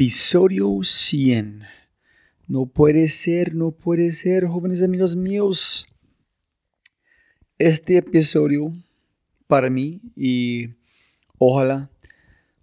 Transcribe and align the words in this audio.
Episodio 0.00 0.78
100. 0.80 1.64
No 2.46 2.66
puede 2.66 3.08
ser, 3.08 3.56
no 3.56 3.72
puede 3.72 4.12
ser, 4.12 4.46
jóvenes 4.46 4.80
amigos 4.80 5.16
míos. 5.16 5.88
Este 7.58 7.96
episodio, 7.96 8.72
para 9.48 9.70
mí 9.70 10.00
y 10.14 10.68
ojalá 11.36 11.90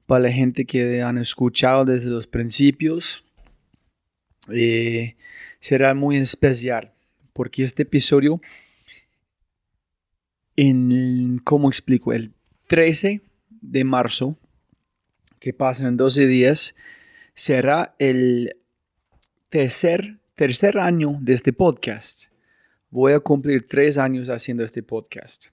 para 0.05 0.21
la 0.21 0.31
gente 0.31 0.63
que 0.63 1.01
han 1.01 1.17
escuchado 1.17 1.83
desde 1.83 2.09
los 2.09 2.25
principios, 2.25 3.25
eh, 4.47 5.17
será 5.59 5.93
muy 5.93 6.15
especial. 6.15 6.93
Porque 7.33 7.65
este 7.65 7.83
episodio, 7.83 8.39
en, 10.55 11.41
¿cómo 11.43 11.67
explico? 11.67 12.13
El 12.13 12.31
13 12.67 13.19
de 13.49 13.83
marzo, 13.83 14.37
que 15.41 15.51
pasan 15.51 15.87
en 15.87 15.97
12 15.97 16.27
días, 16.27 16.73
será 17.35 17.95
el 17.99 18.55
tercer, 19.49 20.19
tercer 20.35 20.79
año 20.79 21.17
de 21.21 21.33
este 21.33 21.51
podcast. 21.53 22.31
Voy 22.89 23.11
a 23.11 23.19
cumplir 23.19 23.67
tres 23.67 23.97
años 23.97 24.29
haciendo 24.29 24.63
este 24.63 24.81
podcast. 24.81 25.47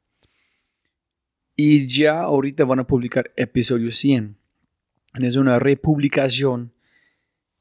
Y 1.56 1.86
ya 1.86 2.20
ahorita 2.20 2.64
van 2.64 2.78
a 2.78 2.86
publicar 2.86 3.32
episodio 3.36 3.90
100. 3.90 4.36
Es 5.14 5.36
una 5.36 5.58
republicación 5.58 6.72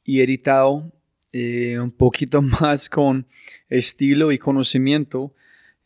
y 0.04 0.22
editado 0.22 0.94
eh, 1.34 1.80
un 1.80 1.92
poquito 1.92 2.42
más 2.62 2.90
con 2.90 3.26
estilo 3.70 4.32
y 4.32 4.38
conocimiento 4.38 5.34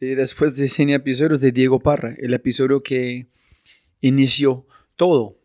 eh, 0.02 0.16
después 0.16 0.58
de 0.58 0.68
100 0.68 0.90
episodios 0.90 1.40
de 1.40 1.54
Diego 1.54 1.80
Parra, 1.80 2.14
el 2.18 2.34
episodio 2.34 2.84
que 2.84 3.28
inició 4.02 4.68
todo. 4.98 5.40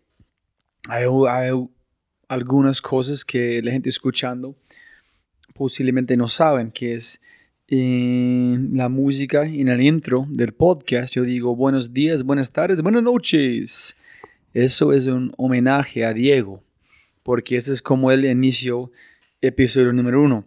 Hay, 0.88 1.05
hay 1.29 1.53
algunas 2.31 2.81
cosas 2.81 3.25
que 3.25 3.61
la 3.61 3.73
gente 3.73 3.88
escuchando 3.88 4.55
posiblemente 5.53 6.17
no 6.17 6.29
saben, 6.29 6.71
que 6.71 6.94
es 6.94 7.21
en 7.67 8.71
la 8.75 8.88
música, 8.88 9.43
en 9.43 9.67
el 9.67 9.82
intro 9.82 10.27
del 10.29 10.53
podcast, 10.53 11.12
yo 11.12 11.25
digo 11.25 11.56
buenos 11.56 11.93
días, 11.93 12.23
buenas 12.23 12.53
tardes, 12.53 12.82
buenas 12.82 13.03
noches. 13.03 13.97
Eso 14.55 14.93
es 14.93 15.09
un 15.09 15.32
homenaje 15.38 16.05
a 16.05 16.12
Diego, 16.12 16.62
porque 17.25 17.56
ese 17.56 17.73
es 17.73 17.82
como 17.82 18.12
él 18.12 18.25
inició 18.25 18.93
episodio 19.41 19.93
número 19.93 20.23
uno. 20.23 20.47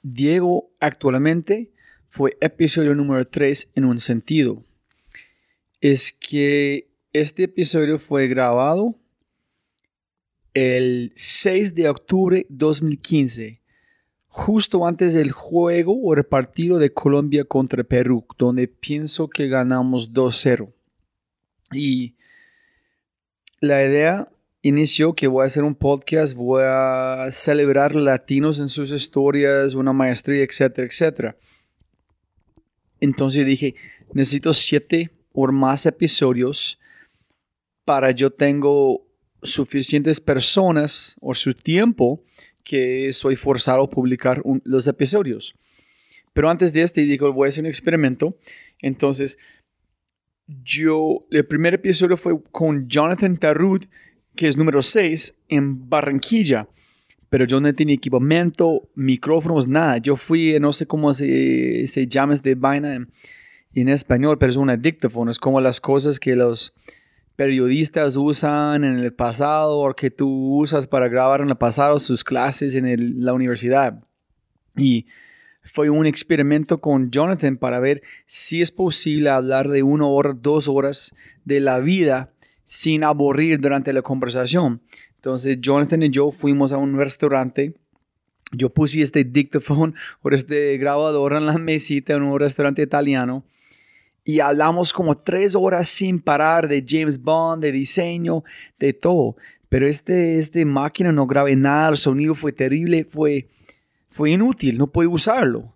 Diego 0.00 0.70
actualmente 0.80 1.72
fue 2.08 2.38
episodio 2.40 2.94
número 2.94 3.26
3 3.26 3.68
en 3.74 3.84
un 3.84 4.00
sentido. 4.00 4.64
Es 5.82 6.10
que 6.10 6.88
este 7.12 7.42
episodio 7.44 7.98
fue 7.98 8.28
grabado 8.28 8.98
el 10.54 11.12
6 11.16 11.74
de 11.74 11.88
octubre 11.88 12.46
2015, 12.48 13.60
justo 14.28 14.86
antes 14.86 15.14
del 15.14 15.32
juego 15.32 15.94
o 15.94 16.14
el 16.14 16.24
partido 16.24 16.78
de 16.78 16.92
Colombia 16.92 17.44
contra 17.44 17.84
Perú, 17.84 18.24
donde 18.38 18.68
pienso 18.68 19.28
que 19.28 19.48
ganamos 19.48 20.12
2-0. 20.12 20.72
Y 21.72 22.14
la 23.60 23.84
idea 23.84 24.28
inició 24.62 25.14
que 25.14 25.26
voy 25.26 25.44
a 25.44 25.46
hacer 25.46 25.64
un 25.64 25.74
podcast, 25.74 26.34
voy 26.34 26.62
a 26.64 27.28
celebrar 27.30 27.94
latinos 27.94 28.58
en 28.58 28.68
sus 28.68 28.90
historias, 28.90 29.74
una 29.74 29.92
maestría, 29.92 30.44
etcétera, 30.44 30.86
etcétera. 30.86 31.36
Entonces 33.00 33.46
dije, 33.46 33.74
necesito 34.12 34.52
siete 34.54 35.10
o 35.32 35.46
más 35.52 35.86
episodios 35.86 36.78
para 37.84 38.10
yo 38.10 38.30
tengo 38.30 39.07
suficientes 39.42 40.20
personas 40.20 41.16
o 41.20 41.34
su 41.34 41.54
tiempo 41.54 42.22
que 42.64 43.12
soy 43.12 43.36
forzado 43.36 43.84
a 43.84 43.90
publicar 43.90 44.42
los 44.64 44.86
episodios. 44.86 45.54
Pero 46.32 46.50
antes 46.50 46.72
de 46.72 46.82
este, 46.82 47.00
digo, 47.00 47.32
voy 47.32 47.46
a 47.46 47.48
hacer 47.48 47.64
un 47.64 47.68
experimento. 47.68 48.36
Entonces, 48.80 49.38
yo, 50.64 51.26
el 51.30 51.46
primer 51.46 51.74
episodio 51.74 52.16
fue 52.16 52.40
con 52.50 52.88
Jonathan 52.88 53.36
Tarut, 53.36 53.86
que 54.36 54.48
es 54.48 54.56
número 54.56 54.82
6, 54.82 55.34
en 55.48 55.88
Barranquilla. 55.88 56.68
Pero 57.28 57.44
yo 57.44 57.60
no 57.60 57.74
tenía 57.74 57.94
equipamiento, 57.94 58.88
micrófonos, 58.94 59.68
nada. 59.68 59.98
Yo 59.98 60.16
fui, 60.16 60.58
no 60.60 60.72
sé 60.72 60.86
cómo 60.86 61.12
se, 61.12 61.86
se 61.86 62.06
llama 62.06 62.34
de 62.36 62.54
vaina 62.54 62.94
en, 62.94 63.10
en, 63.74 63.88
español, 63.88 64.38
pero 64.38 64.50
es 64.50 64.56
un 64.56 64.74
dictaphone. 64.80 65.30
Es 65.30 65.38
como 65.38 65.60
las 65.60 65.80
cosas 65.80 66.18
que 66.20 66.36
los 66.36 66.74
periodistas 67.38 68.16
usan 68.16 68.82
en 68.82 68.98
el 68.98 69.12
pasado 69.12 69.78
o 69.78 69.94
que 69.94 70.10
tú 70.10 70.56
usas 70.56 70.88
para 70.88 71.06
grabar 71.06 71.40
en 71.40 71.50
el 71.50 71.56
pasado 71.56 72.00
sus 72.00 72.24
clases 72.24 72.74
en 72.74 73.24
la 73.24 73.32
universidad. 73.32 74.02
Y 74.76 75.06
fue 75.62 75.88
un 75.88 76.04
experimento 76.04 76.80
con 76.80 77.12
Jonathan 77.12 77.56
para 77.56 77.78
ver 77.78 78.02
si 78.26 78.60
es 78.60 78.72
posible 78.72 79.30
hablar 79.30 79.68
de 79.68 79.84
una 79.84 80.08
hora, 80.08 80.32
dos 80.34 80.66
horas 80.66 81.14
de 81.44 81.60
la 81.60 81.78
vida 81.78 82.32
sin 82.66 83.04
aburrir 83.04 83.60
durante 83.60 83.92
la 83.92 84.02
conversación. 84.02 84.80
Entonces 85.14 85.58
Jonathan 85.60 86.02
y 86.02 86.10
yo 86.10 86.32
fuimos 86.32 86.72
a 86.72 86.78
un 86.78 86.96
restaurante. 86.96 87.72
Yo 88.50 88.70
puse 88.70 89.00
este 89.00 89.22
dictaphone 89.22 89.94
o 90.22 90.30
este 90.30 90.76
grabador 90.76 91.34
en 91.34 91.46
la 91.46 91.56
mesita 91.56 92.14
en 92.14 92.22
un 92.22 92.40
restaurante 92.40 92.82
italiano 92.82 93.44
y 94.28 94.40
hablamos 94.40 94.92
como 94.92 95.16
tres 95.16 95.54
horas 95.54 95.88
sin 95.88 96.20
parar 96.20 96.68
de 96.68 96.84
James 96.86 97.18
Bond, 97.18 97.62
de 97.62 97.72
diseño, 97.72 98.44
de 98.78 98.92
todo. 98.92 99.36
Pero 99.70 99.86
este, 99.86 100.38
este 100.38 100.66
máquina 100.66 101.12
no 101.12 101.26
grabé 101.26 101.56
nada, 101.56 101.88
el 101.88 101.96
sonido 101.96 102.34
fue 102.34 102.52
terrible, 102.52 103.04
fue 103.04 103.48
fue 104.10 104.32
inútil, 104.32 104.76
no 104.76 104.88
pude 104.88 105.06
usarlo. 105.06 105.74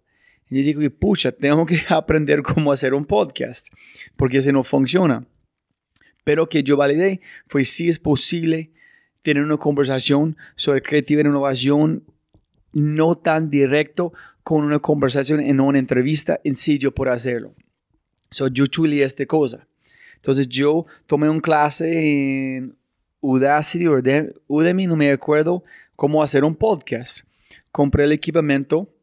Y 0.51 0.59
yo 0.59 0.79
digo, 0.79 0.95
pucha, 0.99 1.33
tengo 1.33 1.65
que 1.65 1.81
aprender 1.89 2.43
cómo 2.43 2.73
hacer 2.73 2.93
un 2.93 3.07
podcast, 3.07 3.69
porque 4.19 4.37
ese 4.37 4.53
no 4.53 4.65
funciona. 4.65 5.25
Pero 6.23 6.51
que 6.51 6.63
yo 6.63 6.77
validé 6.77 7.23
fue 7.47 7.65
si 7.65 7.89
es 7.89 7.99
posible 7.99 8.71
tener 9.23 9.43
una 9.43 9.57
conversación 9.57 10.37
sobre 10.57 10.83
creatividad 10.83 11.25
e 11.25 11.29
innovación 11.31 12.05
no 12.75 13.17
tan 13.17 13.49
directo 13.49 14.13
con 14.43 14.63
una 14.63 14.79
conversación 14.79 15.41
en 15.41 15.59
una 15.59 15.79
entrevista 15.79 16.39
en 16.45 16.59
sí 16.59 16.79
por 16.91 17.09
hacerlo. 17.09 17.55
So 18.33 18.49
yo 18.49 18.67
chulé 18.67 19.03
esta 19.03 19.25
cosa. 19.27 19.67
Entonces 20.17 20.49
yo 20.49 20.87
tomé 21.07 21.29
una 21.29 21.41
clase 21.41 22.57
en 22.57 22.77
Udacity 23.21 23.87
o 23.87 24.01
Udemy, 24.49 24.87
no 24.87 24.97
me 24.97 25.13
acuerdo, 25.13 25.63
cómo 25.95 26.23
hacer 26.23 26.45
un 26.45 26.57
podcast 26.57 27.25
compré 27.73 28.05
el 28.05 28.13
equipamiento 28.13 28.95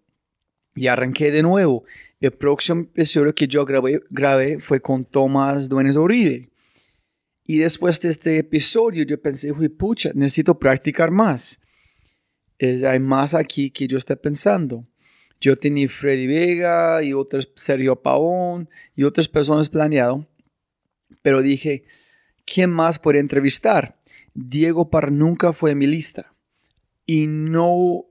y 0.75 0.87
arranqué 0.87 1.31
de 1.31 1.43
nuevo. 1.43 1.83
El 2.21 2.31
próximo 2.31 2.81
episodio 2.81 3.33
que 3.33 3.47
yo 3.47 3.65
grabé, 3.65 4.01
grabé 4.09 4.59
fue 4.59 4.79
con 4.79 5.03
Tomás 5.03 5.67
Duenes 5.67 5.95
Uribe. 5.97 6.49
Y 7.43 7.57
después 7.57 7.99
de 7.99 8.09
este 8.09 8.37
episodio 8.37 9.03
yo 9.03 9.19
pensé, 9.19 9.51
pucha, 9.53 10.11
necesito 10.13 10.57
practicar 10.57 11.09
más. 11.09 11.59
hay 12.59 12.99
más 12.99 13.33
aquí 13.33 13.71
que 13.71 13.87
yo 13.87 13.97
estoy 13.97 14.17
pensando. 14.17 14.85
Yo 15.41 15.57
tenía 15.57 15.87
Freddy 15.87 16.27
Vega 16.27 17.03
y 17.03 17.13
otros, 17.13 17.49
Sergio 17.55 17.95
Pavón 17.95 18.69
y 18.95 19.03
otras 19.03 19.27
personas 19.27 19.69
planeado. 19.69 20.27
Pero 21.21 21.41
dije, 21.41 21.83
¿quién 22.45 22.69
más 22.69 22.99
puede 22.99 23.19
entrevistar? 23.19 23.97
Diego 24.33 24.89
Par 24.89 25.11
nunca 25.11 25.53
fue 25.53 25.71
en 25.71 25.77
mi 25.77 25.87
lista. 25.87 26.33
Y 27.05 27.27
no 27.27 28.05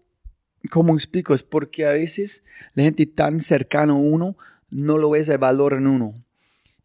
¿Cómo 0.70 0.94
explico? 0.94 1.34
Es 1.34 1.42
porque 1.42 1.86
a 1.86 1.92
veces 1.92 2.42
la 2.74 2.84
gente 2.84 3.06
tan 3.06 3.40
cercana 3.40 3.92
a 3.92 3.96
uno 3.96 4.36
no 4.70 4.98
lo 4.98 5.10
ve 5.10 5.20
ese 5.20 5.36
valor 5.36 5.74
en 5.74 5.86
uno. 5.86 6.14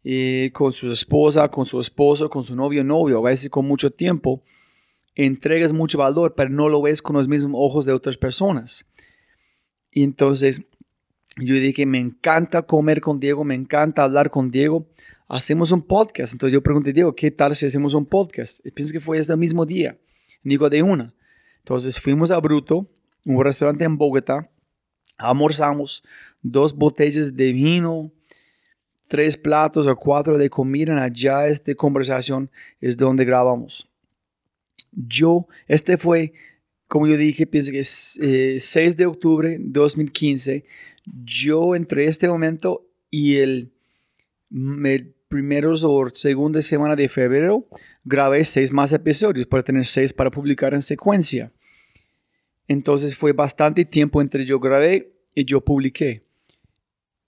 Eh, 0.04 0.50
con 0.52 0.72
su 0.72 0.92
esposa, 0.92 1.48
con 1.48 1.66
su 1.66 1.80
esposo, 1.80 2.30
con 2.30 2.44
su 2.44 2.54
novio, 2.54 2.84
novio, 2.84 3.18
a 3.18 3.30
veces 3.30 3.50
con 3.50 3.66
mucho 3.66 3.90
tiempo, 3.90 4.42
entregas 5.14 5.72
mucho 5.72 5.98
valor, 5.98 6.34
pero 6.36 6.50
no 6.50 6.68
lo 6.68 6.82
ves 6.82 7.00
con 7.02 7.16
los 7.16 7.26
mismos 7.26 7.52
ojos 7.54 7.84
de 7.84 7.92
otras 7.92 8.16
personas. 8.16 8.86
Y 9.94 10.02
entonces 10.02 10.60
yo 11.36 11.54
dije, 11.54 11.86
me 11.86 11.98
encanta 11.98 12.62
comer 12.62 13.00
con 13.00 13.20
Diego, 13.20 13.44
me 13.44 13.54
encanta 13.54 14.02
hablar 14.02 14.30
con 14.30 14.50
Diego, 14.50 14.86
hacemos 15.28 15.70
un 15.72 15.82
podcast. 15.82 16.32
Entonces 16.32 16.52
yo 16.52 16.62
pregunté, 16.62 16.92
Diego, 16.92 17.14
¿qué 17.14 17.30
tal 17.30 17.54
si 17.54 17.66
hacemos 17.66 17.94
un 17.94 18.04
podcast? 18.04 18.64
Y 18.66 18.72
pienso 18.72 18.92
que 18.92 19.00
fue 19.00 19.18
ese 19.18 19.36
mismo 19.36 19.64
día. 19.64 19.96
Digo, 20.42 20.68
de 20.68 20.82
una. 20.82 21.14
Entonces 21.58 22.00
fuimos 22.00 22.30
a 22.32 22.38
Bruto, 22.38 22.86
un 23.24 23.42
restaurante 23.42 23.84
en 23.84 23.96
Bogotá, 23.96 24.50
almorzamos 25.16 26.02
dos 26.42 26.74
botellas 26.74 27.34
de 27.34 27.52
vino, 27.52 28.10
tres 29.08 29.36
platos 29.36 29.86
o 29.86 29.96
cuatro 29.96 30.36
de 30.36 30.50
comida. 30.50 31.02
Allá 31.02 31.46
esta 31.46 31.74
conversación 31.74 32.50
es 32.80 32.96
donde 32.96 33.24
grabamos. 33.24 33.88
Yo, 34.92 35.46
este 35.68 35.96
fue, 35.96 36.32
como 36.88 37.06
yo 37.06 37.16
dije, 37.16 37.46
pienso 37.46 37.70
que 37.70 37.80
es 37.80 38.18
6 38.20 38.76
eh, 38.76 38.94
de 38.94 39.06
octubre 39.06 39.50
de 39.58 39.58
2015. 39.58 40.64
Yo 41.24 41.74
entre 41.74 42.06
este 42.06 42.28
momento 42.28 42.86
y 43.10 43.36
el, 43.36 43.72
el 44.50 45.14
primeros 45.34 45.82
o 45.82 46.08
segunda 46.14 46.62
semana 46.62 46.94
de 46.94 47.08
febrero 47.08 47.66
grabé 48.04 48.44
seis 48.44 48.70
más 48.70 48.92
episodios 48.92 49.48
para 49.48 49.64
tener 49.64 49.84
seis 49.84 50.12
para 50.12 50.30
publicar 50.30 50.74
en 50.74 50.80
secuencia. 50.80 51.50
Entonces 52.68 53.16
fue 53.16 53.32
bastante 53.32 53.84
tiempo 53.84 54.22
entre 54.22 54.46
yo 54.46 54.60
grabé 54.60 55.12
y 55.34 55.44
yo 55.44 55.60
publiqué. 55.60 56.22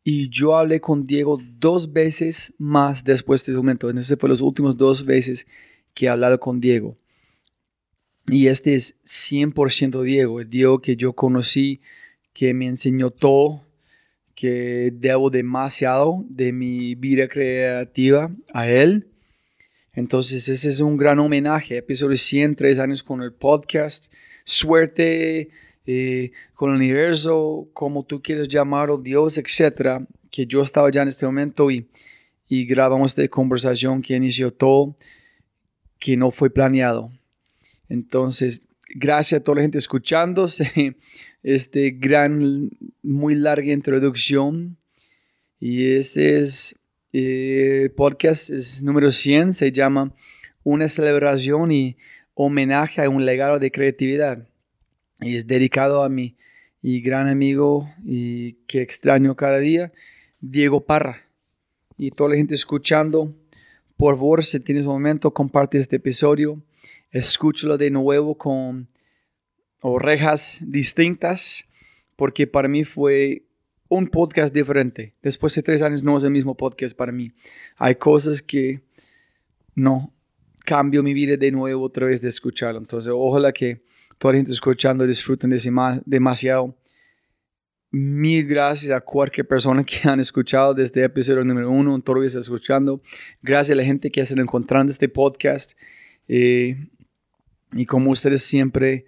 Y 0.04 0.28
yo 0.28 0.56
hablé 0.56 0.80
con 0.80 1.04
Diego 1.04 1.36
dos 1.58 1.92
veces 1.92 2.54
más 2.58 3.02
después 3.02 3.44
de 3.44 3.52
ese 3.52 3.56
momento. 3.56 3.90
Entonces 3.90 4.16
fue 4.16 4.28
los 4.28 4.40
últimos 4.40 4.76
dos 4.76 5.04
veces 5.04 5.44
que 5.92 6.06
he 6.06 6.08
hablado 6.08 6.38
con 6.38 6.60
Diego. 6.60 6.96
Y 8.28 8.48
este 8.48 8.74
es 8.74 8.96
100% 9.04 10.02
Diego, 10.02 10.40
el 10.40 10.50
Diego 10.50 10.80
que 10.80 10.96
yo 10.96 11.12
conocí, 11.12 11.80
que 12.32 12.54
me 12.54 12.66
enseñó 12.66 13.10
todo, 13.10 13.64
que 14.34 14.92
debo 14.92 15.30
demasiado 15.30 16.24
de 16.28 16.52
mi 16.52 16.94
vida 16.94 17.28
creativa 17.28 18.30
a 18.52 18.68
él. 18.68 19.08
Entonces 19.92 20.48
ese 20.48 20.68
es 20.68 20.80
un 20.80 20.96
gran 20.96 21.18
homenaje. 21.20 21.78
Episodio 21.78 22.16
100, 22.16 22.56
tres 22.56 22.78
años 22.78 23.02
con 23.02 23.22
el 23.22 23.32
podcast 23.32 24.12
suerte 24.46 25.50
eh, 25.86 26.32
con 26.54 26.70
el 26.70 26.76
universo, 26.76 27.68
como 27.72 28.04
tú 28.04 28.22
quieres 28.22 28.48
llamarlo, 28.48 28.98
Dios, 28.98 29.38
etcétera, 29.38 30.06
que 30.30 30.46
yo 30.46 30.62
estaba 30.62 30.90
ya 30.90 31.02
en 31.02 31.08
este 31.08 31.26
momento 31.26 31.70
y, 31.70 31.88
y 32.48 32.64
grabamos 32.64 33.12
esta 33.12 33.28
conversación 33.28 34.02
que 34.02 34.14
inició 34.14 34.52
todo, 34.52 34.96
que 35.98 36.16
no 36.16 36.30
fue 36.30 36.50
planeado. 36.50 37.12
Entonces, 37.88 38.66
gracias 38.94 39.40
a 39.40 39.44
toda 39.44 39.56
la 39.56 39.62
gente 39.62 39.78
escuchándose 39.78 40.96
este 41.42 41.90
gran, 41.90 42.70
muy 43.02 43.34
larga 43.34 43.72
introducción. 43.72 44.76
Y 45.60 45.92
este 45.92 46.40
es 46.40 46.74
eh, 47.12 47.90
podcast, 47.96 48.50
es 48.50 48.82
número 48.82 49.10
100, 49.10 49.54
se 49.54 49.72
llama 49.72 50.14
Una 50.62 50.88
celebración 50.88 51.72
y 51.72 51.96
homenaje 52.34 53.02
a 53.02 53.08
un 53.08 53.24
legado 53.24 53.58
de 53.58 53.70
creatividad. 53.70 54.46
Y 55.20 55.36
es 55.36 55.46
dedicado 55.46 56.02
a 56.02 56.08
mi 56.08 56.36
y 56.82 57.00
gran 57.00 57.26
amigo 57.26 57.88
y 58.04 58.52
que 58.68 58.82
extraño 58.82 59.34
cada 59.34 59.58
día, 59.58 59.90
Diego 60.40 60.84
Parra. 60.84 61.22
Y 61.98 62.10
toda 62.10 62.30
la 62.30 62.36
gente 62.36 62.54
escuchando, 62.54 63.34
por 63.96 64.14
favor, 64.14 64.44
si 64.44 64.60
tienes 64.60 64.84
un 64.84 64.92
momento, 64.92 65.32
comparte 65.32 65.78
este 65.78 65.96
episodio, 65.96 66.62
escúchalo 67.18 67.78
de 67.78 67.90
nuevo 67.90 68.36
con 68.36 68.88
orejas 69.80 70.60
distintas, 70.62 71.64
porque 72.16 72.46
para 72.46 72.68
mí 72.68 72.84
fue 72.84 73.44
un 73.88 74.06
podcast 74.06 74.52
diferente. 74.52 75.14
Después 75.22 75.54
de 75.54 75.62
tres 75.62 75.82
años 75.82 76.02
no 76.02 76.16
es 76.16 76.24
el 76.24 76.30
mismo 76.30 76.56
podcast 76.56 76.96
para 76.96 77.12
mí. 77.12 77.32
Hay 77.76 77.94
cosas 77.94 78.42
que 78.42 78.82
no, 79.74 80.12
cambio 80.64 81.02
mi 81.02 81.14
vida 81.14 81.36
de 81.36 81.50
nuevo 81.50 81.84
otra 81.84 82.06
vez 82.06 82.20
de 82.20 82.28
escucharlo. 82.28 82.78
Entonces, 82.78 83.12
ojalá 83.14 83.52
que 83.52 83.82
toda 84.18 84.32
la 84.32 84.38
gente 84.38 84.52
escuchando 84.52 85.06
disfruten 85.06 85.56
demasiado. 86.04 86.74
Mil 87.92 88.46
gracias 88.46 88.92
a 88.92 89.00
cualquier 89.00 89.46
persona 89.46 89.82
que 89.84 90.06
han 90.06 90.20
escuchado 90.20 90.74
desde 90.74 91.04
episodio 91.04 91.44
número 91.44 91.70
uno, 91.70 91.98
todavía 92.00 92.26
está 92.26 92.40
escuchando. 92.40 93.00
Gracias 93.40 93.74
a 93.74 93.76
la 93.76 93.84
gente 93.84 94.10
que 94.10 94.20
están 94.20 94.40
encontrando 94.40 94.90
este 94.90 95.08
podcast. 95.08 95.78
Eh, 96.28 96.76
y 97.76 97.86
como 97.86 98.10
ustedes 98.10 98.42
siempre, 98.42 99.04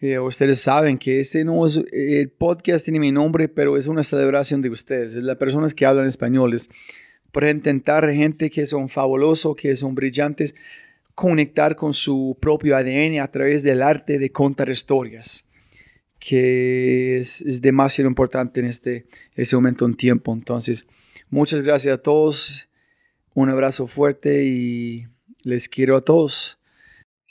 eh, 0.00 0.18
ustedes 0.18 0.60
saben 0.60 0.98
que 0.98 1.20
este 1.20 1.44
no 1.44 1.66
es, 1.66 1.80
el 1.92 2.30
podcast 2.30 2.84
tiene 2.84 3.00
mi 3.00 3.12
nombre, 3.12 3.48
pero 3.48 3.76
es 3.76 3.86
una 3.86 4.04
celebración 4.04 4.62
de 4.62 4.70
ustedes, 4.70 5.14
de 5.14 5.22
las 5.22 5.36
personas 5.36 5.74
que 5.74 5.86
hablan 5.86 6.06
español. 6.06 6.56
para 7.32 7.50
intentar 7.50 8.08
gente 8.12 8.48
que 8.48 8.64
son 8.64 8.88
fabulosos, 8.88 9.56
que 9.56 9.74
son 9.74 9.94
brillantes, 9.94 10.54
conectar 11.14 11.74
con 11.74 11.92
su 11.92 12.36
propio 12.40 12.76
ADN 12.76 13.20
a 13.20 13.28
través 13.28 13.62
del 13.62 13.82
arte 13.82 14.18
de 14.18 14.30
contar 14.30 14.68
historias 14.70 15.44
que 16.24 17.18
es, 17.18 17.60
demasiado 17.60 18.08
importante 18.08 18.60
en 18.60 18.66
este 18.66 19.04
ese 19.34 19.56
momento 19.56 19.84
en 19.84 19.94
tiempo. 19.94 20.32
Entonces, 20.32 20.86
muchas 21.28 21.62
gracias 21.62 21.94
a 21.94 22.02
todos, 22.02 22.68
un 23.34 23.50
abrazo 23.50 23.86
fuerte 23.86 24.44
y 24.44 25.06
les 25.42 25.68
quiero 25.68 25.96
a 25.96 26.00
todos. 26.00 26.58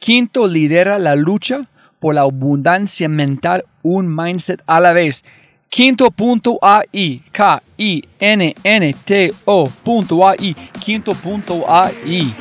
Quinto 0.00 0.48
lidera 0.48 0.98
la 0.98 1.14
lucha 1.14 1.68
por 1.98 2.14
la 2.14 2.22
abundancia 2.22 3.06
mental, 3.06 3.66
un 3.82 4.08
mindset 4.08 4.62
a 4.66 4.80
la 4.80 4.94
vez. 4.94 5.22
Quinto.ai, 5.68 7.22
K-I-N-N-T-O.ai, 7.30 7.66
quinto.ai. 10.80 12.34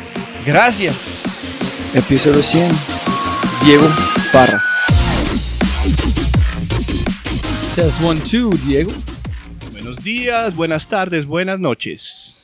Gracias. 0.45 1.47
Episodio 1.93 2.41
100. 2.41 2.71
Diego 3.65 3.89
Parra. 4.31 4.61
Test 7.75 7.99
1, 8.01 8.21
2, 8.31 8.67
Diego. 8.67 8.93
Buenos 9.73 10.01
días, 10.01 10.55
buenas 10.55 10.87
tardes, 10.87 11.25
buenas 11.25 11.59
noches. 11.59 12.38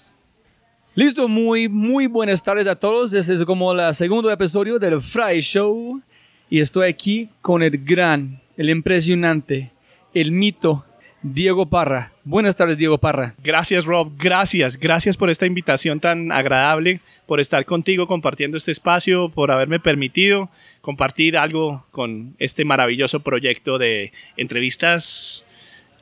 Listo, 0.98 1.28
muy, 1.28 1.68
muy 1.68 2.08
buenas 2.08 2.42
tardes 2.42 2.68
a 2.68 2.76
todos. 2.78 3.12
Este 3.12 3.34
es 3.34 3.44
como 3.44 3.74
el 3.74 3.94
segundo 3.94 4.32
episodio 4.32 4.80
del 4.80 5.02
Fry 5.02 5.42
Show. 5.42 6.02
Y 6.50 6.62
estoy 6.62 6.88
aquí 6.88 7.30
con 7.42 7.62
el 7.62 7.84
gran, 7.84 8.42
el 8.56 8.70
impresionante, 8.70 9.74
el 10.14 10.32
mito, 10.32 10.86
Diego 11.22 11.66
Parra. 11.66 12.14
Buenas 12.24 12.56
tardes, 12.56 12.78
Diego 12.78 12.98
Parra. 12.98 13.36
Gracias, 13.44 13.84
Rob. 13.84 14.14
Gracias. 14.18 14.78
Gracias 14.78 15.18
por 15.18 15.30
esta 15.30 15.46
invitación 15.46 16.00
tan 16.00 16.32
agradable, 16.32 17.02
por 17.26 17.42
estar 17.42 17.66
contigo 17.66 18.08
compartiendo 18.08 18.56
este 18.56 18.72
espacio, 18.72 19.28
por 19.28 19.52
haberme 19.52 19.82
permitido 19.82 20.50
compartir 20.80 21.36
algo 21.36 21.86
con 21.92 22.38
este 22.40 22.64
maravilloso 22.64 23.20
proyecto 23.20 23.78
de 23.78 24.14
entrevistas 24.38 25.44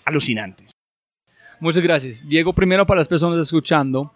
alucinantes. 0.06 0.70
Muchas 1.60 1.82
gracias. 1.82 2.22
Diego, 2.28 2.54
primero 2.54 2.86
para 2.86 3.00
las 3.00 3.08
personas 3.08 3.40
escuchando, 3.40 4.14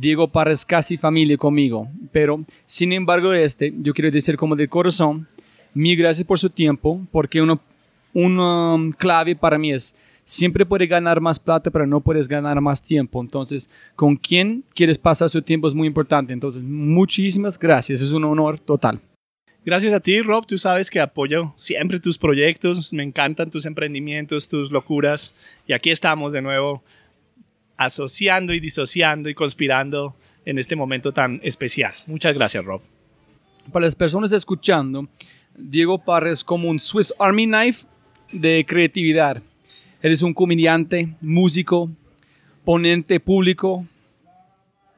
Diego 0.00 0.28
Parra 0.28 0.52
es 0.52 0.64
casi 0.64 0.96
familia 0.96 1.36
conmigo, 1.36 1.88
pero 2.12 2.40
sin 2.66 2.92
embargo 2.92 3.32
este, 3.32 3.72
yo 3.80 3.92
quiero 3.94 4.10
decir 4.10 4.36
como 4.36 4.56
de 4.56 4.68
corazón, 4.68 5.26
mil 5.72 5.96
gracias 5.96 6.26
por 6.26 6.38
su 6.38 6.50
tiempo, 6.50 7.00
porque 7.12 7.40
uno, 7.40 7.60
una 8.12 8.94
clave 8.96 9.36
para 9.36 9.58
mí 9.58 9.72
es 9.72 9.94
siempre 10.24 10.66
puedes 10.66 10.88
ganar 10.88 11.20
más 11.20 11.38
plata, 11.38 11.70
pero 11.70 11.86
no 11.86 12.00
puedes 12.00 12.28
ganar 12.28 12.60
más 12.60 12.82
tiempo. 12.82 13.20
Entonces, 13.20 13.68
con 13.94 14.16
quién 14.16 14.64
quieres 14.74 14.98
pasar 14.98 15.28
su 15.28 15.42
tiempo 15.42 15.68
es 15.68 15.74
muy 15.74 15.86
importante. 15.86 16.32
Entonces, 16.32 16.62
muchísimas 16.62 17.58
gracias. 17.58 18.00
Es 18.00 18.12
un 18.12 18.24
honor 18.24 18.58
total. 18.58 19.00
Gracias 19.64 19.92
a 19.92 20.00
ti, 20.00 20.20
Rob. 20.20 20.46
Tú 20.46 20.58
sabes 20.58 20.90
que 20.90 21.00
apoyo 21.00 21.52
siempre 21.56 22.00
tus 22.00 22.18
proyectos. 22.18 22.92
Me 22.92 23.02
encantan 23.02 23.50
tus 23.50 23.64
emprendimientos, 23.64 24.48
tus 24.48 24.70
locuras. 24.70 25.34
Y 25.66 25.72
aquí 25.72 25.90
estamos 25.90 26.32
de 26.32 26.42
nuevo 26.42 26.82
asociando 27.76 28.52
y 28.52 28.60
disociando 28.60 29.28
y 29.28 29.34
conspirando 29.34 30.14
en 30.44 30.58
este 30.58 30.76
momento 30.76 31.12
tan 31.12 31.40
especial. 31.42 31.92
Muchas 32.06 32.34
gracias, 32.34 32.64
Rob. 32.64 32.82
Para 33.72 33.86
las 33.86 33.94
personas 33.94 34.32
escuchando, 34.32 35.08
Diego 35.56 35.98
Parra 35.98 36.30
es 36.30 36.44
como 36.44 36.68
un 36.68 36.78
Swiss 36.78 37.14
Army 37.18 37.46
Knife 37.46 37.86
de 38.32 38.64
creatividad. 38.66 39.42
Eres 40.02 40.22
un 40.22 40.34
comediante, 40.34 41.14
músico, 41.22 41.90
ponente 42.64 43.20
público, 43.20 43.86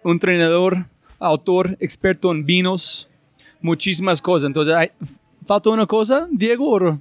un 0.03 0.13
entrenador, 0.13 0.87
autor, 1.19 1.77
experto 1.81 2.33
en 2.33 2.45
vinos, 2.45 3.09
muchísimas 3.61 4.21
cosas. 4.21 4.49
Entonces, 4.49 4.91
¿falta 5.47 5.71
una 5.71 5.87
cosa, 5.87 6.27
Diego? 6.31 7.01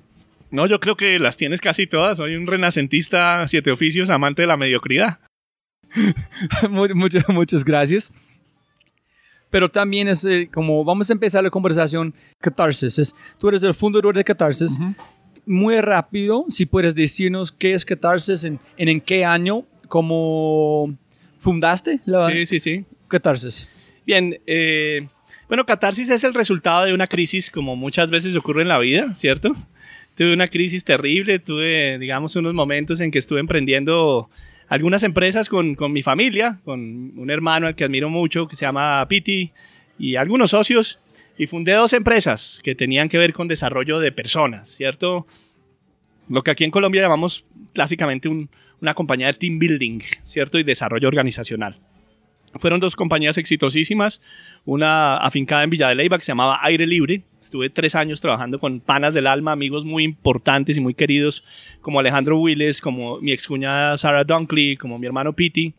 No, 0.52 0.68
yo 0.68 0.80
creo 0.80 0.96
que 0.96 1.18
las 1.20 1.38
tienes 1.38 1.62
casi 1.62 1.88
todas. 1.88 2.18
Soy 2.18 2.36
un 2.36 2.48
renacentista, 2.48 3.48
siete 3.48 3.72
oficios, 3.72 4.10
amante 4.10 4.44
de 4.44 4.48
la 4.48 4.58
mediocridad. 4.58 5.20
muchas, 6.70 7.28
muchas 7.30 7.64
gracias. 7.64 8.12
Pero 9.50 9.70
también 9.70 10.08
es 10.08 10.26
eh, 10.26 10.50
como 10.54 10.84
vamos 10.84 11.10
a 11.10 11.14
empezar 11.14 11.44
la 11.44 11.50
conversación, 11.50 12.14
Catarsis. 12.40 13.16
tú 13.40 13.50
eres 13.50 13.64
el 13.64 13.74
fundador 13.74 14.16
de 14.16 14.24
Catarsis 14.24 14.80
muy 15.46 15.80
rápido, 15.82 16.46
si 16.50 16.66
puedes 16.66 16.96
decirnos 16.96 17.52
qué 17.52 17.74
es 17.74 17.86
Catarsis, 17.86 18.44
en, 18.44 18.60
en, 18.78 19.00
qué 19.00 19.24
año, 19.26 19.66
cómo 19.88 20.98
fundaste 21.38 22.00
la 22.06 22.30
Sí, 22.30 22.46
sí, 22.46 22.60
sí. 22.60 22.86
Catarsis. 23.08 23.70
Bien, 24.06 24.40
eh, 24.46 25.08
bueno, 25.48 25.66
Catarsis 25.66 26.10
es 26.10 26.24
el 26.24 26.34
resultado 26.34 26.86
de 26.86 26.94
una 26.94 27.08
crisis, 27.08 27.50
como 27.50 27.76
muchas 27.76 28.10
veces 28.10 28.36
ocurre 28.36 28.64
en 28.64 28.68
la 28.68 28.80
vida, 28.80 29.14
¿cierto? 29.14 29.54
Tuve 30.16 30.34
una 30.34 30.48
crisis 30.48 30.84
terrible, 30.84 31.40
tuve, 31.40 32.00
digamos, 32.00 32.36
unos 32.36 32.54
momentos 32.54 33.02
en 33.02 33.12
que 33.12 33.20
estuve 33.20 33.40
emprendiendo 33.40 34.30
algunas 34.68 35.04
empresas 35.04 35.50
con, 35.50 35.76
con 35.76 35.92
mi 35.92 36.02
familia, 36.02 36.60
con 36.64 37.18
un 37.18 37.30
hermano 37.30 37.68
al 37.68 37.76
que 37.76 37.84
admiro 37.84 38.10
mucho, 38.10 38.48
que 38.48 38.56
se 38.56 38.66
llama 38.66 39.06
Piti, 39.08 39.52
y 39.98 40.16
algunos 40.16 40.52
socios 40.52 41.00
y 41.38 41.48
fundé 41.48 41.74
dos 41.74 41.94
empresas 41.94 42.60
que 42.64 42.76
tenían 42.76 43.10
que 43.10 43.18
ver 43.18 43.34
con 43.34 43.48
desarrollo 43.48 44.00
de 44.00 44.12
personas, 44.12 44.70
¿cierto? 44.70 45.28
Lo 46.30 46.44
que 46.44 46.52
aquí 46.52 46.64
en 46.64 46.72
Colombia 46.72 47.02
llamamos 47.02 47.46
clásicamente 47.74 48.30
una 48.30 48.94
compañía 48.94 49.28
de 49.28 49.34
team 49.34 49.60
building, 49.60 50.00
¿cierto? 50.24 50.58
Y 50.58 50.64
desarrollo 50.64 51.08
organizacional. 51.08 51.80
Fueron 52.58 52.80
dos 52.80 52.96
compañías 52.96 53.38
exitosísimas, 53.38 54.22
una 54.64 55.18
afincada 55.18 55.64
en 55.64 55.70
Villa 55.70 55.90
de 55.90 55.96
Leyva 55.96 56.18
que 56.18 56.24
se 56.24 56.32
llamaba 56.32 56.60
Aire 56.64 56.88
Libre. 56.88 57.24
Estuve 57.38 57.70
tres 57.70 57.96
años 57.96 58.22
trabajando 58.22 58.60
con 58.60 58.80
panas 58.80 59.14
del 59.14 59.28
alma, 59.28 59.52
amigos 59.52 59.84
muy 59.84 60.04
importantes 60.04 60.78
y 60.78 60.80
muy 60.80 60.94
queridos, 60.94 61.44
como 61.82 62.00
Alejandro 62.00 62.40
Willes, 62.40 62.80
como 62.80 63.20
mi 63.20 63.34
excuñada 63.34 63.98
Sarah 63.98 64.24
Dunkley, 64.24 64.78
como 64.78 64.98
mi 64.98 65.06
hermano 65.06 65.34
Piti. 65.34 65.74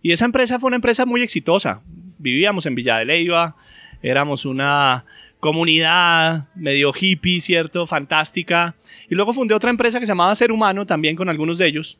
Y 0.00 0.12
esa 0.12 0.24
empresa 0.24 0.58
fue 0.58 0.68
una 0.68 0.76
empresa 0.76 1.04
muy 1.04 1.20
exitosa. 1.20 1.82
Vivíamos 2.18 2.64
en 2.64 2.74
Villa 2.74 2.96
de 2.96 3.04
Leyva, 3.04 3.56
éramos 4.02 4.46
una 4.46 5.04
comunidad 5.38 6.48
medio 6.54 6.92
hippie, 6.98 7.40
¿cierto? 7.40 7.86
Fantástica. 7.86 8.74
Y 9.10 9.14
luego 9.14 9.34
fundé 9.34 9.54
otra 9.54 9.68
empresa 9.68 10.00
que 10.00 10.06
se 10.06 10.12
llamaba 10.12 10.34
Ser 10.34 10.50
Humano, 10.50 10.86
también 10.86 11.14
con 11.14 11.28
algunos 11.28 11.58
de 11.58 11.66
ellos. 11.66 11.98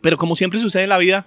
Pero 0.00 0.16
como 0.16 0.36
siempre 0.36 0.60
sucede 0.60 0.84
en 0.84 0.90
la 0.90 0.98
vida, 0.98 1.26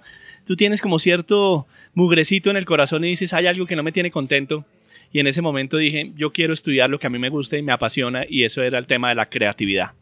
tú 0.50 0.56
tienes 0.56 0.80
como 0.80 0.98
cierto 0.98 1.68
mugrecito 1.94 2.50
en 2.50 2.56
el 2.56 2.64
corazón 2.64 3.04
y 3.04 3.10
dices, 3.10 3.32
hay 3.34 3.46
algo 3.46 3.66
que 3.66 3.76
no 3.76 3.84
me 3.84 3.92
tiene 3.92 4.10
contento. 4.10 4.64
Y 5.12 5.20
en 5.20 5.28
ese 5.28 5.42
momento 5.42 5.76
dije, 5.76 6.10
yo 6.16 6.32
quiero 6.32 6.52
estudiar 6.52 6.90
lo 6.90 6.98
que 6.98 7.06
a 7.06 7.10
mí 7.10 7.20
me 7.20 7.28
gusta 7.28 7.56
y 7.56 7.62
me 7.62 7.70
apasiona, 7.70 8.24
y 8.28 8.42
eso 8.42 8.60
era 8.60 8.76
el 8.80 8.88
tema 8.88 9.10
de 9.10 9.14
la 9.14 9.26
creatividad. 9.26 9.92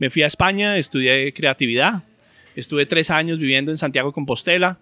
Me 0.00 0.10
fui 0.10 0.24
a 0.24 0.26
España, 0.26 0.78
estudié 0.78 1.32
creatividad, 1.32 2.02
estuve 2.56 2.86
tres 2.86 3.08
años 3.08 3.38
viviendo 3.38 3.70
en 3.70 3.76
Santiago 3.76 4.10
Compostela, 4.10 4.78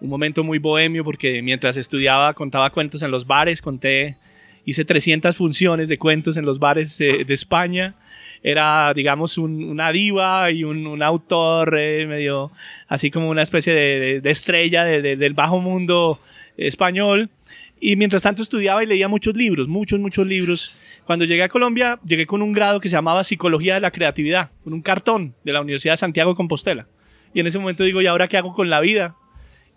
un 0.00 0.08
momento 0.08 0.42
muy 0.42 0.58
bohemio 0.58 1.04
porque 1.04 1.42
mientras 1.42 1.76
estudiaba 1.76 2.34
contaba 2.34 2.70
cuentos 2.70 3.04
en 3.04 3.12
los 3.12 3.24
bares, 3.24 3.62
conté, 3.62 4.16
hice 4.64 4.84
300 4.84 5.36
funciones 5.36 5.88
de 5.88 5.96
cuentos 5.96 6.36
en 6.36 6.44
los 6.44 6.58
bares 6.58 7.00
eh, 7.00 7.22
de 7.24 7.34
España. 7.34 7.94
Era, 8.42 8.92
digamos, 8.94 9.38
un- 9.38 9.64
una 9.64 9.90
diva 9.92 10.50
y 10.50 10.64
un, 10.64 10.86
un 10.86 11.02
autor 11.02 11.76
eh, 11.78 12.06
medio, 12.06 12.52
así 12.88 13.10
como 13.10 13.28
una 13.30 13.42
especie 13.42 13.72
de, 13.74 13.98
de- 14.00 14.20
de 14.20 14.30
estrella 14.30 14.84
de- 14.84 15.02
de- 15.02 15.16
del 15.16 15.34
bajo 15.34 15.60
mundo 15.60 16.20
español. 16.56 17.30
Y 17.78 17.96
mientras 17.96 18.22
tanto 18.22 18.42
estudiaba 18.42 18.82
y 18.82 18.86
leía 18.86 19.06
muchos 19.08 19.36
libros, 19.36 19.68
muchos, 19.68 20.00
muchos 20.00 20.26
libros. 20.26 20.74
Cuando 21.04 21.24
llegué 21.26 21.42
a 21.42 21.48
Colombia, 21.48 21.98
llegué 22.06 22.24
con 22.26 22.40
un 22.40 22.52
grado 22.52 22.80
que 22.80 22.88
se 22.88 22.94
llamaba 22.96 23.22
Psicología 23.22 23.74
de 23.74 23.80
la 23.80 23.90
Creatividad, 23.90 24.50
con 24.64 24.72
un 24.72 24.80
cartón 24.80 25.34
de 25.44 25.52
la 25.52 25.60
Universidad 25.60 25.92
de 25.92 25.98
Santiago 25.98 26.30
de 26.30 26.36
Compostela. 26.36 26.86
Y 27.34 27.40
en 27.40 27.46
ese 27.46 27.58
momento 27.58 27.84
digo, 27.84 28.00
¿y 28.00 28.06
ahora 28.06 28.28
qué 28.28 28.38
hago 28.38 28.54
con 28.54 28.70
la 28.70 28.80
vida? 28.80 29.14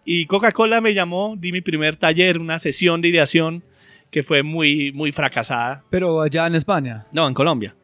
Y 0.06 0.28
Coca-Cola 0.28 0.80
me 0.80 0.94
llamó, 0.94 1.36
di 1.38 1.52
mi 1.52 1.60
primer 1.60 1.98
taller, 1.98 2.40
una 2.40 2.58
sesión 2.58 3.02
de 3.02 3.10
ideación 3.10 3.64
que 4.12 4.24
fue 4.24 4.44
muy, 4.44 4.94
muy 4.94 5.12
fracasada. 5.12 5.84
Pero 5.90 6.22
allá 6.22 6.48
en 6.48 6.56
España. 6.56 7.06
No, 7.12 7.28
en 7.28 7.34
Colombia. 7.34 7.76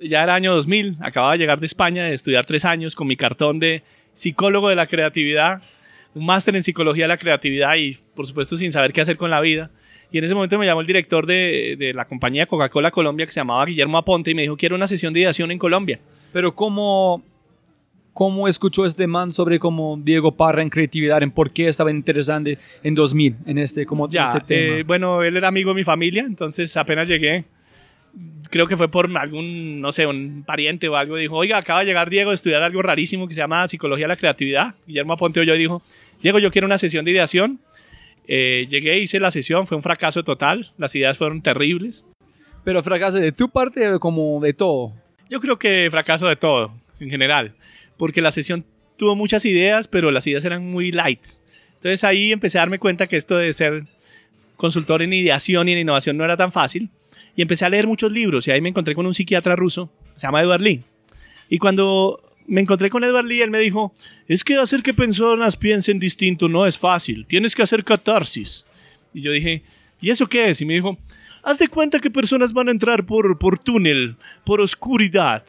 Ya 0.00 0.22
era 0.22 0.34
año 0.34 0.54
2000, 0.54 0.96
acababa 1.00 1.32
de 1.32 1.38
llegar 1.38 1.60
de 1.60 1.66
España, 1.66 2.04
de 2.04 2.14
estudiar 2.14 2.46
tres 2.46 2.64
años 2.64 2.94
con 2.94 3.06
mi 3.06 3.16
cartón 3.16 3.58
de 3.58 3.82
psicólogo 4.12 4.68
de 4.68 4.76
la 4.76 4.86
creatividad, 4.86 5.62
un 6.14 6.26
máster 6.26 6.56
en 6.56 6.62
psicología 6.62 7.04
de 7.04 7.08
la 7.08 7.16
creatividad 7.18 7.76
y, 7.76 7.98
por 8.14 8.26
supuesto, 8.26 8.56
sin 8.56 8.72
saber 8.72 8.92
qué 8.92 9.00
hacer 9.02 9.16
con 9.16 9.30
la 9.30 9.40
vida. 9.40 9.70
Y 10.12 10.18
en 10.18 10.24
ese 10.24 10.34
momento 10.34 10.58
me 10.58 10.66
llamó 10.66 10.80
el 10.80 10.86
director 10.86 11.26
de, 11.26 11.76
de 11.78 11.92
la 11.94 12.04
compañía 12.04 12.46
Coca-Cola 12.46 12.90
Colombia, 12.90 13.26
que 13.26 13.32
se 13.32 13.40
llamaba 13.40 13.64
Guillermo 13.66 13.98
Aponte, 13.98 14.30
y 14.32 14.34
me 14.34 14.42
dijo, 14.42 14.56
quiero 14.56 14.74
una 14.74 14.88
sesión 14.88 15.12
de 15.12 15.20
ideación 15.20 15.52
en 15.52 15.58
Colombia. 15.58 16.00
Pero 16.32 16.52
¿cómo, 16.54 17.22
cómo 18.12 18.48
escuchó 18.48 18.86
este 18.86 19.06
man 19.06 19.32
sobre 19.32 19.58
cómo 19.60 19.98
Diego 20.02 20.36
Parra 20.36 20.62
en 20.62 20.68
creatividad, 20.70 21.22
en 21.22 21.30
por 21.30 21.52
qué 21.52 21.68
estaba 21.68 21.90
interesante 21.92 22.58
en 22.82 22.94
2000 22.94 23.36
en 23.46 23.58
este, 23.58 23.86
como, 23.86 24.08
Ya, 24.08 24.24
este 24.24 24.40
tema? 24.40 24.78
eh, 24.78 24.82
bueno, 24.82 25.22
él 25.22 25.36
era 25.36 25.46
amigo 25.48 25.70
de 25.70 25.76
mi 25.76 25.84
familia, 25.84 26.24
entonces 26.26 26.76
apenas 26.76 27.06
llegué, 27.06 27.44
creo 28.50 28.66
que 28.66 28.76
fue 28.76 28.90
por 28.90 29.16
algún, 29.16 29.80
no 29.80 29.92
sé, 29.92 30.06
un 30.06 30.42
pariente 30.46 30.88
o 30.88 30.96
algo, 30.96 31.16
dijo, 31.16 31.36
oiga, 31.36 31.58
acaba 31.58 31.80
de 31.80 31.86
llegar 31.86 32.10
Diego 32.10 32.30
de 32.30 32.34
estudiar 32.34 32.62
algo 32.62 32.82
rarísimo 32.82 33.28
que 33.28 33.34
se 33.34 33.40
llama 33.40 33.66
Psicología 33.68 34.04
de 34.04 34.08
la 34.08 34.16
Creatividad. 34.16 34.74
Guillermo 34.86 35.14
Aponte 35.14 35.40
oyó 35.40 35.54
y 35.54 35.58
dijo, 35.58 35.82
Diego, 36.22 36.38
yo 36.38 36.50
quiero 36.50 36.66
una 36.66 36.78
sesión 36.78 37.04
de 37.04 37.12
ideación. 37.12 37.60
Eh, 38.26 38.66
llegué, 38.68 38.98
hice 38.98 39.20
la 39.20 39.30
sesión, 39.30 39.66
fue 39.66 39.76
un 39.76 39.82
fracaso 39.82 40.22
total, 40.22 40.72
las 40.78 40.94
ideas 40.94 41.16
fueron 41.16 41.42
terribles. 41.42 42.06
Pero 42.64 42.82
fracaso 42.82 43.18
de 43.18 43.32
tu 43.32 43.48
parte 43.48 43.88
o 43.92 44.00
como 44.00 44.40
de 44.40 44.52
todo. 44.52 44.92
Yo 45.28 45.40
creo 45.40 45.58
que 45.58 45.88
fracaso 45.90 46.26
de 46.28 46.36
todo, 46.36 46.72
en 46.98 47.08
general, 47.08 47.54
porque 47.96 48.20
la 48.20 48.30
sesión 48.30 48.64
tuvo 48.98 49.16
muchas 49.16 49.44
ideas, 49.44 49.88
pero 49.88 50.10
las 50.10 50.26
ideas 50.26 50.44
eran 50.44 50.66
muy 50.66 50.92
light. 50.92 51.20
Entonces 51.76 52.04
ahí 52.04 52.32
empecé 52.32 52.58
a 52.58 52.62
darme 52.62 52.78
cuenta 52.78 53.06
que 53.06 53.16
esto 53.16 53.36
de 53.36 53.52
ser 53.52 53.84
consultor 54.56 55.00
en 55.02 55.12
ideación 55.12 55.68
y 55.68 55.72
en 55.72 55.78
innovación 55.78 56.18
no 56.18 56.24
era 56.24 56.36
tan 56.36 56.52
fácil. 56.52 56.90
Y 57.36 57.42
empecé 57.42 57.64
a 57.64 57.68
leer 57.68 57.86
muchos 57.86 58.10
libros 58.12 58.46
y 58.46 58.50
ahí 58.50 58.60
me 58.60 58.68
encontré 58.68 58.94
con 58.94 59.06
un 59.06 59.14
psiquiatra 59.14 59.56
ruso, 59.56 59.90
se 60.14 60.26
llama 60.26 60.42
Edward 60.42 60.60
Lee. 60.60 60.82
Y 61.48 61.58
cuando 61.58 62.22
me 62.46 62.60
encontré 62.60 62.90
con 62.90 63.04
Edward 63.04 63.26
Lee, 63.26 63.42
él 63.42 63.50
me 63.50 63.60
dijo, 63.60 63.92
es 64.26 64.44
que 64.44 64.56
hacer 64.56 64.82
que 64.82 64.94
personas 64.94 65.56
piensen 65.56 65.98
distinto 65.98 66.48
no 66.48 66.66
es 66.66 66.78
fácil, 66.78 67.26
tienes 67.26 67.54
que 67.54 67.62
hacer 67.62 67.84
catarsis. 67.84 68.66
Y 69.14 69.22
yo 69.22 69.32
dije, 69.32 69.62
¿y 70.00 70.10
eso 70.10 70.26
qué 70.26 70.50
es? 70.50 70.60
Y 70.60 70.64
me 70.66 70.74
dijo, 70.74 70.98
haz 71.42 71.58
de 71.58 71.68
cuenta 71.68 71.98
que 71.98 72.10
personas 72.10 72.52
van 72.52 72.68
a 72.68 72.72
entrar 72.72 73.06
por, 73.06 73.38
por 73.38 73.58
túnel, 73.58 74.16
por 74.44 74.60
oscuridad. 74.60 75.44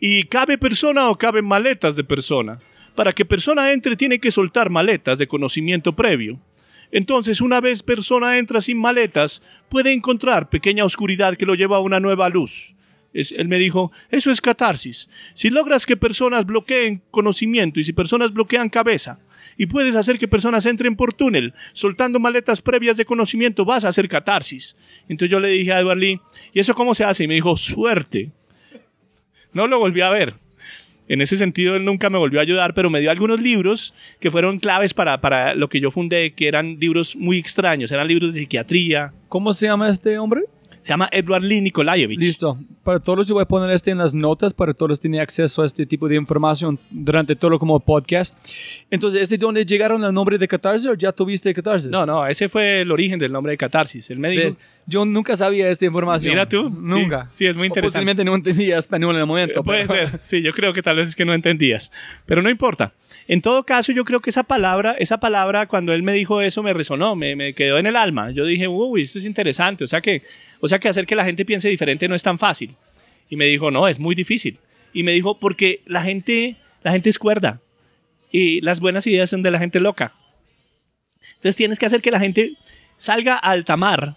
Y 0.00 0.24
cabe 0.24 0.58
persona 0.58 1.08
o 1.10 1.16
caben 1.16 1.44
maletas 1.44 1.94
de 1.94 2.04
persona. 2.04 2.58
Para 2.94 3.12
que 3.12 3.24
persona 3.24 3.72
entre 3.72 3.96
tiene 3.96 4.18
que 4.18 4.30
soltar 4.30 4.68
maletas 4.68 5.18
de 5.18 5.28
conocimiento 5.28 5.94
previo. 5.94 6.38
Entonces, 6.92 7.40
una 7.40 7.60
vez 7.60 7.82
persona 7.82 8.38
entra 8.38 8.60
sin 8.60 8.78
maletas, 8.78 9.42
puede 9.68 9.92
encontrar 9.92 10.50
pequeña 10.50 10.84
oscuridad 10.84 11.36
que 11.36 11.46
lo 11.46 11.54
lleva 11.54 11.78
a 11.78 11.80
una 11.80 11.98
nueva 11.98 12.28
luz. 12.28 12.76
Él 13.14 13.48
me 13.48 13.58
dijo, 13.58 13.92
eso 14.10 14.30
es 14.30 14.40
catarsis. 14.40 15.08
Si 15.34 15.50
logras 15.50 15.84
que 15.84 15.96
personas 15.96 16.46
bloqueen 16.46 17.02
conocimiento 17.10 17.80
y 17.80 17.84
si 17.84 17.92
personas 17.92 18.32
bloquean 18.32 18.68
cabeza, 18.68 19.18
y 19.56 19.66
puedes 19.66 19.94
hacer 19.96 20.18
que 20.18 20.28
personas 20.28 20.66
entren 20.66 20.96
por 20.96 21.12
túnel, 21.12 21.54
soltando 21.72 22.18
maletas 22.18 22.62
previas 22.62 22.96
de 22.96 23.04
conocimiento, 23.04 23.64
vas 23.64 23.84
a 23.84 23.88
hacer 23.88 24.08
catarsis. 24.08 24.76
Entonces 25.08 25.30
yo 25.30 25.40
le 25.40 25.48
dije 25.48 25.72
a 25.72 25.80
Edward 25.80 25.98
Lee, 25.98 26.20
¿y 26.52 26.60
eso 26.60 26.74
cómo 26.74 26.94
se 26.94 27.04
hace? 27.04 27.24
Y 27.24 27.28
me 27.28 27.34
dijo, 27.34 27.56
suerte. 27.56 28.32
No 29.52 29.66
lo 29.66 29.78
volví 29.78 30.00
a 30.00 30.10
ver. 30.10 30.41
En 31.12 31.20
ese 31.20 31.36
sentido, 31.36 31.76
él 31.76 31.84
nunca 31.84 32.08
me 32.08 32.16
volvió 32.16 32.38
a 32.40 32.42
ayudar, 32.42 32.72
pero 32.72 32.88
me 32.88 32.98
dio 33.00 33.10
algunos 33.10 33.38
libros 33.38 33.92
que 34.18 34.30
fueron 34.30 34.58
claves 34.58 34.94
para, 34.94 35.20
para 35.20 35.54
lo 35.54 35.68
que 35.68 35.78
yo 35.78 35.90
fundé, 35.90 36.32
que 36.32 36.48
eran 36.48 36.78
libros 36.80 37.14
muy 37.16 37.36
extraños, 37.38 37.92
eran 37.92 38.08
libros 38.08 38.32
de 38.32 38.40
psiquiatría. 38.40 39.12
¿Cómo 39.28 39.52
se 39.52 39.66
llama 39.66 39.90
este 39.90 40.16
hombre? 40.18 40.42
Se 40.80 40.88
llama 40.88 41.08
Edward 41.12 41.42
Lee 41.44 41.60
Nikolaevich. 41.60 42.18
Listo. 42.18 42.58
Para 42.82 42.98
todos 42.98 43.28
yo 43.28 43.34
voy 43.34 43.42
a 43.42 43.46
poner 43.46 43.70
este 43.70 43.90
en 43.92 43.98
las 43.98 44.14
notas 44.14 44.52
para 44.52 44.74
todos 44.74 44.98
tener 44.98 45.20
acceso 45.20 45.62
a 45.62 45.66
este 45.66 45.86
tipo 45.86 46.08
de 46.08 46.16
información 46.16 46.76
durante 46.90 47.36
todo 47.36 47.56
como 47.58 47.78
podcast. 47.78 48.36
Entonces, 48.90 49.22
¿este 49.22 49.36
es 49.36 49.40
donde 49.40 49.64
llegaron 49.64 50.02
al 50.02 50.12
nombre 50.12 50.38
de 50.38 50.48
Catarsis 50.48 50.88
o 50.88 50.94
ya 50.94 51.12
tuviste 51.12 51.54
Catarsis? 51.54 51.88
No, 51.90 52.04
no, 52.04 52.26
ese 52.26 52.48
fue 52.48 52.80
el 52.80 52.90
origen 52.90 53.18
del 53.20 53.30
nombre 53.30 53.52
de 53.52 53.58
catarsis. 53.58 54.10
Él 54.10 54.18
me 54.18 54.30
dijo, 54.30 54.42
De- 54.48 54.56
yo 54.86 55.04
nunca 55.04 55.36
sabía 55.36 55.68
esta 55.68 55.84
información. 55.84 56.32
Mira 56.34 56.48
tú, 56.48 56.68
Nunca. 56.68 57.28
sí, 57.30 57.38
sí, 57.38 57.46
es 57.46 57.56
muy 57.56 57.64
O 57.64 57.66
interesante. 57.68 57.92
Posiblemente 57.92 58.24
no 58.24 58.34
entendía 58.34 58.78
español 58.78 59.14
en 59.14 59.20
el 59.20 59.26
momento. 59.26 59.62
Puede 59.62 59.86
pero- 59.86 60.06
ser, 60.10 60.18
sí, 60.22 60.42
yo 60.42 60.52
creo 60.52 60.72
que 60.72 60.82
tal 60.82 60.96
vez 60.96 61.08
es 61.08 61.16
que 61.16 61.24
no 61.24 61.34
entendías, 61.34 61.92
pero 62.26 62.42
no 62.42 62.50
importa. 62.50 62.92
En 63.28 63.40
todo 63.42 63.64
caso, 63.64 63.92
yo 63.92 64.04
creo 64.04 64.20
que 64.20 64.30
esa 64.30 64.42
palabra, 64.42 64.96
esa 64.98 65.18
palabra, 65.18 65.66
cuando 65.66 65.92
él 65.92 66.02
me 66.02 66.12
dijo 66.12 66.40
eso, 66.40 66.62
me 66.62 66.72
resonó, 66.72 67.14
me, 67.14 67.36
me 67.36 67.54
quedó 67.54 67.78
en 67.78 67.86
el 67.86 67.96
alma. 67.96 68.30
Yo 68.32 68.44
dije, 68.44 68.66
uy, 68.68 69.02
esto 69.02 69.18
es 69.18 69.24
interesante, 69.26 69.84
o 69.84 69.86
sea 69.86 70.00
que, 70.00 70.22
o 70.60 70.66
sea 70.68 70.78
que 70.78 70.88
hacer 70.88 71.06
que 71.06 71.14
la 71.14 71.24
gente 71.24 71.44
piense 71.44 71.68
diferente 71.68 72.08
no 72.08 72.14
es 72.14 72.22
tan 72.22 72.38
fácil. 72.38 72.74
Y 73.30 73.36
me 73.36 73.44
dijo, 73.46 73.70
no, 73.70 73.86
es 73.88 73.98
muy 73.98 74.14
difícil. 74.14 74.58
Y 74.92 75.04
me 75.04 75.12
dijo, 75.12 75.38
porque 75.38 75.80
la 75.86 76.02
gente, 76.02 76.56
la 76.82 76.92
gente 76.92 77.08
es 77.08 77.18
cuerda 77.18 77.60
y 78.30 78.60
las 78.62 78.80
buenas 78.80 79.06
ideas 79.06 79.30
son 79.30 79.42
de 79.42 79.50
la 79.50 79.58
gente 79.58 79.78
loca. 79.80 80.12
Entonces 81.36 81.56
tienes 81.56 81.78
que 81.78 81.86
hacer 81.86 82.02
que 82.02 82.10
la 82.10 82.18
gente 82.18 82.54
salga 82.96 83.34
a 83.34 83.50
alta 83.50 83.76
mar, 83.76 84.16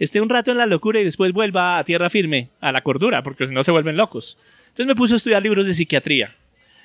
esté 0.00 0.20
un 0.20 0.30
rato 0.30 0.50
en 0.50 0.58
la 0.58 0.66
locura 0.66 0.98
y 0.98 1.04
después 1.04 1.32
vuelva 1.32 1.78
a 1.78 1.84
tierra 1.84 2.10
firme, 2.10 2.48
a 2.60 2.72
la 2.72 2.80
cordura, 2.80 3.22
porque 3.22 3.46
si 3.46 3.54
no 3.54 3.62
se 3.62 3.70
vuelven 3.70 3.96
locos. 3.96 4.36
Entonces 4.62 4.86
me 4.86 4.96
puse 4.96 5.14
a 5.14 5.18
estudiar 5.18 5.42
libros 5.42 5.66
de 5.66 5.74
psiquiatría. 5.74 6.34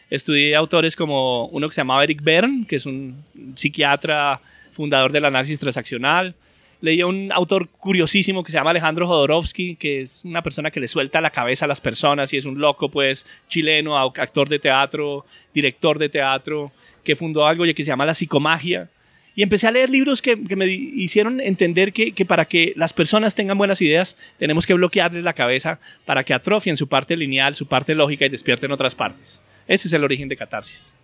Estudié 0.10 0.56
autores 0.56 0.96
como 0.96 1.48
uno 1.48 1.68
que 1.68 1.74
se 1.74 1.82
llamaba 1.82 2.04
Eric 2.04 2.22
Berne, 2.22 2.68
que 2.68 2.76
es 2.76 2.86
un 2.86 3.24
psiquiatra 3.56 4.40
fundador 4.74 5.12
del 5.12 5.26
análisis 5.26 5.58
transaccional. 5.58 6.36
Leí 6.82 7.00
a 7.00 7.08
un 7.08 7.32
autor 7.32 7.70
curiosísimo 7.70 8.44
que 8.44 8.52
se 8.52 8.58
llama 8.58 8.72
Alejandro 8.72 9.08
Jodorowsky, 9.08 9.78
que 9.78 10.02
es 10.02 10.24
una 10.26 10.42
persona 10.42 10.70
que 10.70 10.82
le 10.82 10.88
suelta 10.90 11.22
la 11.22 11.30
cabeza 11.30 11.66
a 11.66 11.68
las 11.70 11.80
personas 11.80 12.34
y 12.34 12.38
es 12.38 12.46
un 12.46 12.60
loco, 12.60 12.90
pues, 12.90 13.26
chileno, 13.48 13.98
actor 13.98 14.50
de 14.50 14.60
teatro, 14.60 15.26
director 15.54 15.98
de 15.98 16.10
teatro, 16.10 16.72
que 17.04 17.16
fundó 17.16 17.48
algo 17.48 17.64
que 17.64 17.74
se 17.84 17.86
llama 17.86 18.06
la 18.06 18.14
psicomagia. 18.14 18.90
Y 19.36 19.44
empecé 19.44 19.68
a 19.68 19.72
leer 19.72 19.90
libros 19.90 20.22
que, 20.22 20.42
que 20.46 20.56
me 20.56 20.66
hicieron 20.66 21.42
entender 21.42 21.92
que, 21.92 22.14
que 22.14 22.26
para 22.26 22.46
que 22.46 22.74
las 22.78 22.94
personas 22.94 23.36
tengan 23.36 23.58
buenas 23.58 23.82
ideas, 23.82 24.16
tenemos 24.40 24.66
que 24.66 24.74
bloquearles 24.74 25.24
la 25.24 25.34
cabeza 25.34 25.80
para 26.06 26.24
que 26.24 26.34
atrofien 26.34 26.78
su 26.78 26.88
parte 26.88 27.18
lineal, 27.18 27.54
su 27.54 27.68
parte 27.68 27.94
lógica 27.94 28.26
y 28.26 28.30
despierten 28.30 28.72
otras 28.72 28.96
partes. 28.96 29.42
Ese 29.68 29.90
es 29.90 29.94
el 29.94 30.06
origen 30.06 30.30
de 30.30 30.38
catarsis. 30.38 30.96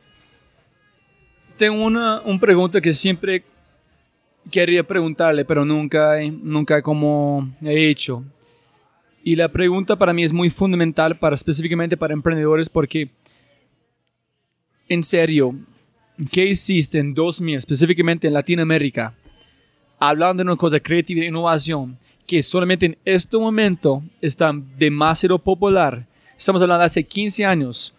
Tengo 1.58 1.84
una, 1.84 2.22
una 2.22 2.40
pregunta 2.40 2.80
que 2.80 2.94
siempre 2.94 3.44
quería 4.50 4.84
preguntarle, 4.84 5.44
pero 5.46 5.66
nunca, 5.66 6.18
nunca 6.42 6.82
como 6.82 7.50
he 7.62 7.90
hecho. 7.90 8.24
Y 9.24 9.36
la 9.36 9.50
pregunta 9.50 9.96
para 9.98 10.14
mí 10.14 10.24
es 10.24 10.34
muy 10.34 10.50
fundamental 10.50 11.20
para 11.20 11.36
específicamente 11.36 11.98
para 11.98 12.14
emprendedores 12.14 12.70
porque, 12.70 13.10
en 14.88 15.04
serio, 15.04 15.56
¿qué 16.30 16.46
hiciste 16.46 17.00
en 17.00 17.14
2000, 17.14 17.58
específicamente 17.58 18.28
en 18.28 18.34
Latinoamérica, 18.34 19.14
hablando 20.00 20.44
de 20.44 20.50
una 20.50 20.58
cosa 20.58 20.80
creativa 20.80 21.22
e 21.22 21.28
innovación, 21.28 21.98
que 22.28 22.44
solamente 22.44 22.86
en 22.86 22.98
este 23.06 23.38
momento 23.38 24.04
está 24.22 24.52
demasiado 24.78 25.40
popular? 25.40 26.06
Estamos 26.38 26.62
hablando 26.62 26.82
de 26.82 26.86
hace 26.88 27.04
15 27.04 27.46
años 27.46 27.94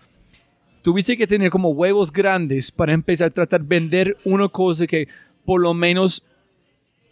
tuviste 0.83 1.17
que 1.17 1.27
tener 1.27 1.51
como 1.51 1.71
huevos 1.71 2.13
grandes 2.13 2.71
para 2.71 2.93
empezar 2.93 3.29
a 3.29 3.31
tratar 3.31 3.61
de 3.61 3.67
vender 3.67 4.17
una 4.25 4.49
cosa 4.49 4.87
que 4.87 5.09
por 5.45 5.61
lo 5.61 5.73
menos 5.73 6.23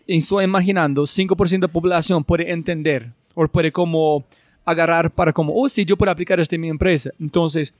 estoy 0.06 0.44
imaginando 0.44 1.04
5% 1.04 1.50
de 1.50 1.58
la 1.58 1.68
población 1.68 2.24
puede 2.24 2.50
entender 2.50 3.12
o 3.34 3.46
puede 3.46 3.70
como 3.70 4.24
agarrar 4.64 5.10
para 5.10 5.32
como, 5.32 5.54
oh 5.54 5.68
sí, 5.68 5.84
yo 5.84 5.96
puedo 5.96 6.12
aplicar 6.12 6.38
esto 6.40 6.54
en 6.56 6.60
mi 6.60 6.68
empresa. 6.68 7.10
Entonces, 7.18 7.72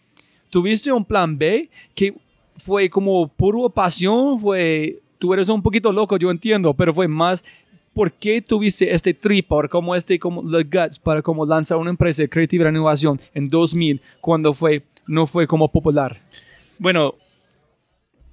tuviste 0.49 0.90
un 0.93 1.05
plan 1.05 1.37
B 1.37 1.69
que 1.95 2.14
fue 2.57 2.89
como 2.91 3.29
puro 3.29 3.71
pasión, 3.71 4.39
fue, 4.39 5.01
tú 5.19 5.33
eres 5.35 5.49
un 5.49 5.63
poquito 5.63 5.93
loco, 5.93 6.17
yo 6.17 6.31
entiendo, 6.31 6.75
pero 6.75 6.95
fue 6.95 7.09
más, 7.09 7.45
¿por 7.95 8.13
qué 8.13 8.43
tuviste 8.43 8.95
este 8.95 9.15
trip 9.15 9.51
o 9.53 9.69
como 9.69 9.95
este, 9.95 10.19
como 10.19 10.43
the 10.51 10.65
guts 10.65 10.99
para 10.99 11.23
como 11.23 11.47
lanzar 11.47 11.79
una 11.79 11.91
empresa 11.91 12.23
de 12.23 12.29
creativa 12.29 12.69
innovación 12.69 13.21
en 13.35 13.49
2000 13.49 14.01
cuando 14.21 14.55
fue, 14.55 14.83
no 15.07 15.27
fue 15.27 15.47
como 15.47 15.71
popular? 15.71 16.21
Bueno, 16.79 17.15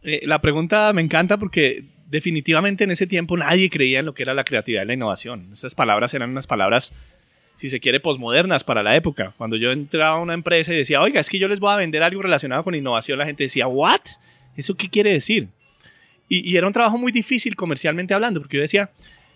Eh, 0.03 0.21
la 0.25 0.39
pregunta 0.39 0.93
me 0.93 1.01
encanta 1.01 1.37
porque 1.37 1.83
definitivamente 2.05 2.85
en 2.85 2.91
ese 2.91 3.07
tiempo 3.07 3.35
nadie 3.35 3.69
creía 3.69 3.99
en 3.99 4.05
lo 4.05 4.13
que 4.13 4.23
era 4.23 4.33
la 4.33 4.45
creatividad 4.45 4.83
y 4.83 4.85
la 4.85 4.93
innovación. 4.93 5.49
Esas 5.51 5.75
palabras 5.75 6.13
eran 6.13 6.29
unas 6.29 6.47
palabras, 6.47 6.93
si 7.57 7.69
se 7.69 7.79
quiere, 7.79 7.99
posmodernas 7.99 8.63
para 8.63 8.83
la 8.83 8.95
época. 8.95 9.33
Cuando 9.35 9.55
yo 9.55 9.71
entraba 9.71 10.17
a 10.17 10.21
una 10.21 10.35
empresa 10.35 10.71
y 10.71 10.77
decía, 10.77 11.01
oiga, 11.01 11.19
es 11.19 11.27
que 11.27 11.39
yo 11.39 11.47
les 11.47 11.59
voy 11.59 11.73
a 11.73 11.75
vender 11.75 12.03
algo 12.03 12.21
relacionado 12.21 12.63
con 12.63 12.75
innovación, 12.75 13.17
la 13.17 13.25
gente 13.25 13.45
decía, 13.45 13.65
¿what? 13.65 14.01
¿Eso 14.55 14.75
qué 14.75 14.87
quiere 14.87 15.11
decir? 15.11 15.47
Y, 16.29 16.55
era 16.55 16.67
un 16.67 16.73
trabajo 16.73 16.99
muy 16.99 17.11
difícil 17.11 17.55
comercialmente 17.55 18.13
hablando, 18.13 18.41
porque 18.41 18.57
yo 18.57 18.61
decía, 18.61 18.91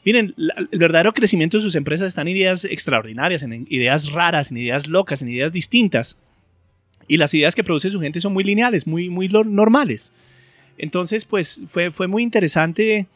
miren, 0.05 0.36
el 0.38 0.77
verdadero 0.77 1.13
crecimiento 1.13 1.57
de 1.57 1.63
sus 1.63 1.73
empresas 1.73 2.10
está 2.10 2.21
en 2.21 2.27
ideas 2.27 2.63
extraordinarias, 2.63 3.41
en 3.41 3.65
ideas 3.71 4.12
raras, 4.12 4.51
en 4.51 4.57
ideas 4.57 4.88
locas, 4.88 5.23
en 5.23 5.29
ideas 5.29 5.51
distintas. 5.51 6.15
Y 7.07 7.17
las 7.17 7.34
ideas 7.34 7.55
que 7.55 7.63
produce 7.63 7.89
su 7.89 7.99
gente 8.01 8.21
son 8.21 8.34
muy 8.34 8.43
lineales, 8.43 8.86
muy, 8.86 9.10
muy 9.10 9.29
normales. 9.29 10.13
Entonces, 10.77 11.25
pues 11.25 11.63
fue, 11.65 11.89
fue 11.89 12.05
muy 12.05 12.21
interesante 12.21 13.07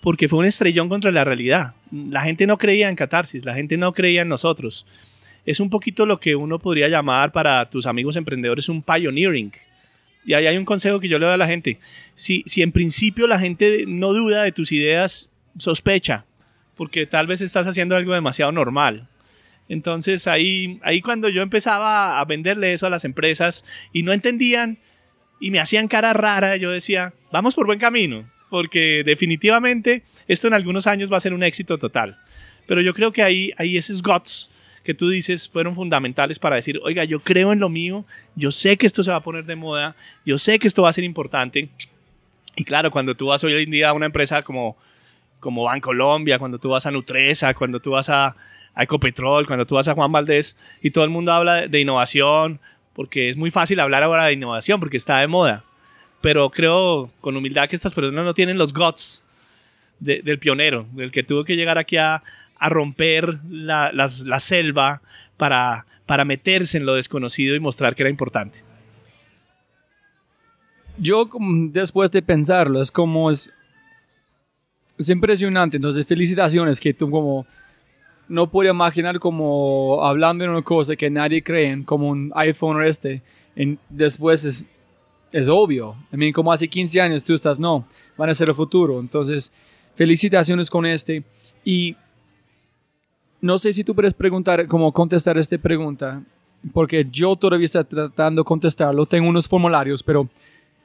porque 0.00 0.28
fue 0.28 0.40
un 0.40 0.44
estrellón 0.44 0.88
contra 0.88 1.10
la 1.10 1.24
realidad. 1.24 1.74
La 1.90 2.22
gente 2.22 2.46
no 2.46 2.58
creía 2.58 2.88
en 2.88 2.96
Catarsis, 2.96 3.44
la 3.44 3.54
gente 3.54 3.76
no 3.76 3.92
creía 3.92 4.22
en 4.22 4.28
nosotros. 4.28 4.86
Es 5.44 5.60
un 5.60 5.70
poquito 5.70 6.06
lo 6.06 6.20
que 6.20 6.36
uno 6.36 6.58
podría 6.58 6.88
llamar 6.88 7.32
para 7.32 7.68
tus 7.70 7.86
amigos 7.86 8.16
emprendedores 8.16 8.68
un 8.68 8.82
pioneering. 8.82 9.52
Y 10.24 10.34
ahí 10.34 10.46
hay 10.46 10.56
un 10.56 10.64
consejo 10.64 11.00
que 11.00 11.08
yo 11.08 11.18
le 11.18 11.24
doy 11.24 11.34
a 11.34 11.38
la 11.38 11.46
gente. 11.46 11.78
Si, 12.14 12.42
si 12.46 12.62
en 12.62 12.72
principio 12.72 13.26
la 13.26 13.38
gente 13.38 13.84
no 13.86 14.12
duda 14.12 14.42
de 14.42 14.52
tus 14.52 14.72
ideas, 14.72 15.30
sospecha, 15.56 16.26
porque 16.76 17.06
tal 17.06 17.26
vez 17.26 17.40
estás 17.40 17.66
haciendo 17.66 17.96
algo 17.96 18.14
demasiado 18.14 18.52
normal. 18.52 19.08
Entonces 19.68 20.26
ahí, 20.26 20.80
ahí 20.82 21.00
cuando 21.00 21.28
yo 21.28 21.42
empezaba 21.42 22.20
a 22.20 22.24
venderle 22.24 22.72
eso 22.72 22.86
a 22.86 22.90
las 22.90 23.04
empresas 23.04 23.64
y 23.92 24.02
no 24.02 24.12
entendían 24.12 24.78
y 25.40 25.50
me 25.50 25.60
hacían 25.60 25.88
cara 25.88 26.12
rara, 26.12 26.56
yo 26.56 26.70
decía, 26.70 27.14
vamos 27.30 27.54
por 27.54 27.66
buen 27.66 27.78
camino, 27.78 28.28
porque 28.50 29.02
definitivamente 29.04 30.02
esto 30.26 30.46
en 30.46 30.54
algunos 30.54 30.86
años 30.86 31.12
va 31.12 31.16
a 31.16 31.20
ser 31.20 31.34
un 31.34 31.42
éxito 31.42 31.78
total. 31.78 32.18
Pero 32.66 32.80
yo 32.80 32.92
creo 32.94 33.12
que 33.12 33.22
ahí, 33.22 33.52
ahí 33.56 33.76
esos 33.76 34.02
guts 34.02 34.50
que 34.84 34.94
tú 34.94 35.08
dices 35.10 35.48
fueron 35.48 35.74
fundamentales 35.74 36.38
para 36.38 36.56
decir, 36.56 36.80
oiga, 36.82 37.04
yo 37.04 37.20
creo 37.20 37.52
en 37.52 37.60
lo 37.60 37.68
mío, 37.68 38.06
yo 38.36 38.50
sé 38.50 38.76
que 38.76 38.86
esto 38.86 39.02
se 39.02 39.10
va 39.10 39.16
a 39.16 39.22
poner 39.22 39.44
de 39.44 39.56
moda, 39.56 39.96
yo 40.24 40.38
sé 40.38 40.58
que 40.58 40.66
esto 40.66 40.82
va 40.82 40.88
a 40.88 40.92
ser 40.92 41.04
importante. 41.04 41.68
Y 42.56 42.64
claro, 42.64 42.90
cuando 42.90 43.14
tú 43.14 43.26
vas 43.26 43.44
hoy 43.44 43.62
en 43.62 43.70
día 43.70 43.90
a 43.90 43.92
una 43.92 44.06
empresa 44.06 44.42
como, 44.42 44.76
como 45.40 45.64
Bancolombia, 45.64 46.38
cuando 46.38 46.58
tú 46.58 46.70
vas 46.70 46.86
a 46.86 46.90
Nutresa, 46.90 47.54
cuando 47.54 47.80
tú 47.80 47.90
vas 47.90 48.08
a, 48.08 48.34
a 48.74 48.82
Ecopetrol, 48.82 49.46
cuando 49.46 49.66
tú 49.66 49.74
vas 49.74 49.88
a 49.88 49.94
Juan 49.94 50.10
Valdés 50.10 50.56
y 50.82 50.90
todo 50.90 51.04
el 51.04 51.10
mundo 51.10 51.32
habla 51.32 51.54
de, 51.56 51.68
de 51.68 51.80
innovación, 51.80 52.60
porque 52.94 53.28
es 53.28 53.36
muy 53.36 53.50
fácil 53.50 53.80
hablar 53.80 54.02
ahora 54.02 54.24
de 54.24 54.32
innovación, 54.32 54.80
porque 54.80 54.96
está 54.96 55.18
de 55.18 55.26
moda. 55.26 55.64
Pero 56.20 56.50
creo 56.50 57.10
con 57.20 57.36
humildad 57.36 57.68
que 57.68 57.76
estas 57.76 57.94
personas 57.94 58.24
no 58.24 58.34
tienen 58.34 58.58
los 58.58 58.72
guts 58.72 59.22
de- 60.00 60.22
del 60.22 60.38
pionero, 60.38 60.86
del 60.92 61.10
que 61.12 61.22
tuvo 61.22 61.44
que 61.44 61.56
llegar 61.56 61.78
aquí 61.78 61.96
a, 61.96 62.22
a 62.58 62.68
romper 62.68 63.38
la, 63.48 63.92
la 63.92 64.40
selva 64.40 65.00
para, 65.36 65.86
para 66.06 66.24
meterse 66.24 66.78
en 66.78 66.86
lo 66.86 66.94
desconocido 66.94 67.54
y 67.54 67.60
mostrar 67.60 67.94
que 67.94 68.02
era 68.02 68.10
importante. 68.10 68.60
Yo 70.96 71.28
después 71.70 72.10
de 72.10 72.22
pensarlo, 72.22 72.80
es 72.80 72.90
como 72.90 73.30
es, 73.30 73.52
es 74.98 75.08
impresionante. 75.10 75.76
Entonces, 75.76 76.04
felicitaciones 76.04 76.80
que 76.80 76.92
tú 76.92 77.08
como 77.08 77.46
no 78.28 78.50
puedo 78.50 78.70
imaginar 78.70 79.20
como 79.20 80.04
hablando 80.04 80.42
de 80.44 80.50
una 80.50 80.62
cosa 80.62 80.96
que 80.96 81.08
nadie 81.08 81.42
cree, 81.42 81.70
en, 81.70 81.84
como 81.84 82.08
un 82.08 82.32
iPhone 82.34 82.76
o 82.78 82.82
este, 82.82 83.22
en, 83.54 83.78
después 83.88 84.44
es, 84.44 84.66
es 85.32 85.48
obvio. 85.48 85.96
I 86.12 86.16
mean, 86.16 86.32
como 86.32 86.52
hace 86.52 86.68
15 86.68 87.00
años 87.00 87.22
tú 87.22 87.34
estás, 87.34 87.58
no, 87.58 87.86
van 88.16 88.30
a 88.30 88.34
ser 88.34 88.48
el 88.48 88.54
futuro. 88.54 89.00
Entonces, 89.00 89.52
felicitaciones 89.94 90.70
con 90.70 90.86
este. 90.86 91.22
Y 91.64 91.96
no 93.40 93.58
sé 93.58 93.72
si 93.72 93.84
tú 93.84 93.94
puedes 93.94 94.14
preguntar, 94.14 94.66
cómo 94.66 94.92
contestar 94.92 95.38
esta 95.38 95.58
pregunta, 95.58 96.22
porque 96.72 97.06
yo 97.10 97.36
todavía 97.36 97.66
estoy 97.66 97.84
tratando 97.84 98.42
de 98.42 98.46
contestarlo. 98.46 99.06
Tengo 99.06 99.28
unos 99.28 99.46
formularios, 99.46 100.02
pero 100.02 100.28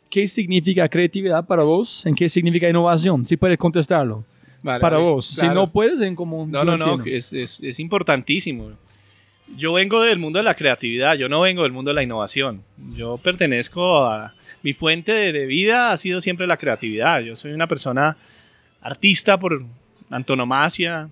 ¿qué 0.10 0.27
significa 0.27 0.88
creatividad 0.88 1.45
para 1.45 1.63
vos? 1.63 2.06
¿En 2.06 2.15
qué 2.15 2.29
significa 2.29 2.69
innovación? 2.69 3.25
Si 3.25 3.38
puedes 3.38 3.58
contestarlo 3.58 4.23
para 4.63 4.97
vos. 4.97 5.25
Si 5.25 5.47
no 5.49 5.71
puedes, 5.71 5.99
en 6.01 6.15
como... 6.15 6.45
No, 6.45 6.63
no, 6.63 6.77
no, 6.77 7.03
es, 7.06 7.34
es, 7.34 7.60
es 7.62 7.79
importantísimo. 7.79 8.71
Yo 9.56 9.73
vengo 9.73 10.01
del 10.01 10.19
mundo 10.19 10.39
de 10.39 10.43
la 10.43 10.56
creatividad, 10.56 11.15
yo 11.15 11.29
no 11.29 11.41
vengo 11.41 11.63
del 11.63 11.71
mundo 11.71 11.89
de 11.89 11.95
la 11.95 12.03
innovación. 12.03 12.63
Yo 12.95 13.17
pertenezco 13.17 14.06
a... 14.06 14.34
Mi 14.63 14.71
fuente 14.71 15.12
de, 15.12 15.45
vida 15.45 15.91
ha 15.91 15.97
sido 15.97 16.21
siempre 16.21 16.47
la 16.47 16.56
creatividad. 16.56 17.19
Yo 17.19 17.36
soy 17.36 17.51
una 17.51 17.67
persona 17.67 18.15
artista 18.82 19.38
por 19.38 19.62
antonomasia. 20.10 21.10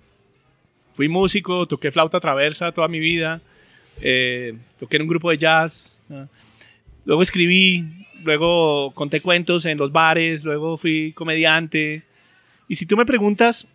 Fui 0.94 1.06
músico, 1.06 1.66
toqué 1.66 1.90
flauta 1.90 2.18
traversa 2.18 2.72
toda 2.72 2.88
mi 2.88 2.98
vida. 2.98 3.42
eh, 4.00 4.54
toqué 4.80 4.96
en 4.96 5.02
un 5.02 5.08
grupo 5.08 5.30
de 5.30 5.36
jazz. 5.36 5.98
Luego 7.04 7.20
escribí, 7.20 7.84
luego 8.24 8.92
conté 8.94 9.20
cuentos 9.20 9.66
en 9.66 9.76
los 9.76 9.92
bares, 9.92 10.44
luego 10.44 10.78
fui 10.78 11.12
comediante. 11.12 12.04
Y 12.68 12.76
si 12.76 12.86
tú 12.86 12.96
me 12.96 13.04
preguntas, 13.04 13.68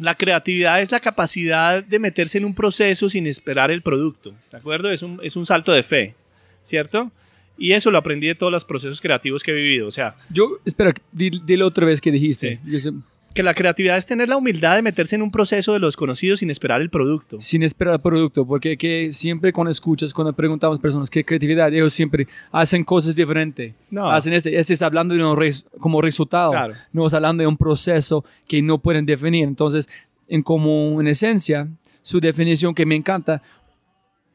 la 0.00 0.14
creatividad 0.16 0.80
es 0.82 0.90
la 0.90 0.98
capacidad 1.00 1.84
de 1.84 1.98
meterse 1.98 2.38
en 2.38 2.44
un 2.44 2.54
proceso 2.54 3.08
sin 3.08 3.26
esperar 3.26 3.70
el 3.70 3.82
producto, 3.82 4.34
¿de 4.50 4.58
acuerdo? 4.58 4.90
Es 4.90 5.02
un, 5.02 5.20
es 5.22 5.36
un 5.36 5.46
salto 5.46 5.72
de 5.72 5.82
fe, 5.82 6.14
¿cierto? 6.62 7.12
Y 7.58 7.72
eso 7.72 7.90
lo 7.90 7.98
aprendí 7.98 8.26
de 8.26 8.34
todos 8.34 8.50
los 8.50 8.64
procesos 8.64 9.00
creativos 9.02 9.42
que 9.42 9.50
he 9.50 9.54
vivido. 9.54 9.86
O 9.86 9.90
sea, 9.90 10.16
Yo, 10.30 10.58
espera, 10.64 10.94
di- 11.12 11.42
dile 11.44 11.62
otra 11.62 11.84
vez 11.84 12.00
que 12.00 12.10
dijiste. 12.10 12.58
Sí. 12.64 12.90
Que 13.32 13.42
la 13.44 13.54
creatividad 13.54 13.96
es 13.96 14.06
tener 14.06 14.28
la 14.28 14.36
humildad 14.36 14.74
de 14.74 14.82
meterse 14.82 15.14
en 15.14 15.22
un 15.22 15.30
proceso 15.30 15.72
de 15.72 15.78
lo 15.78 15.86
desconocido 15.86 16.36
sin 16.36 16.50
esperar 16.50 16.80
el 16.80 16.90
producto. 16.90 17.40
sin 17.40 17.62
esperar 17.62 17.94
el 17.94 18.00
producto, 18.00 18.44
porque 18.46 18.76
que 18.76 19.12
siempre 19.12 19.52
cuando 19.52 19.70
escuchas, 19.70 20.12
cuando 20.12 20.32
preguntamos 20.32 20.78
a 20.78 20.82
personas 20.82 21.08
qué 21.08 21.24
creatividad, 21.24 21.72
ellos 21.72 21.92
siempre 21.92 22.26
hacen 22.50 22.82
cosas 22.82 23.14
diferentes. 23.14 23.72
No. 23.90 24.10
Hacen 24.10 24.32
este, 24.32 24.58
este 24.58 24.72
está 24.72 24.86
hablando 24.86 25.14
de 25.14 25.24
un 25.24 25.36
res- 25.36 25.64
como 25.78 26.00
resultado, 26.02 26.50
Claro. 26.50 26.74
no 26.92 27.06
está 27.06 27.18
hablando 27.18 27.42
de 27.42 27.46
un 27.46 27.56
proceso 27.56 28.24
que 28.48 28.62
no 28.62 28.78
pueden 28.78 29.06
definir. 29.06 29.44
Entonces, 29.44 29.88
en 30.28 30.42
como 30.42 31.00
en 31.00 31.06
esencia, 31.06 31.68
su 32.02 32.18
definición 32.20 32.74
que 32.74 32.84
me 32.84 32.96
encanta, 32.96 33.42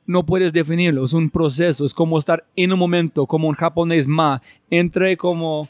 no 0.07 0.25
puedes 0.25 0.53
definirlo, 0.53 1.03
es 1.03 1.13
un 1.13 1.29
proceso, 1.29 1.83
es 1.83 1.93
como 1.93 2.17
estar 2.19 2.45
en 2.55 2.71
un 2.71 2.77
momento, 2.79 3.25
como 3.25 3.47
un 3.49 3.55
japonés 3.55 4.07
ma, 4.07 4.41
entre 4.69 5.17
como 5.17 5.67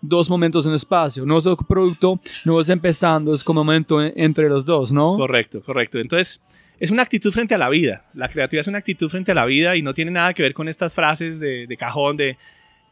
dos 0.00 0.30
momentos 0.30 0.66
en 0.66 0.74
espacio. 0.74 1.24
No 1.26 1.38
es 1.38 1.46
el 1.46 1.56
producto, 1.68 2.20
no 2.44 2.60
es 2.60 2.68
empezando, 2.68 3.34
es 3.34 3.42
como 3.42 3.64
momento 3.64 4.02
en- 4.02 4.12
entre 4.16 4.48
los 4.48 4.64
dos, 4.64 4.92
¿no? 4.92 5.16
Correcto, 5.16 5.60
correcto. 5.62 5.98
Entonces, 5.98 6.40
es 6.78 6.90
una 6.90 7.02
actitud 7.02 7.32
frente 7.32 7.54
a 7.54 7.58
la 7.58 7.68
vida. 7.68 8.04
La 8.14 8.28
creatividad 8.28 8.60
es 8.60 8.68
una 8.68 8.78
actitud 8.78 9.08
frente 9.08 9.32
a 9.32 9.34
la 9.34 9.44
vida 9.44 9.74
y 9.76 9.82
no 9.82 9.94
tiene 9.94 10.10
nada 10.12 10.32
que 10.34 10.42
ver 10.42 10.54
con 10.54 10.68
estas 10.68 10.94
frases 10.94 11.40
de, 11.40 11.66
de 11.66 11.76
cajón 11.76 12.16
de 12.16 12.36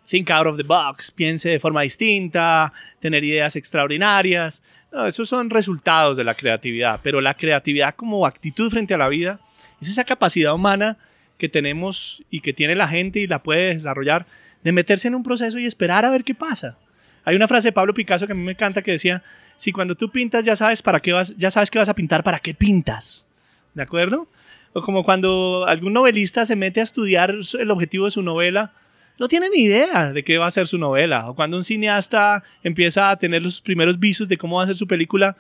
think 0.09 0.31
out 0.31 0.47
of 0.47 0.57
the 0.57 0.63
box, 0.63 1.11
piense 1.11 1.49
de 1.51 1.59
forma 1.61 1.83
distinta, 1.83 2.73
tener 3.01 3.23
ideas 3.25 3.57
extraordinarias. 3.57 4.63
No, 4.93 5.07
esos 5.07 5.29
son 5.29 5.51
resultados 5.51 6.17
de 6.17 6.25
la 6.25 6.35
creatividad, 6.35 7.01
pero 7.03 7.21
la 7.21 7.35
creatividad 7.35 7.95
como 7.95 8.27
actitud 8.27 8.71
frente 8.71 8.95
a 8.95 8.99
la 8.99 9.09
vida 9.09 9.41
es 9.81 9.89
esa 9.89 10.05
capacidad 10.05 10.55
humana 10.55 10.97
que 11.39 11.49
tenemos 11.49 12.23
y 12.31 12.41
que 12.41 12.53
tiene 12.53 12.75
la 12.75 12.89
gente 12.89 13.19
y 13.21 13.27
la 13.27 13.43
puede 13.43 13.75
desarrollar 13.75 14.27
de 14.65 14.73
meterse 14.73 15.07
en 15.09 15.15
un 15.15 15.23
proceso 15.23 15.59
y 15.59 15.67
esperar 15.67 16.05
a 16.05 16.11
ver 16.11 16.25
qué 16.25 16.35
pasa. 16.35 16.79
Hay 17.27 17.37
una 17.37 17.49
frase 17.49 17.69
de 17.69 17.73
Pablo 17.73 17.93
Picasso 17.93 18.27
que 18.27 18.33
a 18.33 18.37
mí 18.37 18.43
me 18.43 18.53
encanta 18.53 18.81
que 18.81 18.93
decía, 18.93 19.23
si 19.57 19.73
cuando 19.73 19.97
tú 19.97 20.11
pintas 20.11 20.45
ya 20.45 20.57
sabes 20.57 20.81
para 20.81 21.01
qué 21.01 21.13
vas, 21.13 21.37
ya 21.37 21.51
sabes 21.51 21.71
qué 21.71 21.79
vas 21.79 21.89
a 21.89 21.95
pintar, 21.95 22.23
¿para 22.23 22.39
qué 22.39 22.55
pintas? 22.55 23.27
¿De 23.75 23.83
acuerdo? 23.83 24.29
O 24.73 24.81
como 24.83 25.05
cuando 25.05 25.67
algún 25.67 25.93
novelista 25.93 26.47
se 26.47 26.57
mete 26.57 26.81
a 26.81 26.85
estudiar 26.85 27.35
el 27.59 27.71
objetivo 27.71 28.05
de 28.05 28.13
su 28.13 28.23
novela, 28.23 28.73
no 29.19 29.29
tiene 29.29 29.51
ni 29.51 29.63
idea 29.65 30.13
de 30.13 30.23
qué 30.23 30.39
va 30.39 30.47
a 30.47 30.51
ser 30.51 30.67
su 30.67 30.79
novela. 30.79 31.29
O 31.29 31.35
cuando 31.35 31.57
un 31.57 31.65
cineasta 31.65 32.43
empieza 32.63 33.11
a 33.11 33.17
tener 33.17 33.43
los 33.43 33.61
primeros 33.61 33.99
visos 33.99 34.29
de 34.29 34.37
cómo 34.37 34.59
va 34.59 34.65
a 34.65 34.67
ser 34.67 34.77
su 34.77 34.87
película, 34.87 35.37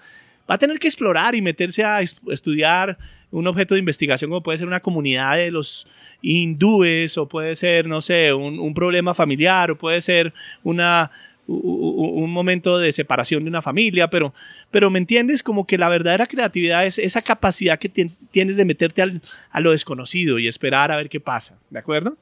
va 0.50 0.56
a 0.56 0.58
tener 0.58 0.78
que 0.78 0.88
explorar 0.88 1.34
y 1.34 1.42
meterse 1.42 1.84
a 1.84 2.00
es- 2.00 2.16
estudiar 2.28 2.98
un 3.30 3.46
objeto 3.46 3.74
de 3.74 3.80
investigación 3.80 4.30
como 4.30 4.42
puede 4.42 4.58
ser 4.58 4.66
una 4.66 4.80
comunidad 4.80 5.36
de 5.36 5.50
los 5.50 5.86
hindúes 6.22 7.18
o 7.18 7.28
puede 7.28 7.54
ser, 7.54 7.86
no 7.86 8.00
sé, 8.00 8.32
un, 8.32 8.74
problema 8.74 9.14
familiar 9.14 9.70
o 9.70 9.76
puede 9.76 10.00
ser 10.00 10.32
una, 10.62 11.10
un 11.48 12.32
momento 12.32 12.78
de 12.78 12.90
separación 12.92 13.44
de 13.44 13.50
una 13.50 13.62
familia, 13.62 14.08
pero, 14.10 14.34
pero 14.70 14.90
me 14.90 14.98
entiendes 14.98 15.42
como 15.42 15.66
que 15.66 15.78
la 15.78 15.88
verdadera 15.88 16.26
creatividad 16.26 16.84
es 16.86 16.98
esa 16.98 17.22
capacidad 17.22 17.78
que 17.78 17.88
tien- 17.92 18.16
tienes 18.30 18.56
de 18.56 18.64
meterte 18.64 19.02
al- 19.02 19.22
a 19.50 19.60
lo 19.60 19.70
desconocido 19.70 20.38
y 20.38 20.48
esperar 20.48 20.90
a 20.90 20.96
ver 20.96 21.08
qué 21.08 21.20
pasa, 21.20 21.58
¿de 21.70 21.78
acuerdo? 21.78 22.16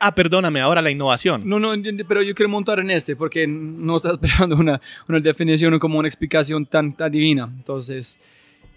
Ah, 0.00 0.14
perdóname, 0.14 0.60
ahora 0.60 0.80
la 0.80 0.92
innovación. 0.92 1.42
No, 1.48 1.58
no, 1.58 1.72
pero 2.06 2.22
yo 2.22 2.32
quiero 2.34 2.48
montar 2.48 2.78
en 2.78 2.90
este 2.90 3.16
porque 3.16 3.46
no 3.48 3.96
está 3.96 4.10
esperando 4.12 4.54
una, 4.56 4.80
una 5.08 5.18
definición 5.20 5.74
o 5.74 5.80
como 5.80 5.98
una 5.98 6.06
explicación 6.06 6.66
tan, 6.66 6.92
tan 6.96 7.10
divina. 7.10 7.50
Entonces, 7.56 8.18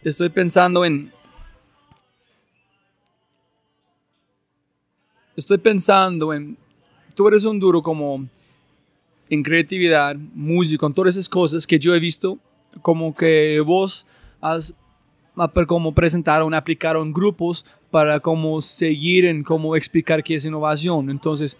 estoy 0.03 0.29
pensando 0.29 0.83
en... 0.83 1.11
Estoy 5.35 5.59
pensando 5.59 6.33
en 6.33 6.57
tú 7.13 7.27
eres 7.27 7.45
un 7.45 7.59
duro 7.59 7.81
como 7.81 8.25
en 9.29 9.43
creatividad, 9.43 10.15
música, 10.15 10.79
con 10.79 10.93
todas 10.93 11.15
esas 11.15 11.29
cosas 11.29 11.65
que 11.65 11.79
yo 11.79 11.95
he 11.95 11.99
visto, 11.99 12.37
como 12.81 13.15
que 13.15 13.61
vos 13.61 14.05
has 14.41 14.73
como 15.67 15.93
presentaron, 15.93 16.53
aplicaron 16.53 17.13
grupos 17.13 17.65
para 17.89 18.19
como 18.19 18.61
seguir 18.61 19.25
en 19.25 19.43
cómo 19.43 19.75
explicar 19.75 20.23
qué 20.23 20.35
es 20.35 20.45
innovación. 20.45 21.09
Entonces, 21.09 21.57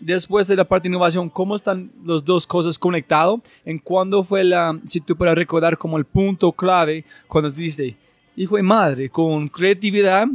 después 0.00 0.46
de 0.46 0.56
la 0.56 0.64
parte 0.64 0.88
de 0.88 0.94
innovación, 0.94 1.28
¿cómo 1.28 1.56
están 1.56 1.90
las 2.04 2.24
dos 2.24 2.46
cosas 2.46 2.78
conectadas? 2.78 3.40
¿En 3.64 3.78
cuándo 3.78 4.24
fue 4.24 4.44
la, 4.44 4.78
si 4.84 5.00
tú 5.00 5.16
puedes 5.16 5.34
recordar 5.34 5.76
como 5.76 5.98
el 5.98 6.04
punto 6.04 6.52
clave 6.52 7.04
cuando 7.26 7.50
dices, 7.50 7.94
hijo 8.36 8.56
de 8.56 8.62
madre, 8.62 9.10
con 9.10 9.48
creatividad 9.48 10.26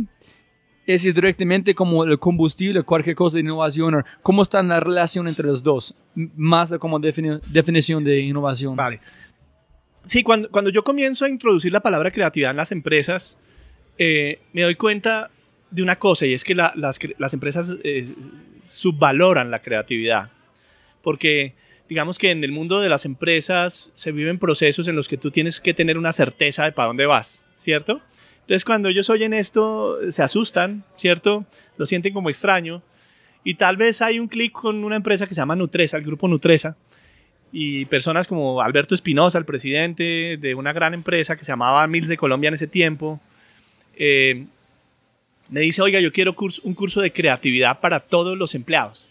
es 0.85 1.03
directamente 1.03 1.73
como 1.73 2.03
el 2.03 2.19
combustible, 2.19 2.83
cualquier 2.83 3.15
cosa 3.15 3.35
de 3.35 3.41
innovación. 3.41 4.03
¿Cómo 4.21 4.41
está 4.41 4.61
la 4.63 4.79
relación 4.79 5.27
entre 5.27 5.47
los 5.47 5.63
dos? 5.63 5.95
Más 6.15 6.73
como 6.79 6.99
definición 6.99 8.03
de 8.03 8.19
innovación. 8.19 8.75
Vale. 8.75 8.99
Sí, 10.05 10.23
cuando, 10.23 10.49
cuando 10.49 10.69
yo 10.69 10.83
comienzo 10.83 11.25
a 11.25 11.29
introducir 11.29 11.71
la 11.71 11.79
palabra 11.79 12.11
creatividad 12.11 12.51
en 12.51 12.57
las 12.57 12.71
empresas, 12.71 13.37
eh, 13.97 14.39
me 14.51 14.63
doy 14.63 14.75
cuenta 14.75 15.29
de 15.71 15.81
una 15.81 15.97
cosa 15.97 16.25
y 16.25 16.33
es 16.33 16.43
que 16.43 16.55
las, 16.55 16.73
las, 16.75 17.33
empresas 17.33 17.75
eh, 17.83 18.13
subvaloran 18.65 19.49
la 19.49 19.59
creatividad. 19.59 20.29
Porque 21.01 21.53
digamos 21.87 22.17
que 22.17 22.31
en 22.31 22.43
el 22.43 22.51
mundo 22.51 22.81
de 22.81 22.89
las 22.89 23.05
empresas 23.05 23.91
se 23.95 24.11
viven 24.11 24.39
procesos 24.39 24.87
en 24.87 24.95
los 24.95 25.07
que 25.07 25.17
tú 25.17 25.31
tienes 25.31 25.61
que 25.61 25.73
tener 25.73 25.97
una 25.97 26.11
certeza 26.11 26.65
de 26.65 26.73
para 26.73 26.87
dónde 26.87 27.05
vas, 27.05 27.45
¿cierto? 27.55 28.01
Entonces 28.43 28.65
cuando 28.65 28.89
ellos 28.89 29.09
oyen 29.09 29.33
esto 29.33 29.99
se 30.11 30.21
asustan, 30.21 30.83
¿cierto? 30.97 31.45
Lo 31.77 31.85
sienten 31.85 32.13
como 32.13 32.29
extraño. 32.29 32.81
Y 33.45 33.55
tal 33.55 33.77
vez 33.77 34.01
hay 34.01 34.19
un 34.19 34.27
clic 34.27 34.51
con 34.51 34.83
una 34.83 34.97
empresa 34.97 35.27
que 35.27 35.33
se 35.33 35.41
llama 35.41 35.55
Nutresa, 35.55 35.97
el 35.97 36.03
grupo 36.03 36.27
Nutresa, 36.27 36.75
y 37.53 37.85
personas 37.85 38.27
como 38.27 38.61
Alberto 38.61 38.95
Espinosa, 38.95 39.37
el 39.37 39.45
presidente 39.45 40.37
de 40.37 40.55
una 40.55 40.73
gran 40.73 40.93
empresa 40.93 41.37
que 41.37 41.43
se 41.43 41.51
llamaba 41.51 41.85
Mills 41.87 42.07
de 42.07 42.17
Colombia 42.17 42.49
en 42.49 42.55
ese 42.55 42.67
tiempo, 42.67 43.21
eh, 43.95 44.45
me 45.49 45.61
dice, 45.61 45.81
oiga, 45.81 45.99
yo 45.99 46.11
quiero 46.11 46.35
un 46.63 46.73
curso 46.73 46.99
de 46.99 47.13
creatividad 47.13 47.79
para 47.79 48.01
todos 48.01 48.37
los 48.37 48.55
empleados. 48.55 49.09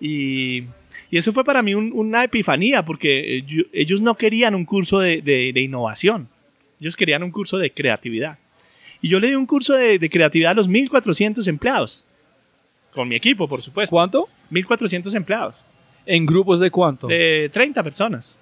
Y, 0.00 0.64
eso 1.10 1.32
fue 1.32 1.44
para 1.44 1.62
mí 1.62 1.74
una 1.74 2.24
epifanía, 2.24 2.84
porque 2.84 3.44
ellos 3.72 4.00
no 4.00 4.16
querían 4.16 4.54
un 4.54 4.64
curso 4.64 5.00
de 5.00 5.52
innovación 5.56 6.28
ellos 6.80 6.96
querían 6.96 7.22
un 7.22 7.30
curso 7.30 7.58
de 7.58 7.70
creatividad. 7.70 8.38
Y 9.02 9.08
yo 9.08 9.20
le 9.20 9.28
di 9.28 9.34
un 9.34 9.46
curso 9.46 9.74
de, 9.74 10.10
creatividad 10.10 10.52
a 10.52 10.54
los 10.54 10.68
1.400 10.68 11.46
empleados. 11.46 12.04
Con 12.92 13.08
mi 13.08 13.14
equipo, 13.14 13.48
por 13.48 13.62
supuesto. 13.62 13.94
¿Cuánto? 13.94 14.28
1.400 14.50 15.14
empleados. 15.14 15.64
¿En 16.06 16.26
grupos 16.26 16.60
de 16.60 16.70
cuánto? 16.70 17.06
De 17.06 17.50
30 17.52 17.82
personas. 17.82 18.38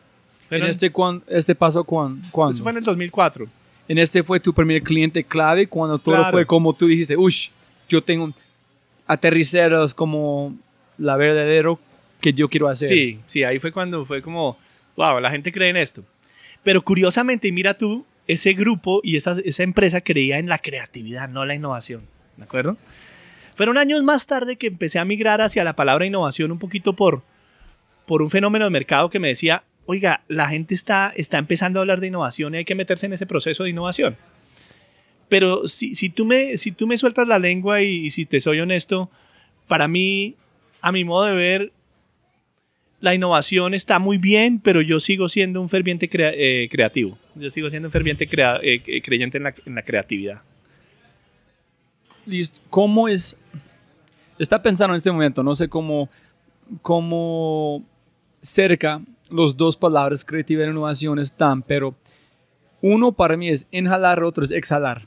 ¿En 0.51 0.64
este, 0.64 0.90
este 1.29 1.55
paso 1.55 1.85
cuándo? 1.85 2.27
Eso 2.51 2.62
fue 2.62 2.72
en 2.72 2.79
el 2.79 2.85
2004. 2.85 3.46
¿En 3.88 3.98
este 3.98 4.22
fue 4.22 4.40
tu 4.40 4.55
primer 4.55 4.83
cliente 4.83 5.24
clave 5.24 5.66
cuando 5.66 5.98
todo 5.98 6.24
fue 6.31 6.46
como 6.46 6.74
tú 6.74 6.87
dijiste, 6.87 7.16
uff, 7.16 7.48
yo 7.88 8.03
tengo 8.03 8.33
aterriceros 9.07 9.94
como 9.94 10.57
la 10.98 11.16
verdadero 11.16 11.79
que 12.20 12.33
yo 12.33 12.48
quiero 12.48 12.68
hacer? 12.68 12.88
Sí, 12.88 13.20
sí, 13.27 13.44
ahí 13.44 13.59
fue 13.59 13.72
cuando 13.72 14.05
fue 14.05 14.22
como, 14.22 14.59
wow, 14.96 15.20
la 15.20 15.31
gente 15.31 15.53
cree 15.53 15.70
en 15.70 15.77
esto. 15.77 16.03
Pero 16.62 16.83
curiosamente, 16.83 17.51
mira 17.53 17.74
tú, 17.74 18.05
ese 18.29 18.53
grupo 18.53 19.01
y 19.03 19.17
esa, 19.17 19.37
esa 19.45 19.62
empresa 19.64 20.03
creía 20.03 20.38
en 20.38 20.49
la 20.49 20.59
creatividad, 20.59 21.29
no 21.29 21.45
la 21.45 21.55
innovación. 21.55 22.03
¿De 22.37 22.45
acuerdo? 22.45 22.77
Fueron 23.57 23.79
años 23.79 24.05
más 24.05 24.29
tarde 24.29 24.57
que 24.57 24.69
empecé 24.69 25.01
a 25.01 25.05
migrar 25.05 25.41
hacia 25.41 25.64
la 25.64 25.75
palabra 25.75 26.07
innovación 26.07 26.53
un 26.53 26.61
poquito 26.61 26.93
por, 26.93 27.23
por 28.07 28.23
un 28.23 28.31
fenómeno 28.31 28.67
de 28.67 28.71
mercado 28.71 29.11
que 29.11 29.19
me 29.19 29.29
decía, 29.29 29.64
oiga, 29.87 30.23
la 30.29 30.49
gente 30.49 30.75
está, 30.75 31.12
está 31.17 31.38
empezando 31.38 31.81
a 31.81 31.83
hablar 31.83 31.99
de 31.99 32.07
innovación 32.07 32.55
y 32.55 32.59
hay 32.59 32.64
que 32.64 32.77
meterse 32.77 33.07
en 33.07 33.14
ese 33.14 33.27
proceso 33.27 33.64
de 33.64 33.71
innovación. 33.71 34.17
Pero 35.29 35.67
si, 35.67 35.95
si, 35.95 36.09
tú, 36.11 36.25
me, 36.25 36.57
si 36.57 36.71
tú 36.71 36.87
me 36.87 36.97
sueltas 36.97 37.27
la 37.27 37.38
lengua 37.38 37.83
y, 37.83 38.07
y 38.07 38.11
si 38.11 38.25
te 38.27 38.41
soy 38.41 38.61
honesto, 38.61 39.11
para 39.67 39.88
mí, 39.88 40.37
a 40.81 40.93
mi 40.93 41.05
modo 41.05 41.27
de 41.27 41.35
ver, 41.35 41.73
la 43.00 43.14
innovación 43.14 43.74
está 43.74 43.98
muy 43.98 44.18
bien, 44.18 44.61
pero 44.61 44.82
yo 44.82 44.98
sigo 44.98 45.28
siendo 45.28 45.61
un 45.61 45.68
ferviente 45.68 46.08
eh, 46.12 46.68
creativo. 46.70 47.16
Yo 47.34 47.48
sigo 47.50 47.70
siendo 47.70 47.88
un 47.88 47.92
ferviente 47.92 48.24
eh, 48.24 48.82
eh, 48.87 49.02
creyente 49.02 49.38
en 49.38 49.44
la, 49.74 49.82
creatividad. 49.82 50.42
Listo. 52.26 52.61
¿Cómo 52.70 53.08
es? 53.08 53.38
Está 54.38 54.61
pensando 54.61 54.94
en 54.94 54.98
este 54.98 55.12
momento, 55.12 55.42
no 55.42 55.54
sé 55.54 55.68
cómo, 55.68 56.08
cómo 56.82 57.84
cerca 58.40 59.00
los 59.30 59.56
dos 59.56 59.76
palabras 59.76 60.24
creatividad 60.24 60.66
e 60.66 60.70
innovación 60.70 61.18
están, 61.18 61.62
pero 61.62 61.94
uno 62.80 63.12
para 63.12 63.37
mí 63.37 63.48
es 63.48 63.66
inhalar, 63.70 64.22
otro 64.22 64.44
es 64.44 64.50
exhalar. 64.50 65.06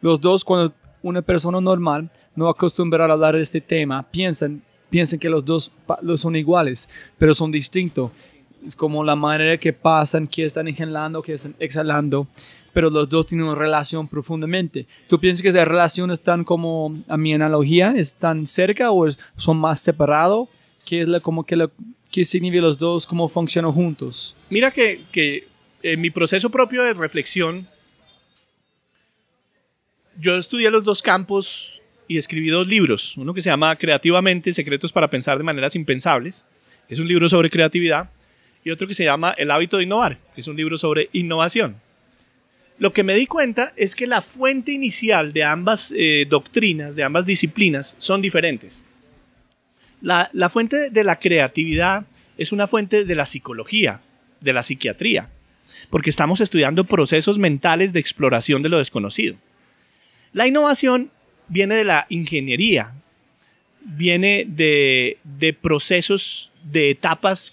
Los 0.00 0.20
dos, 0.20 0.44
cuando 0.44 0.74
una 1.02 1.22
persona 1.22 1.60
normal 1.60 2.10
no 2.34 2.48
acostumbra 2.48 3.04
a 3.04 3.12
hablar 3.12 3.36
de 3.36 3.42
este 3.42 3.60
tema, 3.60 4.02
piensan 4.02 4.62
piensen 4.92 5.18
que 5.18 5.30
los 5.30 5.42
dos 5.42 5.72
son 6.16 6.36
iguales, 6.36 6.88
pero 7.18 7.34
son 7.34 7.50
distintos. 7.50 8.12
Es 8.64 8.76
como 8.76 9.02
la 9.02 9.16
manera 9.16 9.56
que 9.56 9.72
pasan, 9.72 10.28
que 10.28 10.44
están 10.44 10.68
inhalando, 10.68 11.22
que 11.22 11.32
están 11.32 11.56
exhalando, 11.58 12.28
pero 12.74 12.90
los 12.90 13.08
dos 13.08 13.26
tienen 13.26 13.46
una 13.46 13.56
relación 13.56 14.06
profundamente. 14.06 14.86
¿Tú 15.08 15.18
piensas 15.18 15.40
que 15.40 15.48
esa 15.48 15.64
relación 15.64 16.10
están 16.10 16.44
como, 16.44 16.94
a 17.08 17.16
mi 17.16 17.32
analogía, 17.32 17.94
están 17.96 18.46
cerca 18.46 18.92
o 18.92 19.08
son 19.36 19.56
más 19.56 19.80
separados? 19.80 20.48
¿Qué 20.84 21.00
es 21.00 21.08
la, 21.08 21.20
como 21.20 21.44
que 21.44 21.68
qué 22.10 22.24
significa 22.26 22.60
los 22.60 22.76
dos, 22.78 23.06
cómo 23.06 23.28
funcionan 23.28 23.72
juntos? 23.72 24.36
Mira 24.50 24.70
que, 24.70 25.00
que 25.10 25.48
en 25.82 26.02
mi 26.02 26.10
proceso 26.10 26.50
propio 26.50 26.82
de 26.82 26.92
reflexión, 26.92 27.66
yo 30.20 30.36
estudié 30.36 30.70
los 30.70 30.84
dos 30.84 31.00
campos 31.00 31.81
y 32.08 32.18
escribí 32.18 32.48
dos 32.48 32.66
libros. 32.66 33.16
Uno 33.16 33.34
que 33.34 33.42
se 33.42 33.50
llama 33.50 33.74
Creativamente, 33.76 34.52
Secretos 34.52 34.92
para 34.92 35.08
Pensar 35.08 35.38
de 35.38 35.44
Maneras 35.44 35.74
Impensables, 35.74 36.44
es 36.88 36.98
un 36.98 37.08
libro 37.08 37.28
sobre 37.28 37.50
creatividad, 37.50 38.10
y 38.64 38.70
otro 38.70 38.86
que 38.86 38.94
se 38.94 39.04
llama 39.04 39.34
El 39.36 39.50
hábito 39.50 39.76
de 39.76 39.84
innovar, 39.84 40.18
que 40.34 40.40
es 40.40 40.46
un 40.46 40.56
libro 40.56 40.78
sobre 40.78 41.08
innovación. 41.12 41.76
Lo 42.78 42.92
que 42.92 43.02
me 43.02 43.14
di 43.14 43.26
cuenta 43.26 43.72
es 43.76 43.94
que 43.94 44.06
la 44.06 44.22
fuente 44.22 44.72
inicial 44.72 45.32
de 45.32 45.44
ambas 45.44 45.92
eh, 45.96 46.26
doctrinas, 46.28 46.96
de 46.96 47.04
ambas 47.04 47.26
disciplinas, 47.26 47.94
son 47.98 48.22
diferentes. 48.22 48.84
La, 50.00 50.30
la 50.32 50.48
fuente 50.48 50.90
de 50.90 51.04
la 51.04 51.18
creatividad 51.18 52.06
es 52.36 52.52
una 52.52 52.66
fuente 52.66 53.04
de 53.04 53.14
la 53.14 53.26
psicología, 53.26 54.00
de 54.40 54.52
la 54.52 54.62
psiquiatría, 54.62 55.28
porque 55.90 56.10
estamos 56.10 56.40
estudiando 56.40 56.84
procesos 56.84 57.38
mentales 57.38 57.92
de 57.92 58.00
exploración 58.00 58.62
de 58.62 58.68
lo 58.68 58.78
desconocido. 58.78 59.36
La 60.32 60.46
innovación 60.46 61.10
viene 61.52 61.76
de 61.76 61.84
la 61.84 62.06
ingeniería, 62.08 62.94
viene 63.84 64.46
de, 64.48 65.18
procesos, 65.60 66.50
de 66.64 66.90
etapas 66.90 67.52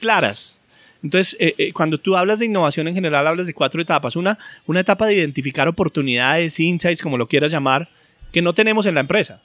claras. 0.00 0.60
Entonces, 1.04 1.36
eh, 1.38 1.54
eh, 1.56 1.72
cuando 1.72 1.98
tú 1.98 2.16
hablas 2.16 2.40
de 2.40 2.46
innovación 2.46 2.88
en 2.88 2.94
general, 2.94 3.28
hablas 3.28 3.46
de 3.46 3.54
cuatro 3.54 3.80
etapas. 3.80 4.16
Una, 4.16 4.38
una 4.66 4.80
etapa 4.80 5.06
de 5.06 5.14
identificar 5.14 5.68
oportunidades, 5.68 6.58
insights, 6.58 7.00
como 7.00 7.16
lo 7.16 7.28
quieras 7.28 7.52
llamar, 7.52 7.88
que 8.32 8.42
no 8.42 8.54
tenemos 8.54 8.86
en 8.86 8.96
la 8.96 9.02
empresa. 9.02 9.40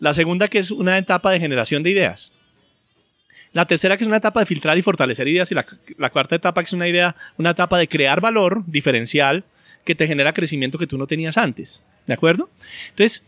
La 0.00 0.14
segunda, 0.14 0.48
que 0.48 0.58
es 0.58 0.70
una 0.70 0.96
etapa 0.96 1.30
de 1.30 1.38
generación 1.38 1.82
de 1.82 1.90
ideas. 1.90 2.32
La 3.52 3.66
tercera, 3.66 3.98
que 3.98 4.04
es 4.04 4.08
una 4.08 4.16
etapa 4.16 4.40
de 4.40 4.46
filtrar 4.46 4.78
y 4.78 4.82
fortalecer 4.82 5.28
ideas. 5.28 5.52
Y 5.52 5.54
la, 5.54 5.66
la 5.98 6.08
cuarta 6.08 6.34
etapa, 6.34 6.62
que 6.62 6.66
es 6.66 6.72
una 6.72 6.88
idea, 6.88 7.14
una 7.36 7.50
etapa 7.50 7.78
de 7.78 7.88
crear 7.88 8.22
valor 8.22 8.62
diferencial 8.66 9.44
que 9.84 9.94
te 9.94 10.06
genera 10.06 10.32
crecimiento 10.32 10.78
que 10.78 10.86
tú 10.86 10.98
no 10.98 11.06
tenías 11.06 11.36
antes. 11.36 11.82
¿De 12.06 12.14
acuerdo? 12.14 12.50
Entonces, 12.90 13.22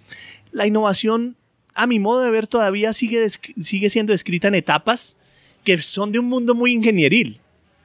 la 0.53 0.67
innovación, 0.67 1.37
a 1.75 1.87
mi 1.87 1.99
modo 1.99 2.23
de 2.23 2.31
ver, 2.31 2.47
todavía 2.47 2.93
sigue, 2.93 3.29
sigue 3.29 3.91
siendo 3.91 4.13
escrita 4.13 4.49
en 4.49 4.55
etapas 4.55 5.17
que 5.65 5.81
son 5.81 6.13
de 6.13 6.19
un 6.19 6.27
mundo 6.27 6.55
muy 6.55 6.73
ingenieril, 6.73 7.41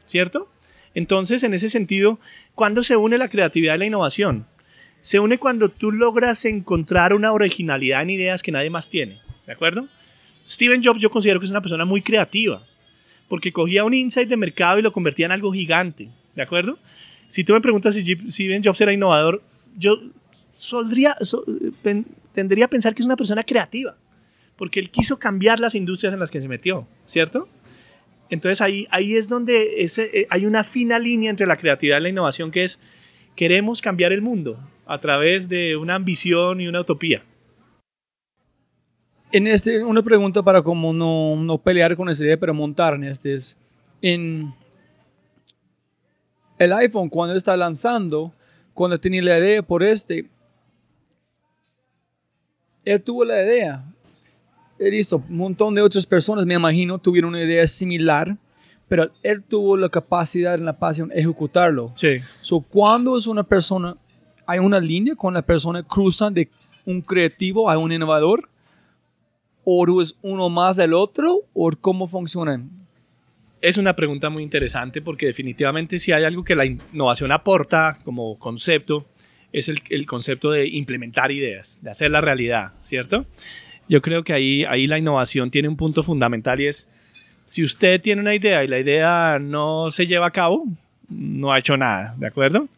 ¿cierto? 0.06 0.50
Entonces, 0.94 1.44
en 1.44 1.54
ese 1.54 1.70
sentido, 1.70 2.20
¿cuándo 2.56 2.84
se 2.84 2.98
une 2.98 3.18
la 3.18 3.30
creatividad 3.30 3.76
y 3.76 3.80
la 3.80 3.86
innovación? 3.86 4.46
Se 5.02 5.20
une 5.20 5.38
cuando 5.38 5.70
tú 5.70 5.92
logras 5.92 6.44
encontrar 6.46 7.14
una 7.14 7.32
originalidad 7.32 8.02
en 8.02 8.10
ideas 8.10 8.44
que 8.44 8.52
nadie 8.52 8.70
más 8.70 8.90
tiene, 8.90 9.20
¿de 9.46 9.54
acuerdo? 9.54 9.88
Steven 10.46 10.84
Jobs 10.84 11.00
yo 11.00 11.10
considero 11.10 11.40
que 11.40 11.46
es 11.46 11.52
una 11.52 11.62
persona 11.62 11.86
muy 11.86 12.02
creativa, 12.02 12.66
porque 13.30 13.54
cogía 13.54 13.86
un 13.86 13.94
insight 13.94 14.28
de 14.28 14.36
mercado 14.36 14.80
y 14.80 14.82
lo 14.82 14.92
convertía 14.92 15.28
en 15.28 15.32
algo 15.32 15.54
gigante, 15.54 16.10
¿de 16.36 16.42
acuerdo? 16.42 16.80
Si 17.30 17.44
tú 17.44 17.54
me 17.54 17.62
preguntas 17.62 17.96
si 17.96 18.04
Steven 18.04 18.64
Jobs 18.64 18.82
era 18.82 18.92
innovador, 18.92 19.42
yo 19.78 20.00
tendría 22.34 22.66
a 22.66 22.68
pensar 22.68 22.94
que 22.94 23.02
es 23.02 23.06
una 23.06 23.16
persona 23.16 23.44
creativa, 23.44 23.96
porque 24.58 24.80
él 24.80 24.90
quiso 24.90 25.18
cambiar 25.18 25.60
las 25.60 25.76
industrias 25.76 26.14
en 26.14 26.20
las 26.20 26.32
que 26.32 26.42
se 26.42 26.48
metió, 26.48 26.88
¿cierto? 27.06 27.48
Entonces 28.30 28.62
ahí, 28.62 28.88
ahí 28.92 29.16
es 29.16 29.30
donde 29.30 29.84
ese, 29.84 30.10
eh, 30.14 30.28
hay 30.30 30.46
una 30.46 30.64
fina 30.64 31.00
línea 31.00 31.30
entre 31.30 31.48
la 31.48 31.58
creatividad 31.58 32.00
y 32.00 32.04
la 32.04 32.10
innovación 32.10 32.52
que 32.52 32.64
es, 32.64 32.80
queremos 33.36 33.82
cambiar 33.82 34.12
el 34.12 34.22
mundo 34.22 34.60
a 34.86 35.00
través 35.00 35.50
de 35.50 35.78
una 35.78 35.96
ambición 35.96 36.62
y 36.62 36.68
una 36.68 36.82
utopía. 36.82 37.24
En 39.32 39.46
este, 39.46 39.84
una 39.84 40.02
pregunta 40.02 40.42
para 40.42 40.64
como 40.64 40.94
no, 40.94 41.36
no 41.36 41.60
pelear 41.60 41.96
con 41.96 42.10
esa 42.10 42.26
idea, 42.26 42.40
pero 42.40 42.54
montar 42.54 42.96
en 42.96 43.04
este 43.04 43.36
es, 43.36 43.56
en 44.02 44.54
el 46.60 46.74
iPhone 46.74 47.10
cuando 47.10 47.36
está 47.36 47.58
lanzando, 47.58 48.34
cuando 48.74 49.00
tenía 49.00 49.24
la 49.24 49.40
idea 49.40 49.64
por 49.64 49.82
este, 49.82 50.30
él 52.86 53.02
tuvo 53.02 53.24
la 53.24 53.42
idea. 53.42 53.86
He 54.78 54.90
visto 54.90 55.24
un 55.28 55.38
montón 55.38 55.74
de 55.74 55.82
otras 55.82 56.06
personas, 56.06 56.46
me 56.46 56.54
imagino, 56.54 57.00
tuvieron 57.00 57.30
una 57.30 57.42
idea 57.42 57.66
similar, 57.66 58.38
pero 58.88 59.10
él 59.24 59.44
tuvo 59.44 59.78
la 59.78 59.90
capacidad 59.90 60.56
en 60.56 60.66
la 60.66 60.78
pasión 60.78 61.10
de 61.10 61.20
ejecutarlo. 61.20 61.92
Sí. 61.96 62.18
So, 62.42 62.62
cuando 62.62 63.18
es 63.18 63.28
una 63.28 63.44
persona, 63.44 63.98
hay 64.46 64.60
una 64.60 64.80
línea 64.80 65.16
con 65.16 65.34
la 65.34 65.42
persona 65.42 65.84
cruza 65.84 66.30
de 66.30 66.50
un 66.86 67.02
creativo 67.02 67.70
a 67.70 67.78
un 67.78 67.92
innovador, 67.92 68.50
o 69.64 70.02
es 70.02 70.16
uno 70.22 70.50
más 70.50 70.78
del 70.78 70.94
otro, 70.94 71.42
o 71.54 71.70
cómo 71.80 72.08
funciona. 72.08 72.64
Es 73.62 73.78
una 73.78 73.96
pregunta 73.96 74.30
muy 74.30 74.44
interesante 74.44 75.02
porque 75.02 75.26
definitivamente 75.26 76.00
si 76.00 76.12
hay 76.14 76.24
algo 76.24 76.44
que 76.44 76.56
la 76.56 76.66
innovación 76.66 77.32
aporta 77.32 77.98
como 78.06 78.40
concepto, 78.40 79.06
es 79.52 79.68
el, 79.68 79.82
el 79.90 80.06
concepto 80.06 80.52
de 80.52 80.68
implementar 80.68 81.32
ideas, 81.32 81.80
de 81.82 81.90
hacer 81.90 82.12
la 82.12 82.22
realidad, 82.22 82.74
¿cierto? 82.82 83.26
Yo 83.90 84.02
creo 84.02 84.24
que 84.24 84.34
ahí, 84.34 84.64
ahí 84.66 84.88
la 84.88 84.98
innovación 84.98 85.52
tiene 85.52 85.68
un 85.68 85.76
punto 85.76 86.04
fundamental 86.04 86.62
y 86.62 86.68
es, 86.68 86.88
si 87.44 87.64
usted 87.64 88.00
tiene 88.00 88.22
una 88.22 88.36
idea 88.36 88.64
y 88.64 88.68
la 88.68 88.80
idea 88.80 89.40
no 89.42 89.92
se 89.92 90.08
lleva 90.08 90.28
a 90.28 90.32
cabo, 90.32 90.66
no 91.10 91.52
ha 91.52 91.60
hecho 91.60 91.76
nada, 91.76 92.16
¿de 92.18 92.28
acuerdo? 92.28 92.70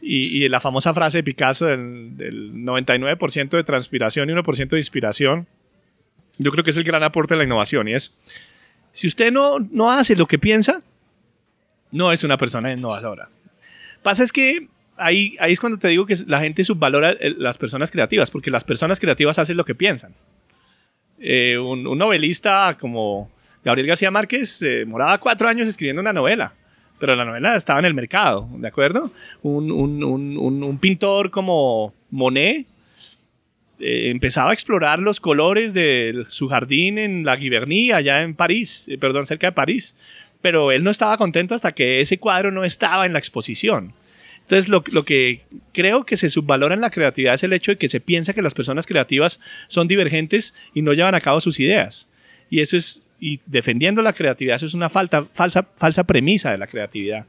Y, 0.00 0.44
y 0.44 0.48
la 0.48 0.60
famosa 0.60 0.94
frase 0.94 1.18
de 1.18 1.24
Picasso 1.24 1.66
del, 1.66 2.16
del 2.16 2.54
99% 2.54 3.50
de 3.50 3.64
transpiración 3.64 4.30
y 4.30 4.32
1% 4.32 4.68
de 4.68 4.78
inspiración, 4.78 5.46
yo 6.38 6.50
creo 6.50 6.64
que 6.64 6.70
es 6.70 6.76
el 6.76 6.84
gran 6.84 7.02
aporte 7.02 7.34
de 7.34 7.38
la 7.38 7.44
innovación 7.44 7.88
y 7.88 7.94
es, 7.94 8.16
si 8.94 9.08
usted 9.08 9.32
no, 9.32 9.58
no 9.58 9.90
hace 9.90 10.14
lo 10.14 10.26
que 10.26 10.38
piensa, 10.38 10.80
no 11.90 12.12
es 12.12 12.22
una 12.22 12.38
persona 12.38 12.72
innovadora. 12.72 13.28
Pasa 14.04 14.22
es 14.22 14.30
que 14.30 14.68
ahí, 14.96 15.34
ahí 15.40 15.52
es 15.52 15.58
cuando 15.58 15.78
te 15.78 15.88
digo 15.88 16.06
que 16.06 16.14
la 16.28 16.38
gente 16.40 16.62
subvalora 16.62 17.10
el- 17.10 17.36
las 17.40 17.58
personas 17.58 17.90
creativas, 17.90 18.30
porque 18.30 18.50
las 18.52 18.62
personas 18.62 19.00
creativas 19.00 19.38
hacen 19.40 19.56
lo 19.56 19.64
que 19.64 19.74
piensan. 19.74 20.14
Eh, 21.18 21.58
un, 21.58 21.86
un 21.86 21.98
novelista 21.98 22.76
como 22.78 23.30
Gabriel 23.64 23.88
García 23.88 24.10
Márquez 24.12 24.62
eh, 24.62 24.84
moraba 24.86 25.18
cuatro 25.18 25.48
años 25.48 25.66
escribiendo 25.66 26.00
una 26.02 26.12
novela, 26.12 26.52
pero 27.00 27.16
la 27.16 27.24
novela 27.24 27.56
estaba 27.56 27.80
en 27.80 27.86
el 27.86 27.94
mercado, 27.94 28.48
¿de 28.58 28.68
acuerdo? 28.68 29.10
Un- 29.42 29.72
un- 29.72 30.62
un 30.62 30.78
pintor 30.78 31.30
como 31.30 31.92
Monet 32.10 32.66
eh, 33.80 34.10
empezaba 34.10 34.50
a 34.50 34.52
explorar 34.52 34.98
los 34.98 35.20
colores 35.20 35.74
de 35.74 36.24
su 36.28 36.48
jardín 36.48 36.98
en 36.98 37.24
la 37.24 37.36
Giverny, 37.36 37.92
allá 37.92 38.22
en 38.22 38.34
París, 38.34 38.88
eh, 38.88 38.98
perdón, 38.98 39.26
cerca 39.26 39.48
de 39.48 39.52
París, 39.52 39.96
pero 40.40 40.72
él 40.72 40.84
no 40.84 40.90
estaba 40.90 41.16
contento 41.16 41.54
hasta 41.54 41.72
que 41.72 42.00
ese 42.00 42.18
cuadro 42.18 42.50
no 42.50 42.64
estaba 42.64 43.06
en 43.06 43.12
la 43.12 43.18
exposición. 43.18 43.92
Entonces, 44.42 44.68
lo, 44.68 44.84
lo 44.92 45.04
que 45.04 45.40
creo 45.72 46.04
que 46.04 46.18
se 46.18 46.28
subvalora 46.28 46.74
en 46.74 46.82
la 46.82 46.90
creatividad 46.90 47.34
es 47.34 47.42
el 47.42 47.54
hecho 47.54 47.72
de 47.72 47.78
que 47.78 47.88
se 47.88 48.00
piensa 48.00 48.34
que 48.34 48.42
las 48.42 48.52
personas 48.52 48.86
creativas 48.86 49.40
son 49.68 49.88
divergentes 49.88 50.54
y 50.74 50.82
no 50.82 50.92
llevan 50.92 51.14
a 51.14 51.20
cabo 51.20 51.40
sus 51.40 51.58
ideas. 51.60 52.10
Y 52.50 52.60
eso 52.60 52.76
es, 52.76 53.02
y 53.18 53.40
defendiendo 53.46 54.02
la 54.02 54.12
creatividad, 54.12 54.56
eso 54.56 54.66
es 54.66 54.74
una 54.74 54.90
falta, 54.90 55.24
falsa, 55.32 55.66
falsa 55.76 56.04
premisa 56.04 56.50
de 56.50 56.58
la 56.58 56.66
creatividad. 56.66 57.24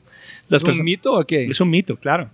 Las 0.49 0.61
¿Es 0.61 0.77
un 0.77 0.83
mito 0.83 1.13
o 1.13 1.25
qué? 1.25 1.45
es 1.45 1.61
un 1.61 1.69
mito, 1.69 1.95
claro. 1.95 2.29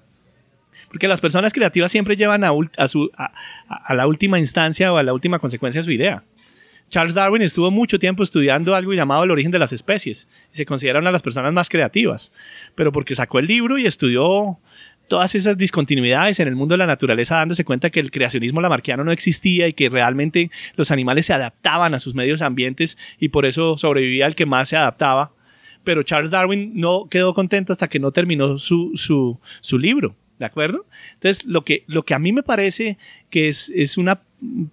Porque 0.90 1.08
las 1.08 1.22
personas 1.22 1.54
creativas 1.54 1.92
siempre 1.92 2.16
llevan 2.16 2.44
a, 2.44 2.52
a 2.78 2.88
su, 2.88 3.10
a- 3.18 3.32
a 3.68 3.94
la 3.94 4.08
última 4.08 4.40
instancia 4.40 4.92
o 4.92 4.98
a 4.98 5.04
la 5.04 5.14
última 5.14 5.40
consecuencia 5.40 5.84
su 5.84 5.92
idea. 5.92 6.24
Charles 6.90 7.14
Darwin 7.14 7.42
estuvo 7.42 7.72
mucho 7.72 8.00
tiempo 8.00 8.22
estudiando 8.22 8.76
algo 8.76 8.94
llamado 8.94 9.24
el 9.24 9.32
origen 9.32 9.52
de 9.52 9.60
las 9.60 9.72
especies 9.72 10.28
y 10.52 10.58
se 10.58 10.66
considera 10.66 11.00
una 11.00 11.08
de 11.08 11.14
las 11.14 11.22
personas 11.22 11.54
más 11.54 11.70
creativas, 11.70 12.34
pero 12.76 12.92
porque 12.92 13.16
sacó 13.16 13.40
el 13.40 13.48
libro 13.48 13.78
y 13.78 13.86
estudió 13.86 14.60
todas 15.08 15.34
esas 15.36 15.58
discontinuidades 15.58 16.40
en 16.42 16.50
el 16.50 16.56
mundo 16.56 16.74
de 16.74 16.80
la 16.80 16.86
naturaleza 16.88 17.36
dándose 17.38 17.64
cuenta 17.64 17.90
que 17.92 18.02
el 18.02 18.12
creacionismo 18.12 18.60
lamarquiano 18.60 19.04
no 19.06 19.12
existía 19.14 19.70
y 19.70 19.74
que 19.74 19.88
realmente 19.90 20.52
los 20.76 20.92
animales 20.92 21.26
se 21.28 21.34
adaptaban 21.34 21.94
a 21.94 22.00
sus 22.00 22.14
medios 22.14 22.42
ambientes 22.42 22.98
y 23.20 23.30
por 23.30 23.46
eso 23.46 23.78
sobrevivía 23.78 24.26
el 24.26 24.36
que 24.36 24.46
más 24.46 24.68
se 24.70 24.76
adaptaba. 24.78 25.32
Pero 25.86 26.04
Charles 26.04 26.30
Darwin 26.30 26.74
no 26.76 27.08
quedó 27.10 27.34
contento 27.34 27.72
hasta 27.72 27.88
que 27.88 28.00
no 28.00 28.12
terminó 28.12 28.58
su, 28.58 28.92
su, 28.96 29.40
su 29.62 29.80
libro. 29.80 30.16
¿De 30.42 30.48
acuerdo? 30.48 30.88
Entonces, 31.14 31.46
lo 31.46 31.64
que, 31.64 31.84
lo 31.86 32.02
que 32.02 32.16
a 32.16 32.20
mí 32.20 32.32
me 32.32 32.42
parece 32.42 32.98
que 33.30 33.48
es, 33.48 33.72
es 33.76 33.96
una 34.00 34.22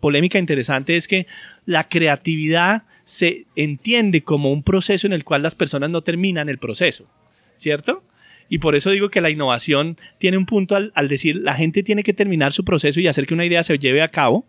polémica 0.00 0.38
interesante 0.38 0.96
es 0.96 1.06
que 1.06 1.26
la 1.66 1.88
creatividad 1.90 2.84
se 3.04 3.44
entiende 3.54 4.22
como 4.22 4.50
un 4.50 4.62
proceso 4.62 5.06
en 5.06 5.12
el 5.12 5.24
cual 5.24 5.42
las 5.42 5.54
personas 5.54 5.90
no 5.90 6.00
terminan 6.00 6.48
el 6.48 6.56
proceso, 6.56 7.04
¿cierto? 7.54 8.02
Y 8.48 8.60
por 8.60 8.76
eso 8.76 8.88
digo 8.88 9.10
que 9.10 9.20
la 9.20 9.28
innovación 9.28 9.98
tiene 10.16 10.38
un 10.38 10.46
punto 10.46 10.74
al, 10.74 10.90
al 10.94 11.06
decir 11.06 11.36
la 11.36 11.52
gente 11.52 11.82
tiene 11.82 12.02
que 12.02 12.14
terminar 12.14 12.54
su 12.54 12.64
proceso 12.64 12.98
y 12.98 13.06
hacer 13.06 13.26
que 13.26 13.34
una 13.34 13.44
idea 13.44 13.62
se 13.62 13.76
lleve 13.78 14.00
a 14.00 14.08
cabo, 14.08 14.46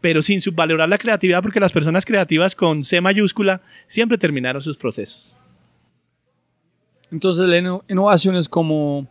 pero 0.00 0.22
sin 0.22 0.40
subvalorar 0.42 0.88
la 0.88 0.98
creatividad 0.98 1.42
porque 1.42 1.58
las 1.58 1.72
personas 1.72 2.04
creativas 2.04 2.54
con 2.54 2.84
C 2.84 3.00
mayúscula 3.00 3.62
siempre 3.88 4.16
terminaron 4.16 4.62
sus 4.62 4.76
procesos. 4.76 5.34
Entonces 7.10 7.48
la 7.48 7.58
inno- 7.58 7.82
innovación 7.88 8.36
es 8.36 8.48
como 8.48 9.08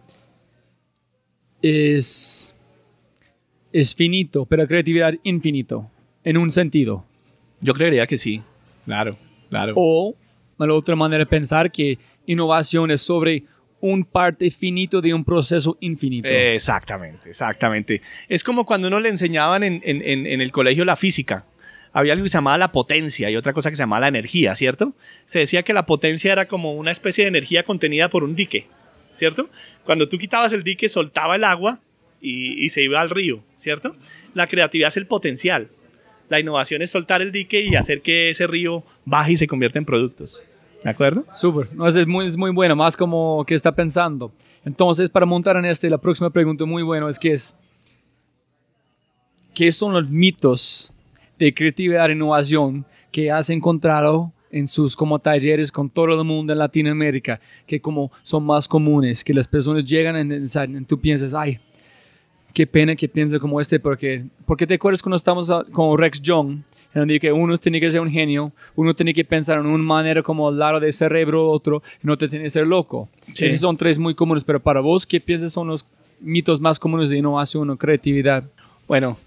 es 1.62 2.56
es 3.74 3.96
finito, 3.96 4.46
pero 4.46 4.68
creatividad 4.68 5.14
infinito 5.24 5.90
en 6.24 6.38
un 6.38 6.52
sentido. 6.52 7.06
Yo 7.62 7.74
creería 7.74 8.06
que 8.06 8.18
sí, 8.18 8.42
claro, 8.86 9.16
claro. 9.50 9.74
O 9.78 10.16
la 10.58 10.74
otra 10.74 10.96
manera 10.96 11.20
de 11.24 11.26
pensar 11.26 11.72
que 11.72 11.98
innovación 12.26 12.92
es 12.92 13.02
sobre 13.02 13.44
un 13.80 14.04
parte 14.04 14.52
finito 14.52 15.02
de 15.02 15.14
un 15.14 15.24
proceso 15.24 15.78
infinito. 15.80 16.28
Exactamente, 16.28 17.30
exactamente. 17.30 18.02
Es 18.30 18.44
como 18.44 18.66
cuando 18.66 18.90
uno 18.90 19.00
le 19.00 19.10
enseñaban 19.10 19.64
en, 19.64 19.82
en- 19.84 20.02
en- 20.04 20.28
en 20.28 20.42
el 20.42 20.52
colegio 20.52 20.86
la 20.86 20.96
física. 20.96 21.46
Había 21.94 22.14
algo 22.14 22.24
que 22.24 22.30
se 22.30 22.38
llamaba 22.38 22.58
la 22.58 22.72
potencia 22.72 23.30
y 23.32 23.36
otra 23.36 23.54
cosa 23.54 23.70
que 23.70 23.76
se 23.76 23.82
llamaba 23.84 24.02
la 24.02 24.08
energía, 24.10 24.54
¿cierto? 24.56 24.94
Se 25.26 25.40
decía 25.40 25.64
que 25.64 25.74
la 25.74 25.86
potencia 25.86 26.32
era 26.32 26.48
como 26.48 26.74
una 26.74 26.92
especie 26.92 27.24
de 27.24 27.30
energía 27.30 27.64
contenida 27.64 28.10
por 28.10 28.24
un 28.24 28.36
dique, 28.36 28.68
¿cierto? 29.22 29.52
Cuando 29.86 30.10
tú 30.10 30.18
quitabas 30.18 30.52
el 30.52 30.64
dique, 30.64 30.90
soltaba 30.90 31.36
el 31.36 31.44
agua 31.44 31.78
y, 32.20 32.66
y 32.66 32.70
se 32.70 32.82
iba 32.82 33.00
al 33.00 33.12
río, 33.12 33.44
¿cierto? 33.56 33.96
La 34.34 34.48
creatividad 34.48 34.88
es 34.88 34.98
el 34.98 35.06
potencial. 35.06 35.70
La 36.28 36.40
innovación 36.40 36.82
es 36.82 36.90
soltar 36.90 37.22
el 37.22 37.32
dique 37.32 37.62
y 37.62 37.76
hacer 37.76 38.02
que 38.02 38.32
ese 38.32 38.48
río 38.48 38.84
baje 39.06 39.34
y 39.34 39.38
se 39.38 39.46
convierta 39.46 39.78
en 39.78 39.86
productos. 39.86 40.44
¿De 40.84 40.90
acuerdo? 40.90 41.24
Súper, 41.36 41.72
no, 41.76 41.86
es, 41.86 42.08
muy, 42.08 42.30
es 42.30 42.36
muy 42.36 42.50
bueno, 42.50 42.76
más 42.76 42.98
como 42.98 43.46
que 43.46 43.54
está 43.54 43.76
pensando. 43.76 44.32
Entonces, 44.66 45.08
para 45.08 45.28
montar 45.28 45.56
en 45.56 45.66
este, 45.66 45.88
la 45.88 46.00
próxima 46.00 46.32
pregunta 46.32 46.66
muy 46.66 46.82
bueno 46.82 47.08
es 47.10 47.20
que 47.20 47.34
es, 47.34 47.56
¿qué 49.54 49.72
son 49.72 49.94
los 49.94 50.10
mitos 50.10 50.92
de 51.38 51.54
creatividad 51.54 52.10
e 52.10 52.14
innovación 52.14 52.88
que 53.12 53.30
has 53.30 53.52
encontrado 53.52 54.34
en 54.52 54.68
sus 54.68 54.96
como 54.96 55.20
talleres 55.20 55.72
con 55.72 55.90
todo 55.90 56.20
el 56.20 56.24
mundo 56.26 56.54
en 56.54 56.60
Latinoamérica, 56.60 57.40
que 57.66 57.80
como 57.80 58.12
son 58.24 58.44
más 58.46 58.68
comunes, 58.68 59.24
que 59.24 59.34
las 59.34 59.48
personas 59.48 59.86
llegan 59.86 60.16
en 60.16 60.86
tú 60.86 61.00
piensas, 61.00 61.34
ay, 61.34 61.60
qué 62.54 62.68
pena 62.68 62.96
que 62.96 63.08
piense 63.08 63.40
como 63.40 63.62
este, 63.62 63.80
porque, 63.80 64.26
porque 64.46 64.68
te 64.68 64.74
acuerdas 64.74 65.02
cuando 65.02 65.16
estamos 65.16 65.50
a- 65.50 65.64
con 65.72 65.98
Rex 65.98 66.22
Young, 66.22 66.50
en 66.94 67.00
donde 67.00 67.20
que 67.22 67.32
uno 67.32 67.58
tiene 67.58 67.80
que 67.80 67.90
ser 67.90 68.02
un 68.02 68.10
genio, 68.12 68.52
uno 68.76 68.94
tiene 68.94 69.14
que 69.14 69.24
pensar 69.24 69.58
en 69.60 69.66
una 69.66 69.82
manera 69.82 70.22
como 70.22 70.50
al 70.50 70.60
lado 70.60 70.80
del 70.82 70.92
cerebro 70.92 71.50
otro, 71.50 71.82
y 72.04 72.08
no 72.08 72.18
te 72.18 72.28
tiene 72.28 72.44
que 72.44 72.50
ser 72.50 72.68
loco. 72.68 73.08
Sí. 73.34 73.46
Esos 73.46 73.62
son 73.62 73.78
tres 73.78 73.98
muy 73.98 74.14
comunes, 74.14 74.44
pero 74.44 74.60
para 74.60 74.82
vos, 74.82 75.08
¿qué 75.08 75.22
piensas 75.22 75.54
son 75.54 75.68
los 75.70 75.86
mitos 76.20 76.60
más 76.60 76.78
comunes 76.78 77.08
de 77.08 77.18
innovación 77.18 77.70
o 77.70 77.78
creatividad? 77.78 78.44
Bueno, 78.86 79.18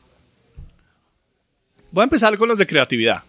voy 1.91 2.03
a 2.03 2.05
empezar 2.05 2.37
con 2.37 2.49
los 2.49 2.59
de 2.59 2.67
creatividad. 2.67 3.23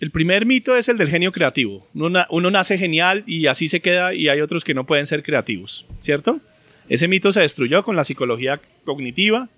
El 0.00 0.10
primer 0.10 0.46
mito 0.46 0.76
es 0.76 0.88
el 0.88 0.96
del 0.98 1.08
genio 1.10 1.30
creativo. 1.30 1.86
Uno, 1.94 2.08
na- 2.08 2.26
uno 2.30 2.50
nace 2.50 2.78
genial 2.78 3.22
y 3.26 3.46
así 3.46 3.68
se 3.68 3.80
queda 3.80 4.14
y 4.14 4.28
hay 4.28 4.40
otros 4.40 4.64
que 4.64 4.74
no 4.74 4.84
pueden 4.86 5.06
ser 5.06 5.22
creativos, 5.22 5.86
¿cierto? 5.98 6.40
Ese 6.88 7.06
mito 7.06 7.30
se 7.32 7.40
destruyó 7.40 7.82
con 7.84 7.96
la 7.96 8.04
psicología 8.04 8.60
cognitiva, 8.84 9.48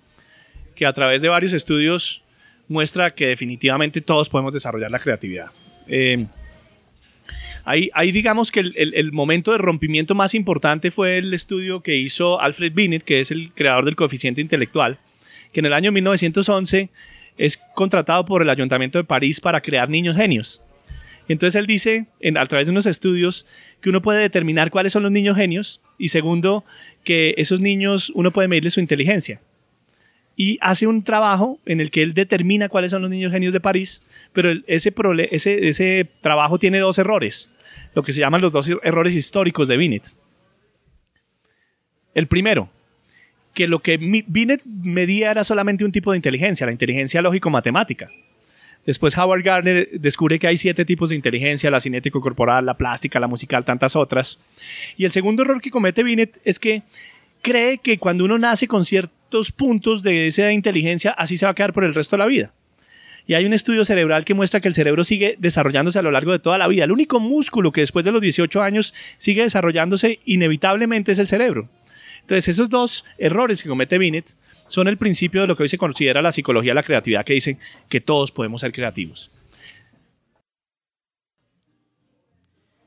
que 0.75 0.85
a 0.85 0.93
través 0.93 1.21
de 1.21 1.29
varios 1.29 1.53
estudios 1.53 2.23
muestra 2.67 3.11
que 3.15 3.27
definitivamente 3.27 4.01
todos 4.01 4.29
podemos 4.29 4.53
desarrollar 4.53 4.91
la 4.91 4.99
creatividad. 4.99 5.47
Eh, 5.87 6.25
Ahí, 7.65 8.11
digamos 8.11 8.51
que 8.51 8.59
el- 8.59 8.75
el 8.93 9.11
momento 9.13 9.53
de 9.53 9.57
rompimiento 9.57 10.15
más 10.15 10.33
importante 10.35 10.91
fue 10.91 11.17
el 11.19 11.33
estudio 11.33 11.79
que 11.81 11.95
hizo 11.95 12.41
Alfred 12.41 12.73
Binet, 12.73 13.03
que 13.05 13.21
es 13.21 13.31
el 13.31 13.53
creador 13.53 13.85
del 13.85 13.95
coeficiente 13.95 14.41
intelectual, 14.41 14.97
que 15.53 15.61
en 15.61 15.67
el 15.67 15.73
año 15.73 15.93
1911 15.93 16.89
es 17.37 17.57
contratado 17.75 18.25
por 18.25 18.41
el 18.41 18.49
Ayuntamiento 18.49 18.97
de 18.97 19.03
París 19.03 19.39
para 19.39 19.61
crear 19.61 19.89
niños 19.89 20.15
genios. 20.15 20.61
Entonces 21.27 21.57
él 21.57 21.67
dice, 21.67 22.07
en, 22.19 22.37
a 22.37 22.45
través 22.47 22.67
de 22.67 22.71
unos 22.71 22.85
estudios, 22.85 23.45
que 23.79 23.89
uno 23.89 24.01
puede 24.01 24.21
determinar 24.21 24.71
cuáles 24.71 24.91
son 24.91 25.03
los 25.03 25.11
niños 25.11 25.37
genios 25.37 25.79
y 25.97 26.09
segundo, 26.09 26.65
que 27.05 27.33
esos 27.37 27.61
niños 27.61 28.11
uno 28.13 28.31
puede 28.31 28.47
medirle 28.47 28.71
su 28.71 28.81
inteligencia. 28.81 29.39
y 30.35 30.57
hace 30.61 30.87
un 30.87 31.03
trabajo 31.03 31.59
en 31.65 31.79
el 31.79 31.91
que 31.91 32.01
él 32.01 32.13
determina 32.13 32.69
cuáles 32.69 32.91
son 32.91 33.01
los 33.01 33.11
niños 33.11 33.31
genios 33.31 33.53
de 33.53 33.59
París, 33.59 34.03
pero 34.33 34.51
ese 34.67 36.09
trabajo 36.21 36.57
tiene 36.57 36.79
dos 36.79 36.97
errores, 36.97 37.49
lo 37.93 38.03
que 38.03 38.13
se 38.13 38.19
llaman 38.19 38.41
los 38.41 38.51
dos 38.51 38.69
errores 38.83 39.13
históricos 39.13 39.67
de 39.67 39.77
Binet. 39.77 40.15
El 42.15 42.27
primero, 42.27 42.69
que 43.53 43.67
lo 43.67 43.79
que 43.79 43.97
Binet 43.97 44.61
medía 44.65 45.31
era 45.31 45.43
solamente 45.43 45.85
un 45.85 45.91
tipo 45.91 46.11
de 46.11 46.17
inteligencia, 46.17 46.65
la 46.65 46.71
inteligencia 46.71 47.21
lógico-matemática. 47.21 48.09
Después 48.85 49.17
Howard 49.17 49.43
Gardner 49.43 49.89
descubre 49.93 50.39
que 50.39 50.47
hay 50.47 50.57
siete 50.57 50.83
tipos 50.83 51.09
de 51.09 51.15
inteligencia, 51.15 51.71
la 51.71 51.79
cinético-corporal, 51.79 52.65
la 52.65 52.77
plástica, 52.77 53.19
la 53.19 53.27
musical, 53.27 53.63
tantas 53.63 53.95
otras. 53.95 54.39
Y 54.97 55.05
el 55.05 55.11
segundo 55.11 55.43
error 55.43 55.61
que 55.61 55.71
comete 55.71 56.03
Binet 56.03 56.39
es 56.43 56.59
que 56.59 56.83
cree 57.41 57.77
que 57.77 57.97
cuando 57.97 58.25
uno 58.25 58.37
nace 58.37 58.67
con 58.67 58.83
ciertos 58.83 59.51
puntos 59.51 60.03
de 60.03 60.27
esa 60.27 60.51
inteligencia, 60.51 61.11
así 61.11 61.37
se 61.37 61.45
va 61.45 61.51
a 61.51 61.55
quedar 61.55 61.73
por 61.73 61.85
el 61.85 61.93
resto 61.93 62.17
de 62.17 62.19
la 62.19 62.25
vida. 62.25 62.51
Y 63.25 63.35
hay 63.35 63.45
un 63.45 63.53
estudio 63.53 63.85
cerebral 63.85 64.25
que 64.25 64.33
muestra 64.33 64.59
que 64.59 64.67
el 64.67 64.75
cerebro 64.75 65.05
sigue 65.05 65.35
desarrollándose 65.39 65.99
a 65.99 66.01
lo 66.01 66.11
largo 66.11 66.33
de 66.33 66.39
toda 66.39 66.57
la 66.57 66.67
vida. 66.67 66.83
El 66.83 66.91
único 66.91 67.21
músculo 67.21 67.71
que 67.71 67.79
después 67.79 68.03
de 68.03 68.11
los 68.11 68.21
18 68.21 68.61
años 68.61 68.93
sigue 69.15 69.43
desarrollándose 69.43 70.19
inevitablemente 70.25 71.13
es 71.13 71.19
el 71.19 71.29
cerebro. 71.29 71.69
Entonces, 72.23 72.47
esos 72.47 72.69
dos 72.69 73.03
errores 73.17 73.61
que 73.61 73.67
comete 73.67 73.97
Binet 73.97 74.37
son 74.67 74.87
el 74.87 74.97
principio 74.97 75.41
de 75.41 75.47
lo 75.47 75.57
que 75.57 75.63
hoy 75.63 75.69
se 75.69 75.77
considera 75.77 76.21
la 76.21 76.31
psicología 76.31 76.71
de 76.71 76.75
la 76.75 76.83
creatividad, 76.83 77.25
que 77.25 77.33
dice 77.33 77.57
que 77.89 77.99
todos 77.99 78.31
podemos 78.31 78.61
ser 78.61 78.71
creativos. 78.71 79.29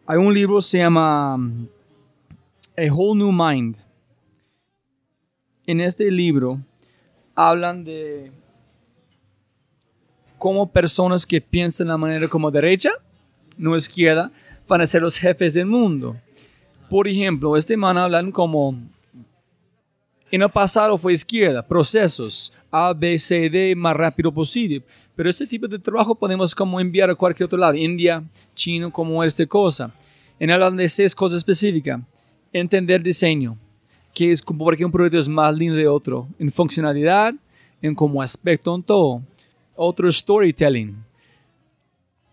Hay 0.07 0.16
un 0.16 0.32
libro 0.32 0.61
se 0.62 0.78
llama 0.78 1.34
um, 1.34 1.66
A 2.78 2.93
Whole 2.93 3.18
New 3.18 3.32
Mind. 3.32 3.76
En 5.66 5.80
este 5.80 6.11
libro 6.11 6.61
hablan 7.34 7.84
de 7.84 8.32
cómo 10.39 10.70
personas 10.72 11.26
que 11.26 11.41
piensan 11.43 11.89
de 11.89 11.93
la 11.93 11.99
manera 11.99 12.28
como 12.28 12.51
derecha, 12.51 12.93
no 13.59 13.76
izquierda, 13.76 14.32
van 14.66 14.80
a 14.80 14.87
ser 14.87 15.03
los 15.03 15.18
jefes 15.18 15.53
del 15.53 15.66
mundo. 15.66 16.16
Por 16.89 17.07
ejemplo, 17.07 17.57
este 17.57 17.76
man 17.76 17.99
hablan 17.99 18.32
como 18.32 18.78
en 20.37 20.43
el 20.43 20.51
pasado 20.51 20.99
fue 20.99 21.14
izquierda, 21.14 21.66
procesos, 21.66 22.53
A, 22.70 22.93
B, 22.93 23.18
C, 23.18 23.49
D, 23.49 23.74
más 23.74 23.97
rápido 23.97 24.30
posible. 24.30 24.82
Pero 25.14 25.30
este 25.30 25.47
tipo 25.47 25.66
de 25.66 25.78
trabajo 25.78 26.14
podemos 26.14 26.55
como 26.55 26.78
enviar 26.78 27.09
a 27.09 27.14
cualquier 27.14 27.47
otro 27.47 27.59
lado, 27.59 27.74
India, 27.74 28.22
China, 28.55 28.91
como 28.91 29.24
esta 29.24 29.47
cosa. 29.47 29.91
En 30.39 30.51
hablan 30.51 30.76
de 30.76 30.91
seis 30.91 31.14
cosas 31.14 31.39
específicas. 31.39 32.03
Entender 32.53 33.03
diseño, 33.03 33.57
que 34.12 34.30
es 34.30 34.43
porque 34.43 34.84
un 34.84 34.93
proyecto 34.93 35.18
es 35.18 35.26
más 35.26 35.57
lindo 35.57 35.74
de 35.74 35.89
otro, 35.89 36.28
en 36.39 36.53
funcionalidad, 36.53 37.34
en 37.80 37.95
como 37.95 38.20
aspecto, 38.20 38.74
en 38.74 38.82
todo. 38.82 39.22
Otro 39.74 40.12
storytelling. 40.12 41.03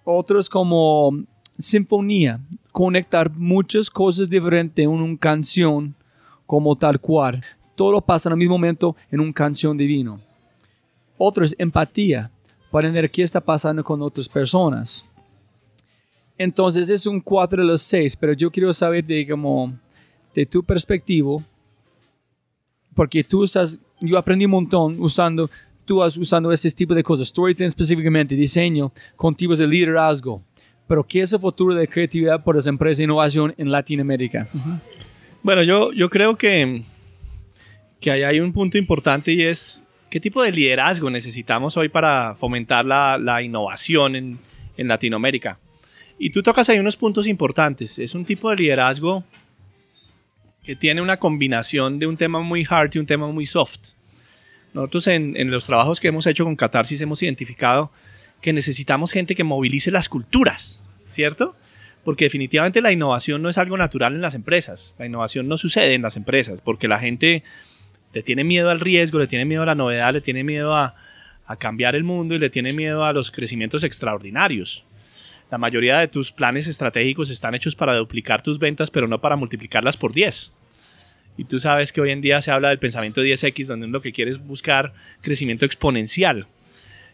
Otro 0.04 0.42
es 0.42 0.50
como 0.50 1.24
sinfonía, 1.58 2.42
conectar 2.74 3.32
muchas 3.32 3.90
cosas 3.90 4.30
diferentes 4.30 4.84
en 4.84 4.90
una 4.90 5.18
canción 5.18 5.96
como 6.46 6.76
tal 6.76 7.00
cual. 7.00 7.42
Todo 7.76 8.02
pasa 8.02 8.30
en 8.30 8.34
el 8.34 8.40
mismo 8.40 8.56
momento 8.56 8.96
en 9.12 9.20
una 9.20 9.34
canción 9.34 9.78
divino. 9.78 10.20
Otro 11.18 11.46
es 11.46 11.56
empatía, 11.58 12.32
para 12.74 12.88
entender 12.88 13.12
qué 13.12 13.22
está 13.22 13.40
pasando 13.40 13.84
con 13.84 14.02
otras 14.02 14.28
personas. 14.28 15.06
Entonces 16.40 16.90
es 16.90 17.06
un 17.06 17.22
4 17.22 17.62
de 17.62 17.68
los 17.68 17.84
6, 17.84 18.16
pero 18.16 18.34
yo 18.34 18.50
quiero 18.50 18.74
saber 18.74 19.06
de 19.06 19.28
como 19.28 19.72
de 20.34 20.44
tu 20.48 20.64
perspectiva, 20.64 21.38
porque 22.96 23.24
tú 23.24 23.44
estás, 23.44 23.80
yo 24.02 24.18
aprendí 24.18 24.46
un 24.46 24.52
montón 24.52 25.00
usando, 25.00 25.52
tú 25.86 26.02
has 26.02 26.18
usando 26.18 26.52
ese 26.52 26.72
tipo 26.72 26.96
de 26.96 27.04
cosas, 27.04 27.28
storytelling 27.28 27.68
específicamente, 27.68 28.34
diseño, 28.34 28.92
con 29.16 29.36
tipos 29.36 29.60
de 29.60 29.68
liderazgo. 29.68 30.42
Pero 30.88 31.04
¿qué 31.04 31.22
es 31.22 31.32
el 31.32 31.40
futuro 31.40 31.76
de 31.76 31.88
creatividad 31.88 32.44
por 32.44 32.56
las 32.56 32.66
empresas 32.66 32.98
de 32.98 33.04
innovación 33.04 33.54
en 33.56 33.72
Latinoamérica? 33.72 34.50
Bueno, 35.44 35.62
yo, 35.62 35.92
yo 35.94 36.10
creo 36.10 36.36
que, 36.36 36.84
que 38.04 38.12
ahí 38.12 38.24
hay 38.24 38.42
un 38.42 38.52
punto 38.52 38.78
importante 38.78 39.32
y 39.32 39.44
es 39.44 39.86
qué 40.10 40.20
tipo 40.20 40.44
de 40.44 40.52
liderazgo 40.52 41.10
necesitamos 41.10 41.78
hoy 41.78 41.88
para 41.88 42.36
fomentar 42.36 42.84
la, 42.84 43.18
la 43.18 43.42
innovación 43.42 44.18
en, 44.18 44.40
en 44.76 44.90
Latinoamérica. 44.90 45.58
Y 46.20 46.30
tú 46.32 46.44
tocas 46.44 46.68
ahí 46.68 46.80
unos 46.80 46.98
puntos 46.98 47.28
importantes. 47.28 48.00
Es 48.00 48.14
un 48.14 48.26
tipo 48.26 48.50
de 48.50 48.58
liderazgo 48.58 49.24
que 50.64 50.76
tiene 50.76 51.02
una 51.02 51.16
combinación 51.16 51.98
de 51.98 52.06
un 52.06 52.18
tema 52.18 52.42
muy 52.42 52.68
hard 52.70 52.92
y 52.94 53.00
un 53.00 53.06
tema 53.06 53.28
muy 53.28 53.46
soft. 53.46 53.94
Nosotros 54.74 55.08
en, 55.08 55.38
en 55.38 55.50
los 55.50 55.66
trabajos 55.66 56.02
que 56.02 56.10
hemos 56.10 56.28
hecho 56.28 56.44
con 56.44 56.58
Catarsis 56.58 57.00
hemos 57.00 57.24
identificado 57.24 57.90
que 58.42 58.52
necesitamos 58.52 59.14
gente 59.14 59.34
que 59.34 59.46
movilice 59.46 59.92
las 59.92 60.10
culturas, 60.10 60.84
¿cierto? 61.08 61.56
Porque 62.04 62.26
definitivamente 62.26 62.82
la 62.82 62.92
innovación 62.92 63.42
no 63.42 63.48
es 63.48 63.58
algo 63.58 63.78
natural 63.78 64.14
en 64.14 64.22
las 64.22 64.36
empresas. 64.36 64.98
La 65.00 65.06
innovación 65.06 65.48
no 65.48 65.58
sucede 65.58 65.94
en 65.94 66.02
las 66.02 66.18
empresas 66.18 66.60
porque 66.60 66.90
la 66.90 67.00
gente 67.00 67.44
le 68.14 68.24
tiene 68.24 68.44
miedo 68.44 68.70
al 68.70 68.80
riesgo, 68.80 69.20
le 69.20 69.28
tiene 69.28 69.46
miedo 69.46 69.64
a 69.64 69.68
la 69.68 69.76
novedad, 69.76 70.14
le 70.14 70.22
tiene 70.22 70.44
miedo 70.44 70.76
a, 70.76 70.96
a 71.46 71.56
cambiar 71.56 71.96
el 71.96 72.04
mundo 72.04 72.36
y 72.36 72.40
le 72.40 72.50
tiene 72.50 72.74
miedo 72.74 73.04
a 73.04 73.14
los 73.14 73.32
crecimientos 73.32 73.84
extraordinarios. 73.84 74.86
La 75.52 75.58
mayoría 75.58 76.00
de 76.00 76.08
tus 76.08 76.32
planes 76.32 76.68
estratégicos 76.68 77.30
están 77.30 77.54
hechos 77.56 77.76
para 77.76 77.96
duplicar 77.96 78.42
tus 78.42 78.58
ventas, 78.58 78.90
pero 78.90 79.08
no 79.08 79.22
para 79.22 79.36
multiplicarlas 79.36 79.98
por 79.98 80.14
10. 80.14 80.52
Y 81.38 81.46
tú 81.46 81.60
sabes 81.60 81.92
que 81.92 82.02
hoy 82.02 82.12
en 82.12 82.22
día 82.22 82.42
se 82.42 82.52
habla 82.52 82.70
del 82.70 82.80
pensamiento 82.80 83.22
10X, 83.22 83.68
donde 83.68 83.88
lo 83.88 84.02
que 84.02 84.14
quieres 84.14 84.36
es 84.36 84.46
buscar 84.46 84.94
crecimiento 85.22 85.66
exponencial. 85.66 86.48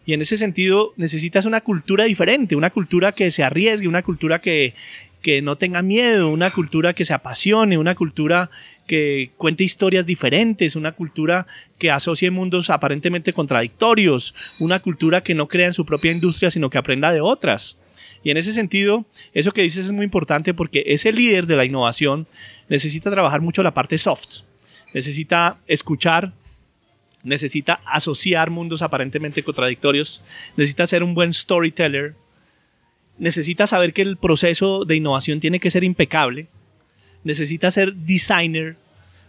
Y 0.06 0.14
en 0.14 0.22
ese 0.22 0.38
sentido 0.38 0.94
necesitas 0.98 1.46
una 1.46 1.62
cultura 1.62 2.06
diferente, 2.06 2.56
una 2.56 2.70
cultura 2.70 3.12
que 3.12 3.32
se 3.32 3.44
arriesgue, 3.44 3.88
una 3.88 4.04
cultura 4.04 4.40
que, 4.40 4.74
que 5.22 5.42
no 5.42 5.56
tenga 5.56 5.82
miedo, 5.82 6.30
una 6.30 6.52
cultura 6.52 6.94
que 6.94 7.06
se 7.06 7.14
apasione, 7.14 7.78
una 7.78 7.96
cultura 7.96 8.50
que 8.88 9.32
cuente 9.38 9.64
historias 9.64 10.06
diferentes, 10.06 10.76
una 10.76 10.94
cultura 10.94 11.46
que 11.78 11.92
asocie 11.92 12.32
mundos 12.32 12.70
aparentemente 12.70 13.34
contradictorios, 13.34 14.34
una 14.60 14.80
cultura 14.80 15.22
que 15.22 15.36
no 15.36 15.48
crea 15.48 15.68
en 15.68 15.74
su 15.74 15.86
propia 15.86 16.12
industria, 16.12 16.52
sino 16.52 16.70
que 16.70 16.78
aprenda 16.78 17.12
de 17.12 17.22
otras. 17.22 17.78
Y 18.24 18.32
en 18.32 18.38
ese 18.38 18.54
sentido, 18.54 19.06
eso 19.34 19.52
que 19.52 19.62
dices 19.62 19.86
es 19.86 19.92
muy 19.92 20.06
importante 20.06 20.54
porque 20.54 20.84
ese 20.88 21.12
líder 21.12 21.48
de 21.48 21.56
la 21.56 21.66
innovación 21.66 22.28
necesita 22.68 23.12
trabajar 23.12 23.42
mucho 23.42 23.64
la 23.64 23.74
parte 23.74 23.98
soft, 23.98 24.42
necesita 24.94 25.60
escuchar, 25.68 26.34
necesita 27.24 27.82
asociar 27.86 28.50
mundos 28.50 28.82
aparentemente 28.82 29.44
contradictorios, 29.44 30.24
necesita 30.56 30.88
ser 30.88 31.04
un 31.04 31.14
buen 31.14 31.34
storyteller, 31.34 32.16
necesita 33.20 33.68
saber 33.68 33.94
que 33.94 34.02
el 34.02 34.18
proceso 34.18 34.86
de 34.86 34.96
innovación 34.96 35.40
tiene 35.40 35.60
que 35.60 35.70
ser 35.70 35.84
impecable, 35.84 36.48
necesita 37.24 37.70
ser 37.70 37.94
designer, 37.94 38.78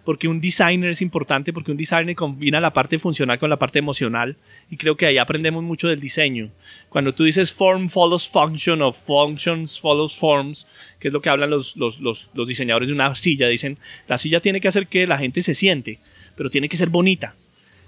porque 0.04 0.28
un 0.28 0.40
designer 0.40 0.90
es 0.90 1.02
importante, 1.02 1.52
porque 1.52 1.72
un 1.72 1.76
designer 1.76 2.14
combina 2.14 2.58
la 2.60 2.72
parte 2.72 2.98
funcional 2.98 3.38
con 3.38 3.50
la 3.50 3.58
parte 3.58 3.80
emocional, 3.80 4.36
y 4.70 4.76
creo 4.76 4.96
que 4.96 5.06
ahí 5.06 5.18
aprendemos 5.18 5.62
mucho 5.62 5.88
del 5.88 6.00
diseño. 6.00 6.50
Cuando 6.88 7.12
tú 7.12 7.24
dices 7.24 7.52
form 7.52 7.90
follows 7.90 8.28
function 8.28 8.80
o 8.80 8.92
functions 8.92 9.78
follows 9.78 10.16
forms, 10.16 10.66
que 10.98 11.08
es 11.08 11.12
lo 11.12 11.20
que 11.20 11.28
hablan 11.28 11.50
los, 11.50 11.76
los, 11.76 12.00
los, 12.00 12.30
los 12.32 12.48
diseñadores 12.48 12.88
de 12.88 12.94
una 12.94 13.14
silla, 13.14 13.48
dicen, 13.48 13.76
la 14.08 14.18
silla 14.18 14.40
tiene 14.40 14.60
que 14.60 14.68
hacer 14.68 14.86
que 14.86 15.06
la 15.06 15.18
gente 15.18 15.42
se 15.42 15.54
siente, 15.54 15.98
pero 16.36 16.48
tiene 16.48 16.68
que 16.68 16.76
ser 16.76 16.88
bonita. 16.88 17.34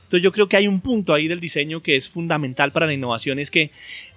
Entonces 0.05 0.25
yo 0.25 0.33
creo 0.33 0.47
que 0.47 0.59
hay 0.59 0.69
un 0.69 0.83
punto 0.83 1.15
ahí 1.15 1.27
del 1.27 1.41
diseño 1.41 1.83
que 1.83 1.97
es 1.97 2.07
fundamental 2.07 2.71
para 2.71 2.85
la 2.85 2.93
innovación, 2.93 3.39
es 3.39 3.51
que 3.51 3.71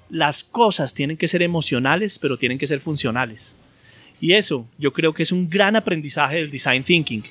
las 0.10 0.44
cosas 0.44 0.94
tienen 0.94 1.18
que 1.18 1.28
ser 1.28 1.42
emocionales, 1.42 2.20
pero 2.20 2.38
tienen 2.38 2.58
que 2.58 2.68
ser 2.68 2.80
funcionales. 2.80 3.56
Y 4.22 4.34
eso 4.34 4.68
yo 4.78 4.94
creo 4.94 5.14
que 5.14 5.24
es 5.24 5.32
un 5.32 5.50
gran 5.50 5.76
aprendizaje 5.76 6.38
del 6.38 6.52
design 6.52 6.84
thinking. 6.84 7.24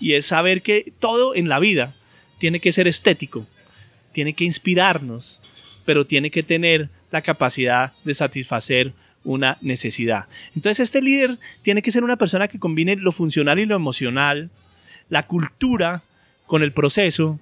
Y 0.00 0.14
es 0.14 0.26
saber 0.26 0.62
que 0.62 0.92
todo 0.98 1.34
en 1.34 1.48
la 1.48 1.58
vida 1.58 1.94
tiene 2.38 2.60
que 2.60 2.72
ser 2.72 2.86
estético, 2.86 3.46
tiene 4.12 4.32
que 4.32 4.44
inspirarnos, 4.44 5.42
pero 5.84 6.06
tiene 6.06 6.30
que 6.30 6.42
tener 6.42 6.88
la 7.10 7.22
capacidad 7.22 7.92
de 8.04 8.14
satisfacer 8.14 8.92
una 9.24 9.58
necesidad. 9.60 10.26
Entonces 10.54 10.84
este 10.84 11.02
líder 11.02 11.38
tiene 11.62 11.82
que 11.82 11.90
ser 11.90 12.04
una 12.04 12.16
persona 12.16 12.48
que 12.48 12.58
combine 12.58 12.96
lo 12.96 13.12
funcional 13.12 13.58
y 13.58 13.66
lo 13.66 13.76
emocional, 13.76 14.50
la 15.08 15.26
cultura 15.26 16.02
con 16.46 16.62
el 16.62 16.72
proceso, 16.72 17.40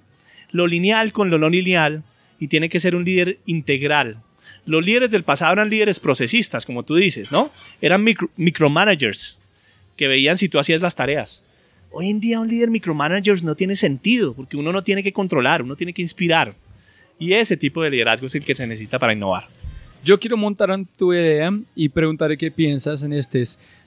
lo 0.51 0.67
lineal 0.67 1.11
con 1.11 1.29
lo 1.29 1.37
no 1.37 1.49
lineal, 1.49 2.03
y 2.39 2.47
tiene 2.47 2.69
que 2.69 2.79
ser 2.79 2.95
un 2.95 3.03
líder 3.03 3.39
integral. 3.45 4.21
Los 4.67 4.85
líderes 4.85 5.11
del 5.11 5.23
pasado 5.23 5.53
eran 5.53 5.69
líderes 5.69 5.99
procesistas, 5.99 6.65
como 6.65 6.83
tú 6.83 6.95
dices, 6.95 7.31
¿no? 7.31 7.49
Eran 7.81 8.03
micro, 8.03 8.29
micromanagers 8.35 9.39
que 9.95 10.09
veían 10.09 10.37
si 10.37 10.49
tú 10.49 10.59
hacías 10.59 10.81
las 10.81 10.95
tareas. 10.95 11.41
Hoy 11.89 12.09
en 12.09 12.19
día 12.19 12.41
un 12.41 12.49
líder 12.49 12.69
micromanagers 12.69 13.43
no 13.43 13.55
tiene 13.55 13.77
sentido, 13.77 14.33
porque 14.33 14.57
uno 14.57 14.73
no 14.73 14.83
tiene 14.83 15.01
que 15.01 15.13
controlar, 15.13 15.61
uno 15.63 15.77
tiene 15.77 15.93
que 15.93 16.01
inspirar. 16.01 16.53
Y 17.17 17.31
ese 17.31 17.55
tipo 17.55 17.81
de 17.81 17.89
liderazgo 17.89 18.27
es 18.27 18.35
el 18.35 18.43
que 18.43 18.53
se 18.53 18.67
necesita 18.67 18.99
para 18.99 19.13
innovar. 19.13 19.47
Yo 20.03 20.19
quiero 20.19 20.35
montar 20.35 20.69
en 20.69 20.85
tu 20.85 21.13
idea 21.13 21.49
y 21.73 21.87
preguntar 21.87 22.37
qué 22.37 22.51
piensas 22.51 23.03
en 23.03 23.13
este. 23.13 23.43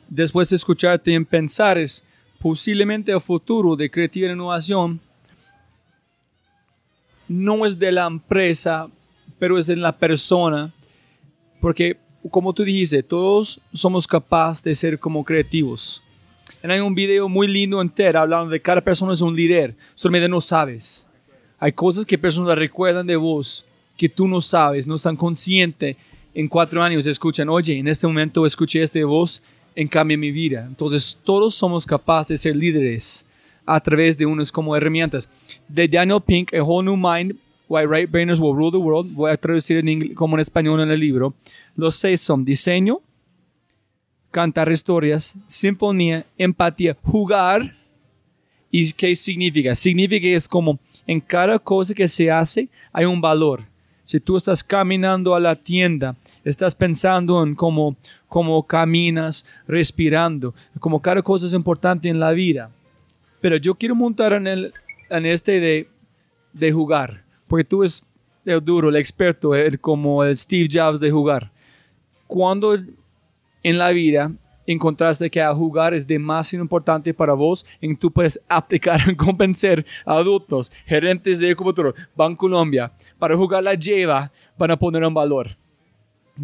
Después 0.09 0.49
de 0.49 0.57
escucharte 0.57 1.13
en 1.13 1.27
pensar, 1.27 1.77
es 1.77 2.05
posiblemente 2.41 3.13
el 3.13 3.21
futuro 3.21 3.77
de 3.77 3.91
creatividad 3.91 4.31
e 4.31 4.35
innovación 4.35 4.99
no 7.29 7.65
es 7.65 7.79
de 7.79 7.93
la 7.93 8.07
empresa, 8.07 8.89
pero 9.41 9.59
es 9.59 9.69
en 9.69 9.83
la 9.83 9.99
persona. 9.99 10.73
Porque, 11.61 11.97
como 12.31 12.53
tú 12.53 12.63
dijiste, 12.63 13.03
todos 13.03 13.61
somos 13.73 14.07
capaces 14.07 14.63
de 14.63 14.75
ser 14.77 15.01
como 15.01 15.25
creativos. 15.25 16.01
Y 16.63 16.71
hay 16.71 16.81
un 16.81 16.95
video 16.95 17.29
muy 17.29 17.49
lindo 17.49 17.81
entero 17.81 18.21
hablando 18.21 18.51
de 18.51 18.61
cada 18.61 18.81
persona 18.81 19.15
es 19.15 19.21
un 19.21 19.35
líder, 19.35 19.75
solamente 19.95 20.29
no 20.29 20.41
sabes. 20.41 21.07
Hay 21.59 21.73
cosas 21.73 22.07
que 22.07 22.19
personas 22.19 22.57
recuerdan 22.57 23.07
de 23.07 23.17
vos 23.17 23.67
que 23.97 24.09
tú 24.09 24.29
no 24.29 24.41
sabes, 24.41 24.87
no 24.87 24.95
están 24.95 25.17
conscientes. 25.17 25.97
En 26.35 26.49
cuatro 26.49 26.83
años 26.83 27.07
escuchan, 27.07 27.49
oye, 27.49 27.79
en 27.79 27.89
este 27.89 28.07
momento 28.07 28.47
escuché 28.47 28.83
este 28.83 29.05
voz, 29.05 29.43
en 29.75 29.89
cambio 29.89 30.19
mi 30.19 30.31
vida. 30.31 30.65
Entonces 30.67 31.19
todos 31.25 31.55
somos 31.55 31.87
capaces 31.87 32.29
de 32.29 32.37
ser 32.37 32.57
líderes 32.57 33.27
a 33.65 33.81
través 33.81 34.19
de 34.19 34.27
unas 34.27 34.53
como 34.53 34.77
herramientas. 34.77 35.29
De 35.69 35.89
Daniel 35.89 36.21
Pink, 36.25 36.53
A 36.55 36.63
Whole 36.63 36.87
New 36.87 36.97
Mind, 36.97 37.37
Why 37.71 37.87
Right 37.87 38.11
Brainers 38.11 38.41
Will 38.41 38.57
Rule 38.57 38.73
the 38.73 38.79
World, 38.79 39.15
voy 39.15 39.31
a 39.31 39.37
traducir 39.37 39.77
en 39.77 39.89
inglés, 39.89 40.17
como 40.17 40.35
en 40.35 40.41
español 40.41 40.81
en 40.81 40.91
el 40.91 40.99
libro. 40.99 41.35
Los 41.77 41.95
seis 41.95 42.21
son 42.21 42.45
diseño, 42.45 43.01
cantar 44.33 44.73
historias, 44.73 45.37
sinfonía, 45.47 46.27
empatía, 46.37 46.97
jugar. 47.01 47.77
¿Y 48.73 48.93
qué 48.93 49.15
significa? 49.15 49.77
Significa 49.77 50.21
que 50.21 50.35
es 50.35 50.49
como 50.49 50.81
en 51.07 51.21
cada 51.21 51.61
cosa 51.61 51.95
que 51.95 52.09
se 52.09 52.29
hace 52.29 52.69
hay 52.93 53.05
un 53.05 53.21
valor. 53.21 53.65
Si 54.03 54.19
tú 54.19 54.37
estás 54.37 54.65
caminando 54.65 55.37
a 55.37 55.39
la 55.39 55.55
tienda, 55.55 56.17
estás 56.43 56.75
pensando 56.75 57.41
en 57.41 57.55
cómo, 57.55 57.97
cómo 58.27 58.67
caminas, 58.67 59.47
respirando, 59.69 60.57
como 60.81 61.01
cada 61.01 61.23
cosa 61.23 61.47
es 61.47 61.53
importante 61.53 62.09
en 62.09 62.19
la 62.19 62.33
vida. 62.33 62.73
Pero 63.41 63.57
yo 63.59 63.77
quiero 63.77 63.95
montar 63.95 64.33
en, 64.33 64.49
el, 64.49 64.73
en 65.09 65.25
este 65.25 65.61
de, 65.61 65.89
de 66.53 66.73
jugar, 66.73 67.30
porque 67.51 67.65
tú 67.65 67.83
eres 67.83 68.01
el 68.45 68.65
duro, 68.65 68.91
el 68.91 68.97
experto, 68.97 69.57
el, 69.57 69.81
como 69.81 70.23
el 70.23 70.37
Steve 70.37 70.69
Jobs 70.73 71.01
de 71.01 71.11
jugar. 71.11 71.51
Cuando 72.29 72.75
en 72.75 73.77
la 73.77 73.91
vida 73.91 74.31
encontraste 74.69 75.29
que 75.29 75.43
a 75.43 75.53
jugar 75.53 75.93
es 75.93 76.07
demasiado 76.07 76.63
importante 76.63 77.13
para 77.13 77.33
vos, 77.33 77.67
en 77.81 77.97
tú 77.97 78.09
puedes 78.09 78.41
aplicar 78.49 79.01
en 79.09 79.15
convencer 79.17 79.85
a 80.07 80.15
adultos, 80.19 80.71
gerentes 80.87 81.41
de 81.41 81.51
Ecomotor, 81.51 81.93
Banco 82.15 82.43
Colombia, 82.43 82.93
para 83.19 83.37
jugar 83.37 83.65
la 83.65 83.75
lleva, 83.75 84.31
para 84.57 84.77
poner 84.77 85.03
en 85.03 85.13
valor. 85.13 85.49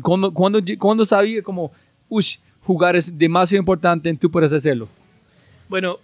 Cuando, 0.03 0.35
cuando, 0.35 0.59
cuando 0.77 1.07
sabía 1.07 1.41
como, 1.41 1.71
uy, 2.09 2.25
jugar 2.63 2.97
es 2.97 3.17
demasiado 3.17 3.61
importante, 3.61 4.13
tú 4.15 4.29
puedes 4.29 4.53
hacerlo. 4.53 4.89
Bueno, 5.69 5.99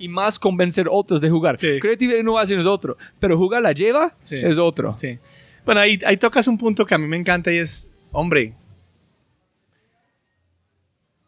y 0.00 0.08
más 0.08 0.38
convencer 0.38 0.86
a 0.86 0.90
otros 0.90 1.20
de 1.20 1.30
jugar. 1.30 1.58
Sí. 1.58 1.78
Creatividad 1.80 2.16
e 2.16 2.20
innovación 2.22 2.58
es 2.58 2.66
otro, 2.66 2.96
pero 3.20 3.36
jugar 3.38 3.62
la 3.62 3.72
lleva 3.72 4.16
Sí. 4.24 4.36
es 4.36 4.58
otro. 4.58 4.96
Sí. 4.98 5.18
Bueno, 5.64 5.80
ahí, 5.80 6.00
ahí 6.06 6.16
tocas 6.16 6.48
un 6.48 6.56
punto 6.58 6.84
que 6.86 6.94
a 6.94 6.98
mí 6.98 7.06
me 7.06 7.16
encanta 7.18 7.52
y 7.52 7.58
es, 7.58 7.90
hombre, 8.10 8.54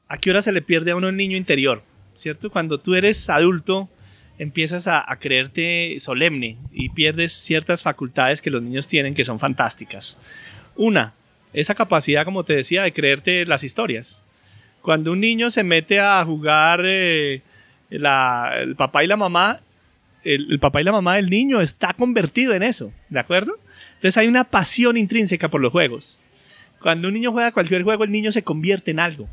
¿a 0.08 0.16
qué 0.18 0.30
hora 0.30 0.42
se 0.42 0.52
le 0.52 0.62
pierde 0.62 0.90
a 0.90 0.96
uno 0.96 1.08
el 1.08 1.16
niño 1.16 1.36
interior? 1.36 1.82
¿Cierto? 2.14 2.50
Cuando 2.50 2.78
tú 2.78 2.94
eres 2.94 3.28
adulto, 3.30 3.88
empiezas 4.38 4.86
a, 4.88 5.04
a 5.10 5.18
creerte 5.18 5.96
solemne 5.98 6.56
y 6.72 6.88
pierdes 6.90 7.32
ciertas 7.32 7.82
facultades 7.82 8.40
que 8.42 8.50
los 8.50 8.62
niños 8.62 8.88
tienen 8.88 9.14
que 9.14 9.24
son 9.24 9.38
fantásticas. 9.38 10.18
Una, 10.76 11.14
esa 11.52 11.74
capacidad, 11.74 12.24
como 12.24 12.44
te 12.44 12.54
decía, 12.56 12.82
de 12.82 12.92
creerte 12.92 13.44
las 13.46 13.64
historias. 13.64 14.22
Cuando 14.80 15.12
un 15.12 15.20
niño 15.20 15.50
se 15.50 15.62
mete 15.62 16.00
a 16.00 16.24
jugar 16.24 16.82
eh, 16.84 17.42
el 17.92 18.76
papá 18.76 19.04
y 19.04 19.06
la 19.06 19.16
mamá, 19.16 19.60
el, 20.24 20.50
el 20.50 20.58
papá 20.58 20.80
y 20.80 20.84
la 20.84 20.92
mamá 20.92 21.16
del 21.16 21.28
niño 21.28 21.60
está 21.60 21.92
convertido 21.92 22.54
en 22.54 22.62
eso, 22.62 22.92
¿de 23.10 23.20
acuerdo? 23.20 23.58
Entonces 23.96 24.16
hay 24.16 24.28
una 24.28 24.44
pasión 24.44 24.96
intrínseca 24.96 25.48
por 25.48 25.60
los 25.60 25.72
juegos. 25.72 26.18
Cuando 26.80 27.08
un 27.08 27.14
niño 27.14 27.30
juega 27.32 27.52
cualquier 27.52 27.84
juego, 27.84 28.04
el 28.04 28.10
niño 28.10 28.32
se 28.32 28.42
convierte 28.42 28.90
en 28.90 28.98
algo. 28.98 29.28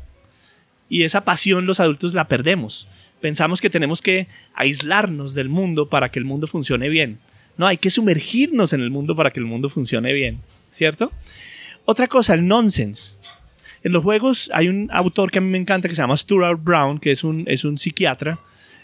Y 0.88 1.02
esa 1.02 1.24
pasión 1.24 1.66
los 1.66 1.80
adultos 1.80 2.14
la 2.14 2.28
perdemos. 2.28 2.86
Pensamos 3.20 3.60
que 3.60 3.70
tenemos 3.70 4.02
que 4.02 4.28
aislarnos 4.54 5.34
del 5.34 5.48
mundo 5.48 5.88
para 5.88 6.10
que 6.10 6.18
el 6.18 6.24
mundo 6.24 6.46
funcione 6.46 6.88
bien. 6.88 7.18
No, 7.56 7.66
hay 7.66 7.76
que 7.76 7.90
sumergirnos 7.90 8.72
en 8.72 8.80
el 8.80 8.90
mundo 8.90 9.16
para 9.16 9.32
que 9.32 9.40
el 9.40 9.46
mundo 9.46 9.68
funcione 9.68 10.12
bien, 10.12 10.40
¿cierto? 10.70 11.12
Otra 11.84 12.06
cosa, 12.06 12.34
el 12.34 12.46
nonsense. 12.46 13.18
En 13.82 13.92
los 13.92 14.02
juegos 14.02 14.50
hay 14.54 14.68
un 14.68 14.88
autor 14.92 15.30
que 15.30 15.38
a 15.38 15.42
mí 15.42 15.50
me 15.50 15.58
encanta 15.58 15.88
que 15.88 15.94
se 15.94 16.02
llama 16.02 16.16
Stuart 16.16 16.62
Brown, 16.62 16.98
que 16.98 17.10
es 17.10 17.24
un, 17.24 17.44
es 17.46 17.64
un 17.64 17.78
psiquiatra 17.78 18.38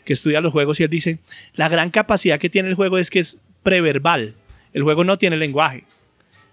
que 0.07 0.15
estudia 0.15 0.41
los 0.41 0.53
juegos 0.53 0.81
y 0.81 0.85
él 0.85 0.89
dice, 0.91 1.19
la 1.55 1.69
gran 1.69 1.91
capacidad 1.91 2.39
que 2.39 2.49
tiene 2.49 2.71
el 2.71 2.75
juego 2.75 2.97
es 2.97 3.11
que 3.11 3.19
es 3.19 3.39
preverbal. 3.63 4.35
El 4.73 4.85
juego 4.85 5.05
no 5.05 5.19
tiene 5.19 5.37
lenguaje. 5.37 5.85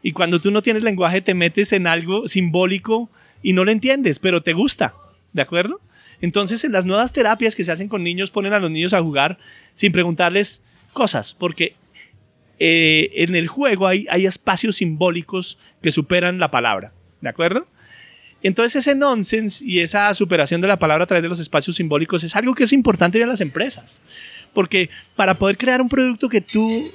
Y 0.02 0.12
cuando 0.12 0.42
tú 0.42 0.52
no 0.52 0.62
tienes 0.62 0.84
lenguaje 0.84 1.22
te 1.22 1.36
metes 1.36 1.72
en 1.72 1.88
algo 1.88 2.28
simbólico 2.28 3.10
y 3.42 3.54
no 3.54 3.64
lo 3.64 3.72
entiendes, 3.72 4.20
pero 4.20 4.42
te 4.42 4.52
gusta, 4.52 4.96
¿de 5.32 5.42
acuerdo? 5.42 5.80
Entonces 6.20 6.64
en 6.64 6.72
las 6.72 6.86
nuevas 6.86 7.14
terapias 7.14 7.56
que 7.56 7.64
se 7.64 7.72
hacen 7.72 7.88
con 7.88 8.04
niños 8.04 8.32
ponen 8.32 8.54
a 8.54 8.60
los 8.60 8.72
niños 8.72 8.94
a 8.94 9.02
jugar 9.02 9.38
sin 9.74 9.92
preguntarles 9.92 10.64
cosas, 10.92 11.34
porque 11.34 11.76
eh, 12.60 13.12
en 13.16 13.36
el 13.36 13.48
juego 13.48 13.88
hay, 13.88 14.08
hay 14.10 14.26
espacios 14.26 14.78
simbólicos 14.78 15.60
que 15.82 15.92
superan 15.92 16.40
la 16.40 16.50
palabra, 16.50 16.92
¿de 17.22 17.30
acuerdo? 17.30 17.68
Entonces 18.44 18.86
ese 18.86 18.94
nonsense 18.94 19.64
y 19.66 19.80
esa 19.80 20.14
superación 20.14 20.60
de 20.62 20.68
la 20.68 20.78
palabra 20.78 21.06
a 21.06 21.08
través 21.08 21.24
de 21.24 21.30
los 21.30 21.40
espacios 21.40 21.78
simbólicos 21.78 22.24
es 22.24 22.36
algo 22.36 22.54
que 22.54 22.66
es 22.66 22.74
importante 22.74 23.20
en 23.22 23.30
las 23.30 23.42
empresas. 23.42 24.02
Porque 24.54 24.90
para 25.16 25.40
poder 25.40 25.58
crear 25.58 25.82
un 25.82 25.90
producto 25.90 26.30
que 26.30 26.42
tú 26.42 26.92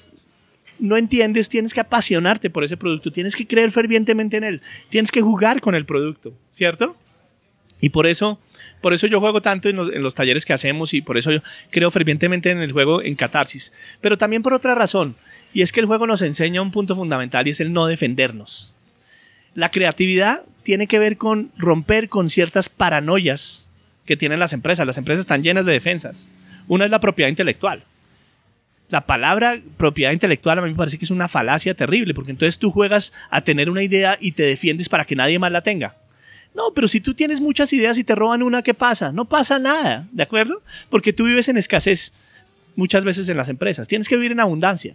no 0.79 0.97
entiendes, 0.97 1.49
tienes 1.49 1.75
que 1.75 1.81
apasionarte 1.81 2.51
por 2.51 2.63
ese 2.63 2.77
producto, 2.77 3.11
tienes 3.11 3.35
que 3.35 3.47
creer 3.47 3.73
fervientemente 3.73 4.37
en 4.37 4.45
él, 4.45 4.63
tienes 4.91 5.11
que 5.11 5.23
jugar 5.23 5.61
con 5.61 5.75
el 5.75 5.87
producto, 5.87 6.35
¿cierto? 6.51 6.97
Y 7.81 7.91
por 7.91 8.07
eso, 8.07 8.41
por 8.81 8.93
eso 8.93 9.07
yo 9.07 9.21
juego 9.21 9.41
tanto 9.41 9.69
en 9.69 9.77
los, 9.77 9.89
en 9.93 10.03
los 10.03 10.15
talleres 10.15 10.45
que 10.45 10.53
hacemos 10.53 10.95
y 10.95 11.01
por 11.01 11.17
eso 11.17 11.33
yo 11.33 11.43
creo 11.71 11.91
fervientemente 11.91 12.51
en 12.51 12.59
el 12.59 12.73
juego 12.73 13.03
en 13.03 13.15
catarsis. 13.15 13.73
Pero 14.01 14.19
también 14.19 14.43
por 14.43 14.53
otra 14.53 14.75
razón, 14.75 15.17
y 15.53 15.63
es 15.63 15.73
que 15.73 15.81
el 15.81 15.87
juego 15.87 16.07
nos 16.07 16.23
enseña 16.23 16.61
un 16.61 16.73
punto 16.73 16.95
fundamental 16.95 17.47
y 17.47 17.51
es 17.51 17.61
el 17.61 17.73
no 17.73 17.87
defendernos. 17.87 18.75
La 19.59 19.73
creatividad 19.73 20.43
tiene 20.63 20.87
que 20.87 21.01
ver 21.01 21.17
con 21.17 21.51
romper 21.59 22.09
con 22.09 22.31
ciertas 22.31 22.69
paranoias 22.69 23.65
que 24.07 24.17
tienen 24.17 24.39
las 24.39 24.53
empresas. 24.53 24.87
Las 24.87 24.99
empresas 24.99 25.23
están 25.23 25.43
llenas 25.43 25.67
de 25.67 25.73
defensas. 25.73 26.29
Una 26.69 26.85
es 26.85 26.93
la 26.93 27.01
propiedad 27.01 27.29
intelectual. 27.29 27.83
La 28.89 29.05
palabra 29.05 29.61
propiedad 29.77 30.13
intelectual 30.13 30.61
a 30.61 30.63
mí 30.63 30.71
me 30.71 30.77
parece 30.77 30.97
que 30.97 31.05
es 31.07 31.11
una 31.11 31.27
falacia 31.27 31.75
terrible, 31.75 32.15
porque 32.15 32.31
entonces 32.31 32.57
tú 32.57 32.71
juegas 32.71 33.13
a 33.31 33.41
tener 33.41 33.69
una 33.69 33.83
idea 33.83 34.17
y 34.21 34.31
te 34.31 34.45
defiendes 34.45 34.89
para 34.89 35.05
que 35.05 35.17
nadie 35.17 35.41
más 35.41 35.51
la 35.51 35.63
tenga. 35.63 35.97
No, 36.55 36.73
pero 36.73 36.87
si 36.87 37.01
tú 37.01 37.15
tienes 37.15 37.41
muchas 37.41 37.73
ideas 37.73 37.99
y 37.99 38.05
te 38.05 38.15
roban 38.15 38.45
una, 38.45 38.63
¿qué 38.63 38.75
pasa? 38.75 39.11
No 39.11 39.25
pasa 39.25 39.59
nada, 39.59 40.07
¿de 40.13 40.23
acuerdo? 40.23 40.63
Porque 40.89 41.13
tú 41.13 41.25
vives 41.25 41.49
en 41.49 41.57
escasez 41.57 42.13
muchas 42.77 43.05
veces 43.05 43.29
en 43.29 43.37
las 43.37 43.49
empresas. 43.49 43.89
Tienes 43.89 44.09
que 44.09 44.15
vivir 44.15 44.31
en 44.31 44.39
abundancia. 44.39 44.95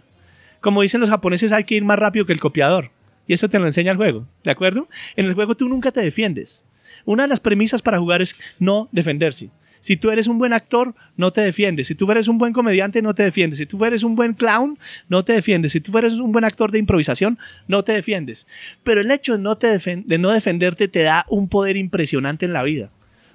Como 0.62 0.80
dicen 0.80 1.02
los 1.02 1.10
japoneses, 1.10 1.52
hay 1.52 1.64
que 1.64 1.74
ir 1.74 1.84
más 1.84 1.98
rápido 1.98 2.24
que 2.24 2.32
el 2.32 2.40
copiador. 2.40 2.92
Y 3.26 3.34
eso 3.34 3.48
te 3.48 3.58
lo 3.58 3.66
enseña 3.66 3.92
el 3.92 3.96
juego, 3.96 4.26
¿de 4.42 4.50
acuerdo? 4.50 4.88
En 5.16 5.26
el 5.26 5.34
juego 5.34 5.54
tú 5.54 5.68
nunca 5.68 5.90
te 5.92 6.00
defiendes. 6.00 6.64
Una 7.04 7.24
de 7.24 7.28
las 7.28 7.40
premisas 7.40 7.82
para 7.82 7.98
jugar 7.98 8.22
es 8.22 8.36
no 8.58 8.88
defenderse. 8.92 9.50
Si 9.84 9.98
tú 9.98 10.10
eres 10.10 10.28
un 10.28 10.38
buen 10.38 10.54
actor, 10.54 10.94
no 11.18 11.30
te 11.30 11.42
defiendes. 11.42 11.88
Si 11.88 11.94
tú 11.94 12.10
eres 12.10 12.26
un 12.26 12.38
buen 12.38 12.54
comediante, 12.54 13.02
no 13.02 13.12
te 13.12 13.22
defiendes. 13.22 13.58
Si 13.58 13.66
tú 13.66 13.84
eres 13.84 14.02
un 14.02 14.16
buen 14.16 14.32
clown, 14.32 14.78
no 15.10 15.26
te 15.26 15.34
defiendes. 15.34 15.72
Si 15.72 15.80
tú 15.82 15.98
eres 15.98 16.14
un 16.14 16.32
buen 16.32 16.46
actor 16.46 16.70
de 16.70 16.78
improvisación, 16.78 17.38
no 17.68 17.84
te 17.84 17.92
defiendes. 17.92 18.46
Pero 18.82 19.02
el 19.02 19.10
hecho 19.10 19.36
de 19.36 19.42
no, 19.42 19.58
te 19.58 19.76
de 19.76 20.18
no 20.18 20.30
defenderte 20.30 20.88
te 20.88 21.02
da 21.02 21.26
un 21.28 21.50
poder 21.50 21.76
impresionante 21.76 22.46
en 22.46 22.54
la 22.54 22.62
vida. 22.62 22.90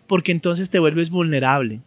Porque 0.07 0.31
entonces 0.31 0.71
te 0.71 0.79
vuelves 0.79 1.11
vulnerable, 1.11 1.81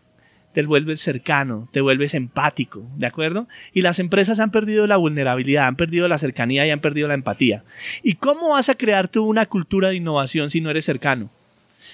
te 0.52 0.62
vuelves 0.62 1.00
cercano, 1.00 1.68
te 1.72 1.80
vuelves 1.80 2.14
empático, 2.14 2.82
¿de 2.96 3.06
acuerdo? 3.06 3.48
Y 3.72 3.82
las 3.82 3.98
empresas 3.98 4.38
han 4.40 4.50
perdido 4.50 4.86
la 4.86 4.96
vulnerabilidad, 4.96 5.66
han 5.66 5.76
perdido 5.76 6.08
la 6.08 6.18
cercanía 6.18 6.66
y 6.66 6.70
han 6.70 6.80
perdido 6.80 7.08
la 7.08 7.14
empatía. 7.14 7.64
¿Y 8.02 8.14
cómo 8.14 8.50
vas 8.50 8.68
a 8.68 8.74
crear 8.74 9.08
tú 9.08 9.24
una 9.24 9.46
cultura 9.46 9.88
de 9.88 9.96
innovación 9.96 10.50
si 10.50 10.60
no 10.60 10.70
eres 10.70 10.84
cercano? 10.84 11.30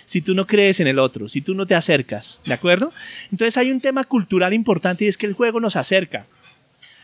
si 0.05 0.23
tú 0.23 0.35
no 0.35 0.47
crees 0.47 0.81
en 0.81 0.87
el 0.87 0.99
otro, 0.99 1.29
si 1.29 1.43
tú 1.43 1.55
no 1.55 1.67
te 1.67 1.75
acercas, 1.75 2.41
¿de 2.47 2.55
acuerdo? 2.55 2.93
Entonces 3.31 3.57
hay 3.59 3.71
un 3.71 3.81
tema 3.81 4.05
cultural 4.05 4.55
importante 4.55 5.05
y 5.05 5.09
es 5.09 5.19
que 5.19 5.27
el 5.27 5.35
juego 5.35 5.61
nos 5.61 5.77
acerca, 5.77 6.27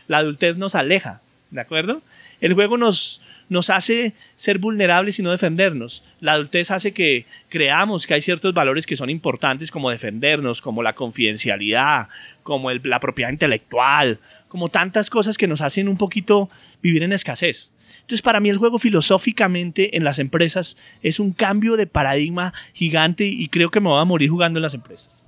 la 0.07 0.19
adultez 0.19 0.57
nos 0.57 0.73
aleja, 0.73 1.21
¿de 1.51 1.61
acuerdo? 1.61 2.01
El 2.41 2.53
juego 2.53 2.77
nos, 2.77 3.21
nos 3.49 3.69
hace 3.69 4.13
ser 4.35 4.59
vulnerables 4.59 5.19
y 5.19 5.23
no 5.23 5.31
defendernos. 5.31 6.03
La 6.19 6.33
adultez 6.33 6.71
hace 6.71 6.93
que 6.93 7.25
creamos 7.49 8.07
que 8.07 8.13
hay 8.13 8.21
ciertos 8.21 8.53
valores 8.53 8.85
que 8.85 8.95
son 8.95 9.09
importantes 9.09 9.71
como 9.71 9.89
defendernos, 9.89 10.61
como 10.61 10.83
la 10.83 10.93
confidencialidad, 10.93 12.07
como 12.43 12.71
la 12.71 12.99
propiedad 12.99 13.31
intelectual, 13.31 14.19
como 14.47 14.69
tantas 14.69 15.09
cosas 15.09 15.37
que 15.37 15.47
nos 15.47 15.61
hacen 15.61 15.87
un 15.87 15.97
poquito 15.97 16.49
vivir 16.81 17.03
en 17.03 17.13
escasez. 17.13 17.71
Entonces, 18.01 18.21
para 18.21 18.39
mí 18.39 18.49
el 18.49 18.57
juego 18.57 18.77
filosóficamente 18.77 19.97
en 19.97 20.03
las 20.03 20.19
empresas 20.19 20.77
es 21.01 21.19
un 21.19 21.31
cambio 21.31 21.75
de 21.75 21.87
paradigma 21.87 22.53
gigante 22.73 23.25
y 23.25 23.47
creo 23.47 23.71
que 23.71 23.79
me 23.79 23.89
voy 23.89 24.01
a 24.01 24.05
morir 24.05 24.29
jugando 24.29 24.59
en 24.59 24.63
las 24.63 24.73
empresas. 24.73 25.23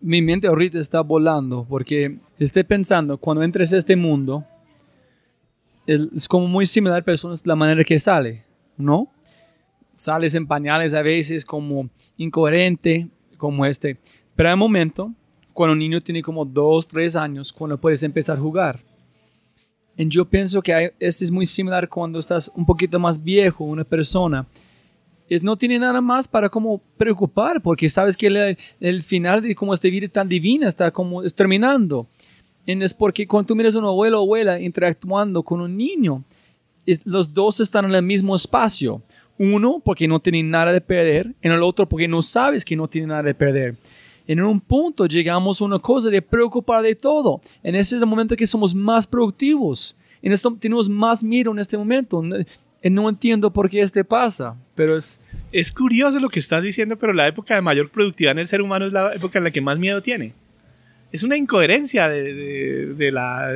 mi 0.00 0.20
mente 0.20 0.48
ahorita 0.48 0.78
está 0.78 1.00
volando 1.00 1.66
porque 1.68 2.18
estoy 2.38 2.64
pensando, 2.64 3.16
cuando 3.16 3.42
entres 3.42 3.72
a 3.72 3.78
este 3.78 3.96
mundo, 3.96 4.44
es 5.86 6.28
como 6.28 6.46
muy 6.46 6.66
similar 6.66 7.04
personas 7.04 7.46
la 7.46 7.54
manera 7.56 7.84
que 7.84 7.98
sale, 7.98 8.44
¿no? 8.76 9.10
Sales 9.94 10.34
en 10.34 10.46
pañales 10.46 10.94
a 10.94 11.02
veces 11.02 11.44
como 11.44 11.88
incoherente, 12.16 13.08
como 13.36 13.64
este. 13.66 13.98
Pero 14.34 14.48
hay 14.48 14.54
un 14.54 14.58
momento, 14.58 15.12
cuando 15.52 15.72
un 15.72 15.78
niño 15.78 16.02
tiene 16.02 16.22
como 16.22 16.44
dos, 16.44 16.88
tres 16.88 17.14
años, 17.14 17.52
cuando 17.52 17.78
puedes 17.78 18.02
empezar 18.02 18.36
a 18.36 18.40
jugar. 18.40 18.80
Y 19.96 20.08
yo 20.08 20.24
pienso 20.24 20.60
que 20.60 20.74
hay- 20.74 20.90
este 20.98 21.24
es 21.24 21.30
muy 21.30 21.46
similar 21.46 21.88
cuando 21.88 22.18
estás 22.18 22.50
un 22.54 22.66
poquito 22.66 22.98
más 22.98 23.22
viejo, 23.22 23.64
una 23.64 23.84
persona. 23.84 24.46
Es, 25.28 25.42
no 25.42 25.56
tiene 25.56 25.78
nada 25.78 26.00
más 26.00 26.28
para 26.28 26.48
como 26.48 26.78
preocupar, 26.98 27.62
porque 27.62 27.88
sabes 27.88 28.16
que 28.16 28.56
el, 28.80 29.02
final 29.02 29.40
de 29.40 29.54
como 29.54 29.72
esta 29.72 29.88
vida 29.88 30.08
tan 30.08 30.28
divina 30.28 30.68
está 30.68 30.90
como 30.90 31.22
terminando. 31.30 32.08
Es 32.66 32.94
porque 32.94 33.26
cuando 33.26 33.48
tú 33.48 33.56
miras 33.56 33.74
a 33.74 33.78
un 33.78 33.84
abuelo 33.84 34.20
o 34.20 34.22
abuela 34.22 34.60
interactuando 34.60 35.42
con 35.42 35.60
un 35.60 35.76
niño, 35.76 36.24
los 37.04 37.32
dos 37.32 37.60
están 37.60 37.84
en 37.86 37.94
el 37.94 38.02
mismo 38.02 38.34
espacio. 38.34 39.02
Uno 39.38 39.82
porque 39.84 40.06
no 40.06 40.20
tienen 40.20 40.50
nada 40.50 40.72
de 40.72 40.80
perder, 40.80 41.34
en 41.42 41.52
el 41.52 41.62
otro 41.62 41.88
porque 41.88 42.08
no 42.08 42.22
sabes 42.22 42.64
que 42.64 42.76
no 42.76 42.88
tienen 42.88 43.08
nada 43.08 43.24
de 43.24 43.34
perder. 43.34 43.76
En 44.26 44.40
un 44.40 44.60
punto 44.60 45.06
llegamos 45.06 45.60
a 45.60 45.64
una 45.64 45.78
cosa 45.78 46.08
de 46.08 46.22
preocupar 46.22 46.82
de 46.82 46.94
todo. 46.94 47.40
En 47.62 47.74
ese 47.74 47.96
es 47.96 48.02
el 48.02 48.08
momento 48.08 48.36
que 48.36 48.46
somos 48.46 48.74
más 48.74 49.06
productivos. 49.06 49.96
En 50.22 50.32
esto 50.32 50.56
tenemos 50.58 50.88
más 50.88 51.22
miedo 51.22 51.50
en 51.50 51.58
este 51.58 51.76
momento. 51.76 52.22
Y 52.82 52.90
no 52.90 53.08
entiendo 53.08 53.52
por 53.52 53.68
qué 53.68 53.82
este 53.82 54.04
pasa, 54.04 54.56
pero 54.74 54.96
es... 54.96 55.20
Es 55.52 55.70
curioso 55.70 56.18
lo 56.18 56.28
que 56.28 56.40
estás 56.40 56.62
diciendo, 56.64 56.96
pero 56.96 57.12
la 57.12 57.28
época 57.28 57.54
de 57.54 57.60
mayor 57.60 57.88
productividad 57.88 58.32
en 58.32 58.40
el 58.40 58.48
ser 58.48 58.60
humano 58.60 58.86
es 58.86 58.92
la 58.92 59.14
época 59.14 59.38
en 59.38 59.44
la 59.44 59.52
que 59.52 59.60
más 59.60 59.78
miedo 59.78 60.02
tiene. 60.02 60.32
Es 61.14 61.22
una 61.22 61.36
incoherencia 61.36 62.08
de, 62.08 63.10
la 63.12 63.48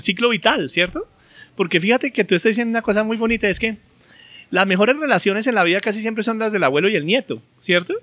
ciclo 0.00 0.28
vital, 0.28 0.68
¿cierto? 0.70 1.06
Porque 1.54 1.78
fíjate 1.78 2.10
que 2.10 2.24
tú 2.24 2.34
estás 2.34 2.50
diciendo 2.50 2.70
una 2.70 2.82
cosa 2.82 3.04
muy 3.04 3.16
bonita, 3.16 3.48
es 3.48 3.60
que 3.60 3.76
las 4.50 4.66
mejores 4.66 4.96
relaciones 4.96 5.46
en 5.46 5.54
la 5.54 5.62
vida 5.62 5.80
casi 5.80 6.00
siempre 6.00 6.24
son 6.24 6.40
las 6.40 6.52
del 6.52 6.64
abuelo 6.64 6.88
y 6.88 6.96
el 6.96 7.06
nieto, 7.06 7.40
¿cierto? 7.60 7.94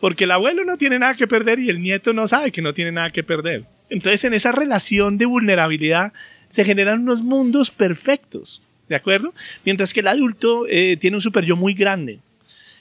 Porque 0.00 0.24
el 0.24 0.30
abuelo 0.30 0.64
no 0.64 0.78
tiene 0.78 0.98
nada 0.98 1.14
que 1.14 1.26
perder 1.26 1.58
y 1.58 1.68
el 1.68 1.82
nieto 1.82 2.14
no 2.14 2.26
sabe 2.26 2.52
que 2.52 2.62
no 2.62 2.72
tiene 2.72 2.90
nada 2.90 3.10
que 3.10 3.22
perder. 3.22 3.66
Entonces 3.90 4.24
en 4.24 4.32
esa 4.32 4.50
relación 4.50 5.18
de 5.18 5.26
vulnerabilidad 5.26 6.14
se 6.48 6.64
generan 6.64 7.00
unos 7.00 7.20
mundos 7.20 7.70
perfectos, 7.70 8.62
¿de 8.88 8.96
acuerdo? 8.96 9.34
Mientras 9.66 9.92
que 9.92 10.00
el 10.00 10.08
adulto 10.08 10.64
eh, 10.70 10.96
tiene 10.98 11.18
un 11.18 11.20
super 11.20 11.44
yo 11.44 11.54
muy 11.54 11.74
grande. 11.74 12.20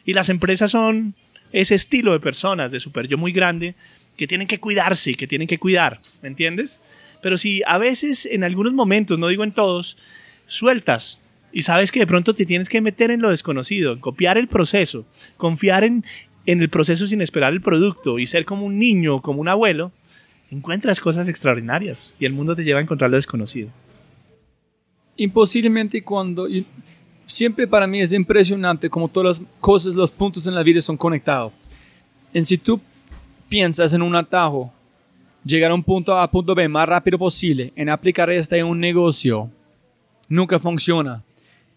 Y 0.05 0.13
las 0.13 0.29
empresas 0.29 0.71
son 0.71 1.13
ese 1.51 1.75
estilo 1.75 2.13
de 2.13 2.21
personas 2.21 2.71
de 2.71 2.79
super 2.79 3.05
yo 3.09 3.17
muy 3.17 3.33
grande 3.33 3.75
que 4.17 4.27
tienen 4.27 4.47
que 4.47 4.59
cuidarse, 4.59 5.15
que 5.15 5.27
tienen 5.27 5.47
que 5.47 5.57
cuidar, 5.57 6.01
¿me 6.21 6.27
entiendes? 6.29 6.79
Pero 7.21 7.37
si 7.37 7.61
a 7.65 7.77
veces, 7.77 8.25
en 8.25 8.43
algunos 8.43 8.73
momentos, 8.73 9.19
no 9.19 9.27
digo 9.27 9.43
en 9.43 9.51
todos, 9.51 9.97
sueltas 10.45 11.19
y 11.53 11.63
sabes 11.63 11.91
que 11.91 11.99
de 11.99 12.07
pronto 12.07 12.33
te 12.33 12.45
tienes 12.45 12.69
que 12.69 12.81
meter 12.81 13.11
en 13.11 13.21
lo 13.21 13.29
desconocido, 13.29 13.99
copiar 13.99 14.37
el 14.37 14.47
proceso, 14.47 15.05
confiar 15.37 15.83
en, 15.83 16.05
en 16.45 16.61
el 16.61 16.69
proceso 16.69 17.07
sin 17.07 17.21
esperar 17.21 17.53
el 17.53 17.61
producto 17.61 18.19
y 18.19 18.25
ser 18.25 18.45
como 18.45 18.65
un 18.65 18.79
niño, 18.79 19.21
como 19.21 19.41
un 19.41 19.47
abuelo, 19.47 19.91
encuentras 20.49 20.99
cosas 20.99 21.29
extraordinarias 21.29 22.13
y 22.19 22.25
el 22.25 22.33
mundo 22.33 22.55
te 22.55 22.63
lleva 22.63 22.79
a 22.79 22.83
encontrar 22.83 23.09
lo 23.09 23.17
desconocido. 23.17 23.69
imposiblemente 25.15 26.03
cuando 26.03 26.47
siempre 27.25 27.67
para 27.67 27.87
mí 27.87 28.01
es 28.01 28.11
impresionante 28.11 28.89
como 28.89 29.07
todas 29.07 29.39
las 29.39 29.47
cosas, 29.59 29.93
los 29.93 30.11
puntos 30.11 30.47
en 30.47 30.55
la 30.55 30.63
vida 30.63 30.81
son 30.81 30.97
conectados. 30.97 31.53
En 32.33 32.45
si 32.45 32.57
tú 32.57 32.79
piensas 33.51 33.93
en 33.93 34.01
un 34.01 34.15
atajo, 34.15 34.71
llegar 35.43 35.71
a 35.71 35.73
un 35.73 35.83
punto 35.83 36.17
A 36.17 36.31
punto 36.31 36.55
B 36.55 36.69
más 36.69 36.87
rápido 36.87 37.19
posible, 37.19 37.73
en 37.75 37.89
aplicar 37.89 38.29
esta 38.29 38.55
en 38.55 38.65
un 38.65 38.79
negocio, 38.79 39.51
nunca 40.29 40.57
funciona. 40.57 41.25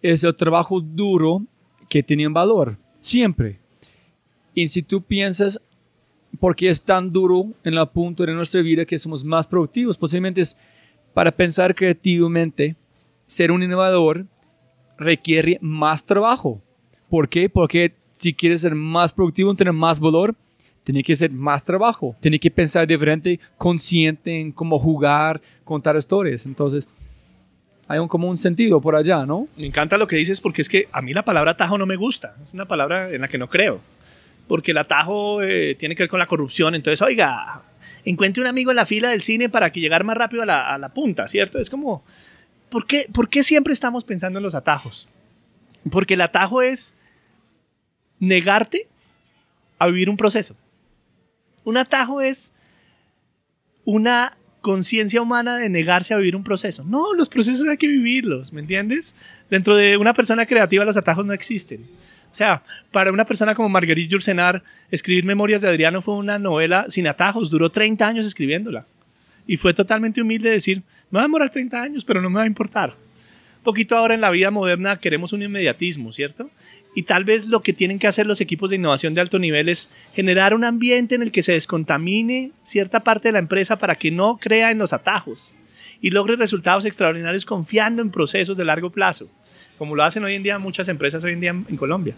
Es 0.00 0.22
el 0.22 0.36
trabajo 0.36 0.80
duro 0.80 1.42
que 1.88 2.00
tiene 2.00 2.28
un 2.28 2.32
valor, 2.32 2.78
siempre. 3.00 3.58
Y 4.54 4.68
si 4.68 4.82
tú 4.82 5.02
piensas 5.02 5.60
por 6.38 6.54
qué 6.54 6.68
es 6.68 6.80
tan 6.80 7.10
duro 7.10 7.46
en 7.64 7.74
el 7.74 7.88
punto 7.88 8.24
de 8.24 8.34
nuestra 8.34 8.62
vida 8.62 8.84
que 8.84 8.96
somos 8.96 9.24
más 9.24 9.44
productivos, 9.44 9.96
posiblemente 9.96 10.42
es 10.42 10.56
para 11.12 11.32
pensar 11.32 11.74
creativamente, 11.74 12.76
ser 13.26 13.50
un 13.50 13.64
innovador 13.64 14.26
requiere 14.96 15.58
más 15.60 16.04
trabajo. 16.04 16.62
¿Por 17.10 17.28
qué? 17.28 17.48
Porque 17.48 17.96
si 18.12 18.32
quieres 18.32 18.60
ser 18.60 18.76
más 18.76 19.12
productivo, 19.12 19.52
tener 19.56 19.72
más 19.72 19.98
valor, 19.98 20.36
tiene 20.84 21.02
que 21.02 21.16
ser 21.16 21.32
más 21.32 21.64
trabajo. 21.64 22.14
Tiene 22.20 22.38
que 22.38 22.50
pensar 22.50 22.86
diferente, 22.86 23.40
consciente 23.56 24.38
en 24.38 24.52
cómo 24.52 24.78
jugar, 24.78 25.40
contar 25.64 25.96
historias. 25.96 26.44
Entonces, 26.44 26.88
hay 27.88 27.98
un, 27.98 28.06
como 28.06 28.28
un 28.28 28.36
sentido 28.36 28.80
por 28.80 28.94
allá, 28.94 29.24
¿no? 29.26 29.48
Me 29.56 29.66
encanta 29.66 29.96
lo 29.96 30.06
que 30.06 30.16
dices 30.16 30.40
porque 30.40 30.62
es 30.62 30.68
que 30.68 30.88
a 30.92 31.00
mí 31.00 31.14
la 31.14 31.24
palabra 31.24 31.52
atajo 31.52 31.78
no 31.78 31.86
me 31.86 31.96
gusta. 31.96 32.36
Es 32.46 32.52
una 32.52 32.68
palabra 32.68 33.10
en 33.10 33.22
la 33.22 33.28
que 33.28 33.38
no 33.38 33.48
creo. 33.48 33.80
Porque 34.46 34.72
el 34.72 34.78
atajo 34.78 35.42
eh, 35.42 35.74
tiene 35.74 35.96
que 35.96 36.02
ver 36.02 36.10
con 36.10 36.18
la 36.18 36.26
corrupción. 36.26 36.74
Entonces, 36.74 37.00
oiga, 37.00 37.62
encuentre 38.04 38.42
un 38.42 38.46
amigo 38.46 38.70
en 38.70 38.76
la 38.76 38.84
fila 38.84 39.08
del 39.08 39.22
cine 39.22 39.48
para 39.48 39.72
que 39.72 39.80
llegar 39.80 40.04
más 40.04 40.18
rápido 40.18 40.42
a 40.42 40.46
la, 40.46 40.74
a 40.74 40.78
la 40.78 40.90
punta, 40.90 41.26
¿cierto? 41.28 41.58
Es 41.58 41.70
como, 41.70 42.04
¿por 42.68 42.86
qué, 42.86 43.08
¿por 43.10 43.30
qué 43.30 43.42
siempre 43.42 43.72
estamos 43.72 44.04
pensando 44.04 44.38
en 44.38 44.42
los 44.42 44.54
atajos? 44.54 45.08
Porque 45.90 46.12
el 46.12 46.20
atajo 46.20 46.60
es 46.60 46.94
negarte 48.18 48.86
a 49.78 49.86
vivir 49.86 50.10
un 50.10 50.18
proceso. 50.18 50.54
Un 51.64 51.76
atajo 51.76 52.20
es 52.20 52.52
una 53.84 54.36
conciencia 54.60 55.20
humana 55.20 55.58
de 55.58 55.68
negarse 55.68 56.14
a 56.14 56.16
vivir 56.16 56.36
un 56.36 56.44
proceso. 56.44 56.84
No, 56.84 57.12
los 57.12 57.28
procesos 57.28 57.68
hay 57.68 57.76
que 57.76 57.88
vivirlos, 57.88 58.52
¿me 58.52 58.60
entiendes? 58.60 59.14
Dentro 59.50 59.76
de 59.76 59.96
una 59.96 60.14
persona 60.14 60.46
creativa 60.46 60.84
los 60.84 60.96
atajos 60.96 61.26
no 61.26 61.32
existen. 61.34 61.86
O 62.32 62.34
sea, 62.34 62.62
para 62.90 63.12
una 63.12 63.26
persona 63.26 63.54
como 63.54 63.68
Marguerite 63.68 64.08
Yourcenar, 64.08 64.62
escribir 64.90 65.24
Memorias 65.24 65.62
de 65.62 65.68
Adriano 65.68 66.02
fue 66.02 66.16
una 66.16 66.38
novela 66.38 66.86
sin 66.88 67.06
atajos, 67.06 67.50
duró 67.50 67.70
30 67.70 68.08
años 68.08 68.26
escribiéndola. 68.26 68.86
Y 69.46 69.58
fue 69.58 69.74
totalmente 69.74 70.22
humilde 70.22 70.50
decir, 70.50 70.82
me 71.10 71.18
va 71.18 71.20
a 71.20 71.26
demorar 71.26 71.50
30 71.50 71.80
años, 71.80 72.04
pero 72.04 72.22
no 72.22 72.30
me 72.30 72.38
va 72.38 72.44
a 72.44 72.48
importar. 72.48 72.96
Poquito 73.64 73.96
ahora 73.96 74.14
en 74.14 74.20
la 74.20 74.30
vida 74.30 74.50
moderna 74.50 74.98
queremos 74.98 75.32
un 75.32 75.42
inmediatismo, 75.42 76.12
¿cierto? 76.12 76.50
Y 76.94 77.04
tal 77.04 77.24
vez 77.24 77.48
lo 77.48 77.62
que 77.62 77.72
tienen 77.72 77.98
que 77.98 78.06
hacer 78.06 78.26
los 78.26 78.42
equipos 78.42 78.68
de 78.68 78.76
innovación 78.76 79.14
de 79.14 79.22
alto 79.22 79.38
nivel 79.38 79.70
es 79.70 79.90
generar 80.12 80.54
un 80.54 80.64
ambiente 80.64 81.14
en 81.14 81.22
el 81.22 81.32
que 81.32 81.42
se 81.42 81.52
descontamine 81.52 82.52
cierta 82.62 83.00
parte 83.00 83.28
de 83.28 83.32
la 83.32 83.38
empresa 83.38 83.78
para 83.78 83.96
que 83.96 84.10
no 84.10 84.36
crea 84.38 84.70
en 84.70 84.78
los 84.78 84.92
atajos 84.92 85.54
y 86.02 86.10
logre 86.10 86.36
resultados 86.36 86.84
extraordinarios 86.84 87.46
confiando 87.46 88.02
en 88.02 88.10
procesos 88.10 88.58
de 88.58 88.66
largo 88.66 88.90
plazo, 88.90 89.28
como 89.78 89.96
lo 89.96 90.04
hacen 90.04 90.22
hoy 90.24 90.34
en 90.34 90.42
día 90.42 90.58
muchas 90.58 90.88
empresas 90.88 91.24
hoy 91.24 91.32
en 91.32 91.40
día 91.40 91.50
en 91.50 91.76
Colombia. 91.78 92.14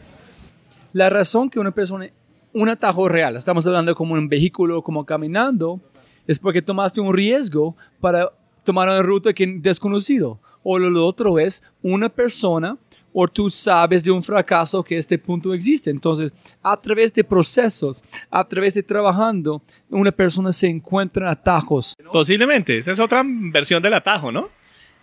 La 0.92 1.08
razón 1.10 1.48
que 1.48 1.60
una 1.60 1.70
persona, 1.70 2.10
un 2.52 2.68
atajo 2.68 3.08
real, 3.08 3.36
estamos 3.36 3.64
hablando 3.68 3.94
como 3.94 4.14
un 4.14 4.28
vehículo, 4.28 4.82
como 4.82 5.06
caminando, 5.06 5.80
es 6.26 6.40
porque 6.40 6.60
tomaste 6.60 7.00
un 7.00 7.14
riesgo 7.14 7.76
para 8.00 8.32
tomar 8.64 8.88
una 8.88 9.02
ruta 9.02 9.32
que 9.32 9.46
desconocido. 9.60 10.40
O 10.68 10.78
lo 10.80 11.06
otro 11.06 11.38
es 11.38 11.62
una 11.82 12.08
persona 12.08 12.76
o 13.12 13.28
tú 13.28 13.48
sabes 13.50 14.02
de 14.02 14.10
un 14.10 14.20
fracaso 14.22 14.82
que 14.82 14.98
este 14.98 15.16
punto 15.16 15.54
existe. 15.54 15.90
Entonces, 15.90 16.32
a 16.62 16.76
través 16.80 17.12
de 17.14 17.22
procesos, 17.22 18.02
a 18.30 18.42
través 18.46 18.74
de 18.74 18.82
trabajando, 18.82 19.62
una 19.88 20.10
persona 20.10 20.52
se 20.52 20.66
encuentra 20.66 21.26
en 21.26 21.32
atajos. 21.32 21.94
Posiblemente, 22.12 22.76
esa 22.78 22.90
es 22.92 22.98
otra 23.00 23.22
versión 23.24 23.80
del 23.82 23.94
atajo, 23.94 24.32
¿no? 24.32 24.48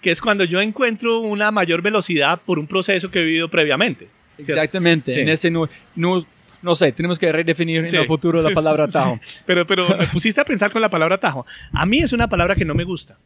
Que 0.02 0.12
es 0.12 0.20
cuando 0.22 0.44
yo 0.44 0.60
encuentro 0.60 1.22
una 1.22 1.50
mayor 1.50 1.82
velocidad 1.82 2.42
por 2.46 2.60
un 2.60 2.68
proceso 2.68 3.10
que 3.10 3.20
he 3.20 3.24
vivido 3.24 3.50
previamente. 3.50 4.10
Exactamente. 4.38 5.14
Sí. 5.14 5.20
En 5.22 5.30
ese 5.30 5.50
no, 5.50 5.70
no, 5.96 6.26
no 6.62 6.76
sé, 6.76 6.92
tenemos 6.92 7.18
que 7.18 7.32
redefinir 7.32 7.90
Sí. 7.90 7.96
en 7.96 8.02
el 8.02 8.08
futuro 8.08 8.42
la 8.42 8.50
palabra 8.54 8.86
Sí. 8.88 8.98
atajo. 8.98 9.20
Pero, 9.46 9.66
pero 9.66 9.88
me 9.98 10.08
pusiste 10.08 10.42
a 10.42 10.46
pensar 10.46 10.72
con 10.72 10.82
la 10.82 10.90
palabra 10.90 11.16
atajo. 11.16 11.46
A 11.72 11.86
mí 11.86 12.00
es 12.00 12.12
una 12.14 12.28
palabra 12.28 12.54
que 12.54 12.66
no 12.66 12.76
me 12.76 12.84
gusta. 12.84 13.18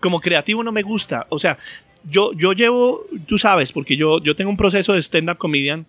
Como 0.00 0.20
creativo 0.20 0.62
no 0.64 0.72
me 0.72 0.82
gusta. 0.82 1.26
O 1.28 1.38
sea, 1.38 1.58
yo, 2.10 2.32
yo 2.32 2.52
llevo, 2.52 3.04
tú 3.26 3.38
sabes, 3.38 3.72
porque 3.72 3.96
yo, 3.96 4.22
yo 4.22 4.34
tengo 4.34 4.50
un 4.50 4.56
proceso 4.56 4.94
de 4.94 5.00
stand-up 5.02 5.36
comedian 5.38 5.86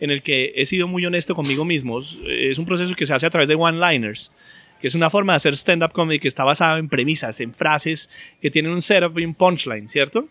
en 0.00 0.10
el 0.10 0.22
que 0.22 0.52
he 0.56 0.66
sido 0.66 0.88
muy 0.88 1.06
honesto 1.06 1.34
conmigo 1.34 1.64
mismo. 1.64 2.00
Es- 2.00 2.58
un 2.58 2.66
proceso 2.66 2.94
que 2.94 3.06
se 3.06 3.14
hace 3.14 3.26
a 3.26 3.30
través 3.30 3.48
de 3.48 3.54
one-liners, 3.54 4.32
que 4.80 4.88
es 4.88 4.94
una 4.96 5.10
forma 5.10 5.32
de 5.34 5.36
hacer 5.36 5.54
stand-up 5.56 5.92
comedy 5.92 6.18
que 6.18 6.26
está 6.26 6.42
basada 6.42 6.78
en 6.78 6.88
premisas, 6.88 7.38
en 7.40 7.54
frases 7.54 8.10
que 8.40 8.50
tienen 8.50 8.72
un 8.72 8.82
setup 8.82 9.16
y 9.18 9.24
un 9.24 9.34
punchline, 9.34 9.88
¿cierto? 9.88 10.26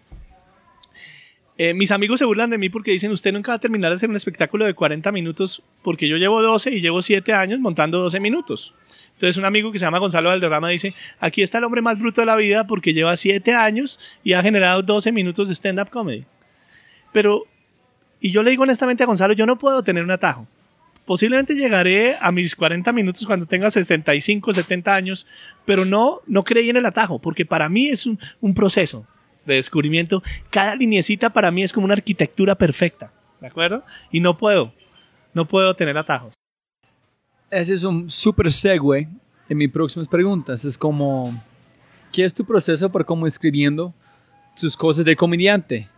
Eh, 1.58 1.74
mis 1.74 1.92
amigos 1.92 2.20
se 2.20 2.26
burlan 2.26 2.50
de 2.50 2.58
mí 2.58 2.70
porque 2.70 2.92
dicen, 2.92 3.12
usted 3.12 3.34
nunca 3.34 3.52
va 3.52 3.56
a 3.58 3.60
terminar 3.60 3.92
de 3.92 3.96
hacer 3.96 4.10
un 4.10 4.16
espectáculo 4.16 4.66
de 4.66 4.74
40 4.74 5.12
minutos 5.12 5.62
porque 5.84 6.08
yo 6.08 6.18
llevo 6.18 6.42
12 6.42 6.72
y 6.72 6.82
llevo 6.82 7.02
7 7.02 7.34
años 7.34 7.60
montando 7.60 8.00
12 8.00 8.20
minutos. 8.20 8.74
Entonces 9.14 9.38
un 9.38 9.46
amigo 9.46 9.72
que 9.72 9.78
se 9.78 9.86
llama 9.86 10.00
Gonzalo 10.00 10.30
Valderrama 10.30 10.70
dice, 10.70 10.96
aquí 11.20 11.42
está 11.42 11.60
el 11.60 11.66
hombre 11.66 11.82
más 11.82 12.00
bruto 12.00 12.22
de 12.22 12.26
la 12.26 12.36
vida 12.36 12.66
porque 12.66 12.94
lleva 12.94 13.16
7 13.16 13.54
años 13.54 14.00
y 14.24 14.34
ha 14.34 14.42
generado 14.42 14.82
12 14.82 15.12
minutos 15.12 15.50
de 15.50 15.56
stand-up 15.56 15.90
comedy. 15.90 16.26
Pero, 17.12 17.44
y 18.20 18.32
yo 18.32 18.42
le 18.42 18.52
digo 18.52 18.64
honestamente 18.64 19.04
a 19.04 19.06
Gonzalo, 19.06 19.34
yo 19.34 19.46
no 19.46 19.60
puedo 19.60 19.84
tener 19.84 20.04
un 20.04 20.12
atajo. 20.12 20.48
Posiblemente 21.06 21.56
llegaré 21.56 22.16
a 22.20 22.32
mis 22.32 22.56
40 22.56 22.92
minutos 22.94 23.26
cuando 23.26 23.46
tenga 23.46 23.70
65, 23.70 24.54
70 24.54 24.96
años, 24.96 25.28
pero 25.66 25.84
no, 25.84 26.22
no 26.26 26.44
creí 26.44 26.70
en 26.70 26.78
el 26.78 26.86
atajo, 26.86 27.20
porque 27.20 27.46
para 27.46 27.70
mí 27.70 27.88
es 27.90 28.06
un, 28.06 28.18
un 28.40 28.54
proceso. 28.54 29.06
De 29.46 29.56
descubrimiento, 29.56 30.22
cada 30.50 30.76
linecita 30.76 31.32
para 31.32 31.52
mí 31.52 31.64
es 31.64 31.74
como 31.74 31.86
una 31.86 31.94
arquitectura 31.94 32.56
perfecta, 32.56 33.12
¿de 33.40 33.48
acuerdo? 33.48 33.84
Y 34.12 34.20
no 34.20 34.38
puedo, 34.38 34.74
no 35.34 35.48
puedo 35.48 35.74
tener 35.76 35.98
atajos. 35.98 36.34
Ese 37.50 37.74
es 37.74 37.84
un 37.84 38.10
super 38.10 38.52
segue 38.52 39.10
en 39.50 39.58
mis 39.58 39.70
próximas 39.70 40.08
preguntas. 40.08 40.64
Es 40.64 40.78
como, 40.78 41.44
¿qué 42.12 42.24
es 42.24 42.34
tu 42.34 42.46
proceso 42.46 42.90
para 42.90 43.04
cómo 43.04 43.28
escribiendo 43.28 43.94
sus 44.56 44.78
cosas 44.78 45.04
de 45.04 45.16
comediante? 45.16 45.90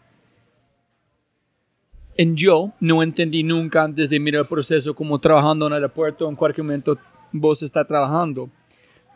En 2.16 2.36
yo 2.36 2.72
no 2.80 3.04
entendí 3.04 3.44
nunca 3.44 3.84
antes 3.84 4.10
de 4.10 4.20
mirar 4.20 4.42
el 4.42 4.48
proceso 4.48 4.96
como 4.96 5.20
trabajando 5.20 5.68
en 5.68 5.74
el 5.74 5.78
aeropuerto, 5.78 6.30
en 6.30 6.36
cualquier 6.36 6.64
momento 6.64 6.98
vos 7.32 7.62
está 7.62 7.86
trabajando. 7.86 8.50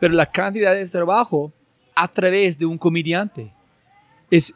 Pero 0.00 0.14
la 0.14 0.26
cantidad 0.26 0.74
de 0.74 0.86
trabajo 0.86 1.52
a 1.94 2.06
través 2.06 2.56
de 2.58 2.66
un 2.66 2.78
comediante 2.78 3.52
es 4.30 4.54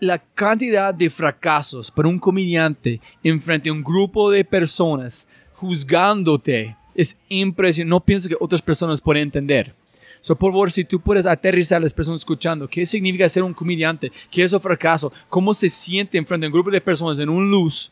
la 0.00 0.18
cantidad 0.18 0.92
de 0.92 1.08
fracasos 1.10 1.90
para 1.90 2.08
un 2.08 2.18
comediante 2.18 3.00
enfrente 3.22 3.68
a 3.68 3.72
un 3.72 3.84
grupo 3.84 4.30
de 4.30 4.44
personas 4.44 5.28
juzgándote 5.54 6.76
es 6.94 7.16
impresionante. 7.28 7.88
No 7.90 8.00
pienso 8.00 8.28
que 8.28 8.36
otras 8.40 8.60
personas 8.60 9.00
pueden 9.00 9.22
entender. 9.22 9.74
So, 10.20 10.36
por 10.36 10.52
favor, 10.52 10.70
si 10.70 10.84
tú 10.84 11.00
puedes 11.00 11.26
aterrizar 11.26 11.78
a 11.78 11.80
las 11.80 11.94
personas 11.94 12.20
escuchando, 12.20 12.68
¿qué 12.68 12.86
significa 12.86 13.28
ser 13.28 13.42
un 13.42 13.54
comediante? 13.54 14.12
¿Qué 14.30 14.44
es 14.44 14.52
el 14.52 14.60
fracaso? 14.60 15.12
¿Cómo 15.28 15.52
se 15.52 15.68
siente 15.68 16.18
enfrente 16.18 16.46
a 16.46 16.48
un 16.48 16.52
grupo 16.52 16.70
de 16.70 16.80
personas 16.80 17.18
en 17.18 17.28
un 17.28 17.50
luz 17.50 17.90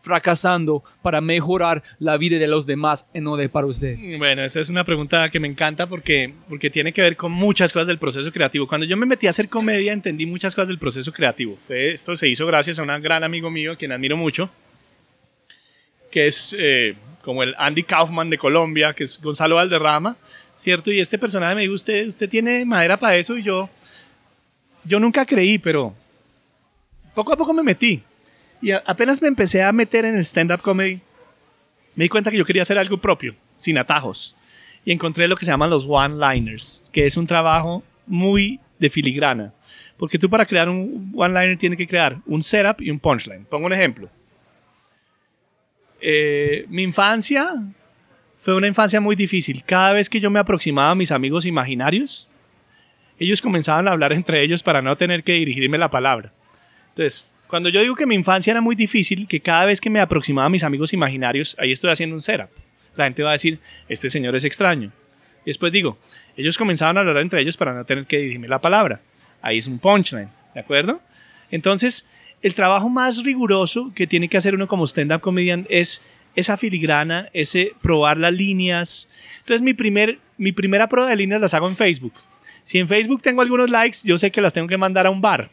fracasando 0.00 0.82
para 1.02 1.20
mejorar 1.20 1.82
la 1.98 2.16
vida 2.16 2.38
de 2.38 2.46
los 2.46 2.66
demás 2.66 3.06
y 3.12 3.20
no 3.20 3.36
de 3.36 3.48
para 3.48 3.66
usted? 3.66 3.96
Bueno, 4.18 4.44
esa 4.44 4.60
es 4.60 4.68
una 4.68 4.84
pregunta 4.84 5.28
que 5.30 5.40
me 5.40 5.48
encanta 5.48 5.86
porque, 5.86 6.32
porque 6.48 6.70
tiene 6.70 6.92
que 6.92 7.02
ver 7.02 7.16
con 7.16 7.32
muchas 7.32 7.72
cosas 7.72 7.88
del 7.88 7.98
proceso 7.98 8.30
creativo. 8.32 8.66
Cuando 8.66 8.86
yo 8.86 8.96
me 8.96 9.06
metí 9.06 9.26
a 9.26 9.30
hacer 9.30 9.48
comedia 9.48 9.92
entendí 9.92 10.26
muchas 10.26 10.54
cosas 10.54 10.68
del 10.68 10.78
proceso 10.78 11.12
creativo. 11.12 11.58
Esto 11.68 12.16
se 12.16 12.28
hizo 12.28 12.46
gracias 12.46 12.78
a 12.78 12.82
un 12.82 13.02
gran 13.02 13.24
amigo 13.24 13.50
mío, 13.50 13.76
quien 13.76 13.92
admiro 13.92 14.16
mucho, 14.16 14.50
que 16.10 16.26
es 16.26 16.54
eh, 16.58 16.94
como 17.22 17.42
el 17.42 17.54
Andy 17.58 17.82
Kaufman 17.82 18.30
de 18.30 18.38
Colombia, 18.38 18.94
que 18.94 19.04
es 19.04 19.20
Gonzalo 19.20 19.56
Valderrama 19.56 20.16
¿cierto? 20.58 20.90
Y 20.90 21.00
este 21.00 21.18
personaje 21.18 21.54
me 21.54 21.62
dijo, 21.62 21.74
usted, 21.74 22.06
usted 22.06 22.28
tiene 22.28 22.64
madera 22.64 22.98
para 22.98 23.16
eso 23.16 23.38
y 23.38 23.42
yo, 23.42 23.70
yo 24.84 24.98
nunca 24.98 25.24
creí, 25.24 25.56
pero 25.56 25.94
poco 27.14 27.32
a 27.32 27.36
poco 27.36 27.54
me 27.54 27.62
metí. 27.62 28.02
Y 28.60 28.72
apenas 28.72 29.22
me 29.22 29.28
empecé 29.28 29.62
a 29.62 29.72
meter 29.72 30.04
en 30.04 30.16
el 30.16 30.24
stand-up 30.24 30.60
comedy, 30.60 31.00
me 31.94 32.04
di 32.04 32.08
cuenta 32.08 32.30
que 32.30 32.38
yo 32.38 32.44
quería 32.44 32.62
hacer 32.62 32.78
algo 32.78 32.98
propio, 32.98 33.34
sin 33.56 33.78
atajos. 33.78 34.36
Y 34.84 34.92
encontré 34.92 35.28
lo 35.28 35.36
que 35.36 35.44
se 35.44 35.50
llaman 35.50 35.70
los 35.70 35.84
one-liners, 35.86 36.88
que 36.92 37.06
es 37.06 37.16
un 37.16 37.26
trabajo 37.26 37.82
muy 38.06 38.60
de 38.78 38.90
filigrana. 38.90 39.52
Porque 39.96 40.18
tú 40.18 40.30
para 40.30 40.46
crear 40.46 40.68
un 40.68 41.12
one-liner 41.14 41.58
tienes 41.58 41.76
que 41.76 41.86
crear 41.86 42.18
un 42.26 42.42
setup 42.42 42.80
y 42.80 42.90
un 42.90 42.98
punchline. 42.98 43.44
Pongo 43.44 43.66
un 43.66 43.72
ejemplo. 43.72 44.08
Eh, 46.00 46.64
mi 46.68 46.82
infancia 46.82 47.54
fue 48.38 48.54
una 48.54 48.68
infancia 48.68 49.00
muy 49.00 49.16
difícil. 49.16 49.64
Cada 49.64 49.92
vez 49.92 50.08
que 50.08 50.20
yo 50.20 50.30
me 50.30 50.38
aproximaba 50.38 50.92
a 50.92 50.94
mis 50.94 51.10
amigos 51.10 51.44
imaginarios, 51.44 52.28
ellos 53.18 53.42
comenzaban 53.42 53.88
a 53.88 53.92
hablar 53.92 54.12
entre 54.12 54.42
ellos 54.42 54.62
para 54.62 54.80
no 54.80 54.96
tener 54.96 55.24
que 55.24 55.32
dirigirme 55.32 55.78
la 55.78 55.90
palabra. 55.90 56.32
Entonces, 56.90 57.28
cuando 57.48 57.68
yo 57.70 57.80
digo 57.80 57.94
que 57.94 58.06
mi 58.06 58.14
infancia 58.14 58.50
era 58.50 58.60
muy 58.60 58.76
difícil, 58.76 59.26
que 59.26 59.40
cada 59.40 59.66
vez 59.66 59.80
que 59.80 59.90
me 59.90 60.00
aproximaba 60.00 60.46
a 60.46 60.50
mis 60.50 60.64
amigos 60.64 60.92
imaginarios, 60.92 61.56
ahí 61.58 61.72
estoy 61.72 61.90
haciendo 61.90 62.14
un 62.14 62.22
setup. 62.22 62.50
La 62.94 63.04
gente 63.04 63.22
va 63.22 63.30
a 63.30 63.32
decir, 63.32 63.58
este 63.88 64.10
señor 64.10 64.36
es 64.36 64.44
extraño. 64.44 64.92
Y 65.44 65.50
después 65.50 65.72
digo, 65.72 65.98
ellos 66.36 66.58
comenzaban 66.58 66.96
a 66.98 67.00
hablar 67.00 67.16
entre 67.18 67.40
ellos 67.40 67.56
para 67.56 67.72
no 67.72 67.84
tener 67.84 68.06
que 68.06 68.18
dirigirme 68.18 68.48
la 68.48 68.60
palabra. 68.60 69.00
Ahí 69.40 69.58
es 69.58 69.66
un 69.66 69.78
punchline, 69.78 70.28
¿de 70.54 70.60
acuerdo? 70.60 71.00
Entonces, 71.50 72.06
el 72.42 72.54
trabajo 72.54 72.88
más 72.88 73.24
riguroso 73.24 73.92
que 73.94 74.06
tiene 74.06 74.28
que 74.28 74.36
hacer 74.36 74.54
uno 74.54 74.66
como 74.66 74.86
stand-up 74.86 75.20
comedian 75.20 75.66
es 75.70 76.02
esa 76.34 76.56
filigrana, 76.56 77.30
ese 77.32 77.72
probar 77.80 78.18
las 78.18 78.32
líneas. 78.32 79.08
Entonces 79.38 79.62
mi, 79.62 79.72
primer, 79.72 80.18
mi 80.36 80.52
primera 80.52 80.88
prueba 80.88 81.08
de 81.08 81.16
líneas 81.16 81.40
las 81.40 81.54
hago 81.54 81.68
en 81.68 81.76
Facebook. 81.76 82.14
Si 82.62 82.78
en 82.78 82.86
Facebook 82.86 83.22
tengo 83.22 83.40
algunos 83.40 83.70
likes, 83.70 83.98
yo 84.04 84.18
sé 84.18 84.30
que 84.30 84.40
las 84.40 84.52
tengo 84.52 84.68
que 84.68 84.76
mandar 84.76 85.06
a 85.06 85.10
un 85.10 85.20
bar. 85.20 85.50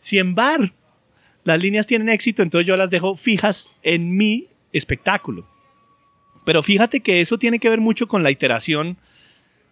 Si 0.00 0.18
en 0.18 0.34
bar 0.34 0.72
las 1.44 1.62
líneas 1.62 1.86
tienen 1.86 2.08
éxito, 2.08 2.42
entonces 2.42 2.66
yo 2.66 2.76
las 2.76 2.90
dejo 2.90 3.16
fijas 3.16 3.70
en 3.82 4.16
mi 4.16 4.48
espectáculo. 4.72 5.46
Pero 6.44 6.62
fíjate 6.62 7.00
que 7.00 7.20
eso 7.20 7.38
tiene 7.38 7.58
que 7.58 7.68
ver 7.68 7.80
mucho 7.80 8.06
con 8.06 8.22
la 8.22 8.30
iteración 8.30 8.96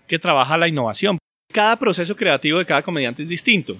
que 0.06 0.18
trabaja 0.18 0.56
la 0.56 0.68
innovación. 0.68 1.18
Cada 1.52 1.76
proceso 1.76 2.16
creativo 2.16 2.58
de 2.58 2.66
cada 2.66 2.82
comediante 2.82 3.22
es 3.22 3.28
distinto. 3.28 3.76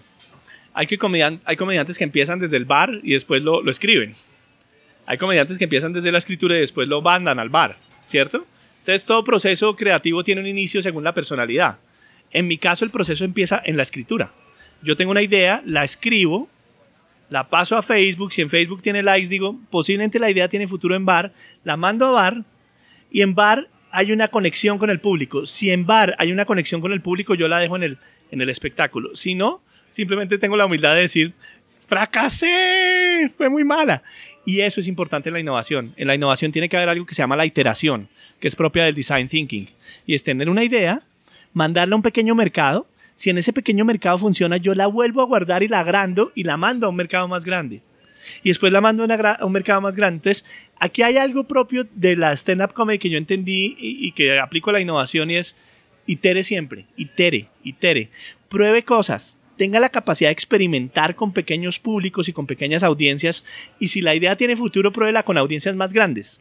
Hay, 0.73 0.87
que 0.87 0.99
hay 1.45 1.57
comediantes 1.57 1.99
que 1.99 2.05
empiezan 2.05 2.39
desde 2.39 2.57
el 2.57 2.65
bar 2.65 3.01
y 3.03 3.13
después 3.13 3.43
lo, 3.43 3.69
escriben. 3.69 4.13
Hay 5.07 5.19
comediantes 5.19 5.59
que 5.59 5.65
empiezan 5.65 5.93
desde 5.93 6.13
la 6.13 6.19
escritura 6.19 6.57
y 6.57 6.61
después 6.61 6.87
lo 6.87 7.03
mandan 7.03 7.39
al 7.39 7.49
bar, 7.49 7.79
¿cierto? 8.05 8.47
Entonces 8.81 9.05
todo 9.05 9.25
proceso 9.25 9.75
creativo 9.75 10.23
tiene 10.23 10.41
un 10.41 10.47
inicio 10.47 10.81
según 10.83 11.05
la 11.05 11.15
personalidad. 11.15 11.79
En 12.31 12.47
mi 12.47 12.59
caso 12.59 12.85
el 12.85 12.91
proceso 12.91 13.25
empieza 13.25 13.61
en 13.65 13.77
la 13.77 13.83
escritura. 13.83 14.33
Yo 14.83 14.97
tengo 14.97 15.11
una 15.11 15.23
idea, 15.23 15.63
la 15.67 15.83
escribo, 15.83 16.49
la 17.31 17.49
paso 17.49 17.77
a 17.77 17.83
Facebook, 17.83 18.33
si 18.33 18.43
en 18.43 18.51
Facebook 18.51 18.83
tiene 18.83 19.03
likes, 19.03 19.29
digo, 19.29 19.59
posiblemente 19.71 20.19
la 20.19 20.31
idea 20.31 20.49
tiene 20.49 20.67
futuro 20.67 20.97
en 20.97 21.05
bar, 21.05 21.33
la 21.65 21.77
mando 21.77 22.07
a 22.07 22.11
bar 22.11 22.45
y 23.11 23.23
en 23.23 23.35
bar 23.35 23.69
hay 23.91 24.13
una 24.13 24.29
conexión 24.29 24.79
con 24.79 24.91
el 24.91 25.01
público. 25.01 25.47
Si 25.47 25.71
en 25.71 25.87
bar 25.87 26.15
hay 26.19 26.33
una 26.33 26.45
conexión 26.45 26.81
con 26.81 26.93
el 26.93 27.01
público, 27.01 27.35
yo 27.35 27.49
la 27.49 27.59
dejo 27.59 27.77
en 27.77 27.83
el, 27.83 27.99
en 28.31 28.41
el 28.41 28.49
espectáculo. 28.49 29.15
Si 29.15 29.35
no, 29.35 29.63
simplemente 29.91 30.39
tengo 30.39 30.57
la 30.57 30.67
humildad 30.67 30.95
de 30.95 31.03
decir, 31.03 31.35
fracasé, 31.87 33.31
fue 33.37 33.49
muy 33.49 33.65
mala. 33.65 34.03
Y 34.45 34.61
eso 34.61 34.81
es 34.81 34.89
importante 34.89 35.29
en 35.29 35.35
la 35.35 35.41
innovación. 35.41 35.95
En 35.97 36.07
la 36.07 36.15
innovación 36.15 36.53
tiene 36.53 36.69
que 36.69 36.77
haber 36.77 36.91
algo 36.91 37.07
que 37.07 37.15
se 37.15 37.23
llama 37.23 37.37
la 37.37 37.47
iteración, 37.47 38.09
que 38.41 38.49
es 38.49 38.57
propia 38.57 38.85
del 38.85 38.95
design 38.95 39.29
thinking. 39.29 39.69
Y 40.07 40.15
es 40.15 40.23
tener 40.23 40.49
una 40.49 40.65
idea, 40.65 41.03
mandarla 41.53 41.95
a 41.95 41.97
un 41.97 42.03
pequeño 42.03 42.35
mercado. 42.35 42.87
Si 43.19 43.31
en 43.31 43.39
ese 43.39 43.53
pequeño 43.53 43.85
mercado 43.85 44.17
funciona, 44.17 44.59
yo 44.59 44.77
la 44.77 44.87
vuelvo 44.87 45.21
a 45.21 45.25
guardar 45.25 45.65
y 45.65 45.69
la 45.69 45.81
agrando 45.81 46.31
y 46.37 46.45
la 46.45 46.57
mando 46.57 46.87
a 46.87 46.91
un 46.91 46.95
mercado 46.95 47.27
más 47.27 47.45
grande. 47.45 47.83
Y 48.45 48.51
después 48.51 48.73
la 48.73 48.81
mando 48.81 49.03
a 49.03 49.45
un 49.45 49.53
mercado 49.53 49.81
más 49.81 49.97
grande. 49.97 50.19
Entonces, 50.19 50.45
aquí 50.79 51.03
hay 51.03 51.17
algo 51.17 51.43
propio 51.43 51.85
de 51.97 52.15
la 52.15 52.33
stand-up 52.37 52.75
comedy 52.75 53.01
que 53.01 53.11
yo 53.11 53.19
entendí 53.19 53.77
y, 53.77 54.13
que 54.13 54.39
aplico 54.39 54.71
a 54.71 54.75
la 54.75 54.81
innovación 54.81 55.33
y 55.33 55.35
es 55.35 55.57
itere 56.07 56.45
siempre, 56.45 56.87
itere, 56.97 57.49
itere. 57.65 58.11
Pruebe 58.49 58.85
cosas, 58.85 59.41
tenga 59.57 59.81
la 59.81 59.89
capacidad 59.89 60.29
de 60.29 60.35
experimentar 60.35 61.17
con 61.17 61.33
pequeños 61.33 61.81
públicos 61.81 62.29
y 62.29 62.33
con 62.33 62.47
pequeñas 62.47 62.85
audiencias 62.85 63.45
y 63.81 63.89
si 63.89 64.01
la 64.01 64.15
idea 64.15 64.37
tiene 64.37 64.55
futuro, 64.55 64.93
pruébela 64.93 65.25
con 65.25 65.39
audiencias 65.39 65.75
más 65.75 65.93
grandes. 65.93 66.41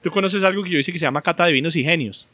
Tú 0.00 0.10
conoces 0.10 0.42
algo 0.42 0.62
que 0.62 0.70
yo 0.70 0.78
hice 0.78 0.90
que 0.90 0.98
se 0.98 1.04
llama 1.04 1.20
Cata 1.20 1.44
de 1.44 1.52
Vinos 1.52 1.76
y 1.76 1.84
Genios, 1.84 2.26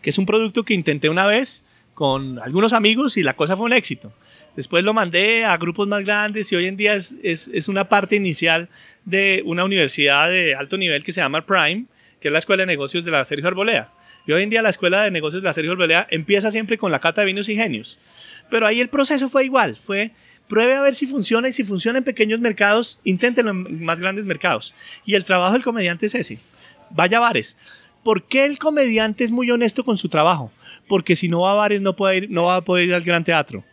que 0.00 0.08
es 0.08 0.16
un 0.16 0.24
producto 0.24 0.64
que 0.64 0.72
intenté 0.72 1.10
una 1.10 1.26
vez 1.26 1.62
con 2.00 2.38
algunos 2.38 2.72
amigos 2.72 3.18
y 3.18 3.22
la 3.22 3.34
cosa 3.34 3.58
fue 3.58 3.66
un 3.66 3.74
éxito. 3.74 4.10
Después 4.56 4.82
lo 4.82 4.94
mandé 4.94 5.44
a 5.44 5.54
grupos 5.58 5.86
más 5.86 6.02
grandes 6.02 6.50
y 6.50 6.56
hoy 6.56 6.64
en 6.64 6.78
día 6.78 6.94
es, 6.94 7.68
una 7.68 7.90
parte 7.90 8.16
inicial 8.16 8.70
de 9.04 9.42
una 9.44 9.66
universidad 9.66 10.30
de 10.30 10.54
alto 10.54 10.78
nivel 10.78 11.04
que 11.04 11.12
se 11.12 11.20
llama 11.20 11.44
Prime, 11.44 11.84
que 12.18 12.28
es 12.28 12.32
la 12.32 12.38
Escuela 12.38 12.62
de 12.62 12.68
Negocios 12.68 13.04
de 13.04 13.10
la 13.10 13.22
Sergio 13.24 13.48
Arbolea. 13.48 13.90
Y 14.26 14.32
hoy 14.32 14.42
en 14.42 14.48
día 14.48 14.62
la 14.62 14.70
Escuela 14.70 15.02
de 15.02 15.10
Negocios 15.10 15.42
de 15.42 15.48
la 15.48 15.52
Sergio 15.52 15.72
Arbolea 15.72 16.06
empieza 16.10 16.50
siempre 16.50 16.78
con 16.78 16.90
la 16.90 17.00
cata 17.00 17.20
de 17.20 17.26
vinos 17.26 17.50
y 17.50 17.54
genios. 17.54 17.98
Pero 18.48 18.66
ahí 18.66 18.80
el 18.80 18.88
proceso 18.88 19.28
fue 19.28 19.44
igual, 19.44 19.76
fue 19.76 20.12
pruebe 20.48 20.76
a 20.76 20.80
ver 20.80 20.94
si 20.94 21.06
funciona 21.06 21.48
y 21.48 21.52
si 21.52 21.64
funciona 21.64 21.98
en 21.98 22.04
pequeños 22.04 22.40
mercados, 22.40 22.98
inténtenlo 23.04 23.50
en 23.50 23.84
más 23.84 24.00
grandes 24.00 24.24
mercados. 24.24 24.72
Y 25.04 25.16
el 25.16 25.26
trabajo 25.26 25.52
del 25.52 25.62
comediante 25.62 26.06
es 26.06 26.14
ese. 26.14 26.38
Vaya 26.88 27.20
bares. 27.20 27.58
¿Por 28.02 28.24
qué 28.24 28.46
el 28.46 28.58
comediante 28.58 29.24
es 29.24 29.30
muy 29.30 29.50
honesto 29.50 29.84
con 29.84 29.98
su 29.98 30.08
trabajo? 30.08 30.50
Porque 30.88 31.16
si 31.16 31.28
no 31.28 31.42
va 31.42 31.52
a 31.52 31.56
bares 31.56 31.80
no, 31.82 31.96
puede 31.96 32.18
ir, 32.18 32.30
no 32.30 32.44
va 32.44 32.56
a 32.56 32.64
poder 32.64 32.88
ir 32.88 32.94
al 32.94 33.02
gran 33.02 33.24
teatro. 33.24 33.64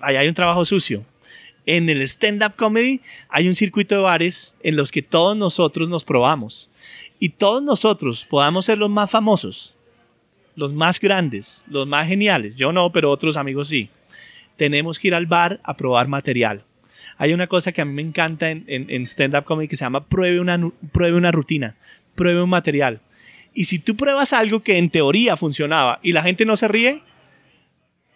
Ahí 0.00 0.16
hay 0.16 0.28
un 0.28 0.34
trabajo 0.34 0.64
sucio. 0.64 1.04
En 1.66 1.88
el 1.88 2.02
stand-up 2.02 2.56
comedy 2.56 3.00
hay 3.28 3.48
un 3.48 3.54
circuito 3.54 3.94
de 3.94 4.02
bares 4.02 4.56
en 4.62 4.76
los 4.76 4.92
que 4.92 5.02
todos 5.02 5.36
nosotros 5.36 5.88
nos 5.88 6.04
probamos. 6.04 6.70
Y 7.18 7.30
todos 7.30 7.62
nosotros 7.62 8.26
podamos 8.28 8.66
ser 8.66 8.78
los 8.78 8.90
más 8.90 9.10
famosos, 9.10 9.74
los 10.56 10.72
más 10.72 11.00
grandes, 11.00 11.64
los 11.68 11.86
más 11.86 12.06
geniales. 12.06 12.56
Yo 12.56 12.72
no, 12.72 12.92
pero 12.92 13.10
otros 13.10 13.36
amigos 13.36 13.68
sí 13.68 13.88
tenemos 14.56 14.98
que 14.98 15.08
ir 15.08 15.14
al 15.14 15.26
bar 15.26 15.60
a 15.62 15.76
probar 15.76 16.08
material. 16.08 16.64
Hay 17.18 17.32
una 17.32 17.46
cosa 17.46 17.72
que 17.72 17.80
a 17.80 17.84
mí 17.84 17.92
me 17.92 18.02
encanta 18.02 18.50
en, 18.50 19.06
stand-up 19.06 19.44
comedy 19.44 19.68
que 19.68 19.76
se 19.76 19.84
llama 19.84 20.04
pruebe 20.04 20.40
una, 20.40 20.58
pruebe 20.92 21.16
una 21.16 21.32
rutina, 21.32 21.76
pruebe 22.14 22.42
un 22.42 22.50
material. 22.50 23.00
Y 23.54 23.64
si 23.64 23.78
tú 23.78 23.96
pruebas 23.96 24.32
algo 24.32 24.62
que 24.62 24.78
en 24.78 24.90
teoría 24.90 25.36
funcionaba 25.36 26.00
y 26.02 26.12
la 26.12 26.22
gente 26.22 26.44
no 26.44 26.56
se 26.56 26.68
ríe, 26.68 27.02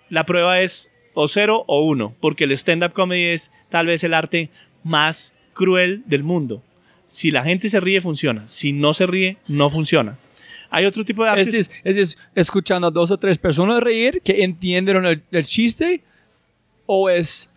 la 0.09 0.26
prueba 0.26 0.61
es 0.61 0.93
o 1.14 1.28
cero 1.28 1.64
o 1.66 1.84
uno, 1.84 2.14
porque 2.20 2.45
el 2.45 2.53
stand-up 2.53 2.93
comedy 2.93 3.24
es 3.24 3.53
tal 3.70 3.86
vez 3.86 4.03
el 4.05 4.14
arte 4.14 4.51
más 4.82 5.34
cruel 5.53 6.03
del 6.07 6.24
mundo. 6.24 6.62
Si 7.07 7.30
la 7.30 7.43
gente 7.43 7.70
se 7.70 7.80
ríe, 7.80 8.01
funciona. 8.01 8.47
Si 8.47 8.72
no 8.72 8.93
se 8.93 9.07
ríe, 9.07 9.39
no 9.47 9.70
funciona. 9.70 10.18
Hay 10.70 10.84
otro 10.84 11.05
tipo 11.05 11.24
de 11.24 11.30
arte. 11.30 11.59
Es, 11.84 12.18
escuchando 12.34 12.89
a 12.89 12.91
dos 12.91 13.11
o 13.11 13.18
tres 13.18 13.39
personas 13.39 13.82
reír 13.82 14.20
que 14.22 14.45
entendieron 14.45 15.07
el 15.07 15.45
chiste 15.45 16.03
o 16.86 17.09
es 17.09 17.51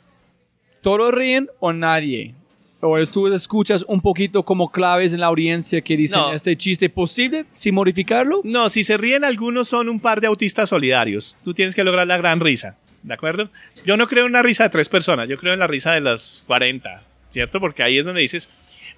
todo 0.81 1.11
ríen 1.11 1.49
o 1.59 1.73
nadie. 1.73 2.35
O 2.81 3.05
tú 3.05 3.27
escuchas 3.31 3.85
un 3.87 4.01
poquito 4.01 4.43
como 4.43 4.71
claves 4.71 5.13
en 5.13 5.19
la 5.19 5.27
audiencia 5.27 5.81
que 5.81 5.95
dicen 5.95 6.19
No. 6.19 6.33
este 6.33 6.57
chiste 6.57 6.89
posible 6.89 7.45
sin 7.53 7.75
modificarlo. 7.75 8.41
No, 8.43 8.69
si 8.69 8.83
se 8.83 8.97
ríen 8.97 9.23
algunos 9.23 9.67
son 9.67 9.87
un 9.87 9.99
par 9.99 10.19
de 10.19 10.27
autistas 10.27 10.69
solidarios. 10.69 11.37
Tú 11.43 11.53
tienes 11.53 11.75
que 11.75 11.83
lograr 11.83 12.07
la 12.07 12.17
gran 12.17 12.39
risa, 12.39 12.77
¿de 13.03 13.13
acuerdo? 13.13 13.49
Yo 13.85 13.97
no 13.97 14.07
creo 14.07 14.25
en 14.25 14.31
una 14.31 14.41
risa 14.41 14.63
de 14.63 14.69
tres 14.69 14.89
personas, 14.89 15.29
yo 15.29 15.37
creo 15.37 15.53
en 15.53 15.59
la 15.59 15.67
risa 15.67 15.91
de 15.93 16.01
las 16.01 16.43
40, 16.47 17.03
¿cierto? 17.33 17.59
Porque 17.59 17.83
ahí 17.83 17.99
es 17.99 18.05
donde 18.05 18.21
dices, 18.21 18.49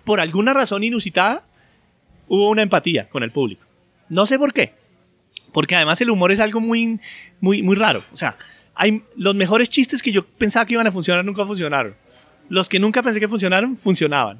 por 0.05 0.21
alguna 0.21 0.53
razón 0.53 0.83
inusitada, 0.83 1.45
hubo 2.27 2.49
una 2.49 2.61
empatía 2.61 3.09
con 3.09 3.21
el 3.23 3.31
público. 3.31 3.65
No 4.07 4.25
sé 4.25 4.39
por 4.39 4.53
qué. 4.53 4.73
Porque 5.51 5.75
además 5.75 5.99
el 6.01 6.09
humor 6.09 6.31
es 6.31 6.39
algo 6.39 6.59
muy, 6.61 6.99
muy, 7.41 7.61
muy 7.61 7.75
raro. 7.75 8.03
O 8.13 8.17
sea, 8.17 8.37
hay 8.75 9.03
los 9.15 9.35
mejores 9.35 9.69
chistes 9.69 10.01
que 10.01 10.11
yo 10.11 10.25
pensaba 10.25 10.65
que 10.65 10.73
iban 10.73 10.87
a 10.87 10.91
funcionar 10.91 11.23
nunca 11.23 11.45
funcionaron. 11.45 11.95
Los 12.49 12.69
que 12.69 12.79
nunca 12.79 13.01
pensé 13.01 13.19
que 13.19 13.27
funcionaron, 13.27 13.75
funcionaban. 13.75 14.39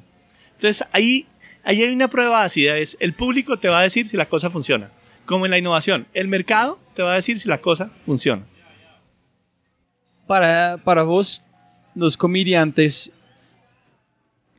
Entonces 0.54 0.86
ahí, 0.92 1.26
ahí 1.62 1.82
hay 1.82 1.92
una 1.92 2.08
prueba 2.08 2.42
ácida, 2.42 2.78
es 2.78 2.96
el 3.00 3.12
público 3.14 3.58
te 3.58 3.68
va 3.68 3.80
a 3.80 3.82
decir 3.82 4.06
si 4.06 4.16
la 4.16 4.26
cosa 4.26 4.50
funciona. 4.50 4.90
Como 5.24 5.46
en 5.46 5.50
la 5.50 5.58
innovación, 5.58 6.06
el 6.14 6.28
mercado 6.28 6.78
te 6.94 7.02
va 7.02 7.12
a 7.12 7.16
decir 7.16 7.38
si 7.38 7.48
la 7.48 7.60
cosa 7.60 7.90
funciona. 8.06 8.44
Para, 10.26 10.78
para 10.78 11.02
vos, 11.02 11.42
los 11.94 12.16
comediantes, 12.16 13.10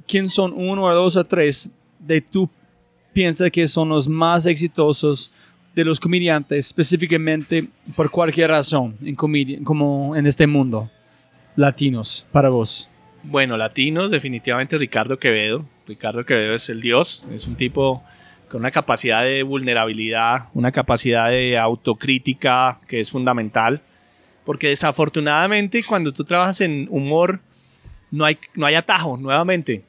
¿quién 0.07 0.29
son 0.29 0.53
uno 0.55 0.83
o 0.83 0.93
dos 0.93 1.15
o 1.15 1.23
tres 1.23 1.69
de 1.99 2.21
tú 2.21 2.49
piensas 3.13 3.49
que 3.49 3.67
son 3.67 3.89
los 3.89 4.07
más 4.07 4.45
exitosos 4.45 5.31
de 5.73 5.83
los 5.83 5.99
comediantes, 5.99 6.67
específicamente 6.67 7.67
por 7.95 8.09
cualquier 8.09 8.49
razón, 8.49 8.95
en 9.03 9.15
comedia, 9.15 9.59
como 9.63 10.15
en 10.15 10.25
este 10.27 10.47
mundo? 10.47 10.89
Latinos, 11.55 12.25
para 12.31 12.49
vos. 12.49 12.89
Bueno, 13.27 13.57
latinos, 13.57 14.11
definitivamente 14.11 14.77
Ricardo 14.77 15.17
Quevedo. 15.17 15.65
Ricardo 15.87 16.23
Quevedo 16.25 16.53
es 16.53 16.69
el 16.69 16.79
dios, 16.79 17.25
es 17.33 17.47
un 17.47 17.55
tipo 17.55 18.03
con 18.47 18.61
una 18.61 18.69
capacidad 18.69 19.23
de 19.23 19.41
vulnerabilidad, 19.41 20.49
una 20.53 20.71
capacidad 20.71 21.29
de 21.31 21.57
autocrítica 21.57 22.79
que 22.87 22.99
es 22.99 23.09
fundamental. 23.09 23.81
Porque 24.45 24.67
desafortunadamente 24.69 25.83
cuando 25.83 26.13
tú 26.13 26.23
trabajas 26.23 26.61
en 26.61 26.87
humor 26.91 27.39
no 28.11 28.25
hay, 28.25 28.37
no 28.53 28.67
hay 28.67 28.75
atajo, 28.75 29.17
nuevamente. 29.17 29.83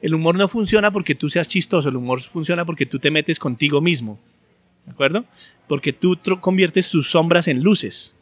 El 0.00 0.14
humor 0.14 0.36
no 0.36 0.48
funciona 0.48 0.90
porque 0.90 1.14
tú 1.14 1.28
seas 1.28 1.46
chistoso, 1.46 1.90
el 1.90 1.96
humor 1.96 2.22
funciona 2.22 2.64
porque 2.64 2.86
tú 2.86 2.98
te 2.98 3.10
metes 3.10 3.38
contigo 3.38 3.82
mismo. 3.82 4.18
¿De 4.86 4.92
acuerdo? 4.92 5.26
Porque 5.66 5.92
tú 5.92 6.18
conviertes 6.40 6.88
tus 6.88 7.10
sombras 7.10 7.48
en 7.48 7.62
luces. 7.62 8.16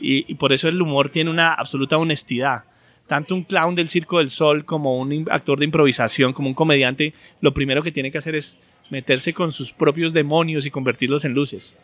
Y, 0.00 0.24
y 0.30 0.34
por 0.34 0.52
eso 0.52 0.66
el 0.66 0.82
humor 0.82 1.10
tiene 1.10 1.30
una 1.30 1.54
absoluta 1.54 1.96
honestidad. 1.96 2.64
Tanto 3.10 3.34
un 3.34 3.42
clown 3.42 3.74
del 3.74 3.88
Circo 3.88 4.18
del 4.18 4.30
Sol 4.30 4.64
como 4.64 4.96
un 4.96 5.26
actor 5.32 5.58
de 5.58 5.64
improvisación, 5.64 6.32
como 6.32 6.46
un 6.46 6.54
comediante, 6.54 7.12
lo 7.40 7.52
primero 7.52 7.82
que 7.82 7.90
tiene 7.90 8.12
que 8.12 8.18
hacer 8.18 8.36
es 8.36 8.56
meterse 8.88 9.34
con 9.34 9.50
sus 9.50 9.72
propios 9.72 10.12
demonios 10.12 10.64
y 10.64 10.70
convertirlos 10.70 11.24
en 11.24 11.32
luces. 11.34 11.76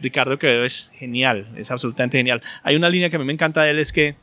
Ricardo 0.00 0.36
Quevedo 0.36 0.64
es 0.64 0.90
genial, 0.98 1.46
es 1.56 1.70
absolutamente 1.70 2.18
genial. 2.18 2.42
Hay 2.64 2.74
una 2.74 2.90
línea 2.90 3.08
que 3.08 3.14
a 3.14 3.18
mí 3.20 3.24
me 3.24 3.32
encanta 3.32 3.62
de 3.62 3.70
él, 3.70 3.78
es 3.78 3.92
que 3.92 4.16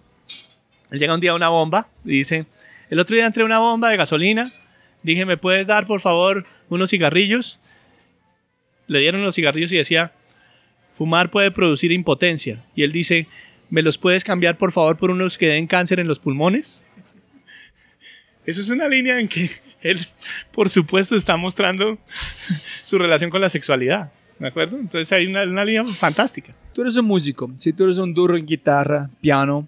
él 0.92 1.00
llega 1.00 1.14
un 1.14 1.22
día 1.22 1.32
a 1.32 1.36
una 1.36 1.48
bomba 1.48 1.88
y 2.04 2.18
dice, 2.18 2.48
el 2.90 3.00
otro 3.00 3.16
día 3.16 3.26
entré 3.26 3.44
a 3.44 3.46
una 3.46 3.60
bomba 3.60 3.90
de 3.90 3.96
gasolina, 3.96 4.52
dije, 5.04 5.24
¿me 5.24 5.38
puedes 5.38 5.68
dar 5.68 5.88
por 5.88 6.02
favor 6.02 6.46
unos 6.68 6.90
cigarrillos? 6.90 7.62
Le 8.88 9.00
dieron 9.00 9.24
los 9.24 9.36
cigarrillos 9.36 9.72
y 9.72 9.78
decía, 9.78 10.12
fumar 10.98 11.32
puede 11.32 11.50
producir 11.52 11.94
impotencia. 11.94 12.66
Y 12.76 12.84
él 12.84 12.92
dice, 12.92 13.30
¿me 13.72 13.82
los 13.82 13.98
puedes 13.98 14.24
cambiar 14.24 14.60
por 14.60 14.72
favor 14.72 14.98
por 14.98 15.10
unos 15.10 15.40
que 15.40 15.48
den 15.48 15.66
cáncer 15.66 16.00
en 16.00 16.08
los 16.08 16.20
pulmones? 16.20 16.84
Eso 18.46 18.62
es 18.62 18.70
una 18.70 18.88
línea 18.88 19.20
en 19.20 19.28
que 19.28 19.50
él, 19.82 20.00
por 20.52 20.70
supuesto, 20.70 21.16
está 21.16 21.38
mostrando 21.38 21.98
su 22.84 23.00
relación 23.00 23.32
con 23.32 23.42
la 23.42 23.50
sexualidad. 23.50 24.12
¿De 24.38 24.48
acuerdo? 24.48 24.78
Entonces 24.78 25.12
hay 25.12 25.26
una, 25.26 25.44
una 25.44 25.64
línea 25.64 25.84
fantástica. 25.86 26.54
Tú 26.74 26.82
eres 26.82 26.98
un 26.98 27.06
músico, 27.06 27.52
si 27.58 27.74
tú 27.74 27.86
eres 27.86 27.98
un 27.98 28.14
duro 28.14 28.36
en 28.36 28.46
guitarra, 28.46 29.10
piano, 29.22 29.68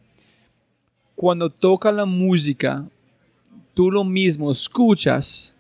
cuando 1.15 1.49
toca 1.49 1.91
la 1.91 2.05
música, 2.05 2.85
tú 3.73 3.91
lo 3.91 4.03
mismo 4.03 4.51
escuchas 4.51 5.55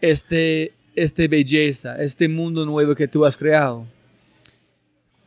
este, 0.00 0.72
este 0.96 1.28
belleza, 1.28 2.02
este 2.02 2.28
mundo 2.28 2.64
nuevo 2.66 2.94
que 2.94 3.06
tú 3.06 3.24
has 3.24 3.36
creado. 3.36 3.86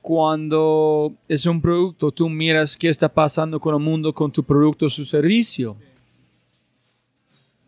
Cuando 0.05 1.15
es 1.27 1.47
un 1.47 1.59
producto, 1.59 2.11
tú 2.11 2.29
miras 2.29 2.77
qué 2.77 2.89
está 2.89 3.09
pasando 3.09 3.59
con 3.59 3.73
el 3.73 3.81
mundo, 3.81 4.13
con 4.13 4.31
tu 4.31 4.43
producto, 4.43 4.87
su 4.87 5.03
servicio. 5.03 5.75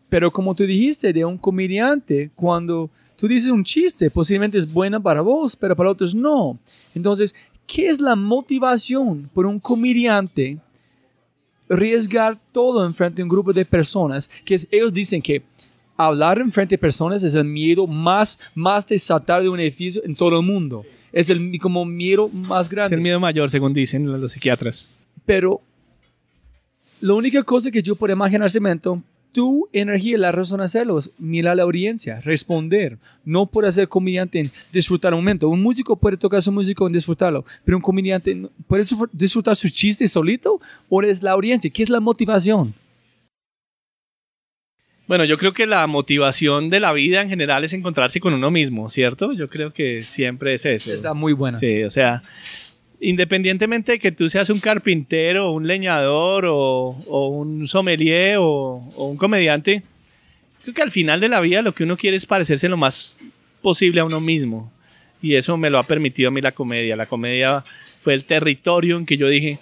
Pero 0.08 0.30
como 0.30 0.54
tú 0.54 0.62
dijiste, 0.62 1.12
de 1.12 1.24
un 1.24 1.36
comediante, 1.36 2.30
cuando 2.36 2.90
tú 3.16 3.26
dices 3.26 3.50
un 3.50 3.64
chiste, 3.64 4.08
posiblemente 4.08 4.56
es 4.56 4.72
buena 4.72 5.00
para 5.00 5.20
vos, 5.20 5.56
pero 5.56 5.74
para 5.74 5.90
otros 5.90 6.14
no. 6.14 6.56
Entonces, 6.94 7.34
¿qué 7.66 7.88
es 7.88 8.00
la 8.00 8.14
motivación 8.14 9.28
por 9.34 9.44
un 9.44 9.58
comediante 9.58 10.58
arriesgar 11.68 12.38
todo 12.52 12.86
en 12.86 12.94
frente 12.94 13.20
a 13.20 13.24
un 13.24 13.30
grupo 13.30 13.52
de 13.52 13.64
personas? 13.64 14.30
Que 14.44 14.54
es- 14.54 14.66
ellos 14.70 14.92
dicen 14.92 15.20
que 15.20 15.42
hablar 15.96 16.38
en 16.38 16.52
frente 16.52 16.74
de 16.76 16.78
personas 16.78 17.20
es 17.24 17.34
el 17.34 17.46
miedo 17.46 17.84
más, 17.88 18.38
más 18.54 18.86
de 18.86 18.96
saltar 18.96 19.42
de 19.42 19.48
un 19.48 19.58
edificio 19.58 20.04
en 20.04 20.14
todo 20.14 20.38
el 20.38 20.46
mundo. 20.46 20.84
Es 21.12 21.30
el 21.30 21.58
como 21.60 21.84
miedo 21.84 22.28
más 22.28 22.66
Es 22.66 22.70
grande 22.70 22.94
el 22.96 23.00
miedo 23.02 23.18
mayor, 23.20 23.50
según 23.50 23.72
dicen 23.74 24.06
los 24.20 24.32
psiquiatras. 24.32 24.88
pero 25.24 25.60
la 27.00 27.14
única 27.14 27.42
cosa 27.44 27.70
que 27.70 27.82
yo 27.82 27.94
puedo 27.94 28.12
imaginar, 28.12 28.50
Cemento, 28.50 29.00
tu 29.30 29.68
energía, 29.72 30.18
la 30.18 30.32
razón 30.32 30.58
de 30.58 30.64
hacerlo 30.64 30.98
es 30.98 31.10
mirar 31.18 31.52
a 31.52 31.56
la 31.56 31.62
audiencia, 31.62 32.20
responder. 32.22 32.98
No 33.24 33.46
puede 33.46 33.70
ser 33.70 33.86
comediante 33.88 34.40
en 34.40 34.50
disfrutar 34.72 35.12
un 35.14 35.20
momento. 35.20 35.48
Un 35.48 35.62
músico 35.62 35.94
puede 35.96 36.16
tocar 36.16 36.42
su 36.42 36.50
música 36.50 36.84
en 36.86 36.92
disfrutarlo, 36.92 37.44
pero 37.64 37.76
un 37.76 37.82
comediante 37.82 38.48
puede 38.66 38.82
disfr- 38.84 39.08
disfrutar 39.12 39.54
su 39.54 39.68
chiste 39.68 40.08
solito 40.08 40.60
o 40.88 41.02
es 41.02 41.22
la 41.22 41.32
audiencia. 41.32 41.70
¿Qué 41.70 41.82
es 41.84 41.88
la 41.90 42.00
motivación? 42.00 42.74
Bueno, 45.08 45.24
yo 45.24 45.38
creo 45.38 45.54
que 45.54 45.66
la 45.66 45.86
motivación 45.86 46.68
de 46.68 46.80
la 46.80 46.92
vida 46.92 47.22
en 47.22 47.30
general 47.30 47.64
es 47.64 47.72
encontrarse 47.72 48.20
con 48.20 48.34
uno 48.34 48.50
mismo, 48.50 48.90
¿cierto? 48.90 49.32
Yo 49.32 49.48
creo 49.48 49.72
que 49.72 50.02
siempre 50.02 50.52
es 50.52 50.66
eso. 50.66 50.92
Está 50.92 51.14
muy 51.14 51.32
buena. 51.32 51.56
Sí, 51.58 51.82
o 51.82 51.88
sea, 51.90 52.22
independientemente 53.00 53.92
de 53.92 53.98
que 53.98 54.12
tú 54.12 54.28
seas 54.28 54.50
un 54.50 54.60
carpintero, 54.60 55.50
un 55.52 55.66
leñador 55.66 56.44
o, 56.46 56.88
o 57.06 57.28
un 57.28 57.66
sommelier 57.66 58.36
o, 58.38 58.86
o 58.96 59.06
un 59.08 59.16
comediante, 59.16 59.82
creo 60.62 60.74
que 60.74 60.82
al 60.82 60.90
final 60.90 61.20
de 61.20 61.28
la 61.30 61.40
vida 61.40 61.62
lo 61.62 61.74
que 61.74 61.84
uno 61.84 61.96
quiere 61.96 62.16
es 62.16 62.26
parecerse 62.26 62.68
lo 62.68 62.76
más 62.76 63.16
posible 63.62 64.00
a 64.00 64.04
uno 64.04 64.20
mismo. 64.20 64.70
Y 65.22 65.34
eso 65.36 65.56
me 65.56 65.70
lo 65.70 65.78
ha 65.78 65.84
permitido 65.84 66.28
a 66.28 66.32
mí 66.32 66.40
la 66.42 66.52
comedia. 66.52 66.96
La 66.96 67.06
comedia 67.06 67.64
fue 67.98 68.12
el 68.14 68.24
territorio 68.24 68.98
en 68.98 69.06
que 69.06 69.16
yo 69.16 69.26
dije, 69.28 69.58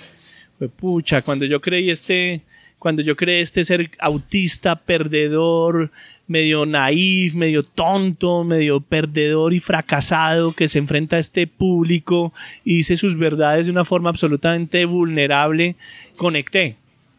"Jue 0.58 0.68
pucha, 0.68 1.22
cuando 1.22 1.44
yo 1.46 1.60
creí 1.60 1.88
este, 1.90 2.40
cuando 2.86 3.02
yo 3.02 3.16
creí 3.16 3.40
este 3.40 3.64
ser 3.64 3.90
autista, 3.98 4.76
perdedor, 4.76 5.90
medio 6.28 6.64
naif, 6.66 7.34
medio 7.34 7.64
tonto, 7.64 8.44
medio 8.44 8.80
perdedor 8.80 9.52
y 9.54 9.58
fracasado 9.58 10.52
que 10.52 10.68
se 10.68 10.78
enfrenta 10.78 11.16
a 11.16 11.18
este 11.18 11.48
público 11.48 12.32
y 12.64 12.76
dice 12.76 12.96
sus 12.96 13.18
verdades 13.18 13.66
de 13.66 13.72
una 13.72 13.84
forma 13.84 14.08
absolutamente 14.08 14.84
vulnerable, 14.84 15.74
conecté. 16.16 16.76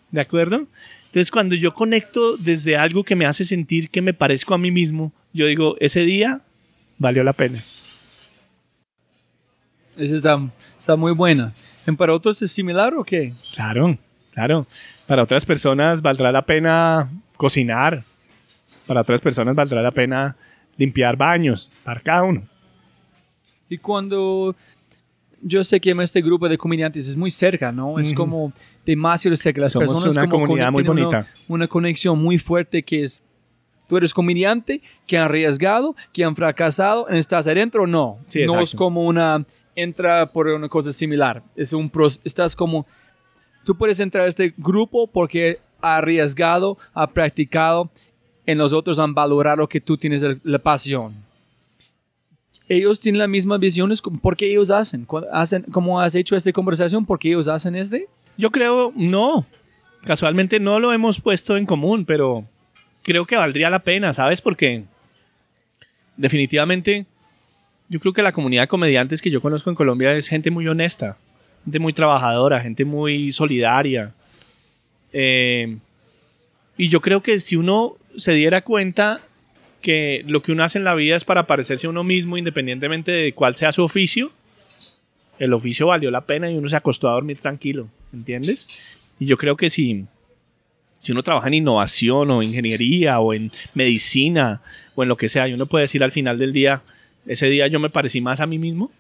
¿De 0.10 0.22
acuerdo? 0.22 0.68
Entonces 1.08 1.32
cuando 1.32 1.54
yo 1.54 1.74
conecto 1.74 2.38
desde 2.38 2.78
algo 2.78 3.04
que 3.04 3.18
me 3.18 3.26
hace 3.26 3.44
sentir 3.44 3.90
que 3.90 4.02
me 4.02 4.14
parezco 4.14 4.54
a 4.54 4.58
mí 4.58 4.72
mismo, 4.72 5.12
yo 5.34 5.48
digo, 5.48 5.76
ese 5.82 6.06
día 6.06 6.40
valió 6.98 7.26
la 7.26 7.34
pena. 7.34 7.62
Está, 9.98 10.40
está 10.80 10.96
muy 10.96 11.12
buena. 11.12 11.54
¿En 11.86 11.98
para 11.98 12.14
otros 12.14 12.42
es 12.42 12.54
similar 12.54 12.94
o 12.94 13.04
qué? 13.04 13.34
Claro, 13.54 13.98
claro. 14.38 14.68
Para 15.08 15.24
otras 15.24 15.46
personas 15.46 16.02
valdrá 16.02 16.32
la 16.32 16.44
pena 16.46 17.10
cocinar. 17.38 18.04
Para 18.86 19.02
otras 19.02 19.20
personas 19.20 19.56
valdrá 19.56 19.82
la 19.82 19.92
pena 19.92 20.36
limpiar 20.78 21.18
baños. 21.18 21.72
Para 21.84 22.00
cada 22.02 22.24
uno. 22.24 22.44
Y 23.68 23.78
cuando 23.80 24.56
yo 25.42 25.64
sé 25.64 25.80
que 25.80 25.92
este 25.92 26.22
grupo 26.22 26.48
de 26.48 26.58
comediantes 26.58 27.08
es 27.08 27.16
muy 27.16 27.32
cerca, 27.32 27.72
¿no? 27.72 28.00
Es 28.00 28.08
Ujú. 28.10 28.16
como 28.16 28.54
demasiado 28.86 29.36
cerca. 29.38 29.62
Las 29.62 29.72
Somos 29.72 29.90
personas 29.90 30.16
una 30.16 30.30
como 30.30 30.46
comunidad 30.46 30.72
muy 30.72 30.84
una- 30.84 30.90
bonita. 30.94 31.28
Una, 31.48 31.68
conexión 31.68 32.20
muy 32.22 32.38
fuerte 32.38 32.84
que 32.84 33.04
es, 33.04 33.24
tú 33.88 33.98
eres 33.98 34.14
comediante, 34.14 34.82
que 35.06 35.18
han 35.18 35.24
arriesgado, 35.26 35.96
que 36.14 36.24
han 36.24 36.36
fracasado, 36.36 37.08
¿estás 37.10 37.48
adentro 37.48 37.84
o 37.84 37.88
no? 37.88 38.20
Sí, 38.28 38.46
no 38.46 38.60
es 38.60 38.74
como 38.76 39.06
una, 39.06 39.46
entra 39.76 40.32
por 40.32 40.48
una 40.48 40.70
cosa 40.70 40.94
similar. 40.94 41.44
Es 41.56 41.74
un, 41.74 41.92
estás 42.24 42.56
como, 42.56 42.86
tú 43.68 43.78
puedes 43.78 44.00
entrar 44.00 44.26
a 44.26 44.30
este 44.30 44.54
grupo 44.58 45.06
porque 45.06 45.60
ha 45.82 45.98
arriesgado, 45.98 46.80
ha 46.96 47.06
practicado, 47.06 47.92
en 48.48 48.58
los 48.58 48.74
otros 48.74 48.98
han 48.98 49.14
valorado 49.14 49.68
que 49.68 49.80
tú 49.80 49.98
tienes 49.98 50.24
la 50.44 50.58
pasión 50.60 51.28
ellos 52.70 53.00
tienen 53.00 53.20
las 53.20 53.30
mismas 53.30 53.60
visiones, 53.60 54.02
¿por 54.02 54.36
qué 54.36 54.50
ellos 54.50 54.70
hacen? 54.70 55.08
Hacen 55.32 55.64
¿Cómo 55.72 56.02
has 56.02 56.16
hecho 56.16 56.36
esta 56.36 56.52
conversación? 56.52 57.06
¿Por 57.06 57.18
qué 57.18 57.30
ellos 57.30 57.48
hacen 57.48 57.76
este? 57.76 58.08
Yo 58.38 58.52
creo, 58.52 58.92
no. 58.96 59.46
casualmente 60.04 60.60
no 60.60 60.80
lo 60.80 60.94
hemos 60.94 61.20
puesto 61.22 61.58
en 61.58 61.66
común, 61.66 62.06
pero 62.06 62.46
creo 63.04 63.26
que 63.26 63.36
valdría 63.36 63.70
la 63.70 63.80
pena, 63.80 64.14
¿sabes? 64.14 64.42
Porque 64.42 64.84
definitivamente 66.18 67.06
yo 67.90 68.00
creo 68.00 68.14
que 68.14 68.22
la 68.22 68.32
comunidad 68.32 68.64
de 68.64 68.68
comediantes 68.68 69.22
que 69.22 69.32
yo 69.32 69.42
conozco 69.42 69.70
en 69.70 69.76
Colombia 69.76 70.14
es 70.14 70.28
gente 70.28 70.52
muy 70.52 70.68
honesta, 70.68 71.18
gente 71.66 71.80
muy 71.80 71.94
trabajadora, 71.94 72.62
gente 72.62 72.86
muy 72.86 73.32
solidaria. 73.32 74.14
Eh, 75.14 75.78
y 76.78 76.90
yo 76.90 77.02
creo 77.02 77.22
que 77.22 77.40
si 77.40 77.56
uno 77.56 77.96
se 78.16 78.34
diera 78.34 78.62
cuenta 78.62 79.22
que 79.82 80.24
lo 80.28 80.42
que 80.42 80.52
uno 80.52 80.64
hace 80.64 80.78
en 80.78 80.84
la 80.84 80.96
vida 80.96 81.16
es 81.16 81.26
para 81.26 81.48
parecerse 81.48 81.88
a 81.88 81.90
uno 81.90 82.04
mismo, 82.04 82.38
independientemente 82.38 83.12
de 83.12 83.34
cuál 83.34 83.56
sea 83.56 83.72
su 83.72 83.84
oficio, 83.84 84.32
el 85.40 85.54
oficio 85.54 85.88
valió 85.88 86.12
la 86.12 86.22
pena 86.22 86.50
y 86.52 86.58
uno 86.58 86.68
se 86.68 86.76
acostó 86.76 87.10
a 87.10 87.14
dormir 87.14 87.38
tranquilo, 87.38 87.88
¿entiendes? 88.14 88.68
Y 89.20 89.26
yo 89.26 89.38
creo 89.38 89.56
que 89.56 89.70
si, 89.70 90.06
si 91.00 91.12
uno 91.12 91.24
trabaja 91.24 91.48
en 91.48 91.56
innovación 91.56 92.32
o 92.32 92.42
ingeniería 92.44 93.20
o 93.20 93.34
en 93.34 93.52
medicina 93.74 94.62
o 94.96 95.04
en 95.04 95.10
lo 95.10 95.18
que 95.18 95.30
sea, 95.30 95.48
y 95.48 95.54
uno 95.54 95.68
puede 95.68 95.84
decir 95.84 96.04
al 96.04 96.12
final 96.12 96.38
del 96.38 96.54
día, 96.54 96.82
ese 97.28 97.48
día 97.50 97.68
yo 97.68 97.80
me 97.80 97.90
parecí 97.90 98.22
más 98.22 98.40
a 98.40 98.48
mí 98.48 98.58
mismo, 98.58 98.92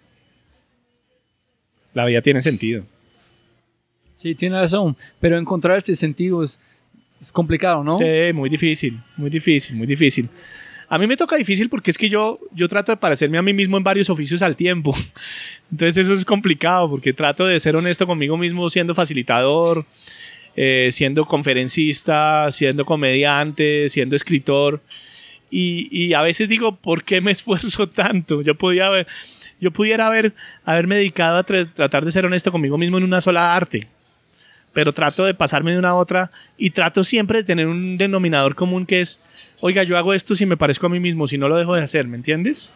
la 1.97 2.05
vida 2.05 2.21
tiene 2.21 2.41
sentido. 2.41 2.83
Sí, 4.15 4.35
tiene 4.35 4.59
razón, 4.59 4.95
pero 5.19 5.37
encontrar 5.37 5.77
este 5.77 5.95
sentido 5.95 6.43
es, 6.43 6.59
es 7.19 7.31
complicado, 7.31 7.83
¿no? 7.83 7.97
Sí, 7.97 8.05
muy 8.33 8.49
difícil, 8.49 8.99
muy 9.15 9.29
difícil, 9.29 9.75
muy 9.75 9.87
difícil. 9.87 10.29
A 10.89 10.97
mí 10.97 11.07
me 11.07 11.17
toca 11.17 11.35
difícil 11.35 11.69
porque 11.69 11.91
es 11.91 11.97
que 11.97 12.07
yo, 12.07 12.39
yo 12.53 12.67
trato 12.67 12.91
de 12.91 12.97
parecerme 12.97 13.37
a 13.37 13.41
mí 13.41 13.51
mismo 13.51 13.77
en 13.77 13.83
varios 13.83 14.09
oficios 14.09 14.41
al 14.41 14.55
tiempo. 14.55 14.95
Entonces 15.71 16.05
eso 16.05 16.13
es 16.13 16.23
complicado 16.23 16.89
porque 16.89 17.13
trato 17.13 17.45
de 17.45 17.59
ser 17.59 17.75
honesto 17.75 18.05
conmigo 18.07 18.37
mismo 18.37 18.69
siendo 18.69 18.95
facilitador, 18.95 19.85
eh, 20.55 20.89
siendo 20.91 21.25
conferencista, 21.25 22.47
siendo 22.51 22.85
comediante, 22.85 23.89
siendo 23.89 24.15
escritor. 24.15 24.81
Y, 25.49 25.87
y, 25.91 26.13
a 26.13 26.21
veces 26.21 26.49
digo, 26.49 26.75
¿por 26.75 27.03
qué 27.03 27.21
me 27.21 27.31
esfuerzo 27.37 27.87
tanto? 27.87 28.41
Yo 28.41 28.55
podía 28.55 28.87
haber, 28.87 29.07
yo 29.59 29.71
pudiera 29.71 30.07
haber, 30.07 30.33
haberme 30.65 30.95
dedicado 30.95 31.37
a 31.37 31.43
tra 31.43 31.65
tratar 31.65 32.05
de 32.05 32.11
ser 32.11 32.25
honesto 32.25 32.51
conmigo 32.51 32.77
mismo 32.77 32.97
en 32.97 33.03
una 33.03 33.21
sola 33.21 33.55
arte 33.55 33.87
pero 34.77 34.93
trato 34.93 35.25
de 35.25 35.33
pasarme 35.33 35.71
de 35.71 35.79
una 35.79 35.89
a 35.89 35.95
otra 35.95 36.29
y 36.55 36.69
trato 36.69 37.03
siempre 37.03 37.39
de 37.39 37.43
tener 37.43 37.65
un 37.65 37.97
denominador 37.97 38.53
común 38.53 38.85
que 38.85 39.01
es, 39.01 39.19
oiga, 39.59 39.81
yo 39.81 39.97
hago 39.97 40.13
esto 40.13 40.35
si 40.35 40.45
me 40.45 40.55
parezco 40.55 40.85
a 40.85 40.89
mí 40.89 40.99
mismo, 40.99 41.25
si 41.25 41.39
no 41.39 41.49
lo 41.49 41.57
dejo 41.57 41.73
de 41.73 41.81
hacer, 41.81 42.07
¿me 42.07 42.15
entiendes? 42.15 42.71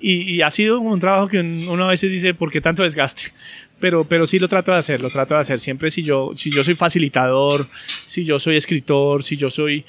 Y, 0.00 0.34
y, 0.34 0.42
ha 0.42 0.50
sido 0.50 0.80
un 0.80 1.00
trabajo 1.00 1.28
que 1.28 1.40
uno 1.40 1.84
a 1.84 1.88
veces 1.88 2.12
dice, 2.12 2.34
¿por 2.34 2.50
qué 2.50 2.60
tanto 2.60 2.82
desgaste? 2.82 3.32
Pero, 3.80 4.04
pero 4.04 4.26
sí 4.26 4.38
lo 4.38 4.46
trato 4.46 4.70
de 4.70 4.78
hacer, 4.78 5.00
lo 5.00 5.10
trato 5.10 5.34
de 5.34 5.40
hacer. 5.40 5.58
Siempre 5.58 5.90
si 5.90 6.04
yo, 6.04 6.32
si 6.36 6.52
yo 6.52 6.62
soy 6.62 6.74
facilitador, 6.74 7.66
si 8.06 8.24
yo 8.24 8.38
soy 8.38 8.56
escritor, 8.56 9.24
si 9.24 9.36
yo 9.36 9.50
soy 9.50 9.84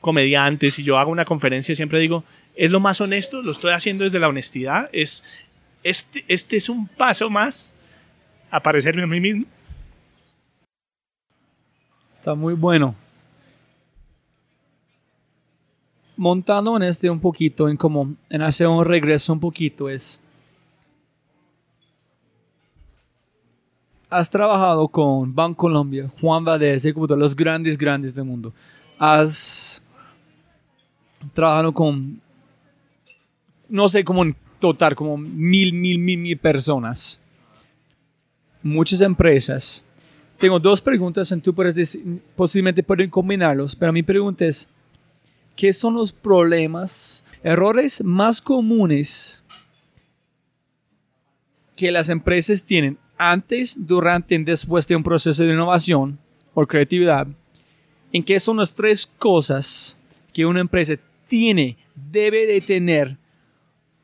comediante, 0.00 0.70
si 0.70 0.82
yo 0.82 0.98
hago 0.98 1.10
una 1.10 1.24
conferencia, 1.24 1.74
siempre 1.74 1.98
digo, 2.00 2.24
es 2.54 2.70
lo 2.70 2.80
más 2.80 3.00
honesto, 3.00 3.40
lo 3.40 3.52
estoy 3.52 3.72
haciendo 3.72 4.04
desde 4.04 4.18
la 4.18 4.28
honestidad, 4.28 4.90
es, 4.92 5.24
este, 5.82 6.24
este 6.28 6.56
es 6.56 6.68
un 6.68 6.86
paso 6.86 7.30
más 7.30 7.72
a 8.50 8.60
parecerme 8.60 9.02
a 9.04 9.06
mí 9.06 9.20
mismo. 9.20 9.46
Está 12.18 12.34
muy 12.34 12.54
bueno. 12.54 12.94
Montando 16.16 16.76
en 16.76 16.82
este 16.82 17.08
un 17.08 17.20
poquito, 17.20 17.68
en 17.68 17.76
como 17.76 18.14
en 18.28 18.42
hacer 18.42 18.66
un 18.66 18.84
regreso 18.84 19.32
un 19.32 19.40
poquito, 19.40 19.88
es. 19.88 20.20
Has 24.10 24.28
trabajado 24.28 24.88
con 24.88 25.34
Bancolombia, 25.34 26.12
Juan 26.20 26.44
Valdez, 26.44 26.84
los 26.94 27.34
grandes, 27.34 27.78
grandes 27.78 28.14
del 28.14 28.24
mundo. 28.24 28.52
Has 28.98 29.82
trabajado 31.32 31.72
con, 31.72 32.20
no 33.70 33.88
sé, 33.88 34.04
como 34.04 34.22
en 34.22 34.36
total, 34.60 34.94
como 34.94 35.16
mil, 35.16 35.72
mil, 35.72 35.98
mil, 35.98 36.18
mil 36.18 36.36
personas. 36.36 37.18
Muchas 38.62 39.00
empresas 39.00 39.82
tengo 40.42 40.58
dos 40.58 40.82
preguntas, 40.82 41.30
en 41.30 41.40
tú 41.40 41.54
puedes 41.54 41.72
decir, 41.72 42.20
posiblemente 42.34 42.82
pueden 42.82 43.08
combinarlos, 43.08 43.76
pero 43.76 43.92
mi 43.92 44.02
pregunta 44.02 44.44
es, 44.44 44.68
¿qué 45.62 45.72
son 45.72 45.94
los 45.94 46.12
problemas, 46.12 47.24
errores 47.44 48.02
más 48.02 48.42
comunes 48.42 49.44
que 51.76 51.92
las 51.92 52.08
empresas 52.08 52.64
tienen 52.64 52.98
antes, 53.16 53.76
durante 53.78 54.34
y 54.34 54.42
después 54.42 54.88
de 54.88 54.96
un 54.96 55.04
proceso 55.04 55.44
de 55.44 55.52
innovación 55.52 56.18
o 56.52 56.66
creatividad? 56.66 57.28
¿En 58.12 58.24
qué 58.24 58.40
son 58.40 58.56
las 58.56 58.74
tres 58.74 59.06
cosas 59.06 59.96
que 60.32 60.44
una 60.44 60.58
empresa 60.58 60.94
tiene, 61.28 61.76
debe 61.94 62.44
de 62.44 62.60
tener 62.60 63.16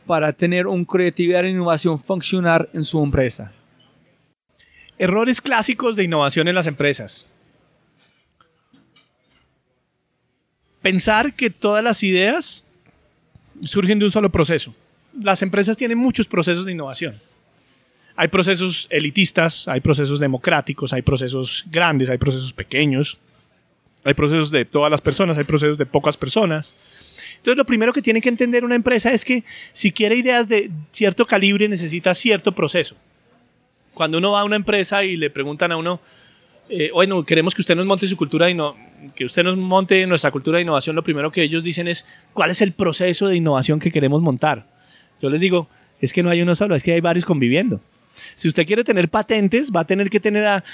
para 0.07 0.33
tener 0.33 0.69
una 0.69 0.85
creatividad 0.85 1.45
e 1.45 1.51
innovación 1.51 1.99
funcionar 1.99 2.69
en 2.73 2.85
su 2.85 3.03
empresa? 3.03 3.51
Errores 4.97 5.41
clásicos 5.41 5.97
de 5.97 6.05
innovación 6.05 6.47
en 6.47 6.55
las 6.55 6.69
empresas. 6.69 7.27
Pensar 10.83 11.35
que 11.35 11.51
todas 11.51 11.83
las 11.83 12.03
ideas 12.03 12.65
surgen 13.65 13.99
de 13.99 14.05
un 14.05 14.13
solo 14.13 14.31
proceso. 14.31 14.75
Las 15.21 15.43
empresas 15.43 15.77
tienen 15.77 15.99
muchos 15.99 16.27
procesos 16.27 16.65
de 16.65 16.73
innovación. 16.73 17.21
Hay 18.15 18.29
procesos 18.29 18.87
elitistas, 18.91 19.69
hay 19.69 19.81
procesos 19.81 20.21
democráticos, 20.21 20.93
hay 20.93 21.03
procesos 21.03 21.65
grandes, 21.71 22.11
hay 22.11 22.19
procesos 22.19 22.53
pequeños, 22.53 23.19
hay 24.05 24.15
procesos 24.15 24.51
de 24.51 24.65
todas 24.65 24.91
las 24.91 25.01
personas, 25.01 25.39
hay 25.39 25.45
procesos 25.45 25.79
de 25.79 25.87
pocas 25.87 26.17
personas. 26.17 26.75
Entonces, 27.37 27.57
lo 27.57 27.65
primero 27.65 27.93
que 27.93 28.03
tiene 28.03 28.21
que 28.21 28.29
entender 28.29 28.65
una 28.65 28.75
empresa 28.75 29.13
es 29.13 29.25
que 29.25 29.45
si 29.73 29.93
quiere 29.93 30.17
ideas 30.17 30.49
de 30.49 30.71
cierto 30.91 31.27
calibre 31.27 31.69
necesita 31.69 32.15
cierto 32.15 32.53
proceso 32.53 32.97
cuando 33.99 34.19
uno 34.19 34.31
va 34.31 34.43
a 34.43 34.45
una 34.45 34.55
empresa 34.55 35.03
y 35.03 35.17
le 35.17 35.29
preguntan 35.29 35.73
a 35.73 35.77
uno, 35.77 36.01
eh, 36.69 36.89
bueno, 36.95 37.25
queremos 37.25 37.53
que 37.53 37.63
usted 37.63 37.75
nos 37.75 37.85
monte 37.85 38.07
su 38.07 38.17
cultura 38.17 38.49
y 38.49 38.55
no, 38.55 38.77
que 39.15 39.25
usted 39.25 39.45
nos 39.45 39.57
monte 39.57 40.07
nuestra 40.07 40.31
cultura 40.31 40.57
de 40.59 40.63
innovación, 40.63 40.97
lo 40.97 41.03
primero 41.03 41.31
que 41.31 41.43
ellos 41.43 41.65
dicen 41.65 41.89
es, 41.89 42.07
¿cuál 42.33 42.51
es 42.51 42.61
el 42.63 42.73
proceso 42.73 43.29
de 43.29 43.37
innovación 43.37 43.79
que 43.79 43.91
queremos 43.91 44.23
montar? 44.23 44.67
Yo 45.21 45.31
les 45.31 45.41
digo, 45.41 45.69
es 46.01 46.13
que 46.13 46.23
no 46.23 46.31
hay 46.31 46.43
uno 46.43 46.55
solo, 46.55 46.75
es 46.75 46.83
que 46.83 46.93
hay 46.93 47.01
varios 47.01 47.25
conviviendo. 47.25 47.81
Si 48.35 48.49
usted 48.49 48.67
quiere 48.67 48.85
tener 48.85 49.09
patentes, 49.09 49.71
va 49.71 49.81
a 49.81 49.87
tener 49.87 50.11
que 50.11 50.21
tener 50.21 50.47
a 50.47 50.65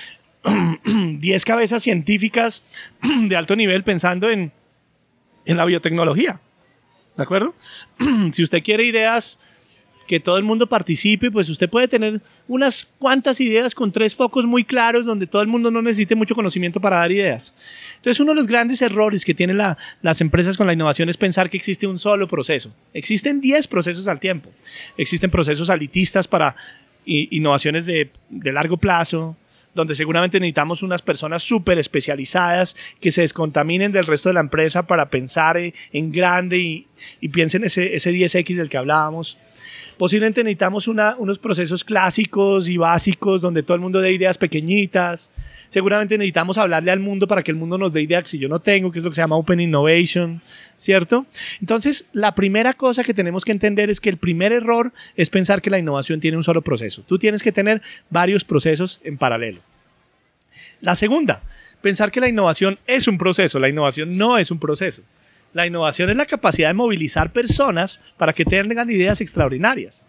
10 0.85 1.45
cabezas 1.45 1.83
científicas 1.83 2.63
de 3.29 3.37
alto 3.37 3.57
nivel 3.57 3.85
pensando 3.85 4.31
en, 4.31 4.53
en 5.45 5.57
la 5.57 5.65
biotecnología. 5.65 6.41
¿De 7.17 7.23
acuerdo? 7.23 7.55
si 8.33 8.43
usted 8.43 8.63
quiere 8.63 8.85
ideas 8.85 9.39
que 10.07 10.21
todo 10.21 10.37
el 10.37 10.45
mundo 10.45 10.67
participe, 10.67 11.31
pues 11.31 11.49
usted 11.49 11.69
puede 11.69 11.89
tener 11.89 12.21
unas 12.47 12.87
cuantas 12.99 13.41
ideas 13.41 13.75
con 13.75 13.91
tres 13.91 14.15
focos 14.15 14.45
muy 14.45 14.65
claros 14.65 15.07
donde 15.07 15.27
todo 15.27 15.43
el 15.43 15.49
mundo 15.49 15.71
no 15.71 15.81
necesite 15.83 16.15
mucho 16.15 16.35
conocimiento 16.35 16.81
para 16.81 16.99
dar 16.99 17.11
ideas. 17.11 17.55
Entonces, 17.97 18.21
uno 18.21 18.33
de 18.33 18.37
los 18.37 18.47
grandes 18.47 18.83
errores 18.83 19.25
que 19.25 19.35
tienen 19.35 19.59
las 19.59 20.21
empresas 20.21 20.57
con 20.57 20.67
la 20.67 20.73
innovación 20.73 21.09
es 21.09 21.17
pensar 21.17 21.49
que 21.49 21.57
existe 21.57 21.87
un 21.87 21.99
solo 21.99 22.29
proceso. 22.29 22.75
Existen 22.93 23.41
10 23.41 23.67
procesos 23.69 24.09
al 24.09 24.21
tiempo. 24.21 24.51
Existen 24.97 25.31
procesos 25.31 25.71
alitistas 25.71 26.29
para 26.29 26.55
innovaciones 27.07 27.87
de, 27.87 28.11
largo 28.31 28.77
plazo, 28.77 29.37
donde 29.75 29.95
seguramente 29.95 30.39
necesitamos 30.39 30.83
unas 30.83 31.03
personas 31.03 31.43
súper 31.43 31.79
especializadas 31.79 32.77
que 33.01 33.11
se 33.11 33.23
descontaminen 33.23 33.91
del 33.91 34.07
resto 34.07 34.29
de 34.29 34.35
la 34.35 34.41
empresa 34.41 34.87
para 34.87 35.11
pensar 35.11 35.59
en 35.59 36.13
grande 36.13 36.59
y, 36.59 36.87
y 37.21 37.29
piensen 37.29 37.65
ese, 37.65 37.95
ese 37.95 38.13
10X 38.13 38.57
del 38.57 38.69
que 38.69 38.77
hablábamos. 38.77 39.37
Posiblemente 39.97 40.43
necesitamos 40.43 40.89
unos 40.89 41.39
procesos 41.39 41.85
clásicos 41.85 42.69
y 42.69 42.77
básicos 42.77 43.41
donde 43.41 43.63
todo 43.63 43.75
el 43.75 43.81
mundo 43.81 44.01
dé 44.01 44.13
ideas 44.13 44.39
pequeñitas. 44.39 45.31
Seguramente 45.69 46.19
necesitamos 46.19 46.59
hablarle 46.59 46.91
al 46.91 47.01
mundo 47.01 47.27
para 47.27 47.43
que 47.43 47.51
el 47.51 47.57
mundo 47.57 47.79
nos 47.79 47.93
dé 47.93 48.03
ideas 48.03 48.31
que 48.31 48.39
yo 48.39 48.49
no 48.49 48.59
tengo, 48.59 48.93
que 48.93 48.99
es 48.99 49.05
lo 49.05 49.11
que 49.11 49.17
se 49.17 49.23
llama 49.23 49.37
Open 49.37 49.61
Innovation, 49.61 50.43
¿cierto? 50.77 51.27
Entonces, 51.61 52.07
la 52.13 52.35
primera 52.35 52.75
cosa 52.75 53.03
que 53.03 53.15
tenemos 53.15 53.45
que 53.45 53.53
entender 53.53 53.91
es 53.91 54.01
que 54.01 54.11
el 54.11 54.17
primer 54.17 54.53
error 54.53 54.93
es 55.17 55.31
pensar 55.31 55.63
que 55.63 55.71
la 55.71 55.79
innovación 55.79 56.21
tiene 56.21 56.37
un 56.37 56.45
solo 56.45 56.63
proceso. 56.63 57.03
Tú 57.07 57.19
tienes 57.19 57.43
que 57.43 57.53
tener 57.53 57.83
varios 58.11 58.45
procesos 58.45 59.01
en 59.05 59.17
paralelo. 59.17 59.61
La 60.81 60.95
segunda, 60.95 61.43
pensar 61.81 62.11
que 62.11 62.21
la 62.21 62.29
innovación 62.29 62.79
es 62.87 63.09
un 63.09 63.19
proceso. 63.19 63.59
La 63.59 63.69
innovación 63.69 64.17
no 64.17 64.39
es 64.39 64.51
un 64.51 64.59
proceso. 64.59 65.03
La 65.55 65.67
innovación 65.67 66.11
es 66.11 66.17
la 66.17 66.27
capacidad 66.27 66.69
de 66.69 66.75
movilizar 66.75 67.33
personas 67.33 68.01
para 68.19 68.33
que 68.33 68.45
tengan 68.45 68.91
ideas 68.91 69.21
extraordinarias. 69.21 70.05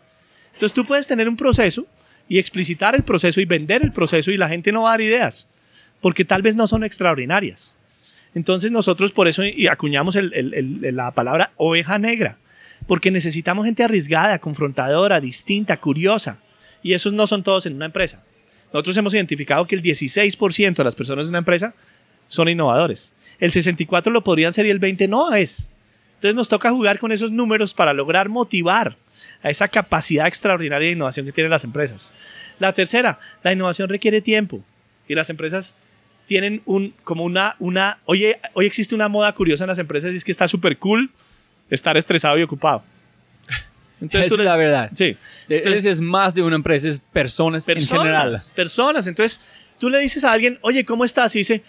Entonces 0.54 0.74
tú 0.74 0.86
puedes 0.86 1.08
tener 1.08 1.30
un 1.30 1.38
proceso 1.38 1.86
y 2.28 2.40
explicitar 2.40 2.96
el 2.96 3.04
proceso 3.04 3.40
y 3.40 3.46
vender 3.46 3.84
el 3.84 3.92
proceso 3.92 4.32
y 4.32 4.38
la 4.38 4.50
gente 4.50 4.72
no 4.72 4.82
va 4.82 4.90
a 4.90 4.94
dar 4.94 5.02
ideas, 5.02 5.48
porque 6.02 6.26
tal 6.26 6.42
vez 6.42 6.56
no 6.56 6.66
son 6.66 6.84
extraordinarias. 6.84 7.76
Entonces 8.34 8.72
nosotros 8.72 9.14
por 9.14 9.28
eso 9.28 9.44
acuñamos 9.70 10.18
la 10.18 11.12
palabra 11.12 11.52
oveja 11.58 12.00
negra, 12.00 12.38
porque 12.88 13.12
necesitamos 13.12 13.66
gente 13.66 13.84
arriesgada, 13.84 14.40
confrontadora, 14.40 15.22
distinta, 15.22 15.78
curiosa. 15.78 16.40
Y 16.82 16.94
esos 16.94 17.14
no 17.14 17.28
son 17.28 17.44
todos 17.44 17.66
en 17.66 17.76
una 17.76 17.86
empresa. 17.86 18.24
Nosotros 18.74 18.98
hemos 18.98 19.14
identificado 19.14 19.66
que 19.68 19.76
el 19.76 19.82
16% 19.82 20.76
de 20.76 20.84
las 20.84 20.96
personas 20.96 21.26
de 21.26 21.30
una 21.30 21.38
empresa 21.38 21.74
son 22.28 22.50
innovadores. 22.50 23.15
El 23.40 23.52
64% 23.52 24.12
lo 24.12 24.24
podrían 24.24 24.54
ser 24.54 24.66
y 24.66 24.70
el 24.70 24.80
20% 24.80 25.10
no 25.10 25.34
es. 25.34 25.70
Entonces 26.16 26.36
nos 26.36 26.50
toca 26.50 26.72
jugar 26.72 27.00
con 27.00 27.12
esos 27.12 27.32
números 27.32 27.74
para 27.74 27.94
lograr 27.94 28.30
motivar 28.30 28.98
a 29.44 29.50
esa 29.50 29.68
capacidad 29.68 30.28
extraordinaria 30.28 30.88
de 30.88 30.94
innovación 30.94 31.26
que 31.26 31.32
tienen 31.32 31.52
las 31.52 31.64
empresas. 31.64 32.14
La 32.60 32.74
tercera, 32.74 33.20
la 33.44 33.54
innovación 33.54 33.90
requiere 33.90 34.22
tiempo 34.22 34.64
y 35.08 35.16
las 35.16 35.30
empresas 35.30 35.76
tienen 36.26 36.62
un, 36.66 36.94
como 37.04 37.24
una, 37.24 37.56
una, 37.60 38.00
hoy, 38.06 38.34
hoy 38.54 38.66
existe 38.66 38.96
una 38.96 39.08
moda 39.08 39.32
curiosa 39.34 39.66
en 39.66 39.70
las 39.70 39.80
empresas 39.80 40.12
y 40.14 40.16
es 40.16 40.24
que 40.24 40.32
está 40.32 40.48
súper 40.48 40.78
cool 40.78 41.12
estar 41.70 41.98
estresado 41.98 42.38
y 42.38 42.44
ocupado. 42.44 42.84
Entonces, 44.02 44.32
Esa 44.32 44.42
es 44.42 44.46
la 44.46 44.56
verdad. 44.56 44.90
Sí. 44.94 45.16
Entonces, 45.48 45.86
es 45.86 46.02
más 46.02 46.34
de 46.34 46.42
una 46.42 46.56
empresa, 46.56 46.88
es 46.88 47.00
personas, 47.14 47.68
en 47.68 47.86
general. 47.86 48.40
Personas. 48.56 49.08
Entonces, 49.08 49.40
tú 49.80 49.90
le 49.90 50.00
dices 50.00 50.24
a 50.24 50.32
alguien, 50.32 50.58
oye, 50.62 50.84
¿cómo 50.86 51.06
estás? 51.06 51.36
Y 51.36 51.40
dice, 51.40 51.64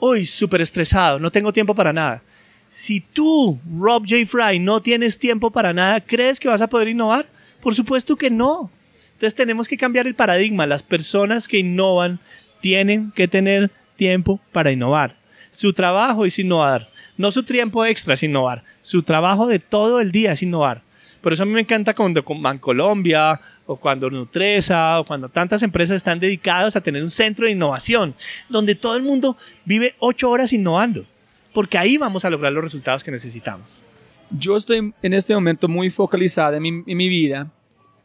uy, 0.00 0.26
súper 0.26 0.60
estresado, 0.60 1.18
no 1.18 1.30
tengo 1.30 1.52
tiempo 1.52 1.74
para 1.74 1.92
nada. 1.92 2.22
Si 2.68 3.00
tú, 3.00 3.58
Rob 3.78 4.04
J. 4.08 4.26
Fry, 4.26 4.58
no 4.58 4.80
tienes 4.80 5.18
tiempo 5.18 5.50
para 5.50 5.72
nada, 5.72 6.00
¿crees 6.00 6.38
que 6.38 6.48
vas 6.48 6.60
a 6.60 6.68
poder 6.68 6.88
innovar? 6.88 7.26
Por 7.60 7.74
supuesto 7.74 8.16
que 8.16 8.30
no. 8.30 8.70
Entonces 9.12 9.34
tenemos 9.34 9.68
que 9.68 9.76
cambiar 9.76 10.06
el 10.06 10.14
paradigma. 10.14 10.66
Las 10.66 10.82
personas 10.82 11.46
que 11.46 11.58
innovan 11.58 12.20
tienen 12.60 13.10
que 13.12 13.28
tener 13.28 13.70
tiempo 13.96 14.40
para 14.52 14.72
innovar. 14.72 15.16
Su 15.50 15.72
trabajo 15.72 16.24
es 16.24 16.38
innovar. 16.38 16.88
No 17.16 17.30
su 17.30 17.42
tiempo 17.42 17.84
extra 17.84 18.14
es 18.14 18.22
innovar. 18.22 18.64
Su 18.80 19.02
trabajo 19.02 19.46
de 19.46 19.58
todo 19.58 20.00
el 20.00 20.12
día 20.12 20.32
es 20.32 20.42
innovar. 20.42 20.82
Por 21.20 21.32
eso 21.32 21.42
a 21.42 21.46
mí 21.46 21.52
me 21.52 21.60
encanta 21.60 21.94
cuando 21.94 22.24
Colombia 22.24 23.40
o 23.66 23.76
cuando 23.76 24.08
Nutresa 24.08 25.00
o 25.00 25.04
cuando 25.04 25.28
tantas 25.28 25.62
empresas 25.62 25.96
están 25.96 26.18
dedicadas 26.18 26.76
a 26.76 26.80
tener 26.80 27.02
un 27.02 27.10
centro 27.10 27.46
de 27.46 27.52
innovación 27.52 28.14
donde 28.48 28.74
todo 28.74 28.96
el 28.96 29.02
mundo 29.02 29.36
vive 29.64 29.94
ocho 29.98 30.30
horas 30.30 30.52
innovando. 30.52 31.04
Porque 31.52 31.76
ahí 31.76 31.96
vamos 31.96 32.24
a 32.24 32.30
lograr 32.30 32.52
los 32.52 32.64
resultados 32.64 33.04
que 33.04 33.10
necesitamos. 33.10 33.82
Yo 34.30 34.56
estoy 34.56 34.94
en 35.02 35.12
este 35.12 35.34
momento 35.34 35.68
muy 35.68 35.90
focalizada 35.90 36.56
en 36.56 36.62
mi, 36.62 36.68
en 36.68 36.96
mi 36.96 37.08
vida 37.08 37.50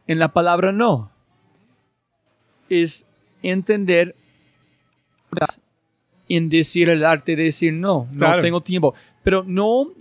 en 0.06 0.18
la 0.18 0.28
palabra 0.28 0.72
no. 0.72 1.10
Es 2.68 3.06
entender 3.42 4.14
en 6.28 6.48
decir 6.48 6.88
el 6.88 7.04
arte 7.04 7.36
de 7.36 7.44
decir 7.44 7.72
no, 7.72 8.08
no 8.12 8.38
tengo 8.38 8.60
tiempo. 8.60 8.94
Pero 9.22 9.44
no 9.46 9.92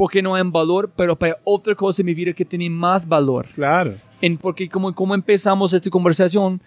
porque 0.00 0.22
no 0.22 0.34
hay 0.34 0.42
valor, 0.44 0.90
pero 0.96 1.14
para 1.14 1.36
otra 1.44 1.74
cosa 1.74 2.00
en 2.00 2.06
mi 2.06 2.14
vida 2.14 2.32
que 2.32 2.42
tiene 2.42 2.70
más 2.70 3.06
valor. 3.06 3.46
Claro. 3.54 3.96
En, 4.22 4.38
porque 4.38 4.66
como, 4.66 4.94
como 4.94 5.14
empezamos 5.14 5.74
esta 5.74 5.90
conversación, 5.90 6.58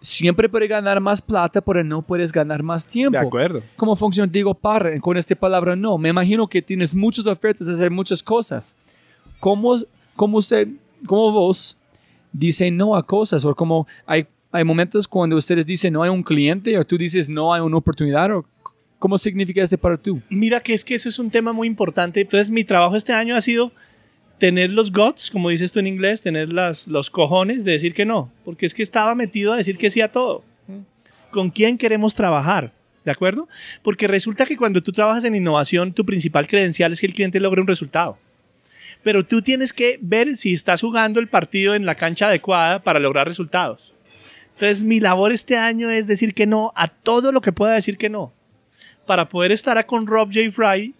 siempre 0.00 0.48
puedes 0.48 0.68
ganar 0.68 1.00
más 1.00 1.20
plata, 1.20 1.60
pero 1.60 1.82
no 1.82 2.00
puedes 2.00 2.30
ganar 2.30 2.62
más 2.62 2.86
tiempo. 2.86 3.18
De 3.18 3.26
acuerdo. 3.26 3.60
¿Cómo 3.74 3.96
funciona 3.96 4.30
Diego 4.30 4.54
Parra 4.54 5.00
con 5.00 5.16
esta 5.16 5.34
palabra 5.34 5.74
no? 5.74 5.98
Me 5.98 6.10
imagino 6.10 6.46
que 6.46 6.62
tienes 6.62 6.94
muchas 6.94 7.26
ofertas 7.26 7.66
de 7.66 7.74
hacer 7.74 7.90
muchas 7.90 8.22
cosas. 8.22 8.76
¿Cómo, 9.40 9.74
cómo, 10.14 10.38
usted, 10.38 10.68
cómo 11.06 11.32
vos 11.32 11.76
dice 12.32 12.70
no 12.70 12.94
a 12.94 13.04
cosas? 13.04 13.44
O 13.44 13.52
como 13.56 13.88
hay 14.06 14.28
hay 14.52 14.62
momentos 14.62 15.08
cuando 15.08 15.36
ustedes 15.36 15.66
dicen 15.66 15.92
no 15.92 16.04
hay 16.04 16.10
un 16.10 16.22
cliente 16.22 16.78
o 16.78 16.84
tú 16.84 16.96
dices 16.96 17.28
no 17.28 17.52
hay 17.52 17.60
una 17.60 17.76
oportunidad 17.76 18.30
o 18.30 18.44
¿Cómo 19.04 19.18
significa 19.18 19.62
este 19.62 19.76
para 19.76 19.98
tú? 19.98 20.22
Mira 20.30 20.60
que 20.60 20.72
es 20.72 20.82
que 20.82 20.94
eso 20.94 21.10
es 21.10 21.18
un 21.18 21.30
tema 21.30 21.52
muy 21.52 21.68
importante. 21.68 22.22
Entonces 22.22 22.48
mi 22.48 22.64
trabajo 22.64 22.96
este 22.96 23.12
año 23.12 23.36
ha 23.36 23.42
sido 23.42 23.70
tener 24.38 24.72
los 24.72 24.90
guts, 24.90 25.30
como 25.30 25.50
dices 25.50 25.72
tú 25.72 25.78
en 25.78 25.86
inglés, 25.86 26.22
tener 26.22 26.50
las, 26.54 26.88
los 26.88 27.10
cojones 27.10 27.66
de 27.66 27.72
decir 27.72 27.92
que 27.92 28.06
no, 28.06 28.32
porque 28.46 28.64
es 28.64 28.72
que 28.72 28.82
estaba 28.82 29.14
metido 29.14 29.52
a 29.52 29.58
decir 29.58 29.76
que 29.76 29.90
sí 29.90 30.00
a 30.00 30.10
todo. 30.10 30.42
¿Con 31.30 31.50
quién 31.50 31.76
queremos 31.76 32.14
trabajar? 32.14 32.72
¿De 33.04 33.10
acuerdo? 33.10 33.46
Porque 33.82 34.06
resulta 34.08 34.46
que 34.46 34.56
cuando 34.56 34.82
tú 34.82 34.90
trabajas 34.90 35.24
en 35.24 35.34
innovación, 35.34 35.92
tu 35.92 36.06
principal 36.06 36.46
credencial 36.46 36.90
es 36.90 37.00
que 37.02 37.06
el 37.06 37.12
cliente 37.12 37.40
logre 37.40 37.60
un 37.60 37.66
resultado. 37.66 38.16
Pero 39.02 39.22
tú 39.22 39.42
tienes 39.42 39.74
que 39.74 39.98
ver 40.00 40.34
si 40.34 40.54
estás 40.54 40.80
jugando 40.80 41.20
el 41.20 41.28
partido 41.28 41.74
en 41.74 41.84
la 41.84 41.94
cancha 41.94 42.28
adecuada 42.28 42.82
para 42.82 43.00
lograr 43.00 43.28
resultados. 43.28 43.92
Entonces, 44.54 44.82
mi 44.82 44.98
labor 44.98 45.30
este 45.30 45.58
año 45.58 45.90
es 45.90 46.06
decir 46.06 46.32
que 46.32 46.46
no 46.46 46.72
a 46.74 46.88
todo 46.88 47.32
lo 47.32 47.42
que 47.42 47.52
pueda 47.52 47.74
decir 47.74 47.98
que 47.98 48.08
no, 48.08 48.32
para 49.06 49.28
poder 49.28 49.52
estar 49.52 49.84
con 49.86 50.06
Rob 50.06 50.30
J. 50.32 50.50
Fry 50.50 50.94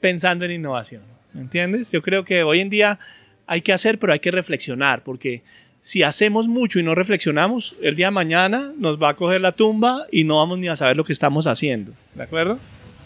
pensando 0.00 0.44
en 0.44 0.52
innovación. 0.52 1.02
¿Entiendes? 1.34 1.92
Yo 1.92 2.02
creo 2.02 2.24
que 2.24 2.42
hoy 2.42 2.60
en 2.60 2.70
día 2.70 2.98
hay 3.46 3.60
que 3.60 3.72
hacer, 3.72 3.98
pero 3.98 4.12
hay 4.12 4.20
que 4.20 4.30
reflexionar, 4.30 5.02
porque 5.04 5.42
si 5.80 6.02
hacemos 6.02 6.48
mucho 6.48 6.80
y 6.80 6.82
no 6.82 6.94
reflexionamos, 6.94 7.76
el 7.80 7.94
día 7.94 8.06
de 8.06 8.12
mañana 8.12 8.72
nos 8.76 9.00
va 9.00 9.10
a 9.10 9.14
coger 9.14 9.40
la 9.40 9.52
tumba 9.52 10.06
y 10.10 10.24
no 10.24 10.38
vamos 10.38 10.58
ni 10.58 10.68
a 10.68 10.76
saber 10.76 10.96
lo 10.96 11.04
que 11.04 11.12
estamos 11.12 11.46
haciendo. 11.46 11.92
¿De 12.14 12.24
acuerdo? 12.24 12.58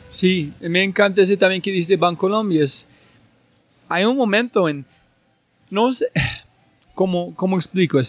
Sí, 0.09 0.53
me 0.61 0.83
encanta 0.83 1.21
ese 1.21 1.37
también 1.37 1.61
que 1.61 1.71
dice 1.71 1.97
Bancolombia. 1.97 2.63
Es, 2.63 2.89
hay 3.89 4.05
un 4.05 4.17
momento 4.17 4.69
en, 4.69 4.85
no 5.69 5.93
sé, 5.93 6.07
¿cómo, 6.95 7.35
cómo 7.35 7.57
explico? 7.57 8.01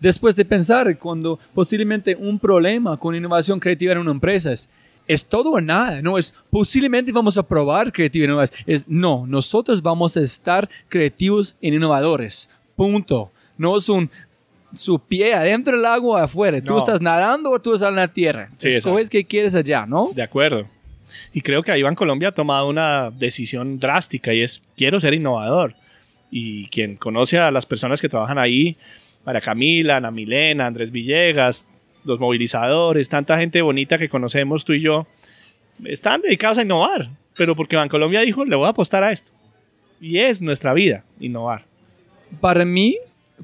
Después 0.00 0.34
de 0.34 0.44
pensar 0.44 0.98
cuando 0.98 1.38
posiblemente 1.54 2.16
un 2.16 2.38
problema 2.38 2.96
con 2.96 3.14
innovación 3.14 3.60
creativa 3.60 3.92
en 3.92 3.98
una 3.98 4.10
empresa 4.10 4.52
es, 4.52 4.68
es 5.06 5.24
todo 5.24 5.50
o 5.50 5.60
nada, 5.60 6.02
no 6.02 6.18
es 6.18 6.34
posiblemente 6.50 7.12
vamos 7.12 7.36
a 7.36 7.46
probar 7.46 7.92
creatividad, 7.92 8.50
es 8.66 8.88
no, 8.88 9.26
nosotros 9.26 9.82
vamos 9.82 10.16
a 10.16 10.20
estar 10.20 10.68
creativos 10.88 11.56
e 11.60 11.68
innovadores, 11.68 12.50
punto. 12.76 13.30
No 13.56 13.76
es 13.76 13.88
un 13.88 14.10
su 14.72 15.00
pie 15.00 15.34
adentro 15.34 15.76
del 15.76 15.84
agua 15.84 16.24
afuera, 16.24 16.60
tú 16.62 16.78
estás 16.78 17.00
nadando 17.00 17.50
o 17.50 17.60
tú 17.60 17.74
estás 17.74 17.90
en 17.90 17.96
la 17.96 18.08
tierra, 18.08 18.50
sí, 18.54 18.68
escoges 18.68 19.10
qué 19.10 19.24
quieres 19.24 19.54
allá, 19.54 19.84
¿no? 19.84 20.12
De 20.14 20.22
acuerdo. 20.22 20.66
Y 21.32 21.40
creo 21.40 21.62
que 21.62 21.76
Iván 21.76 21.94
Colombia 21.94 22.28
ha 22.28 22.32
tomado 22.32 22.68
una 22.68 23.10
decisión 23.10 23.78
drástica 23.78 24.32
y 24.32 24.42
es 24.42 24.62
quiero 24.76 25.00
ser 25.00 25.14
innovador. 25.14 25.74
Y 26.30 26.68
quien 26.68 26.94
conoce 26.94 27.38
a 27.38 27.50
las 27.50 27.66
personas 27.66 28.00
que 28.00 28.08
trabajan 28.08 28.38
ahí, 28.38 28.76
María 29.24 29.40
Camila, 29.40 29.96
Ana 29.96 30.10
Milena, 30.10 30.66
Andrés 30.66 30.90
Villegas, 30.90 31.66
los 32.04 32.18
movilizadores, 32.18 33.08
tanta 33.08 33.38
gente 33.38 33.60
bonita 33.62 33.98
que 33.98 34.08
conocemos 34.08 34.64
tú 34.64 34.72
y 34.72 34.80
yo, 34.80 35.06
están 35.84 36.22
dedicados 36.22 36.58
a 36.58 36.62
innovar, 36.62 37.10
pero 37.36 37.54
porque 37.54 37.76
Bancolombia 37.76 38.20
dijo, 38.20 38.44
le 38.44 38.56
voy 38.56 38.66
a 38.66 38.70
apostar 38.70 39.04
a 39.04 39.12
esto. 39.12 39.30
Y 40.00 40.18
es 40.18 40.40
nuestra 40.40 40.72
vida, 40.72 41.04
innovar. 41.18 41.66
Para 42.40 42.64
mí, 42.64 42.96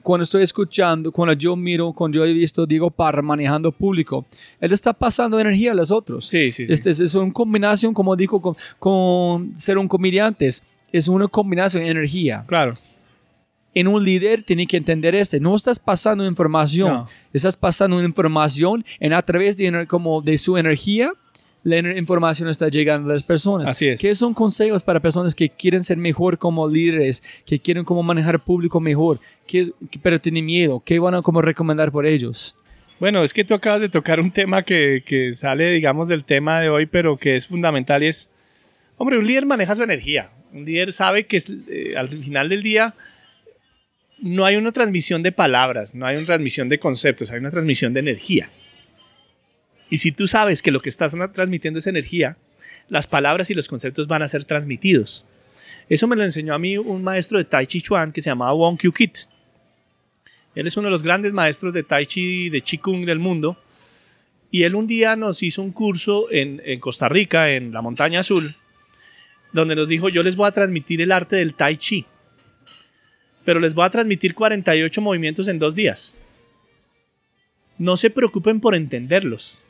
cuando 0.03 0.23
estoy 0.23 0.43
escuchando, 0.43 1.13
cuando 1.13 1.35
yo 1.35 1.55
miro, 1.55 1.93
cuando 1.93 2.19
yo 2.19 2.25
he 2.25 2.33
visto 2.33 2.63
a 2.63 2.67
Diego 2.67 2.91
Parra 2.91 3.21
manejando 3.21 3.73
público, 3.73 4.25
él 4.61 4.73
está 4.73 4.93
pasando 4.93 5.39
energía 5.39 5.73
a 5.73 5.75
los 5.75 5.91
otros. 5.91 6.27
Sí, 6.27 6.51
sí, 6.53 6.67
sí. 6.67 6.73
Este, 6.73 6.91
es 6.91 7.15
una 7.15 7.33
combinación, 7.33 7.93
como 7.93 8.17
dijo, 8.17 8.41
con, 8.41 8.57
con 8.79 9.59
ser 9.59 9.77
un 9.77 9.89
comediante. 9.89 10.49
Es 10.93 11.09
una 11.09 11.29
combinación 11.29 11.83
de 11.83 11.91
energía. 11.91 12.45
Claro 12.47 12.75
en 13.77 13.89
un 13.89 14.03
líder 14.03 14.43
tiene 14.43 14.67
que 14.67 14.79
entender 14.79 15.15
este. 15.15 15.39
No 15.39 15.55
estás 15.55 15.79
pasando 15.79 16.27
información, 16.27 17.05
estás 17.35 17.59
pasando 17.59 18.03
información 18.03 18.87
en 19.01 19.13
a 19.13 19.21
través 19.21 19.59
de, 19.59 19.87
como 19.87 20.23
de 20.23 20.39
su 20.39 20.57
energía. 20.57 21.13
La 21.63 21.77
información 21.79 22.49
está 22.49 22.69
llegando 22.69 23.11
a 23.11 23.13
las 23.13 23.23
personas. 23.23 23.69
Así 23.69 23.89
es. 23.89 24.01
¿Qué 24.01 24.15
son 24.15 24.33
consejos 24.33 24.83
para 24.83 25.01
personas 25.01 25.35
que 25.35 25.51
quieren 25.51 25.85
ser 25.85 25.99
mejor 25.99 26.39
como 26.39 26.67
líderes, 26.67 27.23
que 27.45 27.59
quieren 27.59 27.85
como 27.85 28.03
manejar 28.03 28.43
público 28.43 28.81
mejor, 28.81 29.21
que, 29.47 29.73
pero 30.01 30.19
tienen 30.23 30.47
miedo? 30.47 30.81
¿Qué 30.83 30.99
van 30.99 31.15
a 31.15 31.21
como 31.21 31.43
recomendar 31.43 31.93
por 31.93 32.07
ellos? 32.07 32.57
Bueno, 32.99 33.23
es 33.23 33.35
que 33.35 33.45
tú 33.45 33.53
acabas 33.53 33.83
de 33.83 33.91
tocar 33.91 34.21
un 34.21 34.31
tema 34.31 34.63
que, 34.63 35.03
que 35.05 35.35
sale, 35.35 35.71
digamos, 35.73 36.09
del 36.09 36.25
tema 36.25 36.63
de 36.63 36.71
hoy, 36.71 36.87
pero 36.87 37.19
que 37.19 37.37
es 37.37 37.47
fundamental 37.47 38.03
y 38.03 38.07
es, 38.07 38.31
hombre, 38.97 39.19
un 39.19 39.27
líder 39.27 39.45
maneja 39.45 39.75
su 39.75 39.83
energía. 39.83 40.31
Un 40.55 40.65
líder 40.65 40.95
sabe 40.95 41.27
que 41.27 41.43
eh, 41.69 41.95
al 41.95 42.09
final 42.09 42.49
del 42.49 42.63
día 42.63 42.95
no 44.19 44.45
hay 44.45 44.57
una 44.57 44.73
transmisión 44.73 45.23
de 45.23 45.33
palabras, 45.33 45.95
no 45.95 46.07
hay 46.07 46.17
una 46.17 46.27
transmisión 46.27 46.69
de 46.69 46.79
conceptos, 46.79 47.31
hay 47.31 47.39
una 47.39 47.51
transmisión 47.51 47.93
de 47.93 48.01
energía. 48.01 48.51
Y 49.91 49.99
si 49.99 50.13
tú 50.13 50.27
sabes 50.27 50.63
que 50.63 50.71
lo 50.71 50.81
que 50.81 50.89
estás 50.89 51.15
transmitiendo 51.33 51.79
es 51.79 51.87
energía, 51.87 52.37
las 52.89 53.07
palabras 53.07 53.51
y 53.51 53.55
los 53.55 53.69
conceptos 53.69 54.07
van 54.07 54.23
a 54.23 54.29
ser 54.29 54.45
transmitidos. 54.45 55.25
Eso 55.89 56.07
me 56.07 56.17
lo 56.17 56.25
enseñó 56.25 56.55
a 56.55 56.59
mí 56.59 56.77
un 56.79 57.03
maestro 57.05 57.39
de 57.39 57.45
Tai 57.45 57.67
Chi 57.67 57.81
Chuan 57.81 58.13
que 58.13 58.21
se 58.21 58.31
llamaba 58.31 58.53
Wong 58.53 58.79
Kyu 58.79 58.93
Kit. 58.93 59.19
Él 60.55 60.67
es 60.67 60.77
uno 60.77 60.87
de 60.87 60.93
los 60.93 61.03
grandes 61.03 61.33
maestros 61.33 61.75
de 61.75 61.83
Tai 61.83 62.07
Chi, 62.07 62.49
de 62.49 62.63
Qigong 62.63 63.05
del 63.05 63.19
mundo. 63.19 63.59
Y 64.51 64.63
él 64.63 64.75
un 64.75 64.87
día 64.87 65.15
nos 65.15 65.43
hizo 65.43 65.63
un 65.63 65.73
curso 65.73 66.29
en 66.31 66.81
Costa 66.81 67.09
Rica, 67.09 67.51
en 67.51 67.73
la 67.73 67.83
Montaña 67.83 68.21
Azul, 68.21 68.57
donde 69.53 69.77
nos 69.77 69.89
dijo, 69.89 70.09
yo 70.09 70.23
les 70.23 70.35
voy 70.35 70.49
a 70.49 70.53
transmitir 70.53 71.03
el 71.03 71.13
arte 71.13 71.37
del 71.37 71.55
Tai 71.55 71.77
Chi 71.77 72.07
pero 73.47 73.61
les 73.61 73.75
voy 73.75 73.87
a 73.87 73.91
transmitir 73.91 74.35
48 74.35 75.01
movimientos 75.01 75.47
en 75.47 75.61
dos 75.61 75.77
días. 75.77 76.19
No 77.79 77.97
se 77.97 78.11
preocupen 78.11 78.61
por 78.61 78.75
entenderlos, 78.75 79.63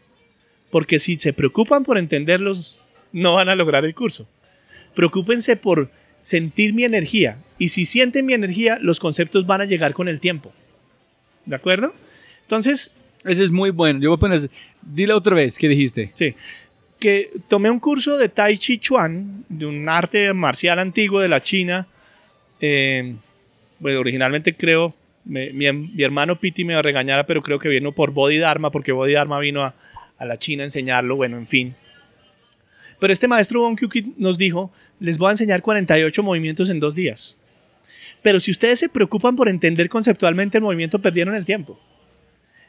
porque 0.71 0.99
si 0.99 1.17
se 1.17 1.35
preocupan 1.35 1.85
por 1.85 1.99
entenderlos, 1.99 2.81
no 3.13 3.35
van 3.35 3.51
a 3.51 3.55
lograr 3.55 3.85
el 3.85 3.95
curso. 3.95 4.27
Preocúpense 4.95 5.57
por 5.57 5.91
sentir 6.21 6.73
mi 6.73 6.85
energía, 6.85 7.37
y 7.59 7.69
si 7.69 7.85
sienten 7.85 8.25
mi 8.25 8.33
energía, 8.33 8.79
los 8.81 8.99
conceptos 8.99 9.47
van 9.47 9.61
a 9.61 9.67
llegar 9.67 9.93
con 9.93 10.09
el 10.09 10.21
tiempo. 10.21 10.53
¿De 11.45 11.55
acuerdo? 11.55 11.95
Entonces, 12.43 12.91
Ese 13.25 13.45
es 13.45 13.51
muy 13.51 13.71
bueno. 13.71 14.01
Yo 14.01 14.11
voy 14.11 14.17
a 14.17 14.21
poner... 14.21 14.51
Dile 14.81 15.13
otra 15.13 15.35
vez, 15.35 15.59
¿qué 15.59 15.69
dijiste? 15.69 16.13
Sí. 16.15 16.35
Que 16.99 17.31
tomé 17.49 17.71
un 17.71 17.81
curso 17.81 18.17
de 18.17 18.29
Tai 18.29 18.57
Chi 18.57 18.79
Chuan, 18.79 19.45
de 19.49 19.67
un 19.67 19.89
arte 19.89 20.33
marcial 20.33 20.79
antiguo 20.79 21.21
de 21.21 21.29
la 21.29 21.43
China. 21.43 21.89
Eh, 22.61 23.17
bueno, 23.79 24.01
originalmente 24.01 24.55
creo, 24.55 24.95
mi, 25.25 25.51
mi 25.51 26.03
hermano 26.03 26.39
Piti 26.39 26.65
me 26.65 26.75
va 26.75 26.81
a 26.81 26.83
regañar, 26.83 27.27
pero 27.27 27.43
creo 27.43 27.59
que 27.59 27.69
vino 27.69 27.93
por 27.93 28.13
Bodhidharma, 28.13 28.71
porque 28.71 28.93
Bodhidharma 28.93 29.39
vino 29.39 29.63
a, 29.65 29.75
a 30.19 30.25
la 30.25 30.39
China 30.39 30.63
a 30.63 30.67
enseñarlo, 30.67 31.17
bueno, 31.17 31.37
en 31.37 31.47
fin. 31.47 31.75
Pero 32.99 33.13
este 33.13 33.29
maestro 33.29 33.61
Bon 33.61 33.77
nos 34.17 34.39
dijo, 34.39 34.73
les 35.01 35.19
voy 35.19 35.29
a 35.29 35.33
enseñar 35.33 35.63
48 35.63 36.23
movimientos 36.23 36.71
en 36.71 36.81
dos 36.81 36.95
días. 36.95 37.37
Pero 38.23 38.41
si 38.41 38.51
ustedes 38.51 38.79
se 38.79 38.89
preocupan 38.89 39.37
por 39.37 39.49
entender 39.49 39.89
conceptualmente 39.89 40.59
el 40.59 40.65
movimiento, 40.65 40.99
perdieron 40.99 41.35
el 41.35 41.45
tiempo. 41.45 41.79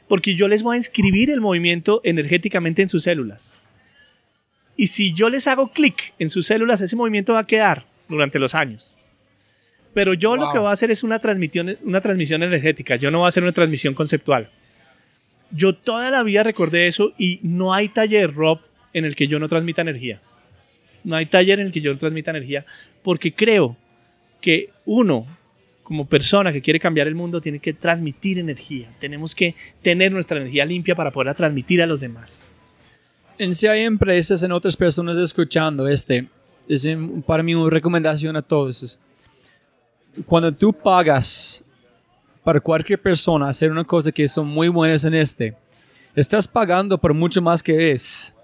Porque 0.06 0.34
yo 0.34 0.48
les 0.48 0.62
voy 0.62 0.74
a 0.74 0.78
inscribir 0.78 1.30
el 1.30 1.40
movimiento 1.40 2.00
energéticamente 2.04 2.82
en 2.82 2.88
sus 2.88 3.04
células. 3.04 3.58
Y 4.76 4.88
si 4.88 5.12
yo 5.12 5.28
les 5.28 5.46
hago 5.46 5.72
clic 5.72 6.14
en 6.18 6.28
sus 6.28 6.46
células, 6.46 6.80
ese 6.80 6.94
movimiento 6.94 7.32
va 7.32 7.40
a 7.40 7.46
quedar 7.46 7.86
durante 8.08 8.38
los 8.38 8.54
años. 8.54 8.94
Pero 9.94 10.14
yo 10.14 10.36
lo 10.36 10.44
Wow. 10.44 10.52
que 10.52 10.58
voy 10.58 10.68
a 10.68 10.72
hacer 10.72 10.90
es 10.90 11.02
una 11.02 11.18
transmisión, 11.18 11.76
una 11.82 12.00
transmisión 12.00 12.42
energética. 12.42 12.96
Yo 12.96 13.10
no 13.10 13.18
voy 13.18 13.24
a 13.26 13.28
hacer 13.28 13.42
una 13.42 13.52
transmisión 13.52 13.94
conceptual. 13.94 14.50
Yo 15.50 15.74
toda 15.74 16.10
la 16.10 16.22
vida 16.22 16.42
recordé 16.42 16.86
eso 16.86 17.12
y 17.18 17.40
no 17.42 17.72
hay 17.72 17.88
taller, 17.88 18.34
Rob, 18.34 18.60
en 18.92 19.04
el 19.04 19.16
que 19.16 19.26
yo 19.28 19.38
no 19.38 19.48
transmita 19.48 19.82
energía. 19.82 20.20
No 21.04 21.16
hay 21.16 21.26
taller 21.26 21.60
en 21.60 21.66
el 21.66 21.72
que 21.72 21.80
yo 21.80 21.92
no 21.92 21.98
transmita 21.98 22.30
energía 22.30 22.66
porque 23.02 23.32
creo 23.32 23.76
que 24.40 24.70
uno, 24.84 25.26
como 25.82 26.06
persona 26.06 26.52
que 26.52 26.60
quiere 26.60 26.78
cambiar 26.78 27.06
el 27.08 27.14
mundo, 27.14 27.40
tiene 27.40 27.60
que 27.60 27.72
transmitir 27.72 28.38
energía. 28.38 28.88
Tenemos 29.00 29.34
que 29.34 29.54
tener 29.80 30.12
nuestra 30.12 30.38
energía 30.38 30.66
limpia 30.66 30.94
para 30.94 31.10
poderla 31.10 31.34
transmitir 31.34 31.80
a 31.80 31.86
los 31.86 32.00
demás. 32.00 32.42
En 33.38 33.54
si 33.54 33.66
hay 33.68 33.82
empresas, 33.84 34.42
en 34.42 34.52
otras 34.52 34.76
personas 34.76 35.16
escuchando 35.16 35.88
este, 35.88 36.26
es 36.68 36.84
en- 36.84 37.22
para 37.22 37.42
mí 37.42 37.54
una 37.54 37.70
recomendación 37.70 38.36
a 38.36 38.42
todos. 38.42 39.00
Cuando 40.26 40.52
tú 40.52 40.72
pagas 40.72 41.64
para 42.44 42.60
cualquier 42.60 43.00
persona 43.00 43.48
hacer 43.48 43.70
una 43.70 43.84
cosa 43.84 44.10
que 44.10 44.26
son 44.28 44.46
muy 44.46 44.68
buenas 44.68 45.04
en 45.04 45.14
este, 45.14 45.54
estás 46.14 46.48
pagando 46.48 46.98
por 46.98 47.14
mucho 47.14 47.42
más 47.42 47.62
que 47.62 47.90
es. 47.90 48.34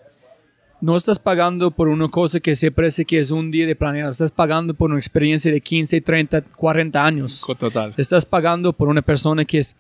No 0.81 0.97
estás 0.97 1.19
pagando 1.19 1.71
por 1.71 1.89
una 1.89 2.09
cosa 2.09 2.39
que 2.41 2.55
se 2.55 2.71
parece 2.71 3.07
que 3.07 3.19
es 3.19 3.31
un 3.31 3.51
día 3.51 3.67
de 3.67 3.75
planear, 3.75 4.11
estás 4.11 4.31
pagando 4.31 4.75
por 4.75 4.91
una 4.91 4.99
experiencia 4.99 5.51
de 5.51 5.61
15, 5.61 6.01
30, 6.03 6.43
40 6.43 7.05
años. 7.07 7.43
Total. 7.59 7.95
Estás 7.97 8.27
pagando 8.27 8.73
por 8.73 8.89
una 8.89 9.01
persona 9.01 9.45
que 9.47 9.61
es 9.61 9.75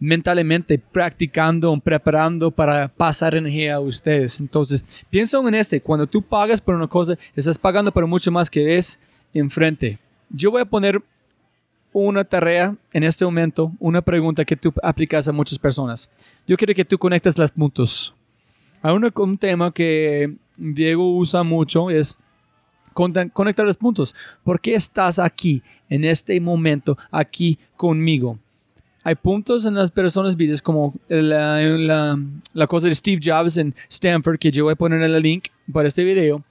mentalmente 0.00 0.78
practicando, 0.78 1.78
preparando 1.78 2.50
para 2.50 2.88
pasar 2.88 3.34
energía 3.34 3.76
a 3.76 3.80
ustedes. 3.80 4.40
Entonces, 4.40 4.84
piensa 5.10 5.38
en 5.38 5.54
este, 5.54 5.80
cuando 5.80 6.06
tú 6.06 6.22
pagas 6.22 6.60
por 6.60 6.74
una 6.74 6.88
cosa, 6.88 7.16
estás 7.36 7.58
pagando 7.58 7.92
por 7.92 8.06
mucho 8.06 8.32
más 8.32 8.50
que 8.50 8.78
es 8.78 8.98
enfrente. 9.32 9.98
Yo 10.30 10.50
voy 10.50 10.62
a 10.62 10.64
poner 10.64 11.02
una 11.92 12.24
tarea 12.24 12.76
en 12.92 13.02
este 13.02 13.24
momento, 13.24 13.72
una 13.78 14.00
pregunta 14.02 14.44
que 14.44 14.56
tú 14.56 14.72
aplicas 14.82 15.26
a 15.28 15.32
muchas 15.32 15.58
personas. 15.58 16.10
Yo 16.46 16.56
quiero 16.56 16.74
que 16.74 16.84
tú 16.84 16.98
conectes 16.98 17.36
los 17.36 17.50
puntos. 17.50 18.14
Hay 18.82 18.94
una- 18.94 19.12
un 19.14 19.36
tema 19.38 19.72
que 19.72 20.34
Diego 20.56 21.16
usa 21.16 21.42
mucho, 21.42 21.90
es 21.90 22.16
conectar 22.94 23.66
los 23.66 23.76
puntos. 23.76 24.14
¿Por 24.44 24.60
qué 24.60 24.74
estás 24.74 25.18
aquí, 25.18 25.62
en 25.88 26.04
este 26.04 26.40
momento, 26.40 26.96
aquí 27.10 27.58
conmigo? 27.76 28.38
Hay 29.02 29.14
puntos 29.14 29.64
en 29.64 29.74
las 29.74 29.90
personas 29.90 30.36
vidas 30.36 30.60
como 30.60 30.94
la, 31.08 31.58
la- 31.60 32.18
la 32.52 32.66
cosa 32.66 32.86
de 32.88 32.94
Steve 32.94 33.20
Jobs 33.24 33.56
en 33.56 33.74
Stanford, 33.88 34.38
que 34.38 34.50
yo 34.50 34.64
voy 34.64 34.72
a 34.72 34.76
poner 34.76 35.00
en 35.02 35.14
el 35.14 35.22
link 35.22 35.46
para 35.72 35.88
este 35.88 36.04
video. 36.04 36.44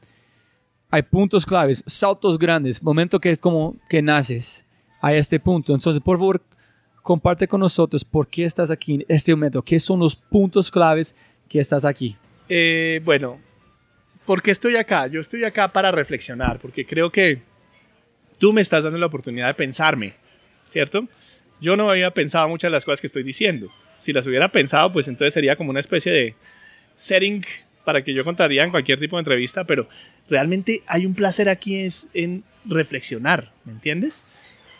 Hay 0.92 1.04
puntos 1.04 1.46
claves, 1.46 1.84
saltos 1.86 2.40
grandes, 2.40 2.82
momento 2.82 3.20
que 3.20 3.30
es 3.32 3.38
como 3.38 3.76
que 3.88 4.02
naces 4.02 4.66
a 5.02 5.14
este 5.14 5.40
punto. 5.40 5.74
Entonces, 5.74 6.02
por 6.02 6.18
favor, 6.18 6.42
comparte 7.02 7.48
con 7.48 7.62
nosotros 7.62 8.04
por 8.04 8.28
qué 8.28 8.46
estás 8.46 8.70
aquí 8.72 8.96
en 8.96 9.06
este 9.08 9.34
momento, 9.34 9.62
qué 9.62 9.80
son 9.80 10.00
los 10.00 10.16
puntos 10.16 10.70
claves 10.70 11.16
que 11.48 11.60
estás 11.60 11.86
aquí. 11.86 12.16
Eh, 12.48 13.02
bueno, 13.04 13.40
¿por 14.26 14.42
qué 14.42 14.52
estoy 14.52 14.76
acá? 14.76 15.08
Yo 15.08 15.20
estoy 15.20 15.44
acá 15.44 15.72
para 15.72 15.92
reflexionar, 15.92 16.60
porque 16.60 16.86
creo 16.86 17.12
que 17.12 17.42
tú 18.38 18.54
me 18.54 18.62
estás 18.62 18.84
dando 18.84 19.00
la 19.00 19.08
oportunidad 19.08 19.48
de 19.48 19.54
pensarme, 19.54 20.14
¿cierto? 20.66 21.08
Yo 21.62 21.76
no 21.76 21.90
había 21.90 22.12
pensado 22.12 22.48
muchas 22.48 22.70
de 22.70 22.74
las 22.74 22.86
cosas 22.86 23.02
que 23.02 23.08
estoy 23.08 23.24
diciendo. 23.24 23.70
Si 24.00 24.14
las 24.14 24.26
hubiera 24.26 24.52
pensado, 24.52 24.94
pues 24.94 25.08
entonces 25.08 25.34
sería 25.34 25.56
como 25.56 25.72
una 25.72 25.80
especie 25.80 26.12
de 26.12 26.36
setting 26.96 27.44
para 27.84 28.04
que 28.04 28.14
yo 28.14 28.24
contaría 28.24 28.64
en 28.64 28.72
cualquier 28.72 29.00
tipo 29.00 29.18
de 29.18 29.22
entrevista, 29.22 29.64
pero 29.64 29.90
realmente 30.30 30.84
hay 30.86 31.06
un 31.06 31.16
placer 31.16 31.50
aquí 31.50 31.78
es 31.78 32.08
en 32.14 32.44
reflexionar, 32.66 33.52
¿me 33.66 33.72
entiendes? 33.74 34.26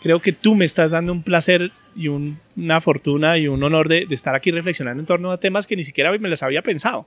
Creo 0.02 0.20
que 0.20 0.32
tú 0.32 0.54
me 0.54 0.64
estás 0.64 0.92
dando 0.92 1.12
un 1.12 1.22
placer 1.22 1.72
y 1.94 2.08
un- 2.08 2.38
una 2.56 2.80
fortuna 2.80 3.36
y 3.38 3.48
un 3.48 3.62
honor 3.62 3.88
de, 3.88 4.06
de 4.06 4.14
estar 4.14 4.34
aquí 4.34 4.50
reflexionando 4.50 5.00
en 5.00 5.06
torno 5.06 5.30
a 5.30 5.38
temas 5.38 5.66
que 5.66 5.76
ni 5.76 5.84
siquiera 5.84 6.10
me 6.18 6.28
las 6.28 6.42
había 6.42 6.62
pensado. 6.62 7.06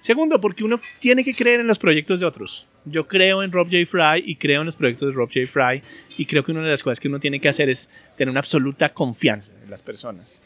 Segundo, 0.00 0.40
porque 0.40 0.64
uno 0.64 0.80
tiene 1.00 1.24
que 1.24 1.32
creer 1.32 1.60
en 1.60 1.66
los 1.66 1.78
proyectos 1.78 2.20
de 2.20 2.26
otros. 2.26 2.66
Yo 2.84 3.08
creo 3.08 3.42
en 3.42 3.50
Rob 3.50 3.66
J. 3.70 3.86
Fry 3.86 4.22
y 4.24 4.36
creo 4.36 4.60
en 4.60 4.66
los 4.66 4.76
proyectos 4.76 5.08
de 5.08 5.14
Rob 5.14 5.30
J. 5.32 5.46
Fry 5.46 5.82
y 6.18 6.26
creo 6.26 6.44
que 6.44 6.52
una 6.52 6.62
de 6.62 6.68
las 6.68 6.82
cosas 6.82 7.00
que 7.00 7.08
uno 7.08 7.18
tiene 7.18 7.40
que 7.40 7.48
hacer 7.48 7.70
es 7.70 7.88
tener 8.16 8.30
una 8.30 8.40
absoluta 8.40 8.92
confianza 8.92 9.54
en 9.64 9.70
las 9.70 9.80
personas. 9.82 10.42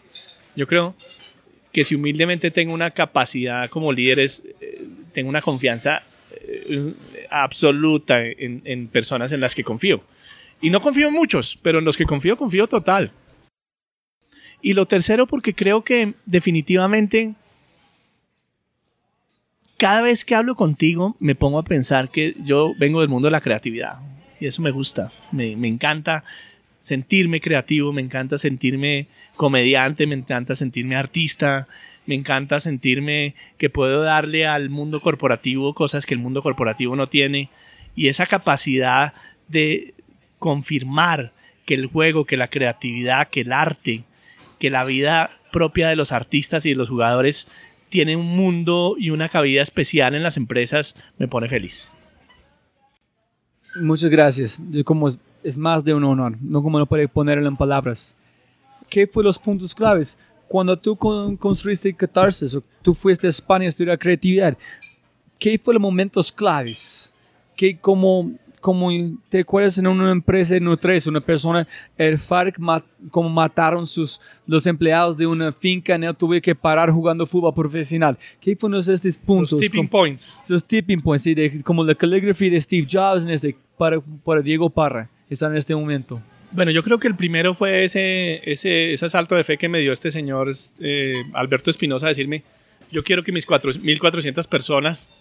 Yo 0.54 0.66
creo 0.68 0.94
que 1.72 1.82
si 1.84 1.96
humildemente 1.96 2.50
tengo 2.52 2.72
una 2.72 2.92
capacidad 2.92 3.68
como 3.68 3.92
líder 3.92 4.20
es, 4.20 4.44
eh, 4.60 4.84
tengo 5.12 5.28
una 5.28 5.42
confianza 5.42 6.02
eh, 6.30 6.94
absoluta 7.28 8.24
en, 8.24 8.62
en 8.64 8.86
personas 8.86 9.32
en 9.32 9.40
las 9.40 9.54
que 9.56 9.64
confío. 9.64 10.02
Y 10.60 10.70
no 10.70 10.80
confío 10.80 11.08
en 11.08 11.14
muchos, 11.14 11.58
pero 11.62 11.78
en 11.78 11.84
los 11.84 11.96
que 11.96 12.04
confío, 12.04 12.36
confío 12.36 12.66
total. 12.66 13.12
Y 14.60 14.72
lo 14.72 14.86
tercero, 14.86 15.26
porque 15.26 15.54
creo 15.54 15.84
que 15.84 16.14
definitivamente 16.26 17.34
cada 19.76 20.02
vez 20.02 20.24
que 20.24 20.34
hablo 20.34 20.56
contigo 20.56 21.16
me 21.20 21.36
pongo 21.36 21.60
a 21.60 21.64
pensar 21.64 22.10
que 22.10 22.34
yo 22.44 22.74
vengo 22.78 23.00
del 23.00 23.08
mundo 23.08 23.26
de 23.26 23.32
la 23.32 23.40
creatividad. 23.40 24.00
Y 24.40 24.46
eso 24.46 24.60
me 24.60 24.72
gusta. 24.72 25.12
Me, 25.30 25.54
me 25.56 25.68
encanta 25.68 26.24
sentirme 26.80 27.40
creativo, 27.40 27.92
me 27.92 28.02
encanta 28.02 28.38
sentirme 28.38 29.06
comediante, 29.36 30.06
me 30.06 30.16
encanta 30.16 30.56
sentirme 30.56 30.96
artista, 30.96 31.68
me 32.06 32.14
encanta 32.14 32.58
sentirme 32.58 33.34
que 33.58 33.70
puedo 33.70 34.02
darle 34.02 34.46
al 34.46 34.70
mundo 34.70 35.00
corporativo 35.00 35.74
cosas 35.74 36.06
que 36.06 36.14
el 36.14 36.20
mundo 36.20 36.42
corporativo 36.42 36.96
no 36.96 37.08
tiene. 37.08 37.50
Y 37.94 38.08
esa 38.08 38.26
capacidad 38.26 39.12
de 39.48 39.94
confirmar 40.38 41.32
que 41.66 41.74
el 41.74 41.86
juego, 41.86 42.24
que 42.24 42.36
la 42.36 42.48
creatividad, 42.48 43.28
que 43.28 43.42
el 43.42 43.52
arte, 43.52 44.04
que 44.58 44.70
la 44.70 44.84
vida 44.84 45.30
propia 45.52 45.88
de 45.88 45.96
los 45.96 46.12
artistas 46.12 46.64
y 46.66 46.70
de 46.70 46.76
los 46.76 46.88
jugadores 46.88 47.48
tiene 47.88 48.16
un 48.16 48.26
mundo 48.36 48.96
y 48.98 49.10
una 49.10 49.28
cabida 49.28 49.62
especial 49.62 50.14
en 50.14 50.22
las 50.22 50.36
empresas, 50.36 50.94
me 51.18 51.28
pone 51.28 51.48
feliz. 51.48 51.92
Muchas 53.80 54.10
gracias. 54.10 54.60
Yo 54.70 54.84
como 54.84 55.08
es, 55.08 55.18
es 55.42 55.56
más 55.58 55.84
de 55.84 55.94
un 55.94 56.04
honor, 56.04 56.36
no 56.40 56.62
como 56.62 56.78
no 56.78 56.86
puede 56.86 57.08
ponerlo 57.08 57.48
en 57.48 57.56
palabras. 57.56 58.16
¿Qué 58.90 59.06
fue 59.06 59.22
los 59.22 59.38
puntos 59.38 59.74
claves? 59.74 60.16
Cuando 60.48 60.78
tú 60.78 60.96
con- 60.96 61.36
construiste 61.36 61.94
Catarsis 61.94 62.54
o 62.54 62.62
tú 62.82 62.94
fuiste 62.94 63.26
a 63.26 63.30
España 63.30 63.66
a 63.66 63.68
estudiar 63.68 63.98
creatividad, 63.98 64.56
¿qué 65.38 65.58
fue 65.62 65.74
los 65.74 65.80
momentos 65.82 66.32
claves? 66.32 67.12
¿Qué 67.54 67.76
como, 67.78 68.32
como 68.60 68.90
te 69.28 69.40
acuerdas 69.40 69.78
en 69.78 69.86
una 69.86 70.10
empresa 70.10 70.54
de 70.54 70.60
Nutres, 70.60 71.06
una 71.06 71.20
persona, 71.20 71.66
el 71.96 72.18
FARC, 72.18 72.58
ma- 72.58 72.84
como 73.10 73.28
mataron 73.28 73.86
sus, 73.86 74.20
los 74.46 74.66
empleados 74.66 75.16
de 75.16 75.26
una 75.26 75.52
finca, 75.52 75.96
no 75.98 76.12
tuve 76.14 76.40
que 76.40 76.54
parar 76.54 76.90
jugando 76.90 77.26
fútbol 77.26 77.54
profesional? 77.54 78.18
¿Qué 78.40 78.56
fueron 78.56 78.80
estos 78.80 79.16
puntos? 79.18 79.52
Los 79.52 79.60
tipping 79.60 79.78
Como- 79.80 79.90
points. 79.90 80.40
los 80.48 80.64
tipping 80.64 81.00
points, 81.00 81.22
sí, 81.22 81.34
de- 81.34 81.62
como 81.62 81.84
la 81.84 81.94
calligraphy 81.94 82.50
de 82.50 82.60
Steve 82.60 82.86
Jobs 82.90 83.22
en 83.24 83.30
este, 83.30 83.56
para, 83.76 84.00
para 84.24 84.40
Diego 84.42 84.68
Parra, 84.70 85.08
está 85.30 85.46
en 85.46 85.56
este 85.56 85.74
momento. 85.74 86.20
Bueno, 86.50 86.70
yo 86.70 86.82
creo 86.82 86.98
que 86.98 87.08
el 87.08 87.14
primero 87.14 87.52
fue 87.54 87.84
ese, 87.84 88.40
ese, 88.50 88.94
ese 88.94 89.08
salto 89.08 89.34
de 89.34 89.44
fe 89.44 89.58
que 89.58 89.68
me 89.68 89.80
dio 89.80 89.92
este 89.92 90.10
señor 90.10 90.50
eh, 90.80 91.22
Alberto 91.34 91.68
Espinosa 91.70 92.06
a 92.06 92.08
decirme, 92.08 92.42
yo 92.90 93.04
quiero 93.04 93.22
que 93.22 93.32
mis 93.32 93.44
cuatro- 93.44 93.70
1.400 93.70 94.46
personas 94.48 95.14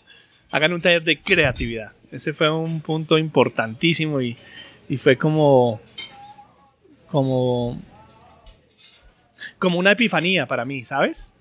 hagan 0.51 0.73
un 0.73 0.81
taller 0.81 1.03
de 1.03 1.19
creatividad. 1.19 1.91
Ese 2.11 2.33
fue 2.33 2.49
un 2.49 2.81
punto 2.81 3.17
importantísimo 3.17 4.21
y, 4.21 4.37
y 4.87 4.97
fue 4.97 5.17
como, 5.17 5.81
como, 7.07 7.81
como 9.59 9.79
una 9.79 9.91
epifanía 9.91 10.45
para 10.45 10.65
mí, 10.65 10.83
¿sabes? 10.83 11.33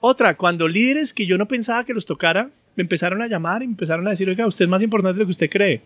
Otra, 0.00 0.36
cuando 0.36 0.68
líderes 0.68 1.12
que 1.12 1.26
yo 1.26 1.38
no 1.38 1.46
pensaba 1.48 1.84
que 1.84 1.94
los 1.94 2.06
tocara, 2.06 2.50
me 2.74 2.82
empezaron 2.82 3.22
a 3.22 3.28
llamar 3.28 3.62
y 3.62 3.66
empezaron 3.66 4.06
a 4.06 4.10
decir, 4.10 4.28
oiga, 4.28 4.46
usted 4.46 4.66
es 4.66 4.68
más 4.68 4.82
importante 4.82 5.14
de 5.14 5.20
lo 5.20 5.26
que 5.26 5.32
usted 5.32 5.50
cree. 5.50 5.80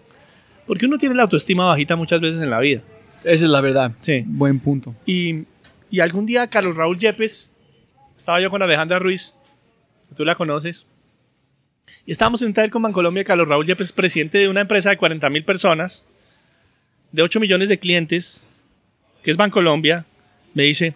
Porque 0.67 0.87
uno 0.87 0.99
tiene 0.99 1.15
la 1.15 1.23
autoestima 1.23 1.67
bajita 1.67 1.97
muchas 1.97 2.21
veces 2.21 2.43
en 2.43 2.51
la 2.51 2.59
vida. 2.59 2.83
Esa 3.21 3.45
es 3.45 3.51
la 3.51 3.61
verdad. 3.61 3.93
Sí. 4.01 4.25
Buen 4.27 4.59
punto. 4.59 4.95
Y, 5.07 5.45
y 5.91 6.01
algún 6.01 6.27
día 6.27 6.49
Carlos 6.49 6.77
Raúl 6.77 6.99
Yepes 6.99 7.53
estaba 8.17 8.41
yo 8.41 8.51
con 8.51 8.63
Alejandra 8.63 8.99
Ruiz, 8.99 9.35
tú 10.17 10.25
la 10.25 10.35
conoces, 10.35 10.87
y 12.07 12.13
estábamos 12.13 12.43
en 12.43 12.49
un 12.49 12.55
taller 12.55 12.71
con 12.71 12.83
Bancolombia, 12.83 13.25
Carlos 13.25 13.49
Raúl 13.49 13.67
Yepes, 13.67 13.93
presidente 13.93 14.39
de 14.39 14.49
una 14.49 14.63
empresa 14.63 14.91
de 14.91 14.97
40 14.97 15.29
mil 15.31 15.45
personas, 15.45 16.05
de 17.13 17.23
8 17.23 17.41
millones 17.41 17.69
de 17.69 17.79
clientes, 17.79 18.45
que 19.23 19.31
es 19.31 19.37
Bancolombia, 19.37 20.07
me 20.55 20.65
dice, 20.65 20.95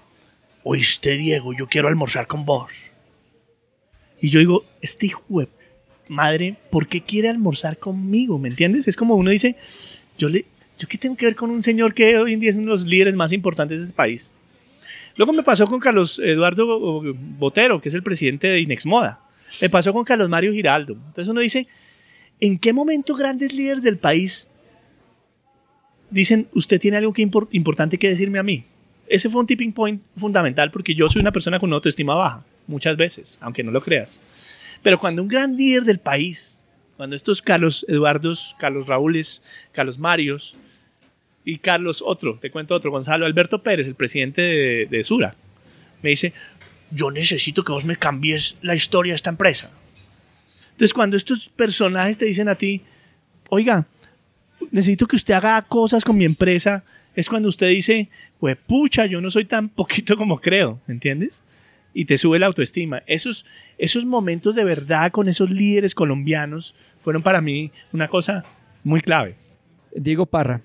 oíste 0.62 1.16
Diego, 1.16 1.52
yo 1.56 1.66
quiero 1.66 1.88
almorzar 1.88 2.26
con 2.26 2.44
vos. 2.44 2.72
Y 4.20 4.30
yo 4.30 4.38
digo, 4.38 4.64
este 4.80 5.06
hijo 5.06 5.22
de 5.28 5.48
madre, 6.08 6.56
¿por 6.70 6.88
qué 6.88 7.02
quiere 7.02 7.28
almorzar 7.28 7.78
conmigo? 7.78 8.38
¿Me 8.38 8.48
entiendes? 8.48 8.88
Es 8.88 8.96
como 8.96 9.14
uno 9.14 9.30
dice, 9.30 9.56
yo 10.18 10.28
le, 10.28 10.46
¿yo 10.78 10.88
qué 10.88 10.98
tengo 10.98 11.16
que 11.16 11.26
ver 11.26 11.36
con 11.36 11.50
un 11.50 11.62
señor 11.62 11.94
que 11.94 12.16
hoy 12.18 12.32
en 12.32 12.40
día 12.40 12.50
es 12.50 12.56
uno 12.56 12.66
de 12.66 12.70
los 12.70 12.86
líderes 12.86 13.14
más 13.14 13.32
importantes 13.32 13.80
de 13.80 13.86
este 13.86 13.96
país? 13.96 14.30
Luego 15.16 15.32
me 15.32 15.42
pasó 15.42 15.66
con 15.66 15.78
Carlos 15.78 16.18
Eduardo 16.18 17.02
Botero, 17.38 17.80
que 17.80 17.88
es 17.88 17.94
el 17.94 18.02
presidente 18.02 18.48
de 18.48 18.60
Inexmoda. 18.60 19.20
Me 19.60 19.70
pasó 19.70 19.92
con 19.92 20.04
Carlos 20.04 20.28
Mario 20.28 20.52
Giraldo. 20.52 20.94
Entonces 20.94 21.28
uno 21.28 21.40
dice, 21.40 21.66
¿en 22.40 22.58
qué 22.58 22.72
momento 22.72 23.14
grandes 23.14 23.52
líderes 23.52 23.82
del 23.82 23.98
país 23.98 24.50
dicen, 26.10 26.48
usted 26.54 26.80
tiene 26.80 26.96
algo 26.96 27.12
que 27.12 27.28
importante 27.50 27.98
que 27.98 28.08
decirme 28.08 28.38
a 28.38 28.42
mí? 28.42 28.64
Ese 29.06 29.28
fue 29.28 29.40
un 29.40 29.46
tipping 29.46 29.72
point 29.72 30.02
fundamental 30.16 30.70
porque 30.70 30.94
yo 30.94 31.08
soy 31.08 31.20
una 31.20 31.32
persona 31.32 31.58
con 31.58 31.68
una 31.68 31.76
autoestima 31.76 32.14
baja, 32.14 32.44
muchas 32.66 32.96
veces, 32.96 33.38
aunque 33.40 33.62
no 33.62 33.70
lo 33.70 33.82
creas. 33.82 34.20
Pero 34.82 34.98
cuando 34.98 35.22
un 35.22 35.28
gran 35.28 35.56
líder 35.56 35.84
del 35.84 35.98
país, 35.98 36.62
cuando 36.96 37.16
estos 37.16 37.42
Carlos 37.42 37.84
Eduardos, 37.88 38.56
Carlos 38.58 38.86
Raúles, 38.86 39.42
Carlos 39.72 39.98
Marios 39.98 40.56
y 41.44 41.58
Carlos 41.58 42.02
otro, 42.04 42.38
te 42.40 42.50
cuento 42.50 42.74
otro, 42.74 42.90
Gonzalo 42.90 43.26
Alberto 43.26 43.62
Pérez, 43.62 43.86
el 43.86 43.94
presidente 43.94 44.42
de, 44.42 44.86
de 44.90 45.04
Sura, 45.04 45.36
me 46.02 46.10
dice, 46.10 46.34
yo 46.90 47.10
necesito 47.10 47.64
que 47.64 47.72
vos 47.72 47.84
me 47.84 47.96
cambies 47.96 48.56
la 48.62 48.74
historia 48.74 49.12
de 49.12 49.16
esta 49.16 49.30
empresa. 49.30 49.70
Entonces, 50.72 50.92
cuando 50.92 51.16
estos 51.16 51.48
personajes 51.48 52.18
te 52.18 52.24
dicen 52.24 52.48
a 52.48 52.56
ti, 52.56 52.82
oiga, 53.48 53.86
necesito 54.70 55.06
que 55.06 55.16
usted 55.16 55.34
haga 55.34 55.62
cosas 55.62 56.04
con 56.04 56.16
mi 56.16 56.24
empresa, 56.24 56.84
es 57.14 57.28
cuando 57.28 57.48
usted 57.48 57.68
dice, 57.68 58.08
pues 58.40 58.56
pucha, 58.56 59.06
yo 59.06 59.20
no 59.20 59.30
soy 59.30 59.44
tan 59.44 59.68
poquito 59.70 60.16
como 60.16 60.40
creo, 60.40 60.80
¿me 60.86 60.94
entiendes? 60.94 61.44
Y 61.92 62.06
te 62.06 62.18
sube 62.18 62.40
la 62.40 62.46
autoestima. 62.46 63.02
Esos, 63.06 63.46
esos 63.78 64.04
momentos 64.04 64.56
de 64.56 64.64
verdad 64.64 65.12
con 65.12 65.28
esos 65.28 65.50
líderes 65.50 65.94
colombianos 65.94 66.74
fueron 67.00 67.22
para 67.22 67.40
mí 67.40 67.70
una 67.92 68.08
cosa 68.08 68.44
muy 68.82 69.00
clave. 69.00 69.36
Diego 69.94 70.26
Parra, 70.26 70.60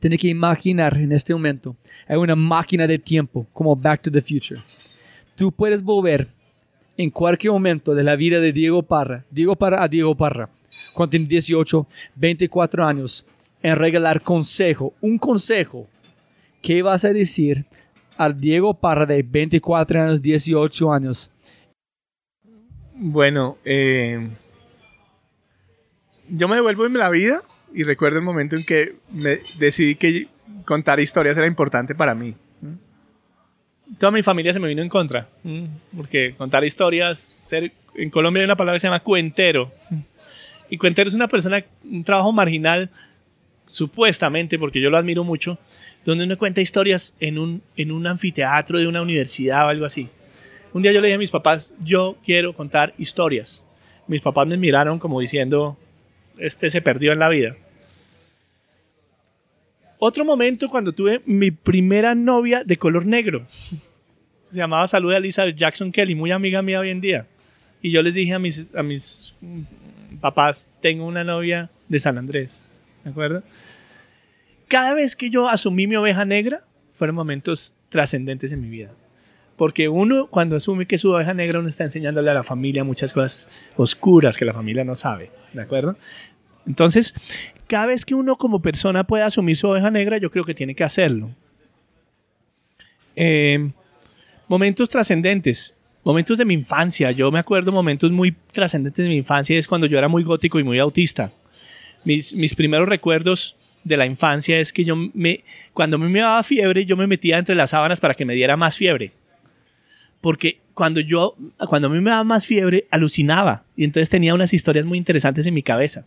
tiene 0.00 0.16
que 0.16 0.28
imaginar 0.28 0.96
en 0.96 1.12
este 1.12 1.34
momento, 1.34 1.76
hay 2.06 2.16
una 2.16 2.36
máquina 2.36 2.86
de 2.86 2.98
tiempo 2.98 3.46
como 3.52 3.76
Back 3.76 4.02
to 4.02 4.10
the 4.10 4.22
Future 4.22 4.62
tú 5.38 5.52
puedes 5.52 5.84
volver 5.84 6.26
en 6.96 7.10
cualquier 7.10 7.52
momento 7.52 7.94
de 7.94 8.02
la 8.02 8.16
vida 8.16 8.40
de 8.40 8.52
Diego 8.52 8.82
Parra, 8.82 9.24
Diego 9.30 9.54
Parra 9.54 9.84
a 9.84 9.88
Diego 9.88 10.16
Parra, 10.16 10.50
cuando 10.92 11.10
tiene 11.10 11.26
18, 11.26 11.86
24 12.16 12.84
años, 12.84 13.24
en 13.62 13.76
regalar 13.76 14.20
consejo, 14.20 14.94
un 15.00 15.16
consejo. 15.16 15.86
¿Qué 16.60 16.82
vas 16.82 17.04
a 17.04 17.12
decir 17.12 17.66
al 18.16 18.38
Diego 18.40 18.74
Parra 18.74 19.06
de 19.06 19.22
24 19.22 20.02
años, 20.02 20.20
18 20.20 20.92
años? 20.92 21.30
Bueno, 22.94 23.58
eh, 23.64 24.28
yo 26.28 26.48
me 26.48 26.56
devuelvo 26.56 26.84
en 26.84 26.94
la 26.94 27.10
vida 27.10 27.42
y 27.72 27.84
recuerdo 27.84 28.18
el 28.18 28.24
momento 28.24 28.56
en 28.56 28.64
que 28.64 28.96
me 29.12 29.38
decidí 29.56 29.94
que 29.94 30.26
contar 30.64 30.98
historias 30.98 31.38
era 31.38 31.46
importante 31.46 31.94
para 31.94 32.16
mí 32.16 32.34
toda 33.96 34.12
mi 34.12 34.22
familia 34.22 34.52
se 34.52 34.60
me 34.60 34.68
vino 34.68 34.82
en 34.82 34.88
contra. 34.88 35.28
Porque 35.96 36.34
contar 36.36 36.64
historias, 36.64 37.34
ser, 37.40 37.72
en 37.94 38.10
Colombia 38.10 38.42
hay 38.42 38.44
una 38.44 38.56
palabra 38.56 38.76
que 38.76 38.80
se 38.80 38.86
llama 38.86 39.00
cuentero. 39.00 39.72
Y 40.70 40.76
cuentero 40.76 41.08
es 41.08 41.14
una 41.14 41.28
persona, 41.28 41.64
un 41.84 42.04
trabajo 42.04 42.32
marginal, 42.32 42.90
supuestamente, 43.66 44.58
porque 44.58 44.80
yo 44.80 44.90
lo 44.90 44.98
admiro 44.98 45.24
mucho, 45.24 45.58
donde 46.04 46.24
uno 46.24 46.36
cuenta 46.36 46.60
historias 46.60 47.14
en 47.20 47.38
un, 47.38 47.62
en 47.76 47.90
un 47.90 48.06
anfiteatro 48.06 48.78
de 48.78 48.86
una 48.86 49.02
universidad 49.02 49.66
o 49.66 49.68
algo 49.68 49.86
así. 49.86 50.08
Un 50.72 50.82
día 50.82 50.92
yo 50.92 51.00
le 51.00 51.08
dije 51.08 51.16
a 51.16 51.18
mis 51.18 51.30
papás, 51.30 51.74
yo 51.82 52.16
quiero 52.24 52.52
contar 52.52 52.94
historias. 52.98 53.64
Mis 54.06 54.20
papás 54.20 54.46
me 54.46 54.56
miraron 54.56 54.98
como 54.98 55.20
diciendo, 55.20 55.76
este 56.38 56.70
se 56.70 56.82
perdió 56.82 57.12
en 57.12 57.18
la 57.18 57.28
vida. 57.28 57.56
Otro 59.98 60.24
momento 60.24 60.68
cuando 60.68 60.92
tuve 60.92 61.22
mi 61.26 61.50
primera 61.50 62.14
novia 62.14 62.62
de 62.62 62.76
color 62.76 63.04
negro. 63.04 63.44
Se 63.48 64.56
llamaba 64.56 64.86
Salud 64.86 65.12
Elizabeth 65.12 65.56
Jackson 65.56 65.90
Kelly, 65.90 66.14
muy 66.14 66.30
amiga 66.30 66.62
mía 66.62 66.80
hoy 66.80 66.90
en 66.90 67.00
día. 67.00 67.26
Y 67.82 67.90
yo 67.90 68.00
les 68.02 68.14
dije 68.14 68.32
a 68.34 68.38
mis, 68.38 68.74
a 68.74 68.82
mis 68.82 69.34
papás, 70.20 70.70
tengo 70.80 71.04
una 71.04 71.24
novia 71.24 71.70
de 71.88 71.98
San 71.98 72.16
Andrés. 72.16 72.62
¿De 73.04 73.10
acuerdo? 73.10 73.42
Cada 74.68 74.94
vez 74.94 75.16
que 75.16 75.30
yo 75.30 75.48
asumí 75.48 75.86
mi 75.86 75.96
oveja 75.96 76.24
negra, 76.24 76.64
fueron 76.94 77.16
momentos 77.16 77.74
trascendentes 77.88 78.52
en 78.52 78.60
mi 78.60 78.68
vida. 78.68 78.90
Porque 79.56 79.88
uno, 79.88 80.28
cuando 80.28 80.54
asume 80.54 80.86
que 80.86 80.94
es 80.94 81.00
su 81.00 81.10
oveja 81.10 81.34
negra, 81.34 81.58
uno 81.58 81.68
está 81.68 81.82
enseñándole 81.82 82.30
a 82.30 82.34
la 82.34 82.44
familia 82.44 82.84
muchas 82.84 83.12
cosas 83.12 83.48
oscuras 83.76 84.36
que 84.36 84.44
la 84.44 84.52
familia 84.52 84.84
no 84.84 84.94
sabe. 84.94 85.32
¿De 85.52 85.62
acuerdo? 85.62 85.96
Entonces, 86.68 87.14
cada 87.66 87.86
vez 87.86 88.04
que 88.04 88.14
uno 88.14 88.36
como 88.36 88.60
persona 88.60 89.04
puede 89.04 89.24
asumir 89.24 89.56
su 89.56 89.66
oveja 89.66 89.90
negra, 89.90 90.18
yo 90.18 90.30
creo 90.30 90.44
que 90.44 90.54
tiene 90.54 90.74
que 90.74 90.84
hacerlo. 90.84 91.30
Eh, 93.16 93.70
momentos 94.46 94.88
trascendentes, 94.90 95.74
momentos 96.04 96.36
de 96.36 96.44
mi 96.44 96.52
infancia. 96.52 97.10
Yo 97.10 97.30
me 97.32 97.38
acuerdo 97.38 97.72
momentos 97.72 98.12
muy 98.12 98.36
trascendentes 98.52 99.02
de 99.02 99.08
mi 99.08 99.16
infancia, 99.16 99.58
es 99.58 99.66
cuando 99.66 99.86
yo 99.86 99.96
era 99.96 100.08
muy 100.08 100.22
gótico 100.22 100.60
y 100.60 100.62
muy 100.62 100.78
autista. 100.78 101.32
Mis, 102.04 102.34
mis 102.34 102.54
primeros 102.54 102.86
recuerdos 102.86 103.56
de 103.82 103.96
la 103.96 104.04
infancia 104.04 104.60
es 104.60 104.70
que 104.70 104.84
yo 104.84 104.94
me, 105.14 105.42
cuando 105.72 105.96
a 105.96 106.00
mí 106.00 106.08
me 106.08 106.20
daba 106.20 106.42
fiebre, 106.42 106.84
yo 106.84 106.98
me 106.98 107.06
metía 107.06 107.38
entre 107.38 107.56
las 107.56 107.70
sábanas 107.70 107.98
para 107.98 108.14
que 108.14 108.26
me 108.26 108.34
diera 108.34 108.58
más 108.58 108.76
fiebre. 108.76 109.12
Porque 110.20 110.60
cuando 110.74 111.00
yo, 111.00 111.34
cuando 111.66 111.88
a 111.88 111.90
mí 111.90 112.00
me 112.00 112.10
daba 112.10 112.24
más 112.24 112.44
fiebre, 112.44 112.86
alucinaba 112.90 113.64
y 113.74 113.84
entonces 113.84 114.10
tenía 114.10 114.34
unas 114.34 114.52
historias 114.52 114.84
muy 114.84 114.98
interesantes 114.98 115.46
en 115.46 115.54
mi 115.54 115.62
cabeza 115.62 116.04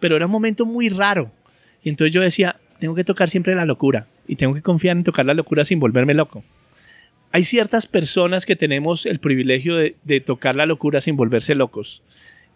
pero 0.00 0.16
era 0.16 0.26
un 0.26 0.32
momento 0.32 0.66
muy 0.66 0.88
raro. 0.88 1.30
Y 1.82 1.88
entonces 1.88 2.12
yo 2.14 2.20
decía, 2.20 2.56
tengo 2.78 2.94
que 2.94 3.04
tocar 3.04 3.28
siempre 3.28 3.54
la 3.54 3.64
locura 3.64 4.06
y 4.26 4.36
tengo 4.36 4.54
que 4.54 4.62
confiar 4.62 4.96
en 4.96 5.04
tocar 5.04 5.24
la 5.26 5.34
locura 5.34 5.64
sin 5.64 5.78
volverme 5.80 6.14
loco. 6.14 6.42
Hay 7.32 7.44
ciertas 7.44 7.86
personas 7.86 8.46
que 8.46 8.56
tenemos 8.56 9.04
el 9.06 9.18
privilegio 9.18 9.76
de, 9.76 10.20
tocar 10.24 10.54
la 10.54 10.66
locura 10.66 11.00
sin 11.00 11.16
volverse 11.16 11.54
locos. 11.54 12.02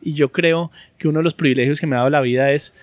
Y 0.00 0.14
yo 0.14 0.32
creo 0.32 0.70
que 0.96 1.08
uno 1.08 1.18
de 1.18 1.24
los 1.24 1.34
privilegios 1.34 1.80
que 1.80 1.86
me 1.86 1.96
ha 1.96 1.98
dado 1.98 2.10
la 2.10 2.20
vida 2.20 2.52
es 2.52 2.74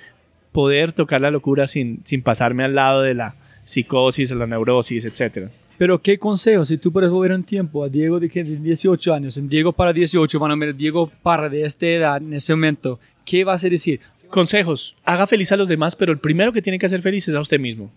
poder 0.52 0.92
tocar 0.92 1.22
la 1.22 1.32
locura 1.32 1.66
sin, 1.66 2.02
sin 2.04 2.22
pasarme 2.22 2.64
al 2.64 2.76
lado 2.76 3.02
de 3.02 3.14
la 3.14 3.36
psicosis, 3.66 4.32
la 4.32 4.48
neurosis, 4.48 5.06
etc. 5.06 5.50
Pero 5.78 6.02
qué 6.02 6.18
consejo, 6.18 6.66
si 6.66 6.78
tú 6.78 6.92
puedes 6.92 7.12
volver 7.12 7.34
un 7.34 7.44
tiempo 7.44 7.84
a 7.84 7.90
Diego 7.90 8.20
de, 8.20 8.28
18 8.28 9.14
años, 9.14 9.38
en 9.38 9.48
Diego 9.48 9.74
para 9.74 9.94
18, 9.94 10.40
van 10.40 10.52
a 10.52 10.56
ver 10.56 10.76
Diego 10.76 11.12
para 11.22 11.50
de 11.50 11.64
esta 11.64 11.86
edad, 11.86 12.18
en 12.18 12.34
ese 12.34 12.54
momento, 12.54 13.00
¿qué 13.26 13.44
vas 13.44 13.64
a 13.64 13.70
decir? 13.70 14.00
Consejos. 14.30 14.96
Haga 15.04 15.28
feliz 15.28 15.52
a 15.52 15.58
los 15.58 15.68
demás, 15.68 15.96
pero 15.96 16.12
el 16.12 16.20
primero 16.20 16.54
que 16.54 16.62
tiene 16.62 16.80
que 16.80 16.86
hacer 16.86 17.02
feliz 17.02 17.28
es 17.28 17.36
a 17.36 17.40
usted 17.40 17.60
mismo. 17.60 17.92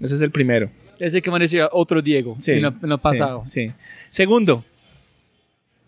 Ese 0.00 0.14
es 0.14 0.22
el 0.22 0.30
primero. 0.30 0.70
Es 0.98 1.14
el 1.14 1.22
que 1.22 1.30
van 1.30 1.40
a 1.40 1.44
decir 1.44 1.62
otro 1.72 2.02
Diego 2.02 2.36
sí, 2.38 2.52
en, 2.52 2.62
lo, 2.62 2.98
pasado. 2.98 3.42
Sí, 3.44 3.72
Segundo, 4.08 4.64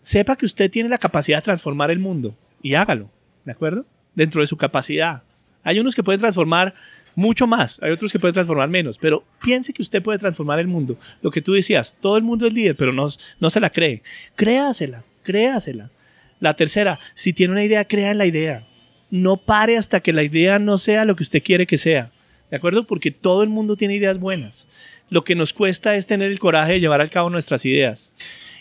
sepa 0.01 0.35
que 0.35 0.45
usted 0.45 0.69
tiene 0.69 0.89
la 0.89 0.97
capacidad 0.97 1.37
de 1.37 1.43
transformar 1.43 1.91
el 1.91 1.99
mundo 1.99 2.35
y 2.61 2.73
hágalo, 2.75 3.09
¿de 3.43 3.51
acuerdo? 3.51 3.85
Dentro 4.13 4.41
de 4.41 4.47
su 4.47 4.57
capacidad. 4.57 5.23
Hay 5.63 5.79
unos 5.79 5.95
que 5.95 6.03
pueden 6.03 6.19
transformar 6.19 6.73
mucho 7.15 7.47
más, 7.47 7.81
hay 7.81 7.91
otros 7.91 8.11
que 8.11 8.19
pueden 8.19 8.33
transformar 8.33 8.69
menos, 8.69 8.97
pero 8.97 9.23
piense 9.41 9.73
que 9.73 9.81
usted 9.81 10.03
puede 10.03 10.19
transformar 10.19 10.59
el 10.59 10.67
mundo. 10.67 10.97
Lo 11.21 11.31
que 11.31 11.41
tú 11.41 11.53
decías, 11.53 11.97
todo 11.99 12.17
el 12.17 12.23
mundo 12.23 12.45
es 12.45 12.53
líder, 12.53 12.75
pero 12.75 12.91
no, 12.91 13.07
no 13.39 13.49
se 13.49 13.59
la 13.59 13.69
cree. 13.69 14.01
Créasela, 14.35 15.03
créasela. 15.23 15.91
La 16.39 16.55
tercera, 16.55 16.99
si 17.15 17.31
tiene 17.31 17.53
una 17.53 17.63
idea, 17.63 17.85
crea 17.85 18.11
en 18.11 18.17
la 18.17 18.25
idea 18.25 18.67
no 19.15 19.37
pare 19.37 19.77
hasta 19.77 19.99
que 19.99 20.13
la 20.13 20.23
idea 20.23 20.59
no 20.59 20.77
sea 20.77 21.05
lo 21.05 21.15
que 21.15 21.23
usted 21.23 21.43
quiere 21.43 21.65
que 21.65 21.77
sea. 21.77 22.11
¿De 22.49 22.57
acuerdo? 22.57 22.85
Porque 22.85 23.11
todo 23.11 23.43
el 23.43 23.49
mundo 23.49 23.75
tiene 23.75 23.95
ideas 23.95 24.19
buenas. 24.19 24.67
Lo 25.09 25.23
que 25.23 25.35
nos 25.35 25.53
cuesta 25.53 25.95
es 25.95 26.07
tener 26.07 26.31
el 26.31 26.39
coraje 26.39 26.73
de 26.73 26.79
llevar 26.79 27.01
al 27.01 27.09
cabo 27.09 27.29
nuestras 27.29 27.65
ideas. 27.65 28.13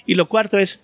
Y 0.07 0.15
lo 0.15 0.29
cuarto 0.29 0.59
es, 0.59 0.81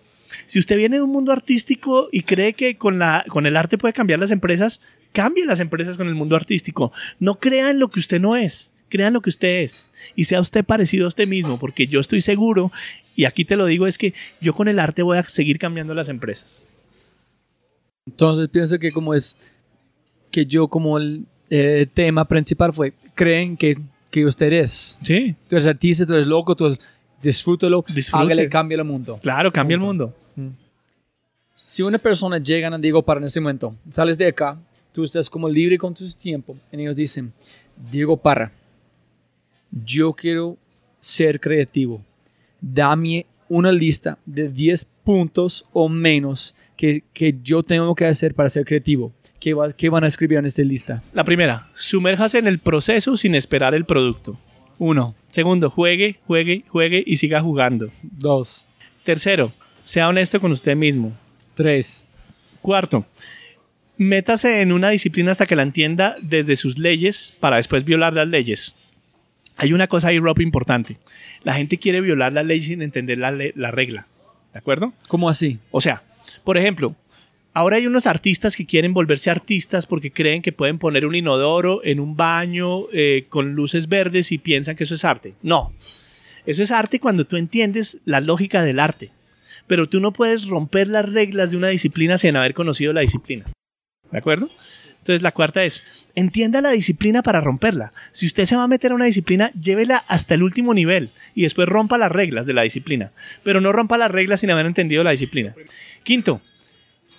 si 0.46 0.58
usted 0.58 0.76
viene 0.76 0.96
de 0.96 1.02
un 1.02 1.12
mundo 1.12 1.32
artístico 1.32 2.08
y 2.12 2.22
cree 2.22 2.54
que 2.54 2.76
con, 2.76 2.98
la, 2.98 3.24
con 3.28 3.46
el 3.46 3.56
arte 3.56 3.78
puede 3.78 3.94
cambiar 3.94 4.18
las 4.18 4.30
empresas, 4.30 4.80
cambie 5.12 5.46
las 5.46 5.60
empresas 5.60 5.96
con 5.96 6.08
el 6.08 6.14
mundo 6.14 6.36
artístico. 6.36 6.92
No 7.18 7.38
crea 7.38 7.70
en 7.70 7.78
lo 7.78 7.90
que 7.90 8.00
usted 8.00 8.20
no 8.20 8.36
es, 8.36 8.70
crea 8.88 9.08
en 9.08 9.14
lo 9.14 9.22
que 9.22 9.30
usted 9.30 9.62
es. 9.62 9.88
Y 10.14 10.24
sea 10.24 10.40
usted 10.40 10.64
parecido 10.64 11.06
a 11.06 11.08
usted 11.08 11.26
mismo, 11.26 11.58
porque 11.58 11.86
yo 11.86 12.00
estoy 12.00 12.20
seguro, 12.20 12.70
y 13.16 13.24
aquí 13.24 13.44
te 13.44 13.56
lo 13.56 13.66
digo, 13.66 13.86
es 13.86 13.98
que 13.98 14.14
yo 14.40 14.54
con 14.54 14.68
el 14.68 14.78
arte 14.78 15.02
voy 15.02 15.18
a 15.18 15.26
seguir 15.26 15.58
cambiando 15.58 15.94
las 15.94 16.08
empresas. 16.08 16.66
Entonces 18.06 18.48
pienso 18.48 18.78
que 18.78 18.92
como 18.92 19.14
es 19.14 19.38
que 20.30 20.46
yo 20.46 20.68
como 20.68 20.98
el 20.98 21.26
eh, 21.50 21.86
tema 21.92 22.24
principal 22.24 22.72
fue, 22.72 22.92
creen 23.14 23.56
que, 23.56 23.78
que 24.10 24.24
usted 24.24 24.52
es. 24.52 24.98
Sí. 25.02 25.34
Tú 25.48 25.56
eres 25.56 25.66
artista, 25.66 26.06
tú 26.06 26.14
eres 26.14 26.26
loco, 26.26 26.54
tú 26.54 26.76
disfrútalo, 27.22 27.84
Disfrute. 27.92 28.24
hágale, 28.24 28.48
cambia 28.48 28.76
el 28.76 28.84
mundo. 28.84 29.18
Claro, 29.20 29.52
cambia 29.52 29.74
el 29.74 29.80
mundo. 29.80 30.14
Si 31.66 31.82
una 31.82 31.98
persona 31.98 32.38
llega 32.38 32.68
a 32.68 32.78
Diego 32.78 33.02
para 33.02 33.18
en 33.20 33.24
este 33.24 33.40
momento, 33.40 33.76
sales 33.88 34.18
de 34.18 34.26
acá, 34.26 34.58
tú 34.92 35.04
estás 35.04 35.30
como 35.30 35.48
libre 35.48 35.78
con 35.78 35.94
tu 35.94 36.10
tiempo, 36.12 36.56
y 36.72 36.80
ellos 36.80 36.96
dicen, 36.96 37.32
Diego 37.92 38.16
Parra, 38.16 38.50
yo 39.70 40.12
quiero 40.12 40.56
ser 40.98 41.38
creativo. 41.38 42.02
Dame 42.60 43.26
una 43.48 43.70
lista 43.70 44.18
de 44.26 44.48
10 44.48 44.84
puntos 45.04 45.64
o 45.72 45.88
menos 45.88 46.54
que, 46.76 47.04
que 47.12 47.36
yo 47.42 47.62
tengo 47.62 47.94
que 47.94 48.06
hacer 48.06 48.34
para 48.34 48.50
ser 48.50 48.64
creativo. 48.64 49.12
¿Qué, 49.40 49.54
va- 49.54 49.72
qué 49.72 49.88
van 49.88 50.04
a 50.04 50.06
escribir 50.06 50.38
en 50.38 50.46
esta 50.46 50.62
lista? 50.62 51.02
La 51.14 51.24
primera, 51.24 51.68
sumérjase 51.72 52.38
en 52.38 52.46
el 52.46 52.58
proceso 52.58 53.16
sin 53.16 53.34
esperar 53.34 53.74
el 53.74 53.84
producto. 53.84 54.38
Uno, 54.78 55.14
Segundo, 55.30 55.70
juegue, 55.70 56.18
juegue, 56.26 56.64
juegue 56.68 57.02
y 57.06 57.16
siga 57.16 57.40
jugando. 57.40 57.88
dos, 58.02 58.66
Tercero, 59.04 59.52
sea 59.84 60.08
honesto 60.08 60.40
con 60.40 60.50
usted 60.52 60.74
mismo. 60.76 61.16
tres, 61.54 62.06
Cuarto, 62.60 63.06
métase 63.96 64.60
en 64.60 64.72
una 64.72 64.90
disciplina 64.90 65.30
hasta 65.30 65.46
que 65.46 65.56
la 65.56 65.62
entienda 65.62 66.16
desde 66.20 66.56
sus 66.56 66.78
leyes 66.78 67.32
para 67.40 67.56
después 67.56 67.84
violar 67.84 68.12
las 68.12 68.28
leyes. 68.28 68.74
Hay 69.56 69.72
una 69.72 69.86
cosa 69.86 70.08
ahí, 70.08 70.18
Rob, 70.18 70.40
importante. 70.40 70.96
La 71.44 71.54
gente 71.54 71.78
quiere 71.78 72.00
violar 72.00 72.32
la 72.32 72.42
ley 72.42 72.60
sin 72.60 72.82
entender 72.82 73.18
la, 73.18 73.30
la 73.30 73.70
regla. 73.70 74.06
¿De 74.52 74.58
acuerdo? 74.58 74.92
¿Cómo 75.08 75.28
así? 75.28 75.58
O 75.70 75.80
sea, 75.80 76.02
por 76.44 76.56
ejemplo, 76.58 76.94
ahora 77.52 77.76
hay 77.76 77.86
unos 77.86 78.06
artistas 78.06 78.56
que 78.56 78.66
quieren 78.66 78.94
volverse 78.94 79.30
artistas 79.30 79.86
porque 79.86 80.10
creen 80.10 80.42
que 80.42 80.52
pueden 80.52 80.78
poner 80.78 81.06
un 81.06 81.14
inodoro 81.14 81.80
en 81.84 82.00
un 82.00 82.16
baño 82.16 82.90
eh, 82.92 83.26
con 83.28 83.54
luces 83.54 83.88
verdes 83.88 84.32
y 84.32 84.38
piensan 84.38 84.76
que 84.76 84.84
eso 84.84 84.94
es 84.94 85.04
arte. 85.04 85.34
No, 85.42 85.72
eso 86.46 86.62
es 86.62 86.70
arte 86.70 87.00
cuando 87.00 87.26
tú 87.26 87.36
entiendes 87.36 87.98
la 88.04 88.20
lógica 88.20 88.62
del 88.62 88.80
arte. 88.80 89.10
Pero 89.66 89.88
tú 89.88 90.00
no 90.00 90.12
puedes 90.12 90.46
romper 90.46 90.88
las 90.88 91.08
reglas 91.08 91.50
de 91.50 91.56
una 91.56 91.68
disciplina 91.68 92.18
sin 92.18 92.36
haber 92.36 92.54
conocido 92.54 92.92
la 92.92 93.02
disciplina. 93.02 93.44
¿De 94.10 94.18
acuerdo? 94.18 94.48
Entonces 94.98 95.22
la 95.22 95.32
cuarta 95.32 95.64
es, 95.64 95.82
entienda 96.14 96.60
la 96.60 96.70
disciplina 96.70 97.22
para 97.22 97.40
romperla. 97.40 97.92
Si 98.12 98.26
usted 98.26 98.44
se 98.44 98.56
va 98.56 98.64
a 98.64 98.68
meter 98.68 98.92
a 98.92 98.94
una 98.94 99.06
disciplina, 99.06 99.50
llévela 99.52 99.96
hasta 99.96 100.34
el 100.34 100.42
último 100.42 100.74
nivel 100.74 101.10
y 101.34 101.42
después 101.42 101.68
rompa 101.68 101.96
las 101.98 102.12
reglas 102.12 102.46
de 102.46 102.52
la 102.52 102.62
disciplina. 102.62 103.12
Pero 103.42 103.60
no 103.60 103.72
rompa 103.72 103.96
las 103.96 104.10
reglas 104.10 104.40
sin 104.40 104.50
haber 104.50 104.66
entendido 104.66 105.02
la 105.02 105.12
disciplina. 105.12 105.54
Quinto, 106.02 106.42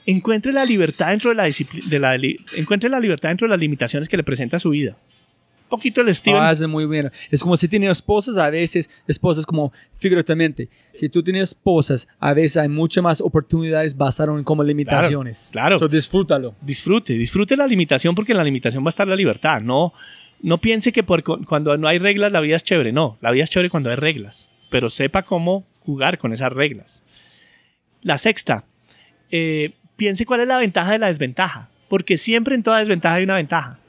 encuentre 0.06 0.52
la 0.54 0.66
libertad 0.66 1.10
dentro 1.10 1.30
de 1.30 1.36
la 1.36 1.44
de 1.46 2.00
la, 2.00 2.16
encuentre 2.58 2.90
la 2.90 3.00
libertad 3.00 3.30
dentro 3.30 3.48
de 3.48 3.52
las 3.52 3.60
limitaciones 3.60 4.08
que 4.10 4.18
le 4.18 4.24
presenta 4.24 4.60
su 4.60 4.70
vida. 4.72 4.98
Un 5.66 5.78
poquito 5.78 6.02
el 6.02 6.14
Steven. 6.14 6.42
Ah, 6.42 6.52
es 6.52 6.68
muy 6.68 6.84
bueno. 6.84 7.10
Es 7.30 7.40
como 7.42 7.56
si 7.56 7.66
tienes 7.70 7.92
esposas, 7.92 8.38
a 8.38 8.50
veces, 8.50 8.90
esposas 9.08 9.46
como 9.46 9.72
figurativamente. 9.98 10.68
Si 10.94 11.08
tú 11.08 11.24
tienes 11.24 11.50
esposas, 11.50 12.10
a 12.20 12.34
veces 12.34 12.58
hay 12.58 12.68
muchas 12.68 13.02
más 13.02 13.22
oportunidades 13.22 13.96
basadas 13.96 14.36
en 14.38 14.44
como 14.44 14.64
limitaciones. 14.64 15.48
claro. 15.54 15.80
So, 15.80 15.88
disfrútalo. 15.88 16.56
disfrute, 16.62 17.14
disfrute 17.14 17.56
la 17.56 17.66
limitación 17.68 18.16
porque 18.16 18.34
en 18.34 18.38
la 18.40 18.44
limitación 18.44 18.84
va 18.84 18.88
a 18.88 18.90
estar 18.90 19.08
la 19.08 19.16
libertad. 19.16 19.62
No, 19.62 19.94
no 20.42 20.60
piense 20.60 20.92
que 20.92 21.04
por, 21.04 21.24
cu- 21.24 21.46
cuando 21.46 21.78
no 21.78 21.88
hay 21.88 22.00
reglas 22.00 22.34
la 22.34 22.42
vida 22.42 22.58
es 22.58 22.64
chévere. 22.66 22.92
No, 22.92 23.18
la 23.22 23.32
vida 23.32 23.46
es 23.46 23.50
chévere 23.50 23.70
cuando 23.70 23.90
hay 23.92 23.96
reglas. 23.96 24.50
Pero 24.70 24.90
sepa 24.90 25.24
cómo 25.24 25.66
jugar 25.86 26.18
con 26.18 26.34
esas 26.34 26.52
reglas. 26.52 27.02
La 28.02 28.18
sexta, 28.18 28.66
eh, 29.32 29.72
piense 29.96 30.26
cuál 30.26 30.42
es 30.42 30.48
la 30.48 30.58
ventaja 30.58 30.92
de 30.92 31.00
la 31.00 31.08
desventaja. 31.08 31.70
Porque 31.90 32.18
siempre 32.18 32.56
en 32.56 32.64
toda 32.64 32.80
desventaja 32.80 33.16
hay 33.16 33.24
una 33.24 33.36
ventaja. 33.36 33.80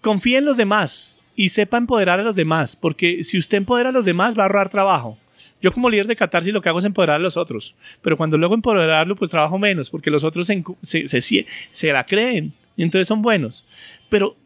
Confíe 0.00 0.38
en 0.38 0.44
los 0.44 0.56
demás 0.56 1.18
y 1.34 1.48
sepa 1.48 1.78
empoderar 1.78 2.20
a 2.20 2.22
los 2.22 2.36
demás. 2.36 2.76
Porque 2.76 3.24
si 3.24 3.38
usted 3.38 3.58
empodera 3.58 3.88
a 3.88 3.92
los 3.92 4.04
demás 4.04 4.38
va 4.38 4.44
a 4.44 4.46
ahorrar 4.46 4.68
trabajo. 4.68 5.18
Yo 5.60 5.72
como 5.72 5.88
líder 5.90 6.06
de 6.06 6.16
Catarsis 6.16 6.52
lo 6.52 6.60
que 6.60 6.68
hago 6.68 6.78
es 6.78 6.84
empoderar 6.84 7.16
a 7.16 7.22
los 7.22 7.36
otros. 7.36 7.74
Pero 8.02 8.16
cuando 8.16 8.36
luego 8.36 8.54
empoderarlo, 8.54 9.16
pues 9.16 9.30
trabajo 9.30 9.58
menos, 9.58 9.90
porque 9.90 10.10
los 10.10 10.22
otros 10.22 10.46
se, 10.46 11.44
se, 11.70 11.92
la 11.92 12.04
creen 12.04 12.52
y 12.76 12.82
entonces 12.82 13.08
son 13.08 13.22
buenos. 13.22 13.64
Pero 14.10 14.36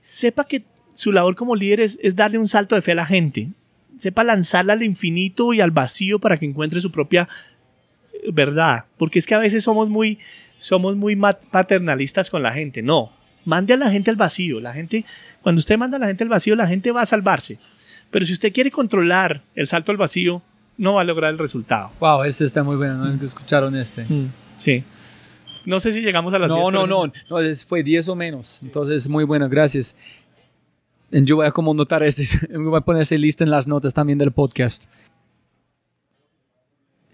sepa 0.00 0.46
que 0.46 0.64
su 0.92 1.10
labor 1.10 1.34
como 1.34 1.56
líder 1.56 1.80
es, 1.80 1.98
es 2.02 2.14
darle 2.14 2.38
un 2.38 2.48
salto 2.48 2.74
de 2.74 2.82
fe 2.82 2.92
a 2.92 2.94
la 2.96 3.06
gente. 3.06 3.48
Sepa 3.98 4.22
lanzarla 4.22 4.74
al 4.74 4.82
infinito 4.82 5.52
y 5.54 5.60
al 5.60 5.72
vacío 5.72 6.20
para 6.20 6.36
que 6.36 6.46
encuentre 6.46 6.80
su 6.80 6.90
propia 6.90 7.28
verdad. 8.32 8.84
Porque 8.98 9.18
es 9.18 9.26
que 9.26 9.34
a 9.34 9.38
veces 9.38 9.64
somos 9.64 9.88
muy, 9.88 10.18
somos 10.58 10.96
muy 10.96 11.16
paternalistas 11.50 12.30
con 12.30 12.42
la 12.42 12.52
gente. 12.52 12.82
No, 12.82 13.12
mande 13.44 13.74
a 13.74 13.76
la 13.76 13.90
gente 13.90 14.10
al 14.10 14.16
vacío. 14.16 14.60
La 14.60 14.72
gente, 14.72 15.04
cuando 15.42 15.58
usted 15.60 15.76
manda 15.78 15.96
a 15.96 16.00
la 16.00 16.06
gente 16.06 16.24
al 16.24 16.30
vacío, 16.30 16.54
la 16.56 16.66
gente 16.66 16.90
va 16.92 17.02
a 17.02 17.06
salvarse. 17.06 17.58
Pero 18.10 18.24
si 18.24 18.32
usted 18.32 18.52
quiere 18.52 18.70
controlar 18.70 19.42
el 19.54 19.66
salto 19.66 19.90
al 19.92 19.98
vacío, 19.98 20.42
no 20.76 20.94
va 20.94 21.02
a 21.02 21.04
lograr 21.04 21.30
el 21.32 21.38
resultado. 21.38 21.90
Wow, 22.00 22.24
este 22.24 22.44
está 22.44 22.62
muy 22.62 22.76
bueno. 22.76 22.96
¿no? 22.96 23.24
Escucharon 23.24 23.76
este. 23.76 24.06
Sí. 24.56 24.84
No 25.64 25.80
sé 25.80 25.92
si 25.92 26.00
llegamos 26.02 26.34
a 26.34 26.38
las 26.38 26.48
No, 26.48 26.56
10, 26.56 26.72
no, 26.72 26.86
no, 26.86 27.12
no, 27.30 27.38
es- 27.40 27.64
fue 27.64 27.82
10 27.82 28.08
o 28.10 28.14
menos. 28.14 28.60
Entonces, 28.62 29.08
muy 29.08 29.24
bueno, 29.24 29.48
gracias. 29.48 29.96
Yo 31.10 31.36
voy 31.36 31.46
a 31.46 31.52
como 31.52 31.72
notar 31.74 32.02
este, 32.02 32.24
voy 32.58 32.76
a 32.76 32.80
poner 32.80 33.02
esa 33.02 33.14
lista 33.16 33.44
en 33.44 33.50
las 33.50 33.66
notas 33.66 33.94
también 33.94 34.18
del 34.18 34.32
podcast. 34.32 34.84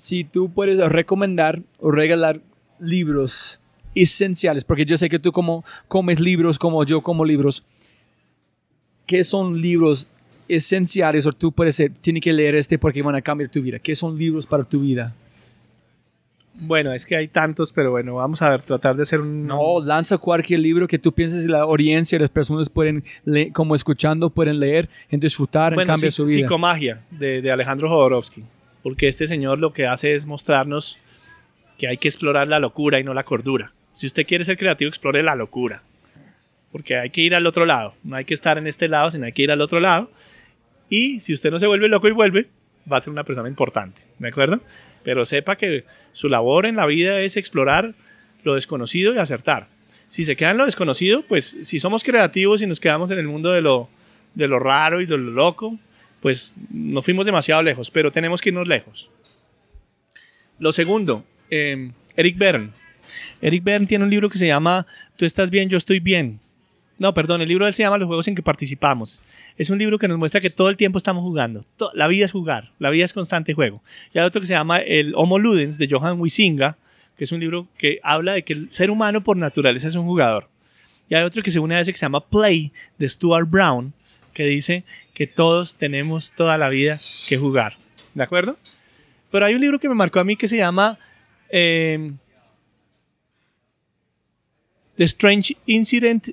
Si 0.01 0.25
tú 0.25 0.51
puedes 0.51 0.79
recomendar 0.89 1.61
o 1.79 1.91
regalar 1.91 2.41
libros 2.79 3.61
esenciales, 3.95 4.65
porque 4.65 4.87
yo 4.87 4.97
sé 4.97 5.11
que 5.11 5.19
tú 5.19 5.31
como 5.31 5.63
comes 5.89 6.21
libros 6.21 6.59
como 6.59 6.83
yo 6.85 7.03
como 7.03 7.23
libros, 7.25 7.63
¿qué 9.05 9.25
son 9.25 9.61
libros 9.61 10.09
esenciales 10.49 11.27
o 11.27 11.33
tú 11.33 11.53
puedes 11.53 11.77
ser, 11.77 11.93
tienes 12.01 12.23
que 12.23 12.33
leer 12.33 12.55
este 12.55 12.79
porque 12.79 13.03
van 13.03 13.15
a 13.15 13.21
cambiar 13.21 13.51
tu 13.51 13.61
vida? 13.61 13.79
¿Qué 13.79 13.95
son 13.95 14.17
libros 14.17 14.47
para 14.47 14.65
tu 14.65 14.81
vida? 14.81 15.15
Bueno, 16.63 16.93
es 16.93 17.05
que 17.05 17.17
hay 17.17 17.29
tantos, 17.29 17.73
pero 17.73 17.91
bueno, 17.91 18.15
vamos 18.17 18.41
a 18.43 18.49
ver, 18.51 18.63
tratar 18.63 18.97
de 18.97 19.03
hacer 19.03 19.21
un... 19.21 19.47
No, 19.47 19.81
lanza 19.85 20.19
cualquier 20.19 20.61
libro 20.61 20.87
que 20.87 20.99
tú 20.99 21.13
pienses 21.13 21.45
la 21.47 21.61
audiencia, 21.61 22.19
las 22.19 22.29
personas 22.31 22.69
pueden, 22.69 23.03
le- 23.25 23.51
como 23.53 23.75
escuchando, 23.75 24.31
pueden 24.31 24.61
leer, 24.61 24.89
en 25.11 25.21
disfrutar, 25.21 25.73
en 25.73 25.77
bueno, 25.77 25.93
cambiar 25.93 26.13
psi- 26.13 26.17
su 26.17 26.25
vida. 26.25 26.41
Psicomagia 26.47 27.03
de, 27.11 27.41
de 27.43 27.51
Alejandro 27.51 27.89
Jodorowsky. 27.89 28.45
Porque 28.83 29.09
este 29.09 29.27
señor 29.27 29.59
lo 29.59 29.73
que 29.73 29.87
hace 29.87 30.15
es 30.15 30.27
mostrarnos 30.27 30.99
que 31.79 31.89
hay 31.89 31.97
que 31.97 32.09
explorar 32.09 32.49
la 32.49 32.59
locura 32.59 33.01
y 33.01 33.05
no 33.05 33.15
la 33.15 33.25
cordura. 33.25 33.73
Si 33.93 34.07
usted 34.07 34.27
quiere 34.27 34.45
ser 34.45 34.57
creativo, 34.57 34.89
explore 34.89 35.23
la 35.23 35.35
locura. 35.35 35.83
Porque 36.73 36.97
hay 36.97 37.11
que 37.11 37.21
ir 37.21 37.35
al 37.35 37.47
otro 37.47 37.67
lado. 37.67 37.95
No 38.05 38.17
hay 38.17 38.25
que 38.25 38.35
estar 38.35 38.59
en 38.59 38.67
este 38.67 38.89
lado, 38.89 39.11
sino 39.11 39.27
hay 39.27 39.33
que 39.33 39.43
ir 39.43 39.51
al 39.51 39.61
otro 39.61 39.81
lado. 39.81 40.11
Y 40.89 41.21
si 41.21 41.33
usted 41.33 41.51
no 41.51 41.59
se 41.59 41.67
vuelve 41.67 41.89
loco 41.89 42.09
y 42.09 42.13
vuelve, 42.13 42.49
va 42.91 42.99
a 42.99 43.01
ser 43.01 43.13
una 43.13 43.25
persona 43.25 43.49
importante. 43.49 44.01
¿De 44.19 44.29
acuerdo? 44.29 44.61
Pero 45.03 45.25
sepa 45.25 45.57
que 45.57 45.85
su 46.13 46.29
labor 46.29 46.67
en 46.67 46.77
la 46.77 46.87
vida 46.87 47.21
es 47.21 47.37
explorar 47.37 47.95
lo 48.43 48.55
desconocido 48.55 49.15
y 49.15 49.19
acertar. 49.19 49.69
Si 50.09 50.25
se 50.25 50.37
queda 50.37 50.51
en 50.51 50.59
lo 50.59 50.67
desconocido, 50.67 51.23
pues 51.23 51.59
si 51.63 51.79
somos 51.79 52.03
creativos 52.03 52.63
y 52.63 52.67
nos 52.67 52.81
quedamos 52.81 53.11
en 53.11 53.19
el 53.19 53.27
mundo 53.27 53.53
de 53.53 53.63
lo, 53.63 53.89
de 54.35 54.49
lo 54.49 54.59
raro 54.59 55.01
y 55.01 55.07
de 55.07 55.17
lo 55.17 55.31
loco, 55.31 55.79
pues 56.21 56.55
no 56.71 57.03
fuimos 57.03 57.27
demasiado 57.27 57.63
lejos, 57.63 57.91
pero 57.91 58.13
tenemos 58.13 58.41
que 58.41 58.51
irnos 58.51 58.69
lejos. 58.69 59.11
Lo 60.59 60.73
segundo, 60.73 61.25
eh, 61.51 61.91
Eric 62.17 62.37
Berne. 62.37 62.71
Eric 63.41 63.65
Berne 63.65 63.87
tiene 63.87 64.05
un 64.05 64.11
libro 64.11 64.29
que 64.29 64.39
se 64.39 64.47
llama 64.47 64.87
Tú 65.17 65.25
estás 65.25 65.51
bien, 65.51 65.69
yo 65.69 65.79
estoy 65.79 66.01
bien. 66.01 66.39
No, 66.99 67.15
perdón, 67.15 67.41
el 67.41 67.49
libro 67.49 67.65
de 67.65 67.71
él 67.71 67.75
se 67.75 67.83
llama 67.83 67.97
Los 67.97 68.07
juegos 68.07 68.29
en 68.29 68.35
que 68.35 68.43
participamos. 68.43 69.25
Es 69.57 69.71
un 69.71 69.79
libro 69.79 69.99
que 69.99 70.07
nos 70.07 70.19
muestra 70.19 70.43
que 70.43 70.51
todo 70.51 70.69
el 70.69 70.77
tiempo 70.77 70.99
estamos 70.99 71.23
jugando. 71.23 71.65
La 71.95 72.07
vida 72.09 72.27
es 72.27 72.33
jugar, 72.33 72.73
la 72.79 72.91
vida 72.91 73.07
es 73.07 73.15
constante 73.15 73.55
juego. 73.55 73.83
Y 74.13 74.19
hay 74.19 74.27
otro 74.27 74.43
que 74.43 74.47
se 74.47 74.53
llama 74.53 74.81
El 74.81 75.15
Homo 75.17 75.39
Ludens 75.39 75.79
de 75.79 75.89
Johan 75.91 76.21
Huizinga, 76.21 76.77
que 77.17 77.25
es 77.25 77.33
un 77.33 77.41
libro 77.41 77.69
que 77.79 78.01
habla 78.03 78.35
de 78.35 78.43
que 78.43 78.53
el 78.53 78.71
ser 78.71 78.91
humano 78.91 79.23
por 79.23 79.39
naturaleza 79.39 79.89
es 79.89 79.95
un 79.95 80.05
jugador. 80.05 80.49
Y 81.09 81.15
hay 81.15 81.25
otro 81.25 81.43
que 81.43 81.51
se 81.51 81.59
une 81.59 81.75
a 81.75 81.81
ese 81.81 81.91
que 81.93 81.99
se 81.99 82.05
llama 82.05 82.21
Play 82.21 82.71
de 82.99 83.09
Stuart 83.09 83.49
Brown, 83.49 83.95
que 84.41 84.47
dice 84.47 84.85
que 85.13 85.27
todos 85.27 85.75
tenemos 85.77 86.33
toda 86.33 86.57
la 86.57 86.69
vida 86.71 86.99
que 87.29 87.37
jugar. 87.37 87.77
¿De 88.15 88.23
acuerdo? 88.23 88.57
Pero 89.31 89.45
hay 89.45 89.55
un 89.55 89.61
libro 89.61 89.79
que 89.79 89.89
me 89.89 89.95
marcó 89.95 90.19
a 90.19 90.25
mí 90.25 90.35
que 90.37 90.49
se 90.49 90.57
llama 90.57 90.99
eh, 91.51 92.13
The 94.97 95.05
Strange 95.05 95.57
Incident 95.67 96.29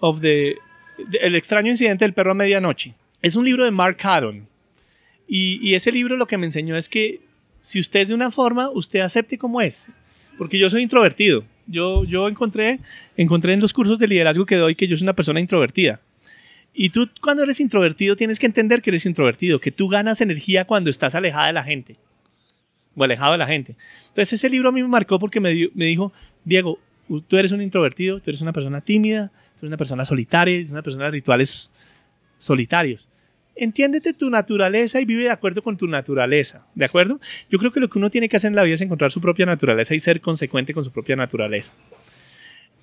of 0.00 0.20
the, 0.20 0.56
de- 0.98 1.18
El 1.22 1.34
extraño 1.34 1.70
incidente 1.70 2.04
del 2.04 2.12
perro 2.14 2.32
a 2.32 2.34
medianoche. 2.34 2.94
Es 3.22 3.34
un 3.36 3.44
libro 3.44 3.64
de 3.64 3.70
Mark 3.70 3.96
Haddon. 4.02 4.46
Y, 5.28 5.58
y 5.66 5.74
ese 5.74 5.90
libro 5.90 6.16
lo 6.16 6.26
que 6.26 6.36
me 6.38 6.46
enseñó 6.46 6.76
es 6.76 6.88
que 6.88 7.20
si 7.62 7.80
usted 7.80 8.00
es 8.00 8.08
de 8.08 8.14
una 8.14 8.30
forma, 8.30 8.70
usted 8.70 9.00
acepte 9.00 9.38
como 9.38 9.60
es. 9.60 9.90
Porque 10.38 10.58
yo 10.58 10.70
soy 10.70 10.82
introvertido. 10.82 11.44
Yo, 11.66 12.04
yo 12.04 12.28
encontré, 12.28 12.78
encontré 13.16 13.52
en 13.54 13.60
los 13.60 13.72
cursos 13.72 13.98
de 13.98 14.06
liderazgo 14.06 14.46
que 14.46 14.54
doy 14.56 14.76
que 14.76 14.86
yo 14.86 14.96
soy 14.96 15.04
una 15.04 15.14
persona 15.16 15.40
introvertida. 15.40 16.00
Y 16.78 16.90
tú 16.90 17.08
cuando 17.22 17.42
eres 17.42 17.58
introvertido 17.58 18.16
tienes 18.16 18.38
que 18.38 18.44
entender 18.44 18.82
que 18.82 18.90
eres 18.90 19.06
introvertido, 19.06 19.58
que 19.58 19.72
tú 19.72 19.88
ganas 19.88 20.20
energía 20.20 20.66
cuando 20.66 20.90
estás 20.90 21.14
alejada 21.14 21.46
de 21.46 21.54
la 21.54 21.64
gente. 21.64 21.96
O 22.94 23.02
alejado 23.02 23.32
de 23.32 23.38
la 23.38 23.46
gente. 23.46 23.76
Entonces 24.08 24.34
ese 24.34 24.50
libro 24.50 24.68
a 24.68 24.72
mí 24.72 24.82
me 24.82 24.88
marcó 24.88 25.18
porque 25.18 25.40
me, 25.40 25.70
dijo, 25.74 26.12
Diego, 26.44 26.78
tú 27.28 27.38
eres 27.38 27.52
un 27.52 27.62
introvertido, 27.62 28.20
tú 28.20 28.28
eres 28.28 28.42
una 28.42 28.52
persona 28.52 28.82
tímida, 28.82 29.28
tú 29.28 29.60
eres 29.60 29.68
una 29.68 29.78
persona 29.78 30.04
solitaria, 30.04 30.54
eres 30.54 30.70
una 30.70 30.82
persona 30.82 31.06
de 31.06 31.12
rituales 31.12 31.70
solitarios. 32.36 33.08
entiéndete 33.54 34.12
tu 34.12 34.28
naturaleza 34.28 35.00
y 35.00 35.06
vive 35.06 35.24
de 35.24 35.30
acuerdo 35.30 35.62
con 35.62 35.78
tu 35.78 35.86
naturaleza, 35.86 36.66
¿de 36.74 36.84
acuerdo? 36.84 37.18
Yo 37.50 37.58
creo 37.58 37.72
que 37.72 37.80
lo 37.80 37.88
que 37.88 37.98
uno 37.98 38.10
tiene 38.10 38.28
que 38.28 38.36
hacer 38.36 38.48
en 38.50 38.54
la 38.54 38.62
vida 38.64 38.74
es 38.74 38.82
encontrar 38.82 39.10
su 39.10 39.22
propia 39.22 39.46
naturaleza 39.46 39.94
y 39.94 39.98
ser 39.98 40.20
consecuente 40.20 40.74
con 40.74 40.84
su 40.84 40.92
propia 40.92 41.16
naturaleza. 41.16 41.72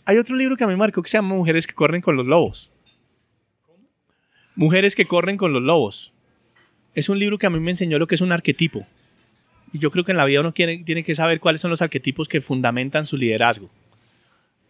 Hay 0.03 0.17
otro 0.17 0.35
libro 0.35 0.57
que 0.57 0.63
a 0.63 0.67
mí 0.67 0.73
me 0.73 0.77
marcó 0.77 1.03
que 1.03 1.09
se 1.09 1.17
llama 1.17 1.35
Mujeres 1.35 1.67
que 1.67 1.75
corren 1.75 2.01
con 2.01 2.15
los 2.15 2.25
lobos. 2.25 2.71
Mujeres 4.55 4.95
que 4.95 5.05
corren 5.05 5.37
con 5.37 5.51
los 5.51 5.63
lobos. 5.63 6.13
Es 6.93 7.09
un 7.09 7.17
libro 7.17 7.39
que 7.39 7.47
a 7.47 7.49
mí 7.49 7.59
me 7.59 7.71
enseñó 7.71 7.97
lo 7.97 8.05
que 8.05 8.15
es 8.15 8.21
un 8.21 8.31
arquetipo. 8.31 8.85
Y 9.73 9.79
yo 9.79 9.89
creo 9.89 10.03
que 10.03 10.11
en 10.11 10.17
la 10.17 10.25
vida 10.25 10.41
uno 10.41 10.51
tiene, 10.51 11.03
que 11.03 11.15
saber 11.15 11.39
cuáles 11.39 11.59
son 11.59 11.71
los 11.71 11.81
arquetipos 11.81 12.27
que 12.27 12.39
fundamentan 12.39 13.03
su 13.03 13.17
liderazgo. 13.17 13.69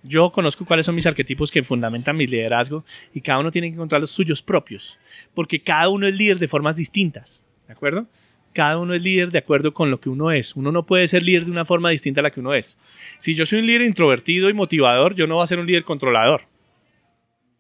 Yo 0.04 0.32
conozco 0.32 0.66
cuáles 0.66 0.86
son 0.86 0.96
mis 0.96 1.06
arquetipos 1.06 1.52
que 1.52 1.64
fundamentan 1.64 2.16
mi 2.16 2.28
liderazgo 2.28 2.86
y 3.14 3.20
cada 3.20 3.40
uno 3.40 3.52
tiene 3.52 3.68
que 3.68 3.74
encontrar 3.74 4.00
los 4.00 4.12
suyos 4.12 4.42
propios, 4.42 4.98
porque 5.34 5.62
cada 5.62 5.90
uno 5.90 6.08
es 6.08 6.16
líder 6.16 6.40
de 6.40 6.48
formas 6.48 6.76
distintas, 6.76 7.42
¿de 7.68 7.74
acuerdo? 7.74 8.08
Cada 8.54 8.78
uno 8.78 8.94
es 8.94 9.02
líder 9.02 9.32
de 9.32 9.40
acuerdo 9.40 9.74
con 9.74 9.90
lo 9.92 10.00
que 10.00 10.10
uno 10.10 10.32
es. 10.32 10.56
Uno 10.56 10.72
no 10.72 10.84
puede 10.86 11.08
ser 11.08 11.24
líder 11.24 11.46
de 11.46 11.52
una 11.52 11.66
forma 11.66 11.90
distinta 11.90 12.22
a 12.22 12.24
la 12.24 12.32
que 12.32 12.40
uno 12.40 12.54
es. 12.54 12.78
Si 13.18 13.34
yo 13.34 13.46
soy 13.46 13.60
un 13.60 13.66
líder 13.66 13.82
introvertido 13.82 14.50
y 14.50 14.54
motivador, 14.54 15.16
yo 15.16 15.26
no 15.26 15.36
voy 15.36 15.44
a 15.44 15.48
ser 15.48 15.60
un 15.60 15.66
líder 15.66 15.84
controlador. 15.84 16.44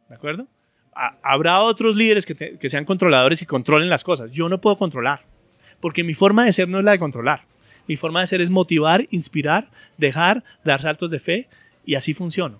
¿De 0.07 0.15
acuerdo? 0.15 0.47
Habrá 1.21 1.61
otros 1.61 1.95
líderes 1.95 2.25
que, 2.25 2.35
que 2.35 2.69
sean 2.69 2.85
controladores 2.85 3.41
y 3.41 3.45
controlen 3.45 3.89
las 3.89 4.03
cosas. 4.03 4.31
Yo 4.31 4.49
no 4.49 4.61
puedo 4.61 4.77
controlar, 4.77 5.25
porque 5.79 6.03
mi 6.03 6.13
forma 6.13 6.45
de 6.45 6.53
ser 6.53 6.67
no 6.67 6.79
es 6.79 6.85
la 6.85 6.91
de 6.91 6.99
controlar. 6.99 7.45
Mi 7.87 7.95
forma 7.95 8.21
de 8.21 8.27
ser 8.27 8.41
es 8.41 8.49
motivar, 8.49 9.07
inspirar, 9.11 9.69
dejar, 9.97 10.43
dar 10.63 10.81
saltos 10.81 11.11
de 11.11 11.19
fe 11.19 11.47
y 11.85 11.95
así 11.95 12.13
funciono. 12.13 12.59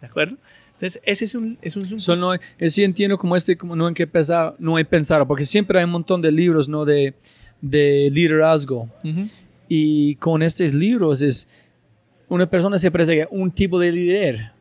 ¿De 0.00 0.08
acuerdo? 0.08 0.36
Entonces, 0.74 1.00
ese 1.04 1.24
es 1.24 1.34
un... 1.34 1.58
Es 1.62 1.76
un, 1.76 2.18
no, 2.18 2.34
es, 2.34 2.74
sí 2.74 2.82
entiendo 2.82 3.16
como 3.16 3.36
este, 3.36 3.56
como 3.56 3.76
no 3.76 3.86
en 3.86 3.94
qué 3.94 4.06
pensar, 4.06 4.54
no 4.58 4.76
hay 4.76 4.84
pensar, 4.84 5.26
porque 5.26 5.46
siempre 5.46 5.78
hay 5.78 5.84
un 5.84 5.92
montón 5.92 6.20
de 6.20 6.32
libros, 6.32 6.68
¿no? 6.68 6.84
De, 6.84 7.14
de 7.60 8.10
liderazgo. 8.12 8.90
Y 9.68 10.16
con 10.16 10.42
estos 10.42 10.74
libros 10.74 11.22
es, 11.22 11.48
una 12.28 12.50
persona 12.50 12.76
se 12.78 12.90
parece 12.90 13.28
un 13.30 13.50
tipo 13.50 13.78
de 13.78 13.92
líder, 13.92 14.52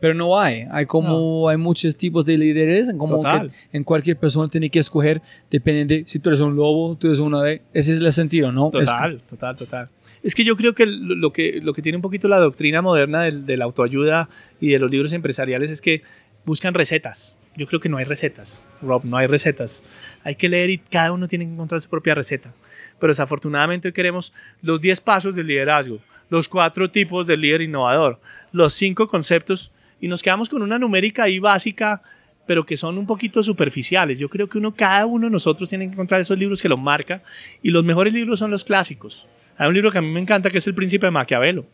pero 0.00 0.14
no 0.14 0.40
hay. 0.40 0.64
Hay 0.70 0.86
como, 0.86 1.48
hay 1.48 1.58
muchos 1.58 1.96
tipos 1.96 2.24
de 2.24 2.38
líderes, 2.38 2.90
como 2.96 3.22
que 3.22 3.50
en 3.72 3.84
cualquier 3.84 4.16
persona 4.16 4.48
tiene 4.48 4.70
que 4.70 4.78
escoger, 4.78 5.20
depende 5.50 5.84
de 5.84 6.04
si 6.06 6.18
tú 6.18 6.30
eres 6.30 6.40
un 6.40 6.56
lobo, 6.56 6.96
tú 6.96 7.06
eres 7.06 7.18
una 7.18 7.40
ave. 7.40 7.62
Ese 7.74 7.92
es 7.92 7.98
el 7.98 8.12
sentido, 8.12 8.50
¿no? 8.50 8.70
Total, 8.70 9.20
total, 9.28 9.56
total. 9.56 9.88
Es 10.22 10.34
que 10.34 10.42
yo 10.42 10.56
creo 10.56 10.74
que 10.74 10.86
lo, 10.86 11.32
que 11.32 11.60
lo 11.62 11.74
que 11.74 11.82
tiene 11.82 11.96
un 11.96 12.02
poquito 12.02 12.28
la 12.28 12.38
doctrina 12.38 12.82
moderna 12.82 13.24
de, 13.24 13.56
la 13.56 13.64
autoayuda 13.66 14.28
y 14.58 14.70
de 14.70 14.78
los 14.78 14.90
libros 14.90 15.12
empresariales 15.12 15.70
es 15.70 15.80
que 15.80 16.02
buscan 16.44 16.74
recetas. 16.74 17.36
Yo 17.56 17.66
creo 17.66 17.80
que 17.80 17.88
no 17.88 17.98
hay 17.98 18.04
recetas, 18.04 18.62
Rob, 18.80 19.04
no 19.04 19.16
hay 19.16 19.26
recetas. 19.26 19.82
Hay 20.24 20.36
que 20.36 20.48
leer 20.48 20.70
y 20.70 20.78
cada 20.78 21.12
uno 21.12 21.28
tiene 21.28 21.44
que 21.44 21.52
encontrar 21.52 21.80
su 21.80 21.90
propia 21.90 22.14
receta. 22.14 22.54
Pero 22.98 23.10
desafortunadamente 23.10 23.88
hoy 23.88 23.92
queremos 23.92 24.32
los 24.62 24.80
10 24.80 25.00
pasos 25.00 25.34
del 25.34 25.48
liderazgo, 25.48 25.98
los 26.30 26.48
cuatro 26.48 26.90
tipos 26.90 27.26
del 27.26 27.40
líder 27.40 27.62
innovador, 27.62 28.20
los 28.52 28.72
cinco 28.72 29.08
conceptos 29.08 29.72
y 30.00 30.08
nos 30.08 30.22
quedamos 30.22 30.48
con 30.48 30.62
una 30.62 30.78
numérica 30.78 31.24
ahí 31.24 31.38
básica, 31.38 32.02
pero 32.46 32.64
que 32.64 32.76
son 32.76 32.98
un 32.98 33.06
poquito 33.06 33.42
superficiales. 33.42 34.18
Yo 34.18 34.28
creo 34.28 34.48
que 34.48 34.58
uno, 34.58 34.74
cada 34.74 35.06
uno 35.06 35.26
de 35.26 35.32
nosotros 35.32 35.68
tiene 35.68 35.86
que 35.86 35.92
encontrar 35.92 36.20
esos 36.20 36.38
libros 36.38 36.60
que 36.60 36.68
lo 36.68 36.76
marca 36.76 37.22
y 37.62 37.70
los 37.70 37.84
mejores 37.84 38.12
libros 38.12 38.38
son 38.38 38.50
los 38.50 38.64
clásicos. 38.64 39.26
Hay 39.56 39.68
un 39.68 39.74
libro 39.74 39.90
que 39.90 39.98
a 39.98 40.02
mí 40.02 40.10
me 40.10 40.20
encanta 40.20 40.50
que 40.50 40.58
es 40.58 40.66
El 40.66 40.74
Príncipe 40.74 41.06
de 41.06 41.12
Maquiavelo. 41.12 41.66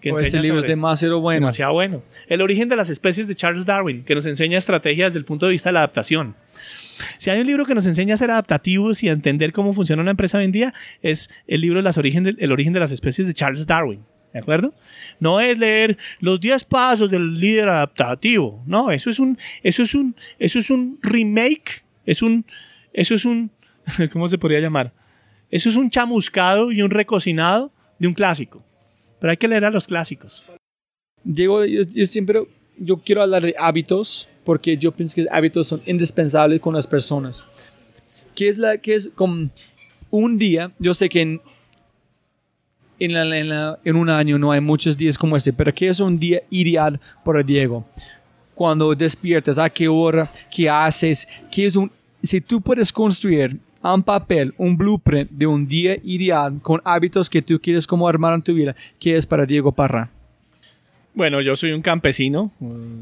Que 0.00 0.10
ese 0.10 0.40
libro 0.40 0.60
es 0.60 0.66
demasiado 0.66 1.20
bueno. 1.20 1.40
Demasiado 1.40 1.74
bueno. 1.74 2.02
El 2.26 2.40
origen 2.40 2.68
de 2.70 2.76
las 2.76 2.88
especies 2.88 3.28
de 3.28 3.34
Charles 3.34 3.66
Darwin, 3.66 4.02
que 4.02 4.14
nos 4.14 4.24
enseña 4.24 4.56
estrategias 4.56 5.12
desde 5.12 5.18
el 5.18 5.26
punto 5.26 5.46
de 5.46 5.52
vista 5.52 5.68
de 5.68 5.74
la 5.74 5.80
adaptación. 5.80 6.34
Si 7.18 7.30
hay 7.30 7.40
un 7.40 7.46
libro 7.46 7.64
que 7.64 7.74
nos 7.74 7.86
enseña 7.86 8.14
a 8.14 8.16
ser 8.16 8.30
adaptativos 8.30 9.02
y 9.02 9.08
a 9.08 9.12
entender 9.12 9.52
cómo 9.52 9.72
funciona 9.72 10.02
una 10.02 10.10
empresa 10.12 10.38
hoy 10.38 10.44
en 10.44 10.52
día, 10.52 10.74
es 11.02 11.30
el 11.46 11.60
libro 11.60 11.82
las 11.82 11.98
origen 11.98 12.36
El 12.38 12.52
origen 12.52 12.72
de 12.72 12.80
las 12.80 12.90
especies 12.90 13.26
de 13.26 13.34
Charles 13.34 13.66
Darwin. 13.66 14.00
¿De 14.32 14.38
acuerdo? 14.38 14.72
No 15.18 15.40
es 15.40 15.58
leer 15.58 15.98
los 16.20 16.40
10 16.40 16.64
pasos 16.64 17.10
del 17.10 17.34
líder 17.38 17.68
adaptativo. 17.68 18.62
No, 18.66 18.90
eso 18.92 19.10
es 19.10 19.18
un, 19.18 19.36
eso 19.62 19.82
es 19.82 19.94
un, 19.94 20.14
eso 20.38 20.58
es 20.58 20.70
un 20.70 20.98
remake. 21.02 21.82
Es 22.06 22.22
un, 22.22 22.44
eso 22.92 23.14
es 23.14 23.24
un, 23.24 23.50
¿cómo 24.12 24.28
se 24.28 24.38
podría 24.38 24.60
llamar? 24.60 24.92
Eso 25.50 25.68
es 25.68 25.76
un 25.76 25.90
chamuscado 25.90 26.70
y 26.70 26.80
un 26.82 26.90
recocinado 26.90 27.72
de 27.98 28.06
un 28.06 28.14
clásico. 28.14 28.62
Pero 29.18 29.32
hay 29.32 29.36
que 29.36 29.48
leer 29.48 29.64
a 29.64 29.70
los 29.70 29.86
clásicos. 29.86 30.44
Diego, 31.24 31.64
yo, 31.64 31.84
siempre 32.06 32.42
yo 32.78 32.98
quiero 32.98 33.22
hablar 33.22 33.42
de 33.42 33.54
hábitos 33.58 34.28
porque 34.44 34.76
yo 34.76 34.92
pienso 34.92 35.16
que 35.16 35.26
hábitos 35.30 35.66
son 35.66 35.82
indispensables 35.86 36.60
con 36.60 36.74
las 36.74 36.86
personas. 36.86 37.46
¿Qué 38.34 38.48
es 38.48 38.58
la 38.58 38.78
que 38.78 38.94
es 38.94 39.10
como 39.14 39.50
un 40.10 40.38
día? 40.38 40.72
Yo 40.78 40.94
sé 40.94 41.08
que 41.08 41.20
en, 41.20 41.40
en, 43.00 43.96
un 43.96 44.10
año 44.10 44.38
no 44.38 44.52
hay 44.52 44.60
muchos 44.60 44.96
días 44.96 45.18
como 45.18 45.36
este, 45.36 45.52
pero 45.52 45.72
¿qué 45.74 45.88
es 45.88 46.00
un 46.00 46.16
día 46.16 46.42
ideal 46.50 47.00
para 47.24 47.42
Diego? 47.42 47.84
Cuando 48.54 48.94
despiertas, 48.94 49.58
¿a 49.58 49.70
qué 49.70 49.88
hora? 49.88 50.30
¿Qué 50.50 50.68
haces? 50.68 51.26
¿Qué 51.50 51.66
es 51.66 51.76
un 51.76 51.90
si 52.22 52.40
tú 52.40 52.60
puedes 52.60 52.92
construir 52.92 53.58
un 53.82 54.02
papel, 54.02 54.52
un 54.58 54.76
blueprint 54.76 55.30
de 55.30 55.46
un 55.46 55.66
día 55.66 55.96
ideal 56.02 56.60
con 56.62 56.80
hábitos 56.84 57.30
que 57.30 57.42
tú 57.42 57.58
quieres 57.60 57.86
como 57.86 58.06
armar 58.06 58.34
en 58.34 58.42
tu 58.42 58.52
vida, 58.52 58.76
¿qué 58.98 59.16
es 59.16 59.26
para 59.26 59.46
Diego 59.46 59.72
Parra? 59.72 60.10
Bueno, 61.12 61.40
yo 61.40 61.56
soy 61.56 61.72
un 61.72 61.82
campesino, 61.82 62.52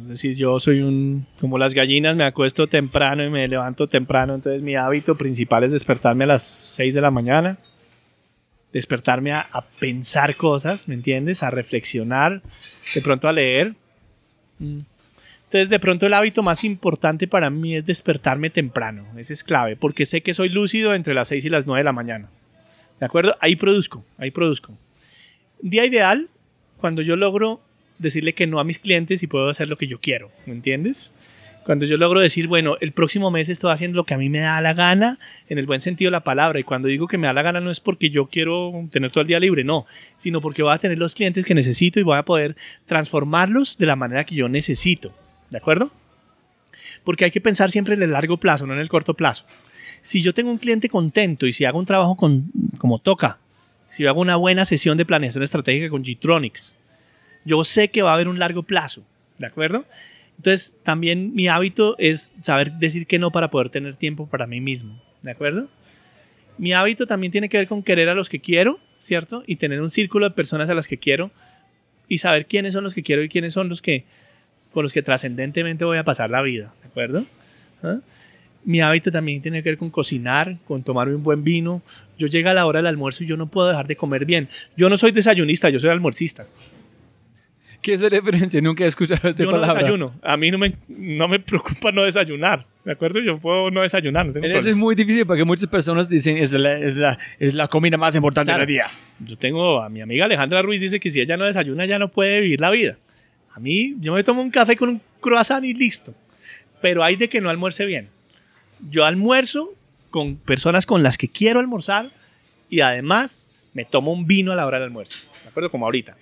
es 0.03 0.09
decir, 0.09 0.35
yo 0.35 0.59
soy 0.59 0.81
un, 0.81 1.27
como 1.41 1.59
las 1.59 1.75
gallinas, 1.75 2.17
me 2.17 2.25
acuesto 2.25 2.67
temprano 2.67 3.25
y 3.25 3.29
me 3.29 3.47
levanto 3.47 3.87
temprano, 3.87 4.35
entonces 4.35 4.63
mi 4.63 4.77
hábito 4.77 5.15
principal 5.15 5.65
es 5.65 5.73
despertarme 5.73 6.25
a 6.25 6.29
las 6.29 6.43
6 6.43 6.95
de 6.95 7.01
la 7.01 7.11
mañana, 7.11 7.59
despertarme 8.73 9.33
a, 9.33 9.65
pensar 9.79 10.37
cosas, 10.37 10.89
¿me 10.89 10.95
entiendes? 10.95 11.43
A 11.43 11.51
reflexionar, 11.51 12.43
de 12.95 13.01
pronto 13.03 13.29
a 13.29 13.33
leer. 13.33 13.75
Mm. 14.59 14.81
Entonces, 15.45 15.71
de 15.71 15.81
pronto 15.81 16.05
el 16.05 16.13
hábito 16.13 16.43
más 16.43 16.63
importante 16.63 17.27
para 17.27 17.49
mí 17.49 17.77
es 17.77 17.87
despertarme 17.87 18.51
temprano. 18.51 19.07
Ese 19.17 19.33
es 19.33 19.43
clave, 19.43 19.77
porque 19.77 20.05
sé 20.05 20.21
que 20.21 20.35
soy 20.35 20.51
lúcido 20.51 20.95
entre 20.95 21.15
las 21.15 21.29
6 21.29 21.47
y 21.47 21.49
las 21.49 21.67
9 21.67 21.81
de 21.81 21.85
la 21.85 21.93
mañana. 21.93 22.29
¿De 23.01 23.07
acuerdo? 23.07 23.37
Ahí 23.41 23.57
produzco, 23.57 24.05
ahí 24.19 24.31
produzco. 24.31 24.77
Día 25.63 25.87
ideal, 25.87 26.29
cuando 26.77 27.01
yo 27.01 27.17
logro 27.17 27.61
decirle 27.99 28.35
que 28.35 28.47
no 28.47 28.61
a 28.61 28.65
mis 28.65 28.79
clientes 28.79 29.23
y 29.23 29.27
puedo 29.27 29.49
hacer 29.49 29.69
lo 29.69 29.79
que 29.79 29.87
yo 29.87 30.01
quiero, 30.01 30.31
¿me 30.47 30.53
entiendes? 30.53 31.15
Cuando 31.65 31.85
yo 31.85 31.99
logro 31.99 32.21
decir, 32.21 32.47
bueno, 32.47 32.77
el 32.81 32.93
próximo 32.93 33.31
mes 33.31 33.49
estoy 33.51 33.71
haciendo 33.73 33.97
lo 33.97 34.05
que 34.05 34.15
a 34.15 34.19
mí 34.19 34.31
me 34.31 34.41
da 34.41 34.61
la 34.61 34.73
gana, 34.73 35.19
en 35.49 35.59
el 35.59 35.67
buen 35.67 35.81
sentido 35.81 36.09
de 36.09 36.13
la 36.13 36.25
palabra, 36.25 36.59
y 36.59 36.63
cuando 36.63 36.89
digo 36.89 37.07
que 37.07 37.19
me 37.19 37.27
da 37.27 37.35
la 37.35 37.43
gana 37.43 37.61
no 37.61 37.71
es 37.71 37.79
porque 37.79 38.09
yo 38.09 38.27
quiero 38.27 38.73
tener 38.91 39.11
todo 39.11 39.21
el 39.21 39.29
día 39.29 39.39
libre, 39.39 39.65
no, 39.65 39.87
sino 40.17 40.41
porque 40.41 40.63
voy 40.63 40.75
a 40.75 40.79
tener 40.79 40.99
los 40.99 41.15
clientes 41.15 41.45
que 41.45 41.55
necesito 41.55 42.01
y 42.01 42.05
voy 42.05 42.17
a 42.17 42.23
poder 42.23 42.57
transformarlos 42.87 43.77
de 43.77 43.87
la 43.87 43.97
manera 43.97 44.25
que 44.25 44.35
yo 44.35 44.49
necesito. 44.49 45.13
¿De 45.51 45.59
acuerdo? 45.59 45.91
Porque 47.05 47.25
hay 47.25 47.31
que 47.31 47.41
pensar 47.41 47.71
siempre 47.71 47.95
en 47.95 48.03
el 48.03 48.13
largo 48.13 48.39
plazo, 48.39 48.67
no 48.67 48.73
en 48.73 48.81
el 48.81 48.89
corto 48.89 49.15
plazo. 49.15 49.45
Si 50.01 50.23
yo 50.23 50.33
tengo 50.33 50.51
un 50.51 50.59
cliente 50.59 50.89
contento 50.89 51.47
y 51.47 51.53
si 51.53 51.65
hago 51.65 51.79
un 51.79 51.87
trabajo 51.87 52.17
con, 52.17 52.51
como 52.79 52.99
toca, 52.99 53.39
si 53.89 54.07
hago 54.07 54.21
una 54.21 54.37
buena 54.37 54.65
sesión 54.65 54.97
de 54.99 55.07
planeación 55.07 55.43
estratégica 55.43 55.89
con 55.89 56.05
G-Tronics, 56.05 56.75
yo 57.45 57.65
sé 57.65 57.89
que 57.89 58.03
va 58.03 58.11
a 58.11 58.15
haber 58.15 58.29
un 58.29 58.39
largo 58.39 58.63
plazo, 58.63 59.03
¿de 59.39 59.47
acuerdo? 59.47 59.85
Entonces, 60.39 60.77
también 60.85 61.35
mi 61.35 61.49
hábito 61.49 61.97
es 61.99 62.33
saber 62.41 62.73
decir 62.75 63.07
que 63.07 63.19
no 63.19 63.31
para 63.31 63.51
poder 63.51 63.69
tener 63.69 63.97
tiempo 63.97 64.29
para 64.29 64.47
mí 64.47 64.61
mismo, 64.61 65.03
¿de 65.23 65.33
acuerdo? 65.33 65.69
Mi 66.59 66.73
hábito 66.73 67.07
también 67.07 67.33
tiene 67.33 67.49
que 67.49 67.59
ver 67.59 67.67
con 67.69 67.83
querer 67.83 68.09
a 68.09 68.15
los 68.15 68.29
que 68.29 68.41
quiero, 68.41 68.79
¿cierto? 69.01 69.43
Y 69.47 69.57
tener 69.57 69.83
un 69.83 69.91
círculo 69.91 70.29
de 70.29 70.35
personas 70.35 70.71
a 70.71 70.75
las 70.75 70.89
que 70.89 70.99
quiero 70.99 71.31
y 72.09 72.19
saber 72.19 72.47
quiénes 72.47 72.73
son 72.73 72.85
los 72.85 72.95
que 72.95 73.03
quiero 73.03 73.23
y 73.23 73.29
quiénes 73.29 73.53
son 73.53 73.69
los 73.69 73.83
que 73.83 74.05
con 74.73 74.83
los 74.83 74.93
que 74.93 75.03
trascendentemente 75.03 75.85
voy 75.85 75.99
a 75.99 76.05
pasar 76.05 76.31
la 76.31 76.43
vida, 76.43 76.73
¿de 76.83 76.89
acuerdo? 76.89 77.25
¿Ah? 77.83 77.99
Mi 78.65 78.81
hábito 78.81 79.11
también 79.11 79.41
tiene 79.41 79.63
que 79.63 79.71
ver 79.71 79.79
con 79.79 79.91
cocinar, 79.91 80.59
con 80.67 80.83
tomar 80.83 81.09
un 81.09 81.23
buen 81.23 81.43
vino. 81.43 81.81
Yo 82.19 82.27
llega 82.27 82.51
a 82.51 82.55
la 82.55 82.67
hora 82.67 82.81
del 82.81 82.87
almuerzo 82.87 83.25
y 83.25 83.27
yo 83.27 83.37
no 83.37 83.47
puedo 83.47 83.69
dejar 83.69 83.87
de 83.87 83.97
comer 83.97 84.25
bien. 84.25 84.49
Yo 84.77 84.89
no 84.91 84.99
soy 84.99 85.13
desayunista, 85.13 85.71
yo 85.71 85.81
soy 85.81 85.91
almuercista. 85.91 86.47
¿Qué 87.81 87.95
es 87.95 88.01
la 88.01 88.09
diferencia? 88.09 88.61
Nunca 88.61 88.85
he 88.85 88.89
escuchado 88.89 89.29
esta 89.29 89.43
yo 89.43 89.51
palabra. 89.51 89.83
Yo 89.83 89.97
no 89.97 90.07
desayuno. 90.09 90.21
A 90.23 90.37
mí 90.37 90.51
no 90.51 90.59
me, 90.59 90.75
no 90.89 91.29
me 91.29 91.39
preocupa 91.39 91.93
no 91.93 92.05
desayunar. 92.05 92.67
¿De 92.85 92.93
acuerdo? 92.93 93.21
Yo 93.21 93.39
puedo 93.39 93.71
no 93.71 93.83
desayunar. 93.83 94.27
No 94.27 94.41
eso 94.43 94.69
es 94.69 94.77
muy 94.77 94.95
difícil 94.95 95.27
porque 95.27 95.45
muchas 95.45 95.69
personas 95.69 96.09
dicen 96.09 96.39
es 96.39 96.53
la, 96.53 96.73
es 96.73 96.97
la, 96.97 97.19
es 97.39 97.55
la 97.55 97.69
comida 97.69 97.97
más 97.97 98.17
importante 98.17 98.53
del 98.53 98.67
día. 98.67 98.87
Yo 99.21 99.37
tengo 99.37 99.81
a 99.81 99.89
mi 99.89 100.01
amiga 100.01 100.25
Alejandra 100.25 100.63
Ruiz 100.63 100.81
dice 100.81 100.99
que 100.99 101.11
si 101.11 101.21
ella 101.21 101.37
no 101.37 101.45
desayuna 101.45 101.87
ya 101.87 101.99
no 101.99 102.09
puede 102.09 102.41
vivir 102.41 102.61
la 102.61 102.71
vida. 102.71 102.97
A 103.55 103.61
mí, 103.61 103.97
yo 104.01 104.13
me 104.13 104.23
tomo 104.23 104.41
un 104.41 104.51
café 104.51 104.77
con 104.77 104.89
un 104.89 105.03
croissant 105.21 105.65
y 105.65 105.75
listo. 105.75 106.15
Pero 106.81 107.03
hay 107.03 107.17
de 107.17 107.29
que 107.29 107.41
no 107.41 107.51
almuerce 107.51 107.87
bien. 107.87 108.09
Yo 108.91 109.05
almuerzo 109.05 109.75
con 110.11 110.37
personas 110.37 110.87
con 110.87 111.03
las 111.03 111.19
que 111.19 111.29
quiero 111.29 111.61
almorzar 111.61 112.11
y 112.71 112.81
además 112.81 113.47
me 113.75 113.85
tomo 113.85 114.13
un 114.13 114.27
vino 114.27 114.53
a 114.53 114.57
la 114.57 114.67
hora 114.67 114.79
del 114.79 114.87
almuerzo. 114.87 115.21
¿De 115.43 115.49
acuerdo? 115.49 115.71
Como 115.71 115.87
ahorita. 115.87 116.17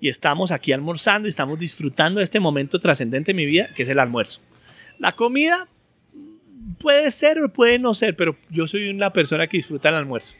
Y 0.00 0.08
estamos 0.08 0.52
aquí 0.52 0.72
almorzando 0.72 1.26
y 1.26 1.30
estamos 1.30 1.58
disfrutando 1.58 2.18
de 2.18 2.24
este 2.24 2.40
momento 2.40 2.78
trascendente 2.78 3.30
en 3.30 3.36
mi 3.36 3.46
vida, 3.46 3.68
que 3.74 3.82
es 3.82 3.88
el 3.88 3.98
almuerzo. 3.98 4.40
La 4.98 5.12
comida 5.12 5.68
Puede 6.78 7.10
ser 7.10 7.42
o 7.42 7.52
puede 7.52 7.78
no 7.78 7.94
ser, 7.94 8.16
pero 8.16 8.36
yo 8.50 8.66
soy 8.66 8.88
una 8.88 9.12
persona 9.12 9.46
que 9.46 9.56
disfruta 9.56 9.88
el 9.88 9.94
almuerzo. 9.94 10.34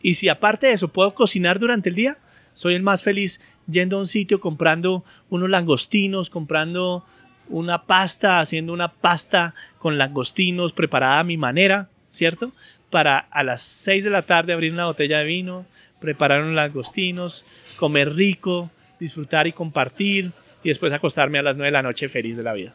Y 0.00 0.14
si 0.14 0.28
aparte 0.28 0.68
de 0.68 0.72
eso 0.72 0.88
puedo 0.88 1.14
cocinar 1.14 1.58
durante 1.58 1.88
el 1.88 1.94
día, 1.94 2.18
soy 2.52 2.74
el 2.74 2.82
más 2.82 3.02
feliz 3.02 3.40
yendo 3.68 3.96
a 3.96 4.00
un 4.00 4.06
sitio 4.06 4.40
comprando 4.40 5.04
unos 5.30 5.50
langostinos, 5.50 6.30
comprando 6.30 7.04
una 7.48 7.84
pasta, 7.84 8.40
haciendo 8.40 8.72
una 8.72 8.92
pasta 8.92 9.54
con 9.78 9.98
langostinos 9.98 10.72
preparada 10.72 11.20
a 11.20 11.24
mi 11.24 11.36
manera, 11.36 11.88
¿cierto? 12.10 12.52
Para 12.90 13.18
a 13.18 13.42
las 13.42 13.62
6 13.62 14.04
de 14.04 14.10
la 14.10 14.22
tarde 14.22 14.52
abrir 14.52 14.72
una 14.72 14.86
botella 14.86 15.18
de 15.18 15.24
vino, 15.24 15.66
preparar 16.02 16.42
unos 16.42 16.54
langostinos, 16.54 17.46
comer 17.76 18.14
rico, 18.14 18.70
disfrutar 19.00 19.46
y 19.46 19.52
compartir 19.52 20.32
y 20.62 20.68
después 20.68 20.92
acostarme 20.92 21.38
a 21.38 21.42
las 21.42 21.56
9 21.56 21.68
de 21.68 21.72
la 21.72 21.82
noche 21.82 22.08
feliz 22.08 22.36
de 22.36 22.42
la 22.42 22.52
vida. 22.52 22.74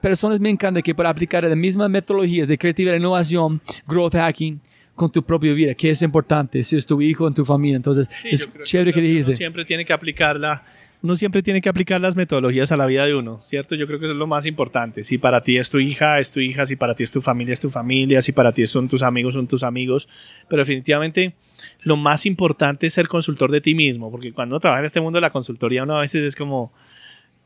Personas 0.00 0.40
me 0.40 0.48
encanta 0.48 0.80
que 0.80 0.94
para 0.94 1.10
aplicar 1.10 1.44
las 1.44 1.56
mismas 1.56 1.90
metodologías 1.90 2.48
de 2.48 2.56
creatividad, 2.56 2.94
innovación, 2.94 3.60
growth 3.86 4.14
hacking 4.14 4.60
con 4.94 5.10
tu 5.10 5.22
propia 5.22 5.52
vida, 5.52 5.74
que 5.74 5.90
es 5.90 6.02
importante, 6.02 6.62
si 6.62 6.76
es 6.76 6.86
tu 6.86 7.00
hijo, 7.02 7.26
en 7.26 7.34
tu 7.34 7.44
familia. 7.44 7.76
Entonces, 7.76 8.08
es 8.24 8.48
chévere 8.64 8.92
que, 8.92 9.00
dijiste. 9.00 9.30
Uno 9.30 9.36
siempre 9.36 9.64
tiene 9.64 9.84
que 9.84 9.92
aplicarla 9.92 10.62
uno 11.02 11.16
siempre 11.16 11.42
tiene 11.42 11.62
que 11.62 11.68
aplicar 11.68 12.00
las 12.00 12.14
metodologías 12.14 12.72
a 12.72 12.76
la 12.76 12.84
vida 12.86 13.06
de 13.06 13.14
uno, 13.14 13.40
¿cierto? 13.40 13.74
Yo 13.74 13.86
creo 13.86 13.98
que 13.98 14.04
eso 14.04 14.12
es 14.12 14.18
lo 14.18 14.26
más 14.26 14.44
importante. 14.44 15.02
Si 15.02 15.16
para 15.16 15.42
ti 15.42 15.56
es 15.56 15.70
tu 15.70 15.78
hija, 15.78 16.18
es 16.18 16.30
tu 16.30 16.40
hija, 16.40 16.66
si 16.66 16.76
para 16.76 16.94
ti 16.94 17.04
es 17.04 17.10
tu 17.10 17.22
familia, 17.22 17.54
es 17.54 17.60
tu 17.60 17.70
familia, 17.70 18.20
si 18.20 18.32
para 18.32 18.52
ti 18.52 18.66
son 18.66 18.88
tus 18.88 19.02
amigos, 19.02 19.34
son 19.34 19.46
tus 19.46 19.62
amigos. 19.62 20.08
Pero 20.48 20.60
definitivamente 20.60 21.34
lo 21.82 21.96
más 21.96 22.26
importante 22.26 22.86
es 22.86 22.94
ser 22.94 23.08
consultor 23.08 23.50
de 23.50 23.62
ti 23.62 23.74
mismo, 23.74 24.10
porque 24.10 24.32
cuando 24.32 24.56
uno 24.56 24.60
trabaja 24.60 24.80
en 24.80 24.86
este 24.86 25.00
mundo 25.00 25.16
de 25.16 25.22
la 25.22 25.30
consultoría, 25.30 25.84
uno 25.84 25.96
a 25.96 26.00
veces 26.00 26.22
es 26.22 26.36
como, 26.36 26.72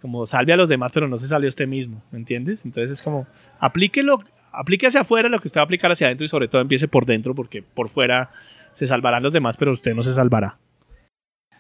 como 0.01 0.26
salve 0.26 0.52
a 0.52 0.56
los 0.56 0.68
demás, 0.68 0.90
pero 0.93 1.06
no 1.06 1.16
se 1.16 1.28
salió 1.28 1.48
usted 1.48 1.68
mismo, 1.68 2.02
¿me 2.10 2.18
entiendes? 2.18 2.64
Entonces 2.64 2.90
es 2.90 3.02
como, 3.02 3.26
aplíquelo, 3.60 4.18
aplique 4.51 4.89
hacia 4.89 5.02
afuera 5.02 5.28
lo 5.28 5.39
que 5.40 5.47
usted 5.47 5.59
va 5.59 5.62
a 5.62 5.66
aplicar 5.66 5.93
hacia 5.93 6.09
adentro 6.09 6.24
y 6.24 6.28
sobre 6.28 6.48
todo 6.48 6.60
empiece 6.60 6.89
por 6.89 7.06
dentro, 7.06 7.36
porque 7.36 7.62
por 7.62 7.89
fuera 7.89 8.32
se 8.72 8.89
salvarán 8.89 9.22
los 9.22 9.32
demás, 9.32 9.56
pero 9.56 9.72
usted 9.72 9.94
no 9.94 10.02
se 10.02 10.12
salvará. 10.12 10.59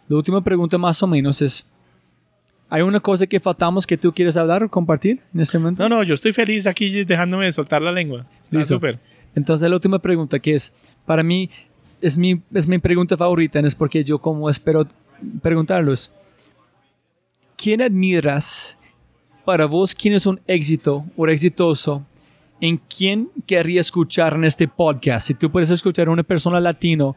La 0.08 0.16
última 0.16 0.42
pregunta 0.42 0.76
más 0.76 1.02
o 1.02 1.06
menos 1.06 1.40
es, 1.40 1.66
¿Hay 2.74 2.82
una 2.82 2.98
cosa 2.98 3.24
que 3.28 3.38
faltamos 3.38 3.86
que 3.86 3.96
tú 3.96 4.12
quieres 4.12 4.36
hablar 4.36 4.64
o 4.64 4.68
compartir 4.68 5.20
en 5.32 5.40
este 5.40 5.60
momento? 5.60 5.80
No, 5.80 5.88
no, 5.88 6.02
yo 6.02 6.12
estoy 6.12 6.32
feliz 6.32 6.66
aquí 6.66 7.04
dejándome 7.04 7.44
de 7.44 7.52
soltar 7.52 7.80
la 7.80 7.92
lengua. 7.92 8.26
Está 8.42 8.64
súper. 8.64 8.98
Entonces, 9.32 9.70
la 9.70 9.76
última 9.76 10.00
pregunta 10.00 10.40
que 10.40 10.56
es, 10.56 10.72
para 11.06 11.22
mí, 11.22 11.48
es 12.00 12.18
mi, 12.18 12.42
es 12.52 12.66
mi 12.66 12.80
pregunta 12.80 13.16
favorita, 13.16 13.60
es 13.60 13.76
porque 13.76 14.02
yo 14.02 14.18
como 14.18 14.50
espero 14.50 14.88
preguntarlos. 15.40 16.10
¿Quién 17.56 17.80
admiras 17.80 18.76
para 19.44 19.66
vos? 19.66 19.94
¿Quién 19.94 20.14
es 20.14 20.26
un 20.26 20.40
éxito 20.48 21.04
o 21.16 21.28
exitoso? 21.28 22.04
¿En 22.60 22.78
quién 22.78 23.30
querría 23.46 23.82
escuchar 23.82 24.34
en 24.34 24.46
este 24.46 24.66
podcast? 24.66 25.28
Si 25.28 25.34
tú 25.34 25.48
puedes 25.48 25.70
escuchar 25.70 26.08
a 26.08 26.10
una 26.10 26.24
persona 26.24 26.58
latino 26.58 27.14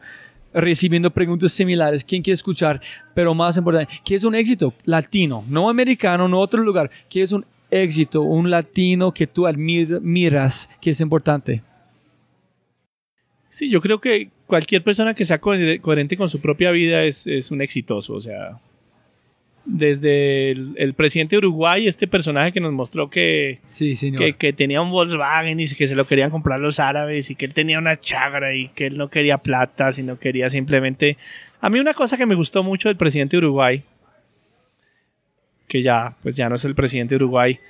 recibiendo 0.60 1.10
preguntas 1.10 1.52
similares. 1.52 2.04
¿Quién 2.04 2.22
quiere 2.22 2.34
escuchar? 2.34 2.80
Pero 3.14 3.34
más 3.34 3.56
importante, 3.56 3.92
¿qué 4.04 4.14
es 4.14 4.24
un 4.24 4.34
éxito 4.34 4.74
latino? 4.84 5.44
No 5.48 5.68
americano, 5.68 6.28
no 6.28 6.38
otro 6.40 6.62
lugar. 6.62 6.90
¿Qué 7.08 7.22
es 7.22 7.32
un 7.32 7.44
éxito? 7.70 8.22
Un 8.22 8.50
latino 8.50 9.12
que 9.12 9.26
tú 9.26 9.46
admiras, 9.46 10.68
que 10.80 10.90
es 10.90 11.00
importante. 11.00 11.62
Sí, 13.48 13.70
yo 13.70 13.80
creo 13.80 13.98
que 13.98 14.30
cualquier 14.46 14.82
persona 14.82 15.14
que 15.14 15.24
sea 15.24 15.38
coherente 15.38 16.16
con 16.16 16.28
su 16.28 16.40
propia 16.40 16.70
vida 16.70 17.04
es, 17.04 17.26
es 17.26 17.50
un 17.50 17.62
exitoso. 17.62 18.14
O 18.14 18.20
sea, 18.20 18.60
desde 19.70 20.52
el, 20.52 20.94
presidente 20.94 21.36
de 21.36 21.46
Uruguay, 21.46 21.86
este 21.86 22.08
personaje 22.08 22.52
que 22.52 22.60
nos 22.60 22.72
mostró 22.72 23.10
que, 23.10 23.60
que, 24.38 24.52
tenía 24.54 24.80
un 24.80 24.90
Volkswagen 24.90 25.60
y 25.60 25.68
que 25.68 25.86
se 25.86 25.94
lo 25.94 26.06
querían 26.06 26.30
comprar 26.30 26.58
los 26.58 26.80
árabes 26.80 27.30
y 27.30 27.34
que 27.34 27.44
él 27.44 27.52
tenía 27.52 27.78
una 27.78 28.00
chagra 28.00 28.54
y 28.54 28.68
que 28.68 28.86
él 28.86 28.96
no 28.96 29.10
quería 29.10 29.38
plata, 29.38 29.92
sino 29.92 30.18
quería 30.18 30.48
simplemente... 30.48 31.18
A 31.60 31.68
mí 31.68 31.78
una 31.78 31.92
cosa 31.92 32.16
que 32.16 32.24
me 32.24 32.34
gustó 32.34 32.62
mucho 32.62 32.88
del 32.88 32.96
presidente 32.96 33.36
de 33.36 33.44
Uruguay, 33.44 33.84
que 35.68 35.82
ya, 35.82 36.16
pues 36.22 36.34
ya 36.34 36.48
no 36.48 36.54
es 36.54 36.64
el 36.64 36.74
presidente 36.74 37.10
de 37.10 37.24
Uruguay, 37.24 37.60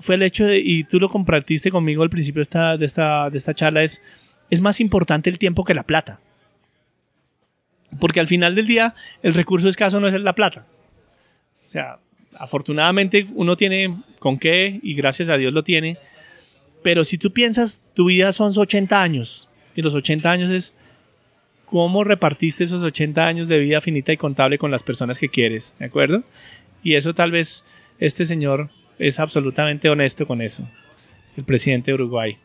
fue 0.00 0.16
el 0.16 0.22
hecho 0.22 0.44
de, 0.44 0.58
y 0.58 0.84
tú 0.84 1.00
lo 1.00 1.08
compartiste 1.08 1.70
conmigo 1.70 2.02
al 2.02 2.10
principio 2.10 2.40
de 2.40 2.42
esta, 2.42 2.76
de 2.76 2.84
esta, 2.84 3.30
de 3.30 3.38
esta 3.38 3.54
charla, 3.54 3.82
es, 3.82 4.02
es 4.50 4.60
más 4.60 4.78
importante 4.78 5.30
el 5.30 5.38
tiempo 5.38 5.64
que 5.64 5.72
la 5.72 5.84
plata. 5.84 6.20
Porque 7.98 8.20
al 8.20 8.26
final 8.26 8.54
del 8.54 8.66
día, 8.66 8.94
el 9.22 9.32
recurso 9.32 9.68
escaso 9.70 10.00
no 10.00 10.08
es 10.08 10.20
la 10.20 10.34
plata 10.34 10.66
sea, 11.74 11.98
afortunadamente 12.38 13.26
uno 13.34 13.56
tiene 13.56 13.96
con 14.18 14.38
qué 14.38 14.80
y 14.82 14.94
gracias 14.94 15.28
a 15.28 15.36
Dios 15.36 15.52
lo 15.52 15.62
tiene. 15.64 15.98
Pero 16.82 17.04
si 17.04 17.18
tú 17.18 17.32
piensas, 17.32 17.82
tu 17.94 18.06
vida 18.06 18.32
son 18.32 18.52
80 18.56 19.02
años 19.02 19.48
y 19.74 19.82
los 19.82 19.94
80 19.94 20.30
años 20.30 20.50
es 20.50 20.74
cómo 21.66 22.04
repartiste 22.04 22.64
esos 22.64 22.82
80 22.82 23.26
años 23.26 23.48
de 23.48 23.58
vida 23.58 23.80
finita 23.80 24.12
y 24.12 24.16
contable 24.16 24.58
con 24.58 24.70
las 24.70 24.82
personas 24.82 25.18
que 25.18 25.28
quieres, 25.28 25.74
¿de 25.78 25.86
acuerdo? 25.86 26.22
Y 26.82 26.94
eso 26.94 27.14
tal 27.14 27.30
vez 27.30 27.64
este 27.98 28.24
señor 28.24 28.70
es 28.98 29.18
absolutamente 29.18 29.88
honesto 29.88 30.26
con 30.26 30.40
eso, 30.42 30.68
el 31.36 31.44
presidente 31.44 31.90
de 31.90 31.94
Uruguay. 31.94 32.38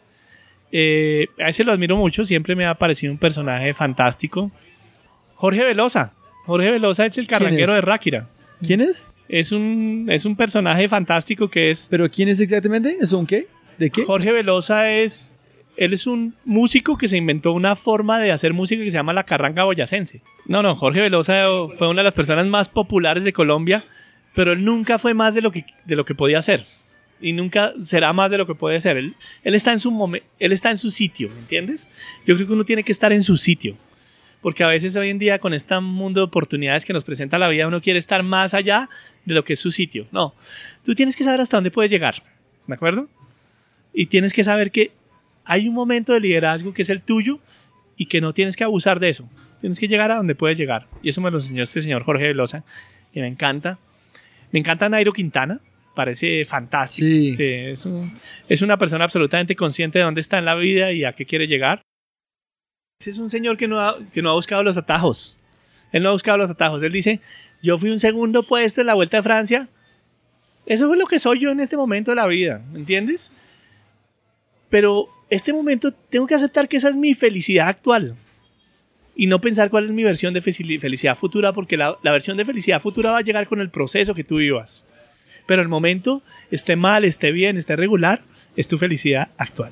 Eh, 0.72 1.28
a 1.40 1.50
ese 1.50 1.64
lo 1.64 1.72
admiro 1.72 1.98
mucho, 1.98 2.26
siempre 2.26 2.56
me 2.56 2.66
ha 2.66 2.76
parecido 2.76 3.12
un 3.12 3.20
personaje 3.20 3.74
fantástico. 3.74 4.52
Jorge 5.36 5.64
Velosa. 5.64 6.14
Jorge 6.46 6.72
Velosa 6.72 7.06
es 7.06 7.18
el 7.18 7.28
carranguero 7.28 7.74
de 7.74 7.82
Ráquira. 7.82 8.28
¿Quién 8.62 8.82
es? 8.82 9.06
Es 9.30 9.52
un, 9.52 10.08
es 10.10 10.26
un 10.26 10.36
personaje 10.36 10.90
fantástico 10.90 11.50
que 11.50 11.70
es... 11.70 11.88
¿Pero 11.90 12.10
quién 12.10 12.30
es 12.30 12.40
exactamente? 12.40 12.98
¿Es 13.00 13.14
un 13.14 13.28
qué? 13.28 13.48
¿De 13.78 13.92
qué? 13.92 14.04
Jorge 14.04 14.32
Velosa 14.32 14.92
es... 14.92 15.38
Él 15.78 15.94
es 15.94 16.08
un 16.08 16.36
músico 16.44 16.98
que 16.98 17.08
se 17.08 17.16
inventó 17.16 17.54
una 17.54 17.78
forma 17.78 18.20
de 18.20 18.34
hacer 18.34 18.54
música 18.54 18.84
que 18.84 18.92
se 18.92 18.98
llama 18.98 19.14
la 19.14 19.24
carranga 19.24 19.64
boyacense. 19.64 20.22
No, 20.46 20.62
no, 20.62 20.76
Jorge 20.76 21.00
Velosa 21.00 21.46
fue 21.78 21.88
una 21.88 22.02
de 22.02 22.04
las 22.04 22.16
personas 22.16 22.48
más 22.48 22.68
populares 22.68 23.24
de 23.24 23.32
Colombia, 23.32 23.86
pero 24.36 24.52
él 24.52 24.66
nunca 24.66 25.00
fue 25.00 25.14
más 25.14 25.36
de 25.36 25.42
lo 25.42 25.52
que, 25.52 25.66
de 25.86 25.96
lo 25.96 26.04
que 26.04 26.16
podía 26.16 26.40
hacer. 26.40 26.66
Y 27.22 27.32
nunca 27.32 27.74
será 27.80 28.12
más 28.12 28.32
de 28.32 28.40
lo 28.40 28.46
que 28.46 28.56
puede 28.56 28.82
ser. 28.82 28.98
Él, 28.98 29.16
él 29.44 29.56
está 29.56 29.72
en 29.72 29.80
su 29.80 30.20
él 30.40 30.52
está 30.52 30.70
en 30.72 30.78
su 30.78 30.92
sitio, 30.92 31.30
¿me 31.30 31.40
entiendes? 31.40 31.88
Yo 32.26 32.36
creo 32.36 32.48
que 32.48 32.54
uno 32.54 32.66
tiene 32.66 32.84
que 32.84 32.92
estar 32.92 33.14
en 33.14 33.24
su 33.24 33.38
sitio 33.38 33.78
porque 34.42 34.64
a 34.64 34.68
veces 34.68 34.96
hoy 34.96 35.10
en 35.10 35.20
día 35.20 35.40
con 35.40 35.54
este 35.54 35.80
mundo 35.80 36.22
de 36.22 36.26
oportunidades 36.26 36.86
que 36.86 36.94
nos 36.94 37.04
presenta 37.04 37.38
la 37.38 37.50
vida 37.50 37.68
uno 37.68 37.82
quiere 37.82 38.00
estar 38.00 38.24
más 38.24 38.54
allá 38.54 38.90
de 39.30 39.36
lo 39.36 39.46
que 39.46 39.54
es 39.54 39.60
su 39.60 39.72
sitio. 39.72 40.08
No, 40.12 40.34
tú 40.84 40.94
tienes 40.96 41.16
que 41.16 41.24
saber 41.24 41.40
hasta 41.40 41.58
dónde 41.58 41.72
puedes 41.72 41.90
llegar, 41.90 42.24
¿de 42.68 42.74
acuerdo? 42.74 43.08
Y 43.94 44.08
tienes 44.08 44.34
que 44.34 44.44
saber 44.44 44.72
que 44.72 44.92
hay 45.46 45.68
un 45.68 45.74
momento 45.74 46.14
de 46.14 46.20
liderazgo 46.20 46.74
que 46.74 46.82
es 46.82 46.90
el 46.90 47.02
tuyo 47.02 47.40
y 47.96 48.08
que 48.08 48.22
no 48.22 48.34
tienes 48.34 48.56
que 48.56 48.64
abusar 48.64 49.00
de 49.00 49.10
eso. 49.10 49.30
Tienes 49.62 49.80
que 49.80 49.88
llegar 49.88 50.12
a 50.12 50.16
donde 50.16 50.36
puedes 50.36 50.58
llegar. 50.58 50.88
Y 51.02 51.10
eso 51.10 51.22
me 51.22 51.32
lo 51.32 51.38
enseñó 51.38 51.64
este 51.64 51.82
señor 51.82 52.04
Jorge 52.04 52.28
Velosa, 52.28 52.64
que 53.14 53.22
me 53.22 53.28
encanta. 53.28 53.78
Me 54.52 54.60
encanta 54.60 54.90
Nairo 54.90 55.12
Quintana, 55.12 55.60
parece 55.96 56.46
fantástico. 56.46 57.08
Sí. 57.08 57.44
es, 57.44 57.88
es 58.48 58.62
una 58.62 58.78
persona 58.78 59.06
absolutamente 59.06 59.56
consciente 59.56 60.00
de 60.00 60.06
dónde 60.06 60.22
está 60.22 60.40
en 60.40 60.46
la 60.46 60.56
vida 60.56 60.92
y 60.92 61.04
a 61.04 61.14
qué 61.14 61.26
quiere 61.26 61.48
llegar. 61.48 61.82
Ese 63.02 63.12
es 63.12 63.18
un 63.18 63.30
señor 63.30 63.58
que 63.58 63.68
no, 63.68 63.80
ha, 63.80 63.98
que 64.12 64.22
no 64.22 64.30
ha 64.32 64.34
buscado 64.34 64.62
los 64.62 64.76
atajos. 64.78 65.39
Él 65.92 66.04
no 66.04 66.10
ha 66.10 66.38
los 66.38 66.50
atajos. 66.50 66.84
Él 66.84 66.92
dice, 66.92 67.20
yo 67.62 67.78
fui 67.78 67.90
un 67.90 68.00
segundo 68.00 68.44
puesto 68.44 68.82
en 68.82 68.88
la 68.88 68.94
Vuelta 68.94 69.20
a 69.20 69.24
Francia. 69.24 69.68
Eso 70.66 70.88
fue 70.88 70.98
lo 70.98 71.08
que 71.08 71.20
soy 71.20 71.40
yo 71.40 71.50
en 71.50 71.60
este 71.60 71.78
momento 71.78 72.12
de 72.12 72.16
la 72.16 72.28
vida, 72.28 72.62
¿me 72.72 72.80
entiendes? 72.80 73.34
Pero 74.70 75.08
este 75.30 75.52
momento 75.52 75.92
tengo 75.92 76.28
que 76.28 76.36
aceptar 76.36 76.68
que 76.68 76.78
esa 76.78 76.90
es 76.90 76.96
mi 76.96 77.14
felicidad 77.16 77.68
actual. 77.70 78.16
Y 79.16 79.28
no 79.28 79.42
pensar 79.42 79.70
cuál 79.70 79.86
es 79.86 79.92
mi 79.92 80.04
versión 80.04 80.34
de 80.34 80.42
felicidad 80.42 81.18
futura, 81.18 81.54
porque 81.54 81.76
la, 81.76 81.98
la 82.04 82.12
versión 82.12 82.38
de 82.38 82.46
felicidad 82.46 82.82
futura 82.82 83.12
va 83.12 83.18
a 83.18 83.24
llegar 83.24 83.48
con 83.48 83.60
el 83.60 83.70
proceso 83.70 84.14
que 84.14 84.24
tú 84.24 84.38
vivas. 84.38 84.86
Pero 85.46 85.62
el 85.62 85.68
momento, 85.68 86.22
esté 86.52 86.76
mal, 86.76 87.04
esté 87.04 87.32
bien, 87.32 87.58
esté 87.58 87.76
regular, 87.76 88.22
es 88.56 88.68
tu 88.68 88.78
felicidad 88.78 89.30
actual. 89.38 89.72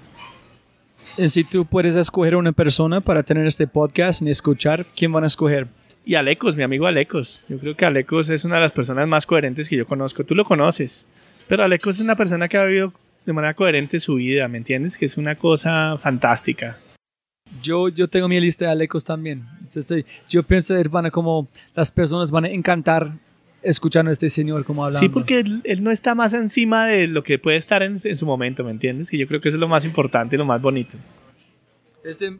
Si 1.25 1.43
tú 1.43 1.65
puedes 1.65 1.95
escoger 1.95 2.35
una 2.35 2.51
persona 2.51 3.01
para 3.01 3.23
tener 3.23 3.47
este 3.47 3.65
podcast 3.65 4.21
y 4.21 4.29
escuchar, 4.29 4.85
¿quién 4.95 5.11
van 5.11 5.23
a 5.23 5.27
escoger? 5.27 5.67
Y 6.05 6.13
Alecos, 6.13 6.55
mi 6.55 6.61
amigo 6.61 6.85
Alecos. 6.85 7.43
Yo 7.49 7.57
creo 7.57 7.75
que 7.75 7.85
Alecos 7.85 8.29
es 8.29 8.45
una 8.45 8.55
de 8.55 8.61
las 8.61 8.71
personas 8.71 9.07
más 9.07 9.25
coherentes 9.25 9.67
que 9.67 9.75
yo 9.75 9.87
conozco. 9.87 10.23
Tú 10.23 10.35
lo 10.35 10.45
conoces. 10.45 11.07
Pero 11.47 11.63
Alecos 11.63 11.95
es 11.95 12.01
una 12.01 12.15
persona 12.15 12.47
que 12.47 12.57
ha 12.57 12.63
vivido 12.65 12.93
de 13.25 13.33
manera 13.33 13.55
coherente 13.55 13.97
su 13.97 14.15
vida, 14.15 14.47
¿me 14.47 14.59
entiendes? 14.59 14.95
Que 14.95 15.05
es 15.05 15.17
una 15.17 15.35
cosa 15.35 15.97
fantástica. 15.97 16.77
Yo, 17.63 17.89
yo 17.89 18.07
tengo 18.07 18.27
mi 18.27 18.39
lista 18.39 18.65
de 18.65 18.71
Alecos 18.71 19.03
también. 19.03 19.43
Yo 20.29 20.43
pienso 20.43 20.75
que 20.75 20.87
van 20.87 21.07
a 21.07 21.11
como 21.11 21.47
las 21.73 21.91
personas 21.91 22.29
van 22.29 22.45
a 22.45 22.49
encantar 22.49 23.13
escuchando 23.67 24.09
a 24.09 24.13
este 24.13 24.29
señor 24.29 24.65
como 24.65 24.83
hablando. 24.83 24.99
Sí, 24.99 25.09
porque 25.09 25.39
él, 25.39 25.83
no 25.83 25.91
está 25.91 26.15
más 26.15 26.33
encima 26.33 26.85
de 26.85 27.07
lo 27.07 27.23
que 27.23 27.37
puede 27.37 27.57
estar 27.57 27.83
en, 27.83 27.99
su 27.99 28.25
momento, 28.25 28.63
¿me 28.63 28.71
entiendes? 28.71 29.09
Que 29.09 29.17
yo 29.17 29.27
creo 29.27 29.41
que 29.41 29.49
eso 29.49 29.57
es 29.57 29.61
lo 29.61 29.67
más 29.67 29.85
importante 29.85 30.35
y 30.35 30.39
lo 30.39 30.45
más 30.45 30.61
bonito. 30.61 30.97
Este, 32.03 32.37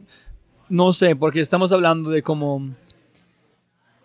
no 0.68 0.92
sé, 0.92 1.14
porque 1.14 1.40
estamos 1.40 1.72
hablando 1.72 2.10
de 2.10 2.22
como 2.22 2.74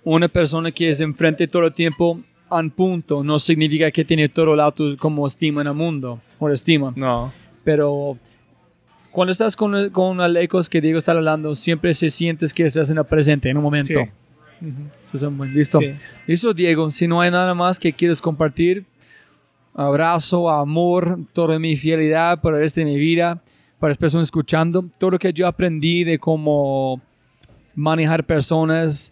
una 0.04 0.28
persona 0.28 0.72
que 0.72 0.90
es 0.90 1.00
enfrente 1.00 1.48
todo 1.48 1.66
el 1.66 1.74
tiempo 1.74 2.20
a 2.50 2.60
un 2.60 2.70
punto, 2.70 3.24
no 3.24 3.40
significa 3.40 3.90
que 3.90 4.04
tiene 4.04 4.30
todo 4.30 4.54
el 4.54 4.60
auto 4.60 4.96
como 4.98 5.26
estima 5.26 5.62
en 5.62 5.68
el 5.68 5.74
mundo, 5.74 6.22
o 6.40 6.50
estima. 6.50 6.94
No. 6.96 7.34
Pero 7.64 8.18
cuando 9.12 9.32
estás 9.32 9.56
con, 9.56 9.90
con 9.90 10.20
Alecos 10.20 10.70
que 10.70 10.82
Diego 10.82 11.00
está 11.00 11.14
hablando, 11.14 11.56
siempre 11.56 11.94
se 11.94 12.10
sientes 12.10 12.54
que 12.54 12.66
estás 12.66 12.90
en 12.90 12.98
el 12.98 13.06
presente, 13.06 13.50
en 13.50 13.58
un 13.58 13.64
momento. 13.64 13.94
Sí. 13.94 14.10
Eso 15.02 15.18
es 15.18 15.32
muy 15.32 15.50
listo. 15.50 15.80
Sí. 15.80 15.94
Listo, 16.28 16.54
Diego. 16.54 16.90
Si 16.92 17.08
no 17.08 17.22
hay 17.22 17.32
nada 17.32 17.54
más 17.54 17.80
que 17.80 17.94
quieres 17.94 18.22
compartir, 18.22 18.86
abrazo, 19.74 20.50
amor, 20.50 21.20
toda 21.34 21.60
mi 21.60 21.76
fidelidad 21.76 22.42
para 22.42 22.58
el 22.58 22.64
resto 22.64 22.80
de 22.82 22.86
mi 22.86 22.98
vida, 22.98 23.42
para 23.80 23.92
las 23.92 23.98
personas 23.98 24.28
escuchando, 24.28 24.86
todo 24.98 25.12
lo 25.12 25.20
que 25.20 25.34
yo 25.34 25.48
aprendí 25.48 26.04
de 26.04 26.20
cómo 26.20 27.02
manejar 27.76 28.24
personas, 28.24 29.12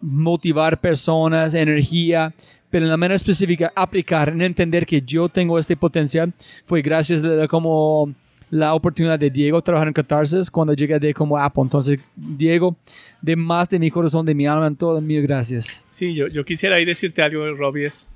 motivar 0.00 0.80
personas, 0.80 1.54
energía, 1.54 2.34
pero 2.70 2.84
en 2.84 2.90
la 2.90 2.96
manera 2.96 3.16
específica 3.16 3.72
aplicar, 3.74 4.28
en 4.28 4.42
entender 4.42 4.84
que 4.84 5.00
yo 5.00 5.28
tengo 5.28 5.58
este 5.58 5.76
potencial, 5.76 6.34
fue 6.64 6.82
gracias 6.82 7.24
a 7.24 7.48
como 7.48 8.12
la 8.50 8.74
oportunidad 8.74 9.18
de 9.18 9.30
Diego 9.30 9.60
trabajar 9.62 9.88
en 9.88 9.94
Catarsis 9.94 10.50
cuando 10.50 10.72
llegué 10.72 10.98
de 10.98 11.12
como 11.12 11.38
Apple. 11.38 11.62
Entonces, 11.62 12.00
Diego, 12.16 12.76
de 13.20 13.36
más 13.36 13.68
de 13.68 13.78
mi 13.78 13.90
corazón, 13.90 14.24
de 14.24 14.34
mi 14.34 14.46
alma, 14.46 14.66
en 14.66 14.76
todas 14.76 15.02
mil 15.02 15.22
gracias. 15.22 15.84
Sí, 15.90 16.14
yo, 16.14 16.28
yo 16.28 16.44
quisiera 16.44 16.76
ahí 16.76 16.84
decirte 16.84 17.22
algo, 17.22 17.50
Robbie. 17.54 17.86
Es, 17.86 18.08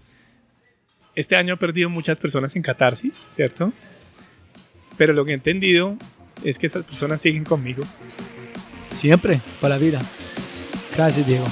este 1.14 1.36
año 1.36 1.54
he 1.54 1.56
perdido 1.56 1.90
muchas 1.90 2.18
personas 2.18 2.56
en 2.56 2.62
catarsis, 2.62 3.28
¿cierto? 3.30 3.72
Pero 4.96 5.12
lo 5.12 5.24
que 5.24 5.32
he 5.32 5.34
entendido 5.34 5.96
es 6.44 6.59
que 6.59 6.66
esas 6.66 6.84
personas 6.84 7.20
siguen 7.20 7.44
conmigo. 7.44 7.84
Siempre, 8.90 9.40
para 9.60 9.76
la 9.76 9.78
vida. 9.78 10.00
Gracias, 10.94 11.26
Diego. 11.26 11.46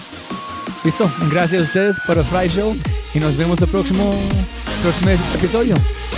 Listo, 0.84 1.10
gracias 1.30 1.60
a 1.60 1.64
ustedes 1.64 2.00
por 2.06 2.16
el 2.16 2.24
Fry 2.24 2.48
Show 2.48 2.74
y 3.14 3.18
nos 3.18 3.36
vemos 3.36 3.60
el 3.60 3.68
próximo, 3.68 4.14
próximo 4.82 5.10
episodio. 5.10 5.74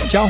Chao. 0.07 0.29